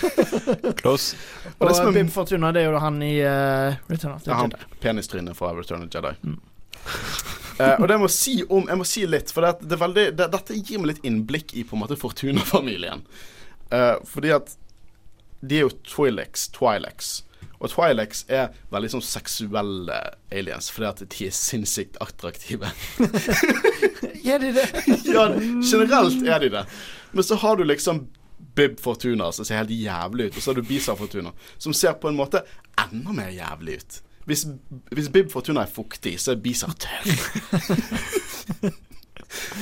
Close. 0.81 1.15
Og 1.59 1.69
Og, 1.69 1.75
som 1.77 1.87
er- 1.89 1.95
Bib 2.01 2.11
Fortuna, 2.13 2.51
det 2.51 2.65
er 2.65 2.69
jo 2.73 2.81
han 2.83 3.01
i 3.01 3.13
uh, 3.23 3.79
Return 3.89 4.13
of 4.17 4.23
the 4.27 4.33
Ja, 4.33 4.41
han 4.43 4.51
Jedi. 4.51 4.79
penistrynet 4.83 5.37
fra 5.39 5.53
Return 5.55 5.81
of 5.85 5.89
the 5.89 5.97
Jedi. 5.97 6.13
Mm. 6.27 6.37
Eh, 7.59 7.75
og 7.75 7.87
det 7.87 7.97
jeg 7.97 8.01
må 8.01 8.09
si 8.13 8.33
om 8.47 8.69
Jeg 8.71 8.79
må 8.79 8.85
si 8.87 9.01
litt, 9.09 9.31
for 9.35 9.43
det, 9.43 9.67
det 9.67 9.79
veldig, 9.81 10.05
det, 10.15 10.29
dette 10.31 10.59
gir 10.59 10.79
meg 10.79 10.93
litt 10.93 11.07
innblikk 11.07 11.53
i 11.59 11.65
på 11.67 11.75
en 11.75 11.83
måte 11.83 11.99
Fortuna-familien. 11.99 13.03
Eh, 13.75 13.95
fordi 14.07 14.31
at 14.35 14.53
de 15.41 15.59
er 15.59 15.67
jo 15.67 15.73
Twilex, 15.87 16.49
Twilex. 16.55 17.17
Og 17.59 17.71
Twilex 17.73 18.23
er 18.31 18.53
veldig 18.71 18.93
sånn 18.95 19.03
seksuelle 19.03 19.97
aliens, 20.31 20.69
fordi 20.71 20.87
at 20.89 21.03
de 21.03 21.27
er 21.27 21.35
sinnssykt 21.35 21.99
attraktive. 22.03 22.71
Er 24.29 24.37
de 24.37 24.51
det? 24.53 24.65
ja, 25.09 25.23
generelt 25.63 26.27
er 26.27 26.43
de 26.43 26.49
det. 26.53 26.63
Men 27.15 27.25
så 27.25 27.37
har 27.41 27.55
du 27.57 27.63
liksom 27.65 28.03
Bib 28.55 28.79
Fortuna, 28.79 29.31
som 29.31 29.47
ser 29.47 29.61
helt 29.61 29.73
jævlig 29.73 30.27
ut, 30.27 30.37
og 30.37 30.43
så 30.43 30.51
har 30.51 30.59
du 30.59 30.67
Bisa 30.67 30.93
Fortuna, 30.99 31.31
som 31.57 31.73
ser 31.73 31.95
på 31.97 32.11
en 32.11 32.17
måte 32.19 32.43
enda 32.77 33.15
mer 33.15 33.31
jævlig 33.33 33.79
ut. 33.79 33.97
Hvis, 34.29 34.45
hvis 34.93 35.09
Bib 35.09 35.31
Fortuna 35.33 35.63
er 35.65 35.71
fuktig, 35.73 36.19
så 36.21 36.35
er 36.35 36.41
Bizar 36.43 36.75
tørr. 36.77 37.09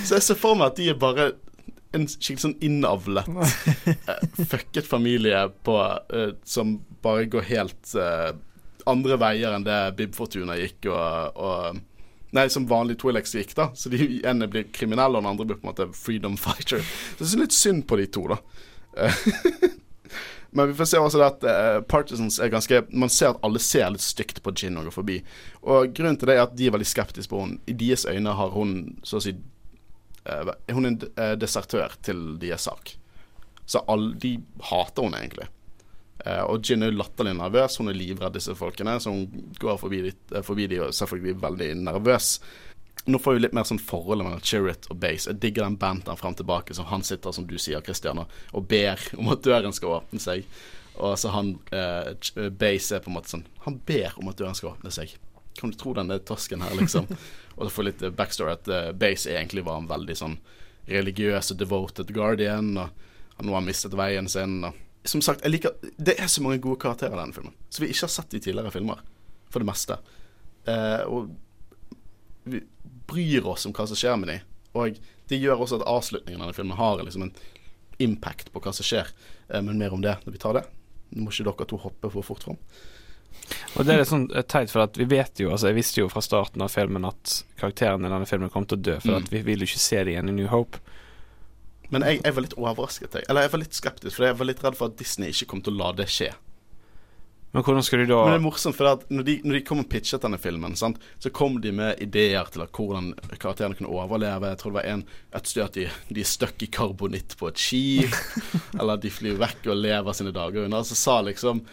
så 0.04 0.18
jeg 0.18 0.26
ser 0.26 0.40
for 0.40 0.60
meg 0.60 0.74
at 0.74 0.82
de 0.82 0.90
er 0.92 1.00
bare 1.00 1.30
en 1.96 2.04
skikkelig 2.10 2.44
sånn 2.44 2.58
innavlet, 2.68 3.30
uh, 3.32 4.26
fucket 4.52 4.90
familie 4.90 5.46
på, 5.64 5.78
uh, 6.12 6.34
som 6.44 6.78
bare 7.06 7.30
går 7.32 7.48
helt 7.48 7.94
uh, 7.96 8.34
andre 8.92 9.16
veier 9.24 9.56
enn 9.56 9.66
det 9.68 9.80
Bib 9.98 10.18
Fortuna 10.18 10.60
gikk, 10.60 10.90
og, 10.92 11.40
og 11.40 11.86
Nei, 12.36 12.50
som 12.52 12.66
vanlig 12.68 12.98
Twilex 13.00 13.32
gikk, 13.38 13.54
da. 13.56 13.70
Så 13.72 13.88
de 13.88 14.04
ene 14.28 14.50
blir 14.52 14.66
kriminelle, 14.76 15.16
og 15.16 15.24
den 15.24 15.30
andre 15.30 15.46
blir 15.48 15.62
på 15.62 15.64
en 15.64 15.70
måte 15.72 15.86
freedom 15.96 16.36
fighter. 16.38 16.84
Så 17.16 17.24
jeg 17.24 17.30
syns 17.32 17.40
litt 17.40 17.56
synd 17.56 17.86
på 17.88 17.98
de 18.02 18.08
to, 18.12 18.26
da. 18.34 18.42
Men 20.58 20.72
vi 20.72 20.74
får 20.78 20.88
se 20.90 21.00
også 21.02 21.22
at 21.22 21.44
uh, 21.46 21.80
Partisans 21.86 22.40
er 22.42 22.50
ganske 22.50 22.80
Man 22.90 23.12
ser 23.14 23.36
at 23.36 23.44
alle 23.46 23.62
ser 23.62 23.92
litt 23.94 24.02
stygt 24.02 24.42
på 24.42 24.54
Gin 24.58 24.80
og 24.80 24.88
går 24.88 24.96
forbi. 24.96 25.18
Og 25.70 25.92
grunnen 25.94 26.18
til 26.18 26.32
det 26.32 26.38
er 26.38 26.48
at 26.48 26.56
de 26.58 26.66
er 26.66 26.74
veldig 26.74 26.88
skeptiske 26.90 27.30
på 27.30 27.44
henne. 27.44 27.60
I 27.70 27.76
deres 27.78 28.08
øyne 28.10 28.34
har 28.40 28.56
hun 28.56 28.72
så 29.06 29.20
å 29.20 29.26
si 29.28 29.36
uh, 29.38 30.56
Hun 30.74 30.88
er 30.88 30.90
en 30.90 30.98
eh, 31.14 31.36
desertør 31.38 31.94
til 32.02 32.24
deres 32.42 32.66
sak. 32.66 32.96
Så 33.68 33.84
alle, 33.92 34.16
de 34.18 34.38
hater 34.72 35.06
henne 35.06 35.22
egentlig. 35.22 35.50
Uh, 36.26 36.44
og 36.50 36.66
Gin 36.66 36.88
er 36.88 36.96
latterlig 36.96 37.36
nervøs. 37.38 37.78
Hun 37.78 37.92
er 37.92 38.00
livredd 38.00 38.34
disse 38.40 38.56
folkene, 38.58 38.98
så 39.04 39.14
hun 39.14 39.52
går 39.62 39.78
forbi, 39.78 40.02
eh, 40.10 40.42
forbi 40.44 40.66
de 40.72 40.82
og 40.82 40.90
selvfølgelig 40.90 41.36
selvfølgelig 41.38 41.44
veldig 41.44 41.70
nervøs. 41.86 42.32
Nå 43.06 43.20
får 43.20 43.34
vi 43.34 43.40
litt 43.40 43.54
mer 43.56 43.64
sånn 43.64 43.80
forholdet 43.80 44.26
mellom 44.28 44.42
Chirrut 44.44 44.88
og 44.92 44.98
Base. 45.00 45.30
Jeg 45.30 45.40
digger 45.40 45.64
den 45.64 45.78
banteren 45.80 46.18
frem 46.20 46.36
tilbake, 46.36 46.74
så 46.76 46.84
han 46.90 47.04
sitter, 47.08 47.32
som 47.32 47.46
du 47.48 47.56
sier, 47.58 47.82
Christian, 47.82 48.20
og- 48.20 48.68
ber 48.68 49.00
om 49.18 49.30
at 49.30 49.42
døren 49.44 49.74
skal 49.74 50.02
åpne 50.02 50.20
seg. 50.20 50.44
Og 50.98 51.18
så 51.18 51.30
han 51.30 51.60
eh, 51.72 52.10
eh, 52.36 52.50
Base 52.50 52.96
er 52.96 53.00
på 53.00 53.12
en 53.12 53.14
måte 53.20 53.30
sånn 53.30 53.44
Han 53.68 53.76
ber 53.86 54.14
om 54.18 54.30
at 54.30 54.38
døren 54.40 54.56
skal 54.56 54.72
åpne 54.72 54.90
seg. 54.92 55.14
Kan 55.60 55.70
du 55.70 55.78
tro 55.78 55.94
denne 55.94 56.18
tosken 56.20 56.62
her, 56.62 56.74
liksom? 56.76 57.06
og 57.58 57.68
så 57.68 57.70
får 57.76 57.84
litt 57.86 58.02
eh, 58.02 58.10
backstory 58.10 58.52
at 58.56 58.68
eh, 58.68 58.92
Base 58.98 59.30
egentlig 59.30 59.64
var 59.64 59.78
en 59.78 59.88
veldig 59.88 60.16
sånn 60.18 60.38
religiøs 60.88 61.52
og 61.54 61.60
devoted 61.60 62.12
guardian, 62.16 62.78
og 62.78 62.90
han 63.38 63.46
nå 63.46 63.54
har 63.54 63.62
mistet 63.66 63.94
veien 63.94 64.28
sin. 64.28 64.64
Og 64.66 64.74
som 65.08 65.22
sagt, 65.22 65.44
jeg 65.46 65.52
liker 65.52 65.76
Det 65.98 66.16
er 66.20 66.28
så 66.32 66.42
mange 66.42 66.62
gode 66.64 66.80
karakterer 66.82 67.14
i 67.14 67.22
denne 67.22 67.36
filmen, 67.36 67.54
som 67.70 67.86
vi 67.86 67.92
ikke 67.94 68.08
har 68.08 68.14
sett 68.18 68.34
i 68.34 68.40
tidligere 68.42 68.72
filmer, 68.74 69.04
for 69.52 69.60
det 69.64 69.70
meste. 69.70 70.00
Eh, 70.66 71.04
og 71.06 71.30
vi 72.52 72.64
bryr 73.08 73.46
oss 73.48 73.66
om 73.70 73.74
hva 73.76 73.86
som 73.88 73.98
skjer 74.00 74.18
med 74.20 74.32
dem. 74.34 74.40
Og 74.78 74.98
det 75.30 75.40
gjør 75.42 75.64
også 75.64 75.80
at 75.82 75.88
avslutningen 75.90 76.42
av 76.42 76.50
denne 76.50 76.58
filmen 76.58 76.78
har 76.78 77.00
liksom 77.04 77.28
en 77.28 77.34
impact 78.04 78.52
på 78.54 78.62
hva 78.62 78.74
som 78.76 78.86
skjer. 78.86 79.10
Eh, 79.50 79.62
men 79.62 79.78
mer 79.80 79.94
om 79.96 80.02
det 80.04 80.18
når 80.26 80.36
vi 80.36 80.42
tar 80.44 80.60
det. 80.60 80.66
Nå 81.16 81.24
må 81.26 81.32
ikke 81.34 81.48
dere 81.48 81.68
to 81.72 81.80
hoppe 81.82 82.12
for 82.14 82.26
fort 82.28 82.44
fram. 82.46 82.60
Og 83.78 83.86
det 83.86 83.94
er 83.94 84.02
litt 84.02 84.10
sånn 84.12 84.28
eh, 84.36 84.44
teit, 84.50 84.72
for 84.74 84.84
at 84.84 84.98
vi 85.00 85.06
vet 85.08 85.40
jo 85.40 85.52
Altså, 85.54 85.70
jeg 85.70 85.78
visste 85.78 86.02
jo 86.02 86.10
fra 86.12 86.22
starten 86.26 86.62
av 86.66 86.72
filmen 86.74 87.06
at 87.08 87.38
karakterene 87.60 88.10
i 88.10 88.12
denne 88.12 88.28
filmen 88.28 88.52
kom 88.54 88.66
til 88.68 88.80
å 88.80 88.86
dø, 88.90 88.96
for 89.04 89.20
Mm. 89.22 89.28
vi 89.32 89.42
vil 89.48 89.64
jo 89.64 89.70
ikke 89.70 89.80
se 89.84 90.04
det 90.04 90.14
igjen 90.16 90.30
i 90.30 90.36
New 90.36 90.48
Hope. 90.52 90.80
Men 91.90 92.04
jeg, 92.04 92.20
jeg 92.26 92.34
var 92.36 92.44
litt 92.44 92.58
overrasket, 92.60 93.14
jeg. 93.16 93.26
Eller 93.30 93.46
jeg 93.46 93.52
var 93.54 93.62
litt 93.64 93.78
skeptisk, 93.78 94.16
for 94.18 94.26
jeg 94.28 94.36
var 94.36 94.50
litt 94.50 94.64
redd 94.66 94.76
for 94.76 94.92
at 94.92 94.98
Disney 95.00 95.30
ikke 95.32 95.48
kom 95.54 95.62
til 95.64 95.78
å 95.78 95.80
la 95.86 95.92
det 95.96 96.10
skje. 96.12 96.34
Men 97.56 97.64
hvordan 97.64 97.84
skal 97.86 98.02
de 98.04 98.10
da 98.10 98.18
Men 98.26 98.36
det 98.36 98.40
er 98.42 98.44
morsomt, 98.44 98.76
for 98.76 98.90
at 98.92 99.04
når 99.10 99.26
de, 99.26 99.36
når 99.48 99.58
de 99.58 99.62
kom 99.66 99.80
og 99.82 99.88
pitchet 99.90 100.24
denne 100.24 100.40
filmen, 100.42 100.76
sant, 100.78 101.00
så 101.24 101.32
kom 101.34 101.56
de 101.64 101.72
med 101.76 102.02
ideer 102.04 102.50
til 102.52 102.66
hvordan 102.66 103.14
karakterene 103.40 103.78
kunne 103.78 103.92
overleve. 103.94 104.52
Jeg 104.52 104.60
tror 104.62 104.74
det 104.74 104.80
var 104.82 104.90
en, 104.92 105.04
et 105.40 105.52
sted 105.52 105.64
at 105.64 105.80
de, 105.80 105.88
de 106.12 106.24
er 106.24 106.28
stuck 106.28 106.66
i 106.66 106.70
karbonitt 106.78 107.38
på 107.40 107.50
et 107.50 107.62
skip, 107.62 108.18
eller 108.80 108.98
at 108.98 109.06
de 109.06 109.14
flyr 109.14 109.40
vekk 109.40 109.72
og 109.72 109.80
lever 109.80 110.20
sine 110.20 110.36
dager 110.36 110.68
unna. 110.68 110.84
Så 110.86 111.00
sa 111.00 111.22
liksom 111.26 111.64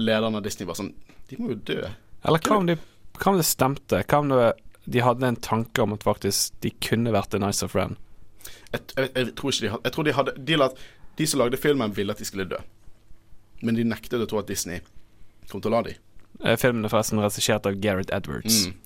lederen 0.00 0.38
av 0.38 0.46
Disney 0.46 0.68
bare 0.68 0.80
sånn 0.80 0.94
De 1.28 1.36
må 1.38 1.52
jo 1.52 1.60
dø. 1.74 1.80
Eller 2.24 2.42
hva 2.48 2.58
om, 2.62 2.66
de, 2.66 2.78
hva 3.20 3.32
om 3.34 3.38
det 3.38 3.46
stemte? 3.46 4.02
Hva 4.08 4.22
om 4.24 4.32
det, 4.32 4.52
de 4.88 5.04
hadde 5.04 5.28
en 5.28 5.42
tanke 5.44 5.84
om 5.84 5.92
at 5.92 6.06
faktisk 6.08 6.56
de 6.64 6.72
kunne 6.82 7.12
vært 7.12 7.36
a 7.36 7.42
nicer 7.42 7.68
friend? 7.68 8.00
Jeg, 8.72 8.80
jeg, 8.96 9.10
jeg 9.12 9.34
tror 9.36 9.52
ikke 9.52 9.64
de 9.66 9.72
hadde 9.74 9.84
Jeg 9.84 9.94
tror 9.94 10.06
de 10.06 10.12
hadde 10.16 10.32
De, 10.48 10.56
la, 10.56 10.68
de 11.18 11.26
som 11.28 11.40
lagde 11.42 11.60
filmen, 11.60 11.92
ville 11.92 12.14
at 12.14 12.20
de 12.22 12.26
skulle 12.26 12.48
dø. 12.48 12.58
Men 13.60 13.76
de 13.76 13.84
nektet 13.84 14.22
å 14.22 14.28
tro 14.30 14.40
at 14.40 14.48
Disney 14.48 14.80
kom 15.50 15.64
til 15.64 15.72
å 15.72 15.78
la 15.78 15.86
de. 15.88 15.96
Eh, 16.44 16.58
Filmen 16.60 16.86
er 16.86 16.92
forresten 16.92 17.20
regissert 17.22 17.66
av 17.66 17.80
Gareth 17.82 18.14
Edwards. 18.14 18.66
Mm. 18.68 18.76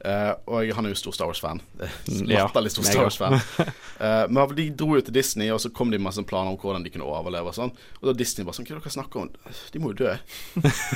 Uh, 0.00 0.32
og 0.48 0.70
han 0.72 0.86
er 0.88 0.94
jo 0.94 0.96
stor 0.96 1.12
Star 1.12 1.28
Wars-fan. 1.28 1.58
Ja, 2.30 2.46
Latterlig 2.46 2.70
stor 2.72 2.86
Star. 2.88 3.02
Wars-fan. 3.04 3.34
uh, 3.36 4.24
men 4.32 4.54
de 4.56 4.70
dro 4.72 4.94
jo 4.96 5.02
til 5.04 5.12
Disney, 5.12 5.50
og 5.52 5.60
så 5.60 5.68
kom 5.76 5.92
de 5.92 5.98
med 5.98 6.06
masse 6.06 6.24
planer 6.24 6.54
om 6.54 6.56
hvordan 6.60 6.86
de 6.86 6.92
kunne 6.94 7.08
overleve. 7.08 7.52
Og 7.52 7.56
sånn 7.58 7.74
Og 8.00 8.08
da 8.08 8.14
Disney 8.16 8.46
bare 8.48 8.56
sånn 8.56 8.68
Hva 8.68 8.78
er 8.78 8.80
det 8.80 8.86
dere 8.86 8.94
snakker 8.96 9.26
om? 9.26 9.28
De 9.74 9.82
må 9.82 9.92
jo 9.92 10.06
dø. 10.06 10.14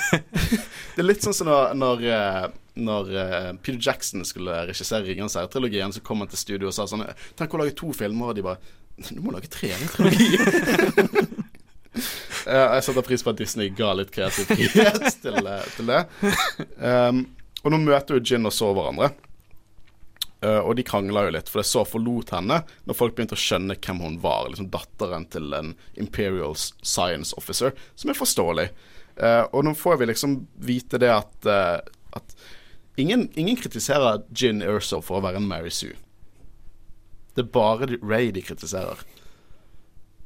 det 0.94 1.04
er 1.04 1.08
litt 1.08 1.26
sånn 1.26 1.36
som 1.36 1.52
når, 1.52 1.76
når, 1.76 2.06
når 2.80 3.12
Peter 3.60 3.82
Jackson 3.90 4.24
skulle 4.24 4.64
regissere 4.70 5.04
Ringenes 5.04 5.36
herre-trilogien, 5.36 5.92
så 5.92 6.00
kom 6.04 6.24
han 6.24 6.32
til 6.32 6.40
studio 6.40 6.72
og 6.72 6.76
sa 6.76 6.88
sånn 6.88 7.04
Tenk 7.36 7.52
å 7.52 7.60
lage 7.60 7.76
to 7.76 7.92
filmer, 7.92 8.32
og 8.32 8.40
de 8.40 8.46
bare 8.46 9.12
Du 9.12 9.20
må 9.20 9.36
lage 9.36 9.52
tre 9.52 9.74
i 9.74 9.76
en 9.76 9.90
trilogi. 9.92 10.32
Eh, 10.40 11.33
jeg 12.44 12.84
setter 12.86 13.04
pris 13.06 13.22
på 13.24 13.32
at 13.32 13.40
Disney 13.40 13.70
ga 13.74 13.92
litt 13.96 14.12
kreativ 14.14 14.50
frihet 14.50 15.06
til, 15.24 15.38
eh, 15.40 15.68
til 15.76 15.90
det. 15.90 16.02
Um, 16.78 17.24
og 17.64 17.72
nå 17.72 17.80
møter 17.80 18.18
jo 18.18 18.24
Gin 18.24 18.48
og 18.48 18.52
så 18.54 18.68
hverandre. 18.76 19.12
Uh, 20.44 20.60
og 20.60 20.74
de 20.76 20.84
krangla 20.84 21.22
jo 21.24 21.32
litt, 21.38 21.48
for 21.48 21.62
det 21.62 21.70
så 21.70 21.86
forlot 21.88 22.34
henne 22.34 22.58
når 22.84 22.98
folk 22.98 23.14
begynte 23.16 23.36
å 23.36 23.40
skjønne 23.40 23.78
hvem 23.80 24.02
hun 24.04 24.18
var. 24.20 24.50
Liksom 24.52 24.68
datteren 24.72 25.24
til 25.32 25.56
en 25.56 25.72
Imperial 26.00 26.56
Science 26.58 27.32
Officer, 27.40 27.72
som 27.96 28.12
er 28.12 28.18
forståelig. 28.18 28.68
Uh, 29.16 29.46
og 29.54 29.64
nå 29.64 29.72
får 29.78 30.00
vi 30.00 30.10
liksom 30.10 30.42
vite 30.60 31.00
det 31.00 31.12
at, 31.14 31.34
uh, 31.48 31.78
at 32.18 32.36
ingen, 33.00 33.28
ingen, 33.40 33.56
kritiserer 33.56 34.24
Gin 34.34 34.60
Erso 34.62 35.00
for 35.04 35.20
å 35.20 35.24
være 35.24 35.40
en 35.40 35.48
Mary 35.48 35.72
Sue. 35.72 35.96
Det 37.34 37.46
er 37.46 37.54
bare 37.54 37.88
Ray 38.02 38.28
de 38.34 38.44
kritiserer. 38.44 39.00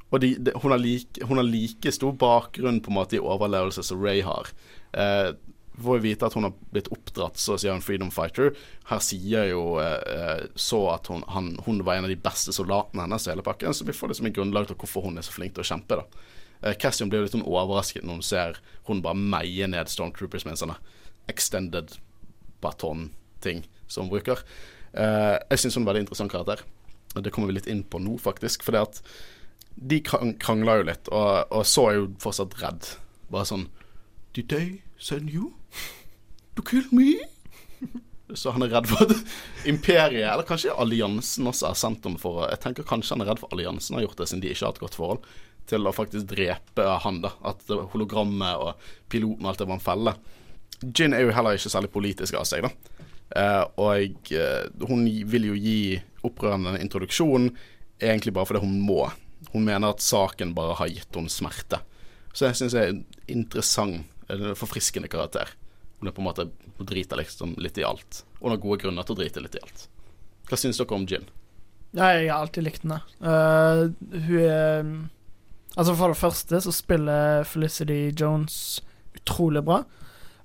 Og 0.09 0.23
de, 0.23 0.33
de, 0.41 0.55
hun, 0.57 0.73
har 0.73 0.81
like, 0.81 1.21
hun, 1.25 1.37
har 1.37 1.45
like, 1.45 1.91
stor 1.93 2.15
bakgrunn 2.17 2.81
på 2.81 2.91
en 2.91 2.97
måte 2.97 3.17
i 3.19 3.21
overlevelse 3.21 3.83
som 3.85 4.01
Ray 4.01 4.23
har. 4.25 4.49
Eh, 4.97 5.35
får 5.79 5.99
vi 5.99 6.09
vite 6.09 6.27
at 6.27 6.33
hun 6.35 6.47
har 6.47 6.55
blitt 6.73 6.89
oppdratt 6.91 7.37
så 7.39 7.55
å 7.55 7.59
si 7.61 7.69
av 7.69 7.77
en 7.77 7.85
freedom 7.85 8.09
fighter. 8.11 8.51
Her 8.89 9.03
sier 9.03 9.51
jo 9.51 9.77
eh, 9.83 10.47
så 10.59 10.81
at 10.95 11.07
hun, 11.13 11.23
han, 11.31 11.53
hun, 11.65 11.83
var 11.85 11.99
en 11.99 12.09
av 12.09 12.13
de 12.13 12.19
beste 12.19 12.53
soldatene 12.55 13.05
hennes 13.05 13.27
i 13.27 13.31
hele 13.31 13.45
pakken, 13.45 13.75
så 13.75 13.87
vi 13.87 13.95
får 13.95 14.13
liksom 14.13 14.31
et 14.31 14.35
grunnlag 14.39 14.69
til 14.69 14.79
hvorfor 14.79 15.07
hun 15.07 15.21
er 15.21 15.27
så 15.27 15.35
flink 15.35 15.55
til 15.55 15.65
å 15.65 15.69
kjempe. 15.71 16.01
da. 16.01 16.25
Eh, 16.61 16.75
Cassian 16.81 17.11
blir 17.11 17.23
litt 17.23 17.35
sånn 17.35 17.47
overrasket 17.47 18.03
når 18.03 18.19
hun 18.19 18.25
ser 18.25 18.59
hun 18.89 19.03
bare 19.05 19.19
meie 19.19 19.69
ned 19.71 19.91
Stormtroopers 19.91 20.47
med 20.47 20.57
en 20.57 20.63
sånn 20.65 20.75
extended 21.31 21.95
baton-ting 22.63 23.63
som 23.87 24.07
hun 24.07 24.13
bruker. 24.17 24.43
Eh, 24.93 25.37
jeg 25.53 25.63
syns 25.63 25.77
hun 25.77 25.83
er 25.83 25.85
en 25.85 25.91
veldig 25.93 26.05
interessant 26.07 26.33
karakter. 26.33 26.65
Det 27.15 27.31
kommer 27.33 27.49
vi 27.49 27.57
litt 27.57 27.69
inn 27.71 27.85
på 27.87 28.01
nå, 28.03 28.17
faktisk. 28.21 28.65
For 28.67 28.77
at 28.77 28.99
de 29.79 30.01
krangla 30.03 30.79
jo 30.79 30.87
litt, 30.89 31.09
og, 31.15 31.51
og 31.55 31.65
så 31.67 31.85
er 31.89 31.99
jo 31.99 32.07
fortsatt 32.19 32.57
redd. 32.59 32.93
Bare 33.31 33.47
sånn 33.47 33.67
Did 34.35 34.49
they 34.51 34.81
send 34.99 35.31
you? 35.31 35.53
To 36.57 36.65
kill 36.65 36.87
me? 36.91 37.15
Så 38.37 38.51
han 38.53 38.61
er 38.61 38.73
redd 38.75 38.89
for 38.91 39.07
at 39.07 39.15
imperiet, 39.69 40.27
eller 40.27 40.45
kanskje 40.45 40.75
alliansen 40.77 41.47
også 41.49 41.71
har 41.71 41.77
sendt 41.79 42.03
dem 42.05 42.17
for 42.21 42.43
Jeg 42.45 42.61
tenker 42.61 42.85
kanskje 42.85 43.15
han 43.15 43.23
er 43.25 43.31
redd 43.31 43.41
for 43.41 43.55
alliansen 43.55 43.97
har 43.97 44.05
gjort 44.05 44.19
det, 44.19 44.27
siden 44.29 44.43
de 44.43 44.51
ikke 44.53 44.67
har 44.67 44.75
et 44.75 44.83
godt 44.83 44.97
forhold, 44.99 45.23
til 45.69 45.87
å 45.87 45.95
faktisk 45.95 46.27
drepe 46.29 46.85
han. 47.05 47.23
da 47.23 47.33
At 47.49 47.63
hologrammet 47.93 48.61
og 48.61 48.91
piloten 49.09 49.47
og 49.47 49.53
alt 49.53 49.63
det 49.63 49.69
var 49.69 49.79
en 49.79 49.87
felle. 49.87 50.15
Gin 50.83 51.15
er 51.15 51.25
jo 51.25 51.33
heller 51.35 51.57
ikke 51.57 51.73
særlig 51.73 51.91
politisk 51.95 52.37
av 52.37 52.45
seg, 52.49 52.67
da. 52.67 53.05
Uh, 53.29 53.65
og 53.85 54.31
uh, 54.33 54.85
hun 54.89 55.03
vil 55.29 55.51
jo 55.51 55.57
gi 55.57 55.81
opprørerne 56.25 56.73
en 56.73 56.81
introduksjon 56.81 57.51
egentlig 58.01 58.33
bare 58.33 58.49
fordi 58.49 58.63
hun 58.63 58.77
må. 58.81 59.03
Hun 59.53 59.65
mener 59.65 59.93
at 59.93 60.03
saken 60.03 60.53
bare 60.57 60.77
har 60.79 60.91
gitt 60.91 61.15
henne 61.15 61.31
smerte. 61.31 61.81
Så 62.33 62.49
jeg 62.49 62.59
syns 62.59 62.75
det 62.75 62.81
er 62.83 62.93
en 62.93 63.03
interessant 63.31 64.05
en 64.29 64.55
forfriskende 64.55 65.09
karakter. 65.09 65.49
Hun 65.99 66.07
er 66.07 66.15
på 66.15 66.21
en 66.21 66.29
måte 66.29 66.49
Hun 66.77 66.87
driter 66.87 67.19
liksom 67.19 67.57
litt 67.59 67.77
i 67.77 67.83
alt. 67.83 68.23
Hun 68.39 68.53
har 68.53 68.61
gode 68.63 68.79
grunner 68.79 69.03
til 69.03 69.17
å 69.17 69.19
drite 69.19 69.41
litt 69.43 69.55
i 69.57 69.63
alt. 69.63 69.87
Hva 70.47 70.57
syns 70.57 70.77
dere 70.79 70.95
om 70.95 71.07
Gin? 71.09 71.25
Ja, 71.91 72.13
jeg 72.15 72.29
har 72.29 72.45
alltid 72.45 72.63
likt 72.63 72.85
henne. 72.85 73.01
Uh, 73.19 73.89
hun 74.13 74.45
er 74.45 74.91
Altså, 75.75 75.93
for 75.95 76.11
det 76.11 76.17
første 76.17 76.61
så 76.63 76.71
spiller 76.73 77.43
Felicity 77.47 78.13
Jones 78.19 78.81
utrolig 79.15 79.61
bra. 79.67 79.83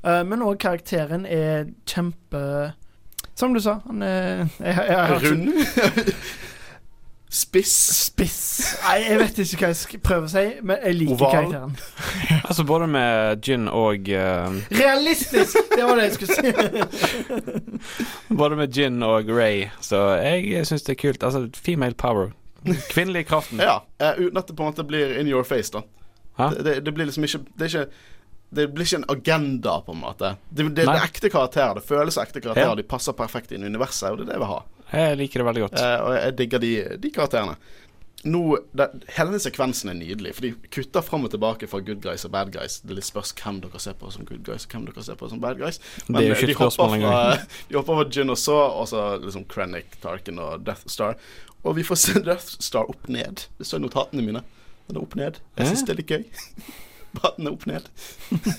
Uh, 0.02 0.20
men 0.26 0.42
òg 0.44 0.58
karakteren 0.60 1.24
er 1.24 1.70
kjempe 1.88 2.74
Som 3.34 3.54
du 3.54 3.60
sa, 3.62 3.78
han 3.86 4.02
er 4.04 4.44
jeg, 4.58 4.74
jeg, 4.74 4.90
jeg, 4.90 5.22
Rund? 5.24 5.48
Spiss. 7.34 7.74
Spiss. 7.96 8.76
Nei, 8.84 8.98
jeg 9.02 9.18
vet 9.18 9.38
ikke 9.42 9.64
hva 9.64 9.70
jeg 9.72 9.78
skal 9.80 10.02
prøve 10.06 10.28
å 10.28 10.30
si, 10.30 10.42
men 10.62 10.84
jeg 10.86 10.98
liker 11.00 11.16
Oval. 11.16 11.32
karakteren. 11.32 11.72
altså 12.48 12.66
både 12.68 12.86
med 12.94 13.40
gin 13.42 13.66
og 13.66 14.06
uh... 14.14 14.60
Realistisk! 14.70 15.58
Det 15.72 15.82
var 15.82 15.98
det 15.98 16.04
jeg 16.06 16.14
skulle 16.20 16.36
si. 16.38 16.44
både 18.42 18.60
med 18.60 18.78
gin 18.78 19.02
og 19.02 19.32
Ray, 19.34 19.66
så 19.82 20.04
jeg 20.22 20.62
syns 20.70 20.86
det 20.86 20.94
er 20.94 21.00
kult. 21.02 21.26
Altså 21.26 21.48
female 21.58 21.98
power. 21.98 22.30
Kvinnelig 22.92 23.26
kraften. 23.32 23.58
ja, 23.68 23.80
uh, 23.82 24.12
uten 24.20 24.38
at 24.38 24.46
det 24.46 24.54
på 24.54 24.62
en 24.62 24.70
måte 24.70 24.86
blir 24.86 25.18
in 25.18 25.26
your 25.26 25.42
face, 25.42 25.74
da. 25.74 25.82
Det, 26.38 26.62
det, 26.62 26.76
det, 26.86 26.92
blir 26.94 27.06
liksom 27.06 27.24
ikke 27.24 27.38
Det 27.54 27.66
er 27.66 27.70
ikke 27.70 27.90
det 28.54 28.64
blir 28.74 28.86
ikke 28.86 29.00
en 29.02 29.10
agenda, 29.10 29.80
på 29.82 29.92
en 29.92 29.98
måte. 29.98 30.36
Det, 30.48 30.68
det, 30.68 30.84
det 30.84 30.86
er 30.86 31.08
ekte 31.08 31.30
karakterer. 31.30 31.80
Det 31.80 31.88
føles 31.88 32.18
ekte 32.22 32.38
karakterer. 32.38 32.76
Ja. 32.76 32.78
De 32.78 32.86
passer 32.86 33.16
perfekt 33.18 33.50
inn 33.50 33.66
i 33.66 33.70
universet, 33.70 34.12
og 34.12 34.20
det 34.20 34.28
er 34.28 34.36
det 34.36 34.40
vi 34.44 34.50
har. 34.52 34.62
Jeg 34.98 35.20
liker 35.20 35.42
det 35.42 35.48
veldig 35.50 35.64
godt. 35.66 35.80
Uh, 35.80 35.96
og 36.04 36.12
jeg 36.18 36.36
digger 36.40 36.62
de, 36.64 36.74
de 37.02 37.10
karakterene. 37.14 37.56
Nå, 38.24 38.58
det, 38.72 38.86
hele 39.18 39.34
den 39.34 39.40
sekvensen 39.44 39.90
er 39.92 39.96
nydelig, 39.98 40.30
for 40.36 40.46
de 40.46 40.54
kutter 40.72 41.04
fram 41.04 41.26
og 41.26 41.32
tilbake 41.34 41.68
fra 41.68 41.82
good 41.84 42.00
guys 42.00 42.24
og 42.24 42.32
bad 42.32 42.54
guys. 42.54 42.78
Det 42.80 42.96
litt 42.96 43.04
spørs 43.04 43.34
hvem 43.36 43.58
dere 43.60 43.80
ser 43.84 43.98
på 44.00 44.08
som 44.14 44.24
good 44.24 44.40
guys, 44.46 44.64
og 44.64 44.72
hvem 44.72 44.86
dere 44.88 45.04
ser 45.04 45.18
på 45.20 45.28
som 45.28 45.42
bad 45.42 45.60
guys. 45.60 45.80
Men 46.06 46.16
det 46.16 46.22
er 46.22 46.30
jo 46.30 46.38
ikke 46.38 46.48
de, 46.52 46.56
hopper 46.62 46.94
fra, 46.94 47.18
de 47.68 47.76
hopper 47.76 48.00
fra 48.00 48.06
Gin 48.16 48.32
og 48.32 48.40
så, 48.40 48.56
og 48.56 48.88
så 48.88 49.02
liksom 49.20 49.44
Krennic, 49.52 49.98
Tarkin 50.00 50.40
og 50.40 50.64
Death 50.64 50.88
Star. 50.88 51.18
Og 51.64 51.76
vi 51.76 51.84
får 51.84 52.00
se 52.00 52.22
Death 52.30 52.56
Star 52.64 52.88
opp 52.88 53.12
ned. 53.12 53.44
Det 53.58 53.68
står 53.68 53.82
i 53.82 53.84
notatene 53.84 54.24
mine. 54.24 54.44
Den 54.88 54.96
er 54.96 55.04
opp 55.04 55.18
ned. 55.20 55.42
Jeg 55.60 55.74
syns 55.74 55.84
det 55.84 55.94
er 55.94 56.00
litt 56.00 56.16
gøy. 56.16 56.24
Den 57.14 57.46
er 57.46 57.52
opp 57.52 57.68
ned. 57.70 57.84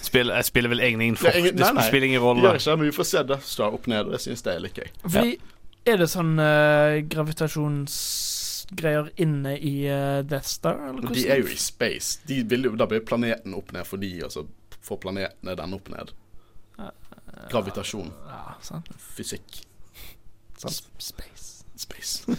Spill, 0.06 0.30
jeg 0.32 0.48
spiller 0.48 0.72
vel 0.72 0.80
egentlig 0.80 1.10
ingen, 1.10 1.18
for, 1.20 1.36
ingen, 1.36 1.58
nei, 1.60 1.74
nei, 1.76 1.82
det 1.82 1.90
spiller 1.90 2.08
ingen 2.08 2.22
rolle. 2.24 2.54
Ikke, 2.56 2.78
men 2.80 2.88
vi 2.88 2.94
får 2.96 3.08
se 3.10 3.24
Death 3.28 3.50
Star 3.50 3.76
opp 3.76 3.90
ned, 3.92 4.08
og 4.08 4.16
jeg 4.16 4.30
syns 4.30 4.46
det 4.46 4.54
er 4.54 4.62
litt 4.64 4.80
gøy. 4.80 4.88
Fordi 5.04 5.34
ja. 5.34 5.55
Er 5.86 6.00
det 6.02 6.08
sånn 6.10 6.40
uh, 6.42 6.98
gravitasjonsgreier 7.06 9.12
inne 9.22 9.54
i 9.58 9.86
uh, 9.86 10.26
Death 10.26 10.50
Star? 10.50 10.80
Eller 10.90 11.14
de 11.14 11.28
er 11.30 11.44
jo 11.44 11.50
i 11.54 11.58
space. 11.62 12.24
De 12.26 12.40
vil 12.50 12.66
jo, 12.66 12.72
da 12.80 12.88
blir 12.90 13.04
planeten 13.06 13.54
opp 13.58 13.70
ned 13.76 13.86
for 13.86 13.98
de, 14.02 14.10
og 14.26 14.32
så 14.34 14.48
får 14.86 14.98
planetene 15.04 15.54
den 15.62 15.76
opp 15.78 15.88
ned. 15.94 16.08
Uh, 16.80 16.90
Gravitasjon. 17.54 18.10
Ja, 18.32 18.56
sant. 18.66 18.90
Fysikk. 18.98 19.62
Sant? 20.58 20.90
Space. 20.98 21.62
Space. 21.78 22.26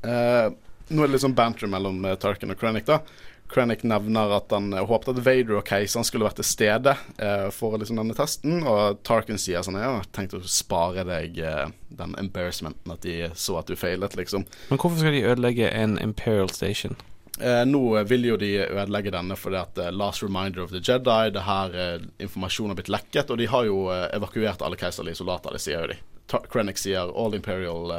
nå 0.00 0.08
er 0.08 1.04
det 1.04 1.12
litt 1.12 1.26
sånn 1.26 1.36
banter 1.36 1.68
mellom 1.68 2.00
Tarkin 2.22 2.54
og 2.54 2.58
Krennic, 2.60 2.86
da. 2.88 3.02
Krennic 3.50 3.82
nevner 3.82 4.36
at 4.36 4.52
han 4.54 4.72
håpet 4.72 5.10
at 5.12 5.22
Vader 5.26 5.58
og 5.58 5.66
keiseren 5.66 6.06
skulle 6.06 6.26
vært 6.28 6.38
til 6.38 6.46
stede 6.46 6.94
eh, 7.18 7.48
for 7.54 7.74
liksom 7.80 7.98
denne 7.98 8.14
testen, 8.14 8.62
og 8.62 9.00
Tarkin 9.06 9.40
sier 9.40 9.64
sånn 9.66 9.78
Ja, 9.80 9.96
tenkte 10.14 10.38
å 10.38 10.50
spare 10.50 11.04
deg 11.08 11.40
eh, 11.42 11.66
den 11.98 12.14
embarrassmenten 12.20 12.94
at 12.94 13.02
de 13.06 13.30
så 13.34 13.58
at 13.60 13.70
du 13.70 13.78
feilet, 13.78 14.14
liksom. 14.18 14.46
Men 14.70 14.80
hvorfor 14.80 15.00
skal 15.02 15.16
de 15.16 15.24
ødelegge 15.26 15.70
en 15.74 15.98
Imperial 15.98 16.52
Station? 16.54 16.94
Eh, 17.40 17.64
nå 17.66 17.82
vil 18.06 18.28
jo 18.28 18.38
de 18.38 18.52
ødelegge 18.68 19.14
denne 19.14 19.38
fordi 19.38 19.58
at 19.62 19.78
uh, 19.80 19.90
Last 19.94 20.22
Reminder 20.22 20.62
of 20.62 20.74
the 20.74 20.82
Jedi, 20.84 21.32
det 21.34 21.46
her 21.46 21.74
uh, 21.74 22.06
informasjonen 22.22 22.74
har 22.74 22.80
blitt 22.82 22.92
lekket, 22.92 23.32
og 23.32 23.40
de 23.40 23.48
har 23.50 23.66
jo 23.66 23.88
evakuert 24.12 24.62
alle 24.62 24.78
keiserlige 24.78 25.22
soldater, 25.22 25.56
det 25.56 25.64
sier 25.64 25.86
jo 25.86 25.94
de. 25.94 25.98
Krennic 26.52 26.78
sier 26.78 27.10
all 27.18 27.34
imperial 27.34 27.90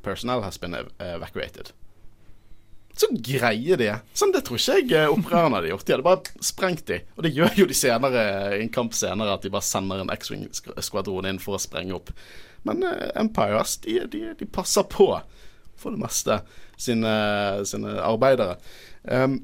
personnel 0.00 0.40
has 0.40 0.56
been 0.56 0.72
evacuated 0.72 1.74
så 3.00 3.08
greier 3.16 3.80
de 3.80 3.90
Sånn, 4.16 4.32
Det 4.34 4.42
tror 4.46 4.60
ikke 4.60 4.76
jeg 4.76 4.92
eh, 4.98 5.12
opprørerne 5.12 5.60
hadde 5.60 5.72
gjort. 5.72 5.86
De 5.86 5.94
hadde 5.94 6.06
bare 6.06 6.44
sprengt 6.44 6.84
de. 6.90 7.00
Og 7.16 7.24
det 7.24 7.32
gjør 7.36 7.62
jo 7.62 7.68
de 7.70 7.76
senere 7.76 8.24
i 8.58 8.64
en 8.64 8.72
kamp 8.72 8.96
senere, 8.96 9.36
at 9.36 9.46
de 9.46 9.52
bare 9.52 9.66
sender 9.66 10.02
en 10.02 10.12
X-Wing-skvadron 10.12 11.28
inn 11.30 11.40
for 11.42 11.56
å 11.56 11.62
sprenge 11.62 11.96
opp. 11.96 12.12
Men 12.68 12.84
uh, 12.84 13.08
Empires, 13.16 13.78
de, 13.86 14.02
de, 14.12 14.24
de, 14.36 14.48
passer 14.52 14.84
på, 14.92 15.08
for 15.80 15.96
det 15.96 16.02
meste, 16.02 16.42
sine, 16.80 17.14
sine 17.68 17.96
arbeidere. 18.04 18.58
Um, 19.08 19.40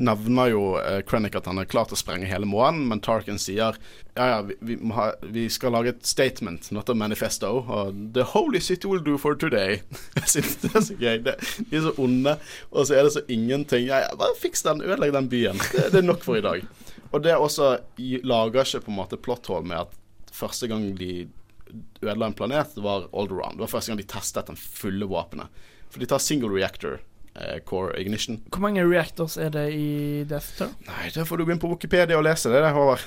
nevner 0.00 0.50
jo 0.52 0.62
uh, 0.76 1.00
Krennic 1.06 1.36
at 1.36 1.48
han 1.48 1.60
er 1.60 1.68
klar 1.68 1.88
til 1.88 1.96
å 1.96 2.00
sprenge 2.00 2.28
hele 2.28 2.48
månen, 2.48 2.86
men 2.90 3.02
Tarkin 3.04 3.40
sier 3.40 3.76
ja, 4.16 4.26
ja, 4.26 4.38
vi, 4.44 4.56
vi, 4.66 4.76
ha, 4.96 5.10
vi, 5.22 5.46
skal 5.52 5.74
lage 5.76 5.94
et 5.94 6.06
statement, 6.06 6.70
not 6.74 6.90
a 6.90 6.96
manifesto. 6.96 7.50
Og 7.62 7.98
The 8.16 8.26
holy 8.32 8.60
city 8.60 8.88
will 8.90 9.02
do 9.04 9.16
for 9.20 9.38
today. 9.38 9.80
Jeg 10.18 10.32
synes 10.34 10.56
det 10.62 10.70
er 10.72 10.86
så 10.86 10.96
gøy. 10.98 11.18
De 11.24 11.78
er 11.78 11.84
så 11.86 11.94
onde, 12.02 12.36
og 12.70 12.88
så 12.88 12.98
er 12.98 13.06
det 13.06 13.14
så 13.16 13.24
ingenting. 13.28 13.86
Ja, 13.88 14.02
ja, 14.04 14.14
bare 14.18 14.36
fiks 14.40 14.66
den, 14.66 14.82
ødelegg 14.84 15.14
den 15.16 15.30
byen. 15.32 15.60
Det, 15.70 15.90
det, 15.94 16.02
er 16.02 16.08
nok 16.08 16.24
for 16.26 16.40
i 16.40 16.44
dag. 16.44 16.64
Og 17.10 17.24
det 17.24 17.36
også 17.36 17.76
lager 18.00 18.66
ikke 18.66 18.86
på 18.86 18.92
en 18.92 18.98
måte 18.98 19.20
plotthold 19.20 19.68
med 19.70 19.86
at 19.86 20.32
første 20.34 20.68
gang 20.70 20.90
de 20.98 21.28
ødela 22.02 22.26
en 22.26 22.36
planet, 22.36 22.74
var 22.82 23.06
Alderon. 23.14 23.56
Det 23.56 23.64
var 23.64 23.74
første 23.78 23.92
gang 23.92 24.02
de 24.02 24.10
testet 24.10 24.50
den 24.50 24.58
fulle 24.58 25.06
våpenet. 25.08 25.62
For 25.90 26.02
de 26.02 26.10
tar 26.10 26.22
single 26.22 26.52
reactor 26.54 26.98
Eh, 26.98 27.09
core 27.68 27.94
ignition. 28.00 28.40
Hvor 28.50 28.64
mange 28.66 28.84
reactors 28.86 29.36
er 29.40 29.50
det 29.54 29.68
i 29.76 30.24
Death 30.28 30.54
Star? 30.54 30.74
Nei, 30.88 31.08
Det 31.14 31.26
får 31.28 31.40
du 31.40 31.46
begynne 31.46 31.62
på 31.62 31.70
Wikipedia 31.72 32.18
og 32.18 32.26
lese 32.26 32.52
det, 32.52 32.62
Håvard. 32.74 33.06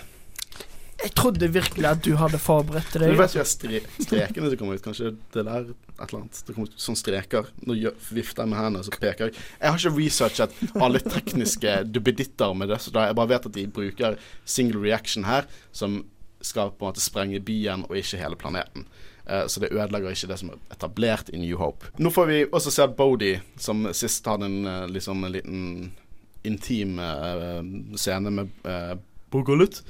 Jeg 1.03 1.11
trodde 1.19 1.47
virkelig 1.51 1.87
at 1.89 2.03
du 2.05 2.13
hadde 2.15 2.37
forberedt 2.39 2.93
deg. 2.95 3.11
Du 3.11 3.19
vet 3.19 3.33
jo 3.35 3.43
stre 3.47 3.81
strekene 3.99 4.47
som 4.47 4.59
kommer 4.59 4.77
ut. 4.77 4.83
Kanskje 4.85 5.09
det 5.35 5.43
der 5.43 5.65
et 5.67 6.03
eller 6.05 6.21
annet. 6.21 6.39
Det 6.47 6.55
kommer 6.55 6.69
ut 6.69 6.79
sånne 6.79 7.01
streker. 7.01 7.49
Nå 7.67 7.75
vifter 8.15 8.45
jeg 8.45 8.51
med 8.53 8.59
hendene, 8.61 8.83
så 8.87 8.93
peker 8.95 9.27
jeg. 9.27 9.35
Jeg 9.59 9.73
har 9.73 9.81
ikke 9.81 9.97
researchet 9.97 10.55
alle 10.79 11.01
tekniske 11.03 11.75
duppeditter 11.91 12.55
med 12.55 12.71
det, 12.71 12.79
så 12.85 12.93
jeg 12.95 13.17
bare 13.19 13.31
vet 13.33 13.49
at 13.49 13.57
de 13.57 13.65
bruker 13.67 14.15
single 14.45 14.79
reaction 14.85 15.27
her, 15.27 15.49
som 15.75 16.05
skal 16.43 16.71
på 16.71 16.85
en 16.85 16.93
måte 16.93 17.03
sprenge 17.03 17.43
byen 17.43 17.83
og 17.89 17.99
ikke 17.99 18.21
hele 18.23 18.39
planeten. 18.39 18.87
Uh, 19.29 19.45
så 19.47 19.63
det 19.63 19.71
ødelegger 19.71 20.15
ikke 20.15 20.31
det 20.31 20.39
som 20.41 20.51
er 20.53 20.61
etablert 20.75 21.31
i 21.31 21.39
New 21.41 21.57
Hope. 21.61 21.91
Nå 21.97 22.11
får 22.11 22.29
vi 22.29 22.39
også 22.49 22.73
se 22.73 22.85
at 22.85 22.95
Bodie, 22.97 23.41
som 23.57 23.87
sist 23.95 24.27
hadde 24.27 24.49
en, 24.49 24.61
uh, 24.67 24.85
liksom 24.91 25.23
en 25.23 25.35
liten 25.35 25.65
intim 26.43 26.99
uh, 26.99 27.63
scene 27.95 28.33
med 28.35 28.51
Borgullet, 29.33 29.81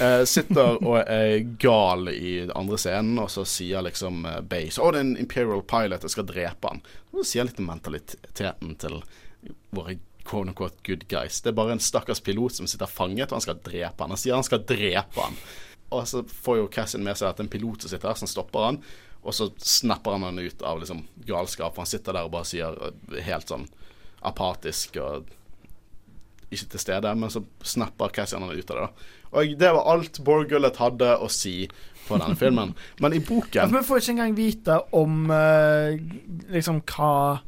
eh, 0.00 0.24
sitter 0.24 0.78
og 0.88 0.98
er 1.02 1.44
gal 1.60 2.08
i 2.12 2.40
den 2.46 2.54
andre 2.56 2.78
scenen, 2.80 3.20
og 3.20 3.30
så 3.32 3.44
sier 3.48 3.84
liksom 3.84 4.24
uh, 4.24 4.40
Base 4.40 4.80
Å, 4.80 4.90
det 4.92 5.02
er 5.02 5.06
en 5.06 5.16
Imperial 5.20 5.62
Pilot, 5.68 6.06
jeg 6.06 6.16
skal 6.16 6.28
drepe 6.28 6.72
han. 6.72 6.82
Og 7.12 7.20
så 7.20 7.28
sier 7.30 7.48
litt 7.48 7.60
om 7.62 7.70
mentaliteten 7.70 8.76
til 8.80 9.00
våre 9.76 9.98
quote 10.26 10.50
unquote 10.50 10.82
good 10.86 11.04
guys. 11.10 11.42
Det 11.42 11.52
er 11.52 11.58
bare 11.58 11.76
en 11.76 11.82
stakkars 11.82 12.22
pilot 12.24 12.56
som 12.56 12.66
sitter 12.70 12.90
fanget, 12.90 13.30
og 13.30 13.38
han 13.38 13.44
skal 13.44 13.60
drepe 13.62 14.02
han. 14.02 14.14
Han 14.14 14.20
sier 14.20 14.34
han 14.34 14.46
skal 14.46 14.64
drepe 14.66 15.22
han. 15.22 15.36
Og 15.94 16.06
så 16.08 16.22
får 16.26 16.60
jo 16.60 16.70
Cassian 16.72 17.04
med 17.06 17.18
seg 17.18 17.30
at 17.30 17.42
en 17.42 17.50
pilot 17.50 17.84
som 17.84 17.92
sitter 17.92 18.08
der, 18.08 18.18
som 18.18 18.30
stopper 18.30 18.70
han. 18.70 18.80
Og 19.26 19.34
så 19.34 19.48
snapper 19.62 20.16
han 20.16 20.26
han 20.26 20.38
ut 20.38 20.62
av 20.62 20.80
liksom 20.82 21.04
galskap. 21.28 21.78
Han 21.78 21.88
sitter 21.88 22.16
der 22.16 22.28
og 22.28 22.34
bare 22.34 22.48
sier 22.48 22.78
eh, 22.88 23.20
helt 23.26 23.50
sånn 23.50 23.66
apatisk 24.26 24.98
og 25.02 25.28
ikke 26.46 26.68
til 26.72 26.80
stede, 26.80 27.10
men 27.18 27.30
så 27.30 27.42
snapper 27.66 28.12
Cassian 28.14 28.44
han 28.46 28.54
ut 28.54 28.70
av 28.70 28.78
det. 28.78 28.86
da. 28.86 29.12
Og 29.36 29.56
det 29.58 29.70
var 29.74 29.90
alt 29.92 30.20
Borgullet 30.24 30.78
hadde 30.78 31.10
å 31.18 31.28
si 31.32 31.66
på 32.06 32.18
denne 32.20 32.38
filmen. 32.38 32.72
Men 33.02 33.16
i 33.16 33.20
boken 33.20 33.72
vi 33.74 33.82
får 33.82 33.98
ikke 33.98 34.12
engang 34.14 34.36
vite 34.38 34.76
om 34.94 35.26
eh, 35.34 35.96
liksom 36.54 36.78
hva 36.86 37.40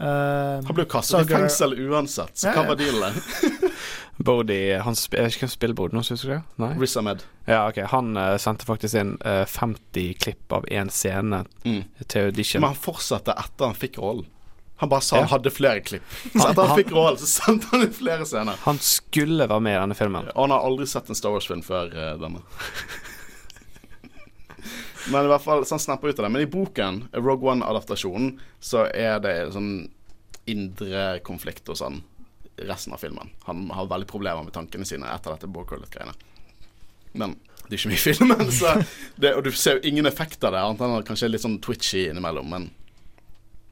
eh, 0.00 0.60
Han 0.66 0.74
ble 0.76 0.84
jo 0.86 0.90
kastet 0.96 1.28
i 1.28 1.34
fengsel 1.34 1.74
uansett, 1.88 2.32
så 2.40 2.48
Ja, 2.50 2.54
hva 2.58 2.66
var 2.72 2.80
dealen? 2.80 3.20
Bodie 4.20 4.78
han, 4.84 4.96
sp- 4.98 5.16
Jeg 5.16 5.24
vet 5.24 5.34
ikke 5.36 5.46
hvem 5.46 5.52
spiller 5.54 5.76
Bodie 5.78 5.96
nå, 5.96 6.02
syns 6.04 6.24
du 6.26 6.28
det? 6.34 6.40
Nei? 6.60 6.72
Riz 6.80 6.96
Ahmed. 7.00 7.22
Ja, 7.48 7.62
ok. 7.70 7.78
Han 7.92 8.10
uh, 8.20 8.34
sendte 8.42 8.66
faktisk 8.68 8.98
inn 9.00 9.14
uh, 9.24 9.44
50 9.48 10.10
klipp 10.20 10.52
av 10.52 10.66
én 10.68 10.90
scene 10.92 11.44
Mm. 11.64 11.82
til 12.06 12.28
audition. 12.28 12.60
Men 12.60 12.74
han 12.74 12.82
fortsatte 12.82 13.32
etter 13.32 13.70
han 13.70 13.74
fikk 13.78 13.96
rollen. 14.02 14.26
Han 14.80 14.88
bare 14.88 15.04
sa 15.04 15.16
Ja. 15.16 15.22
han 15.26 15.32
hadde 15.34 15.50
flere 15.52 15.80
klipp. 15.84 16.04
Så 16.32 16.48
etter 16.50 16.60
han 16.62 16.70
han- 16.74 16.78
fikk 16.82 16.92
rollen, 16.96 17.16
så 17.20 17.26
sendte 17.28 17.68
han 17.72 17.82
inn 17.86 17.92
flere 17.96 18.24
scener. 18.28 18.56
Han 18.64 18.78
skulle 18.80 19.48
være 19.48 19.60
med 19.64 19.76
i 19.76 19.80
denne 19.80 19.96
filmen. 19.98 20.28
Og 20.34 20.42
han 20.46 20.54
har 20.56 20.64
aldri 20.68 20.86
sett 20.88 21.08
en 21.12 21.16
Star 21.18 21.32
Wars-film 21.34 21.60
før 21.64 21.92
uh, 21.96 22.14
denne. 22.20 22.40
Men 25.08 25.24
i 25.24 25.30
hvert 25.32 25.44
fall, 25.44 25.64
så 25.66 25.76
han 25.78 25.82
snapper 25.82 26.12
ut 26.12 26.18
av 26.18 26.26
det. 26.26 26.32
Men 26.34 26.44
i 26.44 26.50
boken, 26.50 27.04
Rogue 27.16 27.54
One-adaptasjonen, 27.54 28.34
så 28.60 28.84
er 28.92 29.20
det 29.24 29.34
sånn 29.54 29.88
indre 30.50 31.20
konflikt 31.24 31.68
hos 31.70 31.82
han 31.84 32.02
resten 32.60 32.92
av 32.92 33.00
filmen. 33.00 33.30
Han 33.46 33.70
har 33.70 33.88
veldig 33.88 34.08
problemer 34.10 34.44
med 34.44 34.52
tankene 34.52 34.84
sine 34.88 35.08
etter 35.14 35.32
dette 35.32 35.48
Borgullet-greiene. 35.48 36.12
Men 37.12 37.38
det 37.66 37.76
er 37.76 37.78
ikke 37.78 37.92
mye 37.92 38.00
i 38.00 38.02
filmen, 38.02 38.52
så 38.52 38.74
det, 39.20 39.32
og 39.36 39.44
du 39.46 39.52
ser 39.54 39.78
jo 39.78 39.88
ingen 39.88 40.08
effekt 40.10 40.42
av 40.44 40.54
det, 40.54 40.60
annet 40.60 40.82
enn 40.84 41.06
kanskje 41.06 41.30
litt 41.30 41.44
sånn 41.44 41.60
twitchy 41.62 42.08
innimellom. 42.10 42.50
Men 42.50 42.68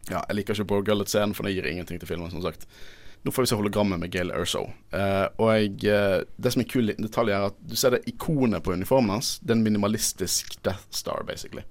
ja, 0.09 0.22
jeg 0.22 0.38
liker 0.38 0.56
ikke 0.56 0.70
Borgullet-scenen, 0.72 1.34
for 1.36 1.46
det 1.46 1.56
gir 1.56 1.68
ingenting 1.68 2.00
til 2.00 2.09
filmen, 2.09 2.30
som 2.32 2.44
sagt. 2.44 2.64
Nå 3.23 3.32
får 3.35 3.43
vi 3.43 3.51
se 3.51 3.59
hologrammet 3.59 4.01
med 4.01 4.12
Gail 4.15 4.31
Erso. 4.31 4.69
Eh, 4.95 5.27
og 5.36 5.51
jeg, 5.53 5.73
eh, 5.90 6.20
det 6.36 6.53
som 6.55 6.62
er 6.62 6.69
kul 6.70 6.86
liten 6.86 7.07
detalj, 7.07 7.35
er 7.35 7.49
at 7.51 7.59
du 7.61 7.74
ser 7.77 7.97
det 7.97 8.05
ikonet 8.11 8.62
på 8.65 8.73
uniformen 8.73 9.16
hans. 9.16 9.36
Det 9.43 9.53
er 9.53 9.59
en 9.59 9.66
minimalistisk 9.66 10.62
Death 10.62 10.86
Star, 10.95 11.27
basically. 11.27 11.65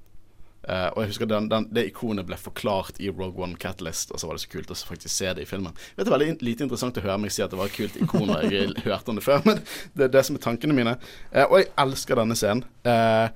Eh, 0.67 0.87
og 0.91 0.99
jeg 0.99 1.13
husker 1.13 1.29
den, 1.31 1.45
den, 1.47 1.69
Det 1.71 1.85
ikonet 1.87 2.27
ble 2.27 2.35
forklart 2.35 2.97
i 2.99 3.07
Rogue 3.09 3.39
One 3.43 3.55
Catalyst, 3.55 4.11
og 4.11 4.19
så 4.19 4.27
var 4.27 4.35
det 4.35 4.43
så 4.43 4.51
kult 4.51 4.73
å 4.73 4.75
faktisk 4.75 5.13
se 5.13 5.31
det 5.37 5.45
i 5.45 5.49
filmen. 5.49 5.75
Vet 5.95 6.03
Det 6.03 6.11
er 6.11 6.17
veldig 6.17 6.43
lite 6.43 6.65
interessant 6.65 6.97
å 6.99 7.03
høre 7.05 7.19
meg 7.23 7.31
si 7.31 7.43
at 7.45 7.53
det 7.53 7.59
var 7.59 7.71
et 7.71 7.77
kult 7.77 7.95
ikon 7.95 8.27
når 8.27 8.49
jeg 8.51 8.73
hørte 8.89 9.13
om 9.13 9.19
det 9.19 9.23
før, 9.23 9.45
men 9.47 9.61
det 9.95 10.09
er 10.09 10.15
det 10.17 10.25
som 10.27 10.35
er 10.35 10.43
tankene 10.43 10.75
mine. 10.75 10.97
Eh, 11.31 11.47
og 11.47 11.61
jeg 11.61 11.71
elsker 11.85 12.19
denne 12.19 12.35
scenen. 12.35 12.65
Eh, 12.83 13.29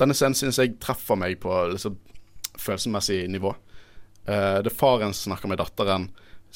denne 0.00 0.16
scenen 0.16 0.38
syns 0.38 0.60
jeg 0.62 0.78
treffer 0.80 1.20
meg 1.20 1.36
på 1.42 1.52
liksom, 1.74 1.98
følelsesmessig 2.56 3.20
nivå. 3.36 3.52
Eh, 4.24 4.56
det 4.64 4.72
er 4.72 4.78
faren 4.80 5.12
som 5.12 5.34
snakker 5.34 5.52
med 5.52 5.60
datteren. 5.60 6.08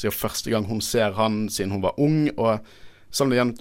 Er 0.03 0.15
første 0.15 0.51
gang 0.51 0.67
hun 0.67 0.81
ser 0.81 1.13
han 1.19 1.49
siden 1.53 1.73
hun 1.77 1.85
var 1.85 1.99
ung. 2.01 2.29
Og 2.37 2.61
selv 3.13 3.29
om 3.29 3.31
det 3.31 3.39
er 3.39 3.53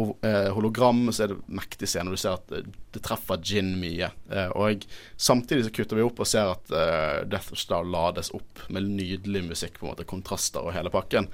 o- 0.00 0.16
eh, 0.22 0.48
hologram, 0.54 1.10
så 1.12 1.24
er 1.24 1.32
det 1.34 1.40
mektig 1.48 1.88
scene. 1.88 2.10
Du 2.10 2.16
ser 2.16 2.38
at 2.38 2.46
det, 2.48 3.02
treffer 3.02 3.40
Gin 3.42 3.74
mye. 3.80 4.10
Eh, 4.30 4.48
og 4.56 4.86
samtidig 5.18 5.66
så 5.66 5.74
kutter 5.74 5.96
vi 5.96 6.02
opp 6.06 6.20
og 6.20 6.26
ser 6.26 6.52
at 6.54 6.70
eh, 6.70 7.24
Death 7.28 7.54
Star 7.54 7.84
lades 7.84 8.32
opp 8.34 8.64
med 8.70 8.88
nydelig 8.88 9.44
musikk, 9.50 9.78
på 9.78 9.86
en 9.86 9.92
måte, 9.94 10.06
kontraster 10.08 10.64
og 10.64 10.72
hele 10.74 10.90
pakken. 10.90 11.28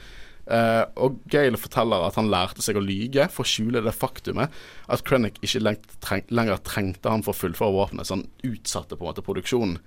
Uh, 0.47 0.87
og 1.03 1.17
Gale 1.27 1.59
forteller 1.59 2.05
at 2.07 2.15
han 2.15 2.29
lærte 2.31 2.63
seg 2.63 2.77
å 2.79 2.83
lyge 2.85 3.25
for 3.35 3.43
å 3.43 3.49
skjule 3.51 3.81
det 3.83 3.91
faktumet 3.91 4.53
at 4.87 5.03
Krennic 5.03 5.41
ikke 5.43 5.59
lenger 6.31 6.61
trengte 6.63 7.11
han 7.11 7.25
for 7.27 7.35
å 7.35 7.41
fullføre 7.41 7.75
våpenet, 7.75 8.07
så 8.07 8.15
han 8.15 8.29
utsatte 8.47 8.95
på 8.95 9.03
en 9.03 9.09
måte 9.11 9.25
produksjonen. 9.27 9.81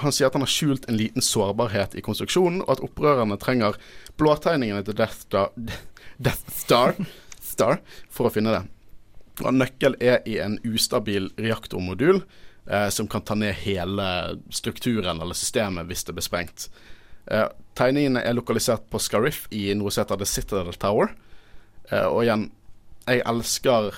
Han 0.00 0.14
sier 0.14 0.30
at 0.30 0.36
han 0.36 0.44
har 0.44 0.50
skjult 0.50 0.86
en 0.88 0.96
liten 0.96 1.24
sårbarhet 1.24 1.96
i 1.98 2.04
konstruksjonen, 2.04 2.62
og 2.64 2.76
at 2.76 2.84
opprørerne 2.84 3.36
trenger 3.40 3.76
blåtegningene 4.20 4.84
til 4.86 4.96
Death 4.96 5.26
Star, 5.26 5.50
Death 6.24 6.54
Star, 6.56 6.96
Star 7.42 7.82
for 8.08 8.28
å 8.28 8.32
finne 8.32 8.54
det. 8.54 8.62
Og 9.42 9.52
Nøkkel 9.56 9.96
er 10.00 10.22
i 10.28 10.38
en 10.44 10.58
ustabil 10.68 11.30
reaktormodul 11.40 12.22
eh, 12.22 12.88
som 12.92 13.08
kan 13.10 13.24
ta 13.26 13.36
ned 13.38 13.56
hele 13.64 14.06
strukturen 14.52 15.20
eller 15.20 15.36
systemet 15.36 15.88
hvis 15.88 16.04
det 16.08 16.16
blir 16.16 16.26
sprengt. 16.26 16.68
Eh, 17.26 17.48
tegningene 17.78 18.22
er 18.24 18.36
lokalisert 18.36 18.88
på 18.92 19.00
Scariff 19.00 19.46
i 19.54 19.70
noe 19.78 19.92
som 19.92 20.04
heter 20.04 20.20
The 20.20 20.28
Citadel 20.28 20.78
Tower. 20.80 21.14
Eh, 21.90 22.06
og 22.06 22.24
igjen, 22.24 22.48
jeg 23.06 23.24
elsker 23.28 23.96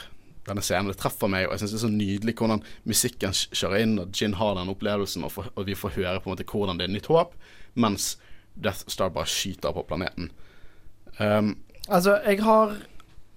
denne 0.48 0.62
scenen. 0.64 0.90
Det 0.92 0.98
treffer 1.00 1.30
meg, 1.32 1.46
og 1.48 1.54
jeg 1.54 1.64
syns 1.64 1.74
det 1.74 1.78
er 1.80 1.84
så 1.86 1.92
nydelig 1.92 2.34
hvordan 2.38 2.62
musikken 2.90 3.34
kjører 3.34 3.84
inn, 3.84 3.98
og 4.02 4.14
Gin 4.16 4.36
har 4.40 4.56
den 4.58 4.72
opplevelsen, 4.72 5.24
og, 5.26 5.32
for, 5.34 5.50
og 5.54 5.68
vi 5.68 5.76
får 5.78 5.96
høre 5.98 6.20
på 6.20 6.30
en 6.30 6.34
måte 6.36 6.48
hvordan 6.50 6.80
det 6.80 6.88
er 6.88 6.94
nytt 6.96 7.10
håp, 7.12 7.36
mens 7.74 8.14
Death 8.54 8.84
Star 8.92 9.10
bare 9.14 9.26
skyter 9.30 9.74
på 9.74 9.86
planeten. 9.88 10.30
Um, 11.18 11.56
Altså, 11.84 12.14
jeg 12.24 12.40
har 12.40 12.78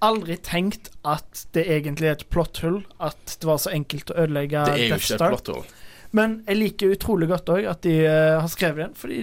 aldri 0.06 0.38
tenkt 0.40 0.92
at 1.04 1.46
det 1.58 1.66
egentlig 1.68 2.08
er 2.08 2.16
et 2.16 2.28
plotthull. 2.32 2.78
At 3.04 3.34
det 3.42 3.48
var 3.50 3.58
så 3.60 3.74
enkelt 3.76 4.14
å 4.14 4.22
ødelegge 4.24 4.62
Death 4.70 4.72
Star. 4.72 4.78
det 4.78 4.86
er 4.86 4.88
jo 4.88 4.96
ikke 4.96 5.04
et 5.04 5.20
Star. 5.20 5.34
plot 5.34 5.52
hole. 5.52 5.80
Men 6.16 6.36
jeg 6.48 6.60
liker 6.62 6.94
utrolig 6.96 7.28
godt 7.28 7.50
òg 7.52 7.66
at 7.68 7.82
de 7.84 7.96
uh, 8.06 8.38
har 8.40 8.48
skrevet 8.48 8.86
den, 8.86 8.94
fordi 8.96 9.18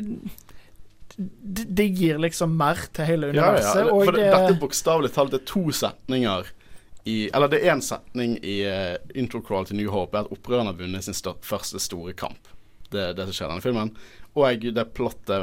det, 1.16 1.64
de 1.78 1.86
gir 1.94 2.18
liksom 2.20 2.56
mer 2.58 2.82
til 2.92 3.08
hele 3.08 3.30
Ja, 3.32 3.38
ja. 3.38 3.46
universet. 3.54 3.88
For 3.88 4.12
det, 4.12 4.26
det, 4.26 4.34
dette 4.34 4.60
bokstavelig 4.60 5.12
talt 5.14 5.36
er 5.38 5.44
to 5.48 5.62
setninger 5.72 6.50
i 7.04 7.28
Eller 7.36 7.50
det 7.52 7.60
er 7.60 7.74
én 7.74 7.82
setning 7.84 8.38
i 8.40 8.62
uh, 8.64 8.96
intro 9.14 9.42
crawl 9.44 9.66
til 9.68 9.76
New 9.76 9.90
Hope, 9.92 10.16
er 10.16 10.24
at 10.24 10.32
opprørerne 10.32 10.72
har 10.72 10.78
vunnet 10.78 11.04
sin 11.04 11.16
st 11.16 11.34
første 11.44 11.80
store 11.82 12.14
kamp. 12.16 12.48
Det 12.90 13.10
er 13.10 13.16
det 13.18 13.26
som 13.28 13.36
skjer 13.36 13.50
i 13.50 13.52
denne 13.52 13.64
filmen. 13.64 13.92
Og 14.34 14.64
det 14.74 14.84
plotte 14.96 15.38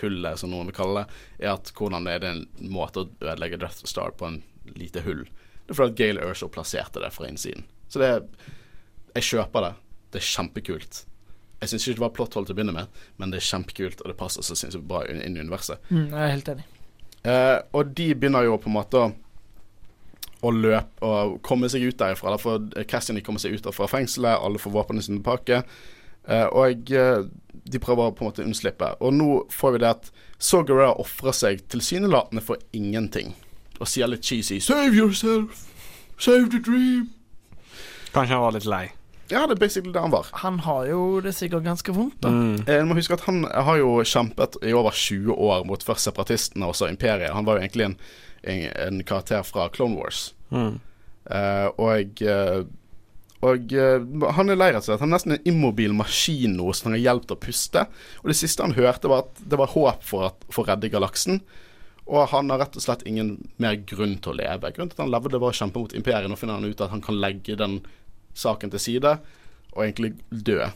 hullet 0.00 0.40
som 0.40 0.52
noen 0.52 0.70
vil 0.70 0.76
kalle 0.76 1.02
det, 1.02 1.18
er 1.42 1.52
at 1.56 1.72
hvordan 1.76 2.06
det 2.06 2.14
er 2.14 2.22
det 2.22 2.30
en 2.30 2.72
måte 2.72 3.02
å 3.02 3.10
ødelegge 3.20 3.58
Death 3.60 3.84
Star 3.90 4.14
på 4.16 4.28
en 4.28 4.40
lite 4.78 5.02
hull. 5.04 5.26
Det 5.66 5.74
er 5.74 5.78
fordi 5.78 5.92
at 5.92 6.00
Gail 6.00 6.22
Erso 6.22 6.48
plasserte 6.52 7.02
det 7.02 7.12
fra 7.14 7.28
innsiden. 7.28 7.66
Så 7.90 8.00
det 8.02 8.08
er 8.14 8.24
Jeg 9.14 9.26
kjøper 9.26 9.64
det. 9.66 9.72
Det 10.12 10.20
er 10.20 10.26
kjempekult. 10.30 11.04
Jeg 11.60 11.68
syns 11.68 11.84
ikke 11.84 11.98
det 11.98 12.04
var 12.04 12.12
plotthold 12.14 12.46
til 12.46 12.54
å 12.54 12.58
begynne 12.60 12.74
med, 12.76 13.00
men 13.18 13.32
det 13.32 13.40
er 13.40 13.48
kjempekult, 13.48 14.00
og 14.00 14.08
det 14.08 14.16
passer 14.16 14.46
så 14.46 14.54
sinnssykt 14.56 14.86
bra 14.86 15.02
inn 15.10 15.20
i 15.20 15.40
universet. 15.42 15.82
mm, 15.90 16.06
jeg 16.14 16.22
er 16.22 16.30
helt 16.30 16.50
enig. 16.54 16.66
Uh, 17.20 17.58
og 17.76 17.90
de 17.98 18.06
begynner 18.14 18.46
jo 18.46 18.54
på 18.62 18.70
en 18.70 18.76
måte 18.78 19.02
å, 19.02 19.10
å 20.42 20.52
løpe 20.54 21.06
og 21.06 21.38
komme 21.46 21.68
seg 21.72 21.84
ut 21.84 21.98
derifra. 22.00 22.34
Da 22.34 22.40
får 22.40 22.86
kommer 22.90 23.24
komme 23.26 23.42
seg 23.42 23.56
ut 23.56 23.70
fra 23.74 23.88
fengselet, 23.90 24.40
alle 24.40 24.60
får 24.60 24.74
våpnene 24.74 25.04
sine 25.04 25.20
tilbake. 25.20 25.62
Eh, 26.28 26.46
og 26.46 26.92
eh, 26.92 27.24
de 27.72 27.82
prøver 27.82 28.12
på 28.12 28.24
en 28.24 28.30
måte 28.30 28.44
å 28.44 28.48
unnslippe. 28.48 28.94
Og 29.00 29.14
nå 29.16 29.30
får 29.52 29.76
vi 29.76 29.82
det 29.84 29.90
at 29.90 30.10
Saw 30.40 30.64
Gerrera 30.64 30.96
ofrer 31.00 31.36
seg 31.36 31.64
tilsynelatende 31.72 32.44
for 32.44 32.60
ingenting. 32.76 33.34
Og 33.80 33.88
sier 33.88 34.08
litt 34.08 34.24
cheesy 34.24 34.60
'Save 34.60 34.96
yourself! 34.96 35.66
Save 36.18 36.50
the 36.52 36.60
dream!' 36.60 37.10
Kanskje 38.12 38.34
han 38.34 38.42
var 38.42 38.56
litt 38.56 38.68
lei. 38.68 38.86
Ja, 39.30 39.44
det 39.46 39.54
er 39.54 39.60
basically 39.62 39.92
det 39.94 40.00
han 40.02 40.10
var. 40.10 40.26
Han 40.42 40.58
har 40.66 40.86
jo 40.90 41.20
det 41.22 41.36
sikkert 41.38 41.62
ganske 41.62 41.92
vondt, 41.94 42.18
da. 42.24 42.32
Mm. 42.34 42.64
Eh, 42.66 42.82
må 42.84 42.96
huske 42.98 43.14
at 43.14 43.22
Han 43.28 43.44
har 43.46 43.78
jo 43.78 44.00
kjempet 44.02 44.58
i 44.66 44.74
over 44.74 44.90
20 44.90 45.30
år 45.32 45.62
mot 45.68 45.82
først 45.82 46.08
separatistene 46.08 46.66
og 46.66 46.74
så 46.74 46.88
Imperiet. 46.90 47.30
Han 47.32 47.46
var 47.46 47.58
jo 47.58 47.62
egentlig 47.62 47.86
en, 47.86 47.96
en, 48.42 49.00
karakter 49.04 49.42
fra 49.46 49.68
Clone 49.74 49.98
Wars. 49.98 50.34
Mm. 50.50 50.78
Uh, 51.30 51.68
og 51.78 52.22
eh, 52.24 52.62
og 53.40 53.72
uh, 53.72 54.26
han 54.36 54.52
er 54.52 54.58
lei 54.58 54.68
rett 54.68 54.82
og 54.82 54.90
slett. 54.90 55.00
Han 55.00 55.12
er 55.12 55.16
nesten 55.16 55.34
en 55.36 55.46
immobil 55.48 55.94
maskin 55.96 56.58
nå 56.58 56.74
som 56.76 56.90
han 56.90 56.98
har 57.00 57.22
til 57.24 57.36
å 57.36 57.40
puste. 57.40 57.86
Og 58.20 58.28
det 58.28 58.36
siste 58.36 58.66
han 58.66 58.76
hørte, 58.76 59.08
var 59.08 59.24
at 59.24 59.40
det 59.48 59.56
var 59.60 59.72
håp 59.72 60.04
for, 60.04 60.26
at, 60.28 60.44
for 60.52 60.66
å 60.66 60.72
redde 60.72 60.90
galaksen. 60.92 61.40
Og 62.10 62.26
han 62.34 62.52
har 62.52 62.60
rett 62.64 62.76
og 62.76 62.84
slett 62.84 63.06
ingen 63.08 63.36
mer 63.62 63.78
grunn 63.88 64.18
til 64.20 64.34
å 64.34 64.38
leve. 64.42 64.72
Grunnen 64.76 64.92
til 64.92 64.98
at 64.98 65.04
han 65.06 65.14
levde, 65.14 65.40
var 65.40 65.54
å 65.54 65.56
kjempe 65.56 65.80
mot 65.80 65.96
imperiet. 65.96 66.28
Nå 66.28 66.36
finner 66.36 66.58
han 66.58 66.68
ut 66.68 66.84
at 66.84 66.92
han 66.92 67.04
kan 67.04 67.20
legge 67.22 67.56
den 67.56 67.78
saken 68.36 68.72
til 68.74 68.82
side 68.82 69.16
og 69.70 69.84
egentlig 69.84 70.16
dø. 70.28 70.66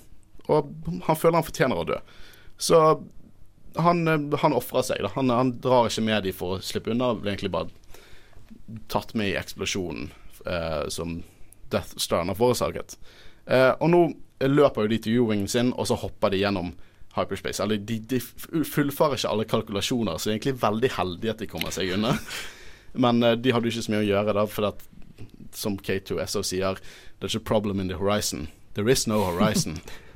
Og 0.48 0.72
han 1.04 1.18
føler 1.18 1.40
han 1.40 1.46
fortjener 1.46 1.80
å 1.80 1.88
dø. 1.88 1.98
Så 2.56 2.80
han, 3.76 4.08
eh, 4.08 4.38
han 4.40 4.56
ofrer 4.56 4.86
seg. 4.86 5.06
Han, 5.16 5.30
han 5.30 5.54
drar 5.62 5.90
ikke 5.90 6.06
med 6.06 6.26
de 6.26 6.34
for 6.36 6.56
å 6.56 6.64
slippe 6.64 6.92
unna. 6.94 7.12
Blir 7.18 7.34
egentlig 7.34 7.54
bare 7.54 7.70
tatt 8.92 9.14
med 9.14 9.32
i 9.32 9.38
eksplosjonen 9.38 10.10
eh, 10.46 10.88
som 10.88 11.22
Death 11.72 11.96
Star 11.96 12.24
har 12.24 12.38
forårsaket. 12.38 12.98
Eh, 13.46 13.72
og 13.80 13.90
nå 13.90 14.02
løper 14.44 14.84
jo 14.84 14.92
de 14.92 14.98
til 15.00 15.20
U-wingen 15.22 15.48
sin, 15.48 15.72
og 15.72 15.88
så 15.88 15.98
hopper 16.00 16.32
de 16.32 16.42
gjennom 16.42 16.74
hyperspace. 17.16 17.62
Eller 17.62 17.78
de, 17.78 17.98
de 17.98 18.20
fullfører 18.20 19.18
ikke 19.18 19.30
alle 19.30 19.48
kalkulasjoner, 19.48 20.18
så 20.18 20.28
det 20.28 20.32
er 20.32 20.38
egentlig 20.38 20.62
veldig 20.64 20.90
heldig 20.96 21.32
at 21.32 21.42
de 21.42 21.50
kommer 21.50 21.74
seg 21.74 21.94
unna. 21.96 22.16
Men 23.04 23.22
eh, 23.22 23.38
de 23.38 23.54
hadde 23.54 23.70
jo 23.70 23.76
ikke 23.76 23.86
så 23.88 23.94
mye 23.94 24.04
å 24.04 24.10
gjøre 24.10 24.36
da, 24.38 24.46
for 24.50 24.70
at 24.72 24.84
som 25.54 25.78
K2SO 25.78 26.42
sier, 26.42 26.80
there's 27.20 27.36
a 27.38 27.40
problem 27.40 27.80
in 27.80 27.88
the 27.88 27.98
horizon. 27.98 28.48
There 28.74 28.90
is 28.90 29.06
no 29.06 29.22
horizon. 29.24 29.80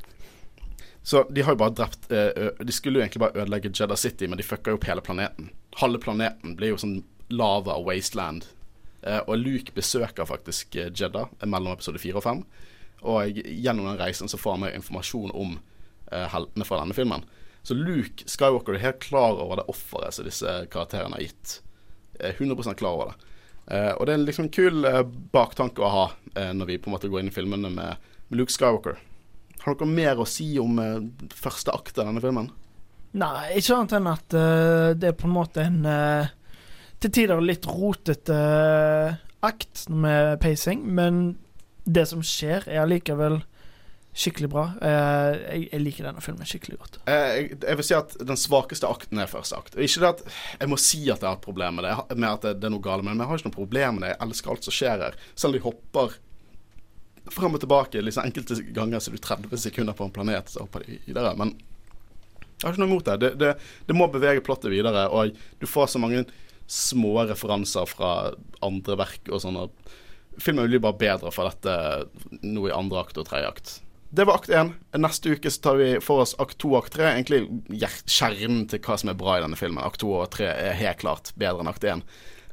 Så 1.08 1.26
de 1.30 1.42
har 1.42 1.52
jo 1.52 1.56
bare 1.56 1.72
drept 1.72 2.10
eh, 2.12 2.48
De 2.60 2.72
skulle 2.72 2.98
jo 2.98 3.02
egentlig 3.02 3.22
bare 3.22 3.40
ødelegge 3.40 3.70
Jeddah 3.72 3.96
City, 3.96 4.26
men 4.28 4.36
de 4.36 4.44
fucka 4.44 4.74
jo 4.74 4.76
opp 4.76 4.84
hele 4.84 5.00
planeten. 5.00 5.46
Halve 5.80 6.02
planeten 6.04 6.52
blir 6.58 6.74
jo 6.74 6.80
sånn 6.82 6.98
lava 7.32 7.78
og 7.80 7.86
wasteland. 7.88 8.44
Eh, 9.00 9.22
og 9.22 9.40
Luke 9.40 9.72
besøker 9.72 10.28
faktisk 10.28 10.76
Jedda 10.76 10.92
Jeddah 11.00 11.48
mellom 11.48 11.72
episode 11.72 12.02
fire 12.02 12.20
og 12.20 12.26
fem. 12.26 12.44
Og 13.08 13.40
gjennom 13.40 13.88
den 13.88 13.96
reisen 14.02 14.28
så 14.28 14.36
får 14.36 14.58
han 14.58 14.64
med 14.66 14.76
informasjon 14.82 15.32
om 15.32 15.56
eh, 16.12 16.28
heltene 16.28 16.68
fra 16.68 16.82
denne 16.82 16.98
filmen. 17.00 17.24
Så 17.64 17.78
Luke 17.80 18.28
Skywalker 18.28 18.76
er 18.76 18.84
helt 18.84 19.00
klar 19.08 19.40
over 19.40 19.62
det 19.62 19.68
offeret 19.72 20.12
som 20.12 20.28
disse 20.28 20.60
karakterene 20.68 21.16
har 21.16 21.24
gitt. 21.24 21.62
100% 22.20 22.76
klar 22.76 23.00
over 23.00 23.14
det. 23.14 23.34
Og 23.96 24.04
det 24.04 24.12
er 24.12 24.16
en 24.18 24.28
liksom 24.28 24.52
kul 24.52 24.84
baktanke 25.32 25.84
å 25.84 25.90
ha 25.92 26.06
når 26.56 26.68
vi 26.68 26.78
på 26.80 26.88
en 26.88 26.94
måte 26.96 27.08
går 27.12 27.20
inn 27.22 27.28
i 27.32 27.34
filmene 27.34 27.72
med 27.72 28.08
Luke 28.34 28.52
Skywalker. 28.52 28.96
Har 29.68 29.76
dere 29.76 29.92
mer 29.92 30.22
å 30.22 30.26
si 30.28 30.48
om 30.62 30.80
første 31.36 31.74
akt 31.76 32.00
av 32.00 32.08
denne 32.08 32.24
filmen? 32.24 32.48
Nei, 33.18 33.58
ikke 33.60 33.76
annet 33.76 33.94
enn 33.98 34.08
at 34.10 34.36
det 35.00 35.10
er 35.10 35.16
på 35.16 35.28
en 35.28 35.34
måte 35.36 35.64
en 35.64 35.78
til 36.98 37.12
tider 37.14 37.40
litt 37.44 37.66
rotete 37.68 38.38
akt 39.46 39.84
med 39.88 40.40
pacing, 40.42 40.82
men 40.82 41.36
det 41.88 42.08
som 42.10 42.24
skjer, 42.24 42.66
er 42.66 42.82
allikevel 42.82 43.38
skikkelig 44.18 44.48
bra. 44.50 44.64
Eh, 44.82 45.34
jeg, 45.38 45.66
jeg, 45.68 45.82
liker 45.84 46.08
denne 46.08 46.22
filmen 46.24 46.48
skikkelig 46.48 46.78
godt. 46.80 46.98
Eh, 47.06 47.26
jeg, 47.36 47.50
jeg, 47.62 47.78
vil 47.78 47.86
si 47.86 47.96
at 47.96 48.16
den 48.18 48.40
svakeste 48.40 48.90
akten 48.90 49.22
er 49.22 49.30
første 49.30 49.60
akt. 49.60 49.78
Ikke 49.78 50.02
det 50.02 50.10
at 50.10 50.24
Jeg 50.58 50.72
må 50.72 50.78
si 50.82 51.04
at 51.06 51.22
jeg 51.22 51.28
har 51.28 51.38
et 51.38 51.44
problem 51.44 51.78
med 51.78 51.86
det, 51.86 51.94
med 52.16 52.30
at 52.32 52.46
det, 52.48 52.56
det 52.58 52.68
er 52.68 52.74
noe 52.74 52.84
galt 52.84 53.06
med 53.06 53.12
det, 53.12 53.18
men 53.18 53.24
jeg 53.24 53.30
har 53.30 53.42
ikke 53.42 53.52
noe 53.52 53.60
problem 53.60 53.98
med 53.98 54.06
det. 54.06 54.14
Jeg 54.16 54.22
elsker 54.26 54.54
alt 54.54 54.66
som 54.66 54.76
skjer 54.80 55.04
her. 55.06 55.20
Selv 55.34 55.52
om 55.52 55.58
de 55.58 55.64
hopper 55.68 56.18
frem 57.34 57.56
og 57.56 57.62
tilbake 57.62 58.02
liksom 58.02 58.28
enkelte 58.28 58.58
ganger 58.76 59.02
så 59.02 59.10
er 59.10 59.18
du 59.18 59.24
30 59.24 59.62
sekunder 59.62 59.96
på 59.96 60.06
en 60.06 60.14
planet, 60.14 60.52
så 60.52 60.64
hopper 60.64 60.84
de 60.86 60.98
videre. 61.06 61.34
Men 61.38 61.54
jeg 62.58 62.66
har 62.66 62.74
ikke 62.74 62.82
noe 62.82 62.90
imot 62.90 63.08
det. 63.08 63.16
Det, 63.22 63.32
det. 63.38 63.54
det, 63.86 63.96
må 63.96 64.08
bevege 64.10 64.42
plottet 64.44 64.72
videre, 64.72 65.06
og 65.14 65.36
du 65.60 65.66
får 65.70 65.92
så 65.92 66.02
mange 66.02 66.24
små 66.68 67.14
referanser 67.28 67.86
fra 67.88 68.12
andre 68.64 68.96
verk 68.98 69.30
og 69.30 69.42
sånn. 69.44 69.60
Filmen 70.42 70.66
blir 70.70 70.82
bare 70.82 70.98
bedre 70.98 71.30
for 71.34 71.50
dette 71.50 72.42
nå 72.42 72.66
i 72.68 72.74
andre 72.74 73.04
akt 73.04 73.20
og 73.20 73.28
tredje 73.30 73.52
akt. 73.52 73.76
Det 74.10 74.24
var 74.24 74.40
akt 74.40 74.50
én. 74.50 74.72
Neste 74.96 75.34
uke 75.36 75.50
så 75.52 75.62
tar 75.62 75.78
vi 75.78 75.88
for 76.00 76.24
oss 76.24 76.34
akt 76.40 76.56
to 76.62 76.72
og 76.72 76.82
akt 76.82 76.94
tre. 76.96 77.10
Egentlig 77.12 77.44
kjernen 78.08 78.64
til 78.70 78.80
hva 78.84 78.96
som 79.00 79.12
er 79.12 79.18
bra 79.20 79.36
i 79.36 79.44
denne 79.44 79.58
filmen. 79.60 79.84
Akt 79.84 80.00
to 80.02 80.14
og 80.16 80.30
tre 80.32 80.48
er 80.48 80.78
helt 80.80 81.02
klart 81.02 81.32
bedre 81.38 81.62
enn 81.62 81.70
akt 81.70 81.84
én. 81.84 82.04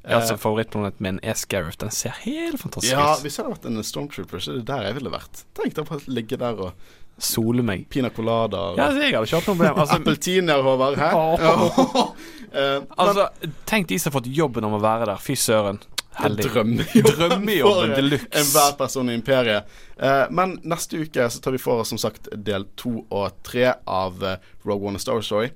Ja, 0.05 0.19
altså 0.19 0.35
Favorittplanet 0.37 0.99
min 1.01 1.17
er 1.25 1.37
Scarif. 1.39 1.79
Den 1.81 1.89
ser 1.93 2.13
helt 2.25 2.61
fantastisk 2.61 2.93
ut. 2.93 2.99
Ja, 2.99 3.15
hvis 3.23 3.39
jeg 3.39 3.45
hadde 3.45 3.55
vært 3.55 3.65
en 3.71 3.87
Stormtrooper, 3.87 4.43
så 4.43 4.53
er 4.53 4.59
det 4.59 4.67
der 4.69 4.85
jeg 4.85 4.99
ville 4.99 5.13
vært. 5.13 5.41
Tenk 5.57 5.73
deg 5.77 5.91
å 5.91 5.99
ligge 6.13 6.39
der 6.41 6.61
og 6.67 6.93
Sole 7.17 7.63
meg. 7.63 7.85
Pina 7.89 8.09
colada. 8.11 8.73
Ja, 8.75 8.89
jeg 8.91 9.13
hadde 9.15 9.23
ikke 9.23 9.39
hatt 9.39 9.45
noe 9.47 9.55
problem. 9.55 9.77
Altså, 9.79 9.99
Appeltiner, 10.01 10.63
Håvard. 10.65 10.97
Hæ? 10.99 11.11
Oh. 11.15 12.09
uh, 12.51 12.81
altså, 13.01 13.29
tenk 13.65 13.87
de 13.87 13.99
som 13.99 14.11
har 14.11 14.17
fått 14.17 14.27
jobben 14.35 14.67
om 14.67 14.75
å 14.75 14.81
være 14.83 15.07
der. 15.07 15.21
Fy 15.23 15.37
søren. 15.39 15.79
Heldig. 16.15 16.45
Drømmejobben, 16.47 17.07
Drømmejobben 17.07 17.93
de 17.95 18.03
luxe. 18.07 18.27
Enhver 18.39 18.75
person 18.79 19.11
i 19.11 19.15
imperiet. 19.15 19.71
Uh, 19.95 20.25
men 20.35 20.57
neste 20.67 21.01
uke 21.03 21.27
så 21.31 21.41
tar 21.43 21.55
vi 21.55 21.59
for 21.59 21.83
oss 21.83 21.91
som 21.91 21.99
sagt 21.99 22.29
del 22.35 22.67
to 22.79 23.01
og 23.09 23.39
tre 23.47 23.73
av 23.83 24.23
uh, 24.23 24.35
Rogue 24.67 24.91
One 24.91 24.99
A 24.99 25.03
Star 25.03 25.23
Story. 25.23 25.51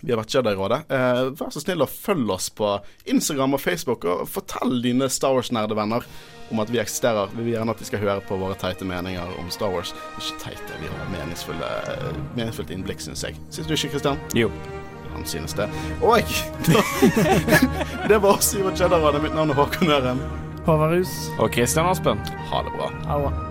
Vi 0.00 0.12
har 0.12 0.20
vært 0.20 0.34
Jedi-rådet. 0.34 0.82
Eh, 0.90 1.22
vær 1.38 1.54
så 1.54 1.62
snill 1.62 1.84
å 1.84 1.90
følge 1.90 2.36
oss 2.36 2.50
på 2.50 2.74
Instagram 3.10 3.58
og 3.58 3.62
Facebook, 3.62 4.06
og 4.08 4.26
fortell 4.30 4.80
dine 4.84 5.10
Star 5.12 5.36
Wars-nerdevenner 5.36 6.06
om 6.50 6.62
at 6.64 6.72
vi 6.72 6.80
eksisterer. 6.82 7.30
Vi 7.36 7.46
vil 7.46 7.54
gjerne 7.54 7.76
at 7.76 7.82
de 7.82 7.86
skal 7.86 8.02
høre 8.02 8.24
på 8.26 8.38
våre 8.40 8.58
teite 8.58 8.88
meninger 8.88 9.36
om 9.38 9.50
Star 9.54 9.70
Wars. 9.74 9.94
Ikke 10.18 10.48
teite, 10.48 10.82
vi 10.82 10.90
har 10.90 11.14
meningsfulle, 11.14 11.72
meningsfullt 12.34 12.74
innblikk, 12.74 13.02
syns 13.04 13.26
jeg. 13.28 13.38
Syns 13.54 13.70
du 13.70 13.76
ikke, 13.76 13.96
Kristian? 13.96 14.22
Jo 14.34 14.50
han 15.20 15.26
synes 15.26 15.54
det. 15.54 15.68
Og 16.02 16.18
det 18.08 18.18
var 18.18 18.30
oss 18.30 18.54
i 18.54 18.62
vårt 18.62 18.80
Jedi-råd. 18.80 19.22
Mitt 19.22 19.34
navn 19.34 19.50
er 19.50 19.58
Håkon 19.58 19.90
Øren. 19.90 20.24
Håvard 20.66 20.96
Hus. 20.96 21.12
Og 21.38 21.52
Kristian 21.52 21.86
Aspen. 21.86 22.18
Ha 22.50 22.64
det 22.64 22.76
bra. 22.76 22.90
Ha 23.06 23.18
det 23.18 23.28
bra. 23.28 23.49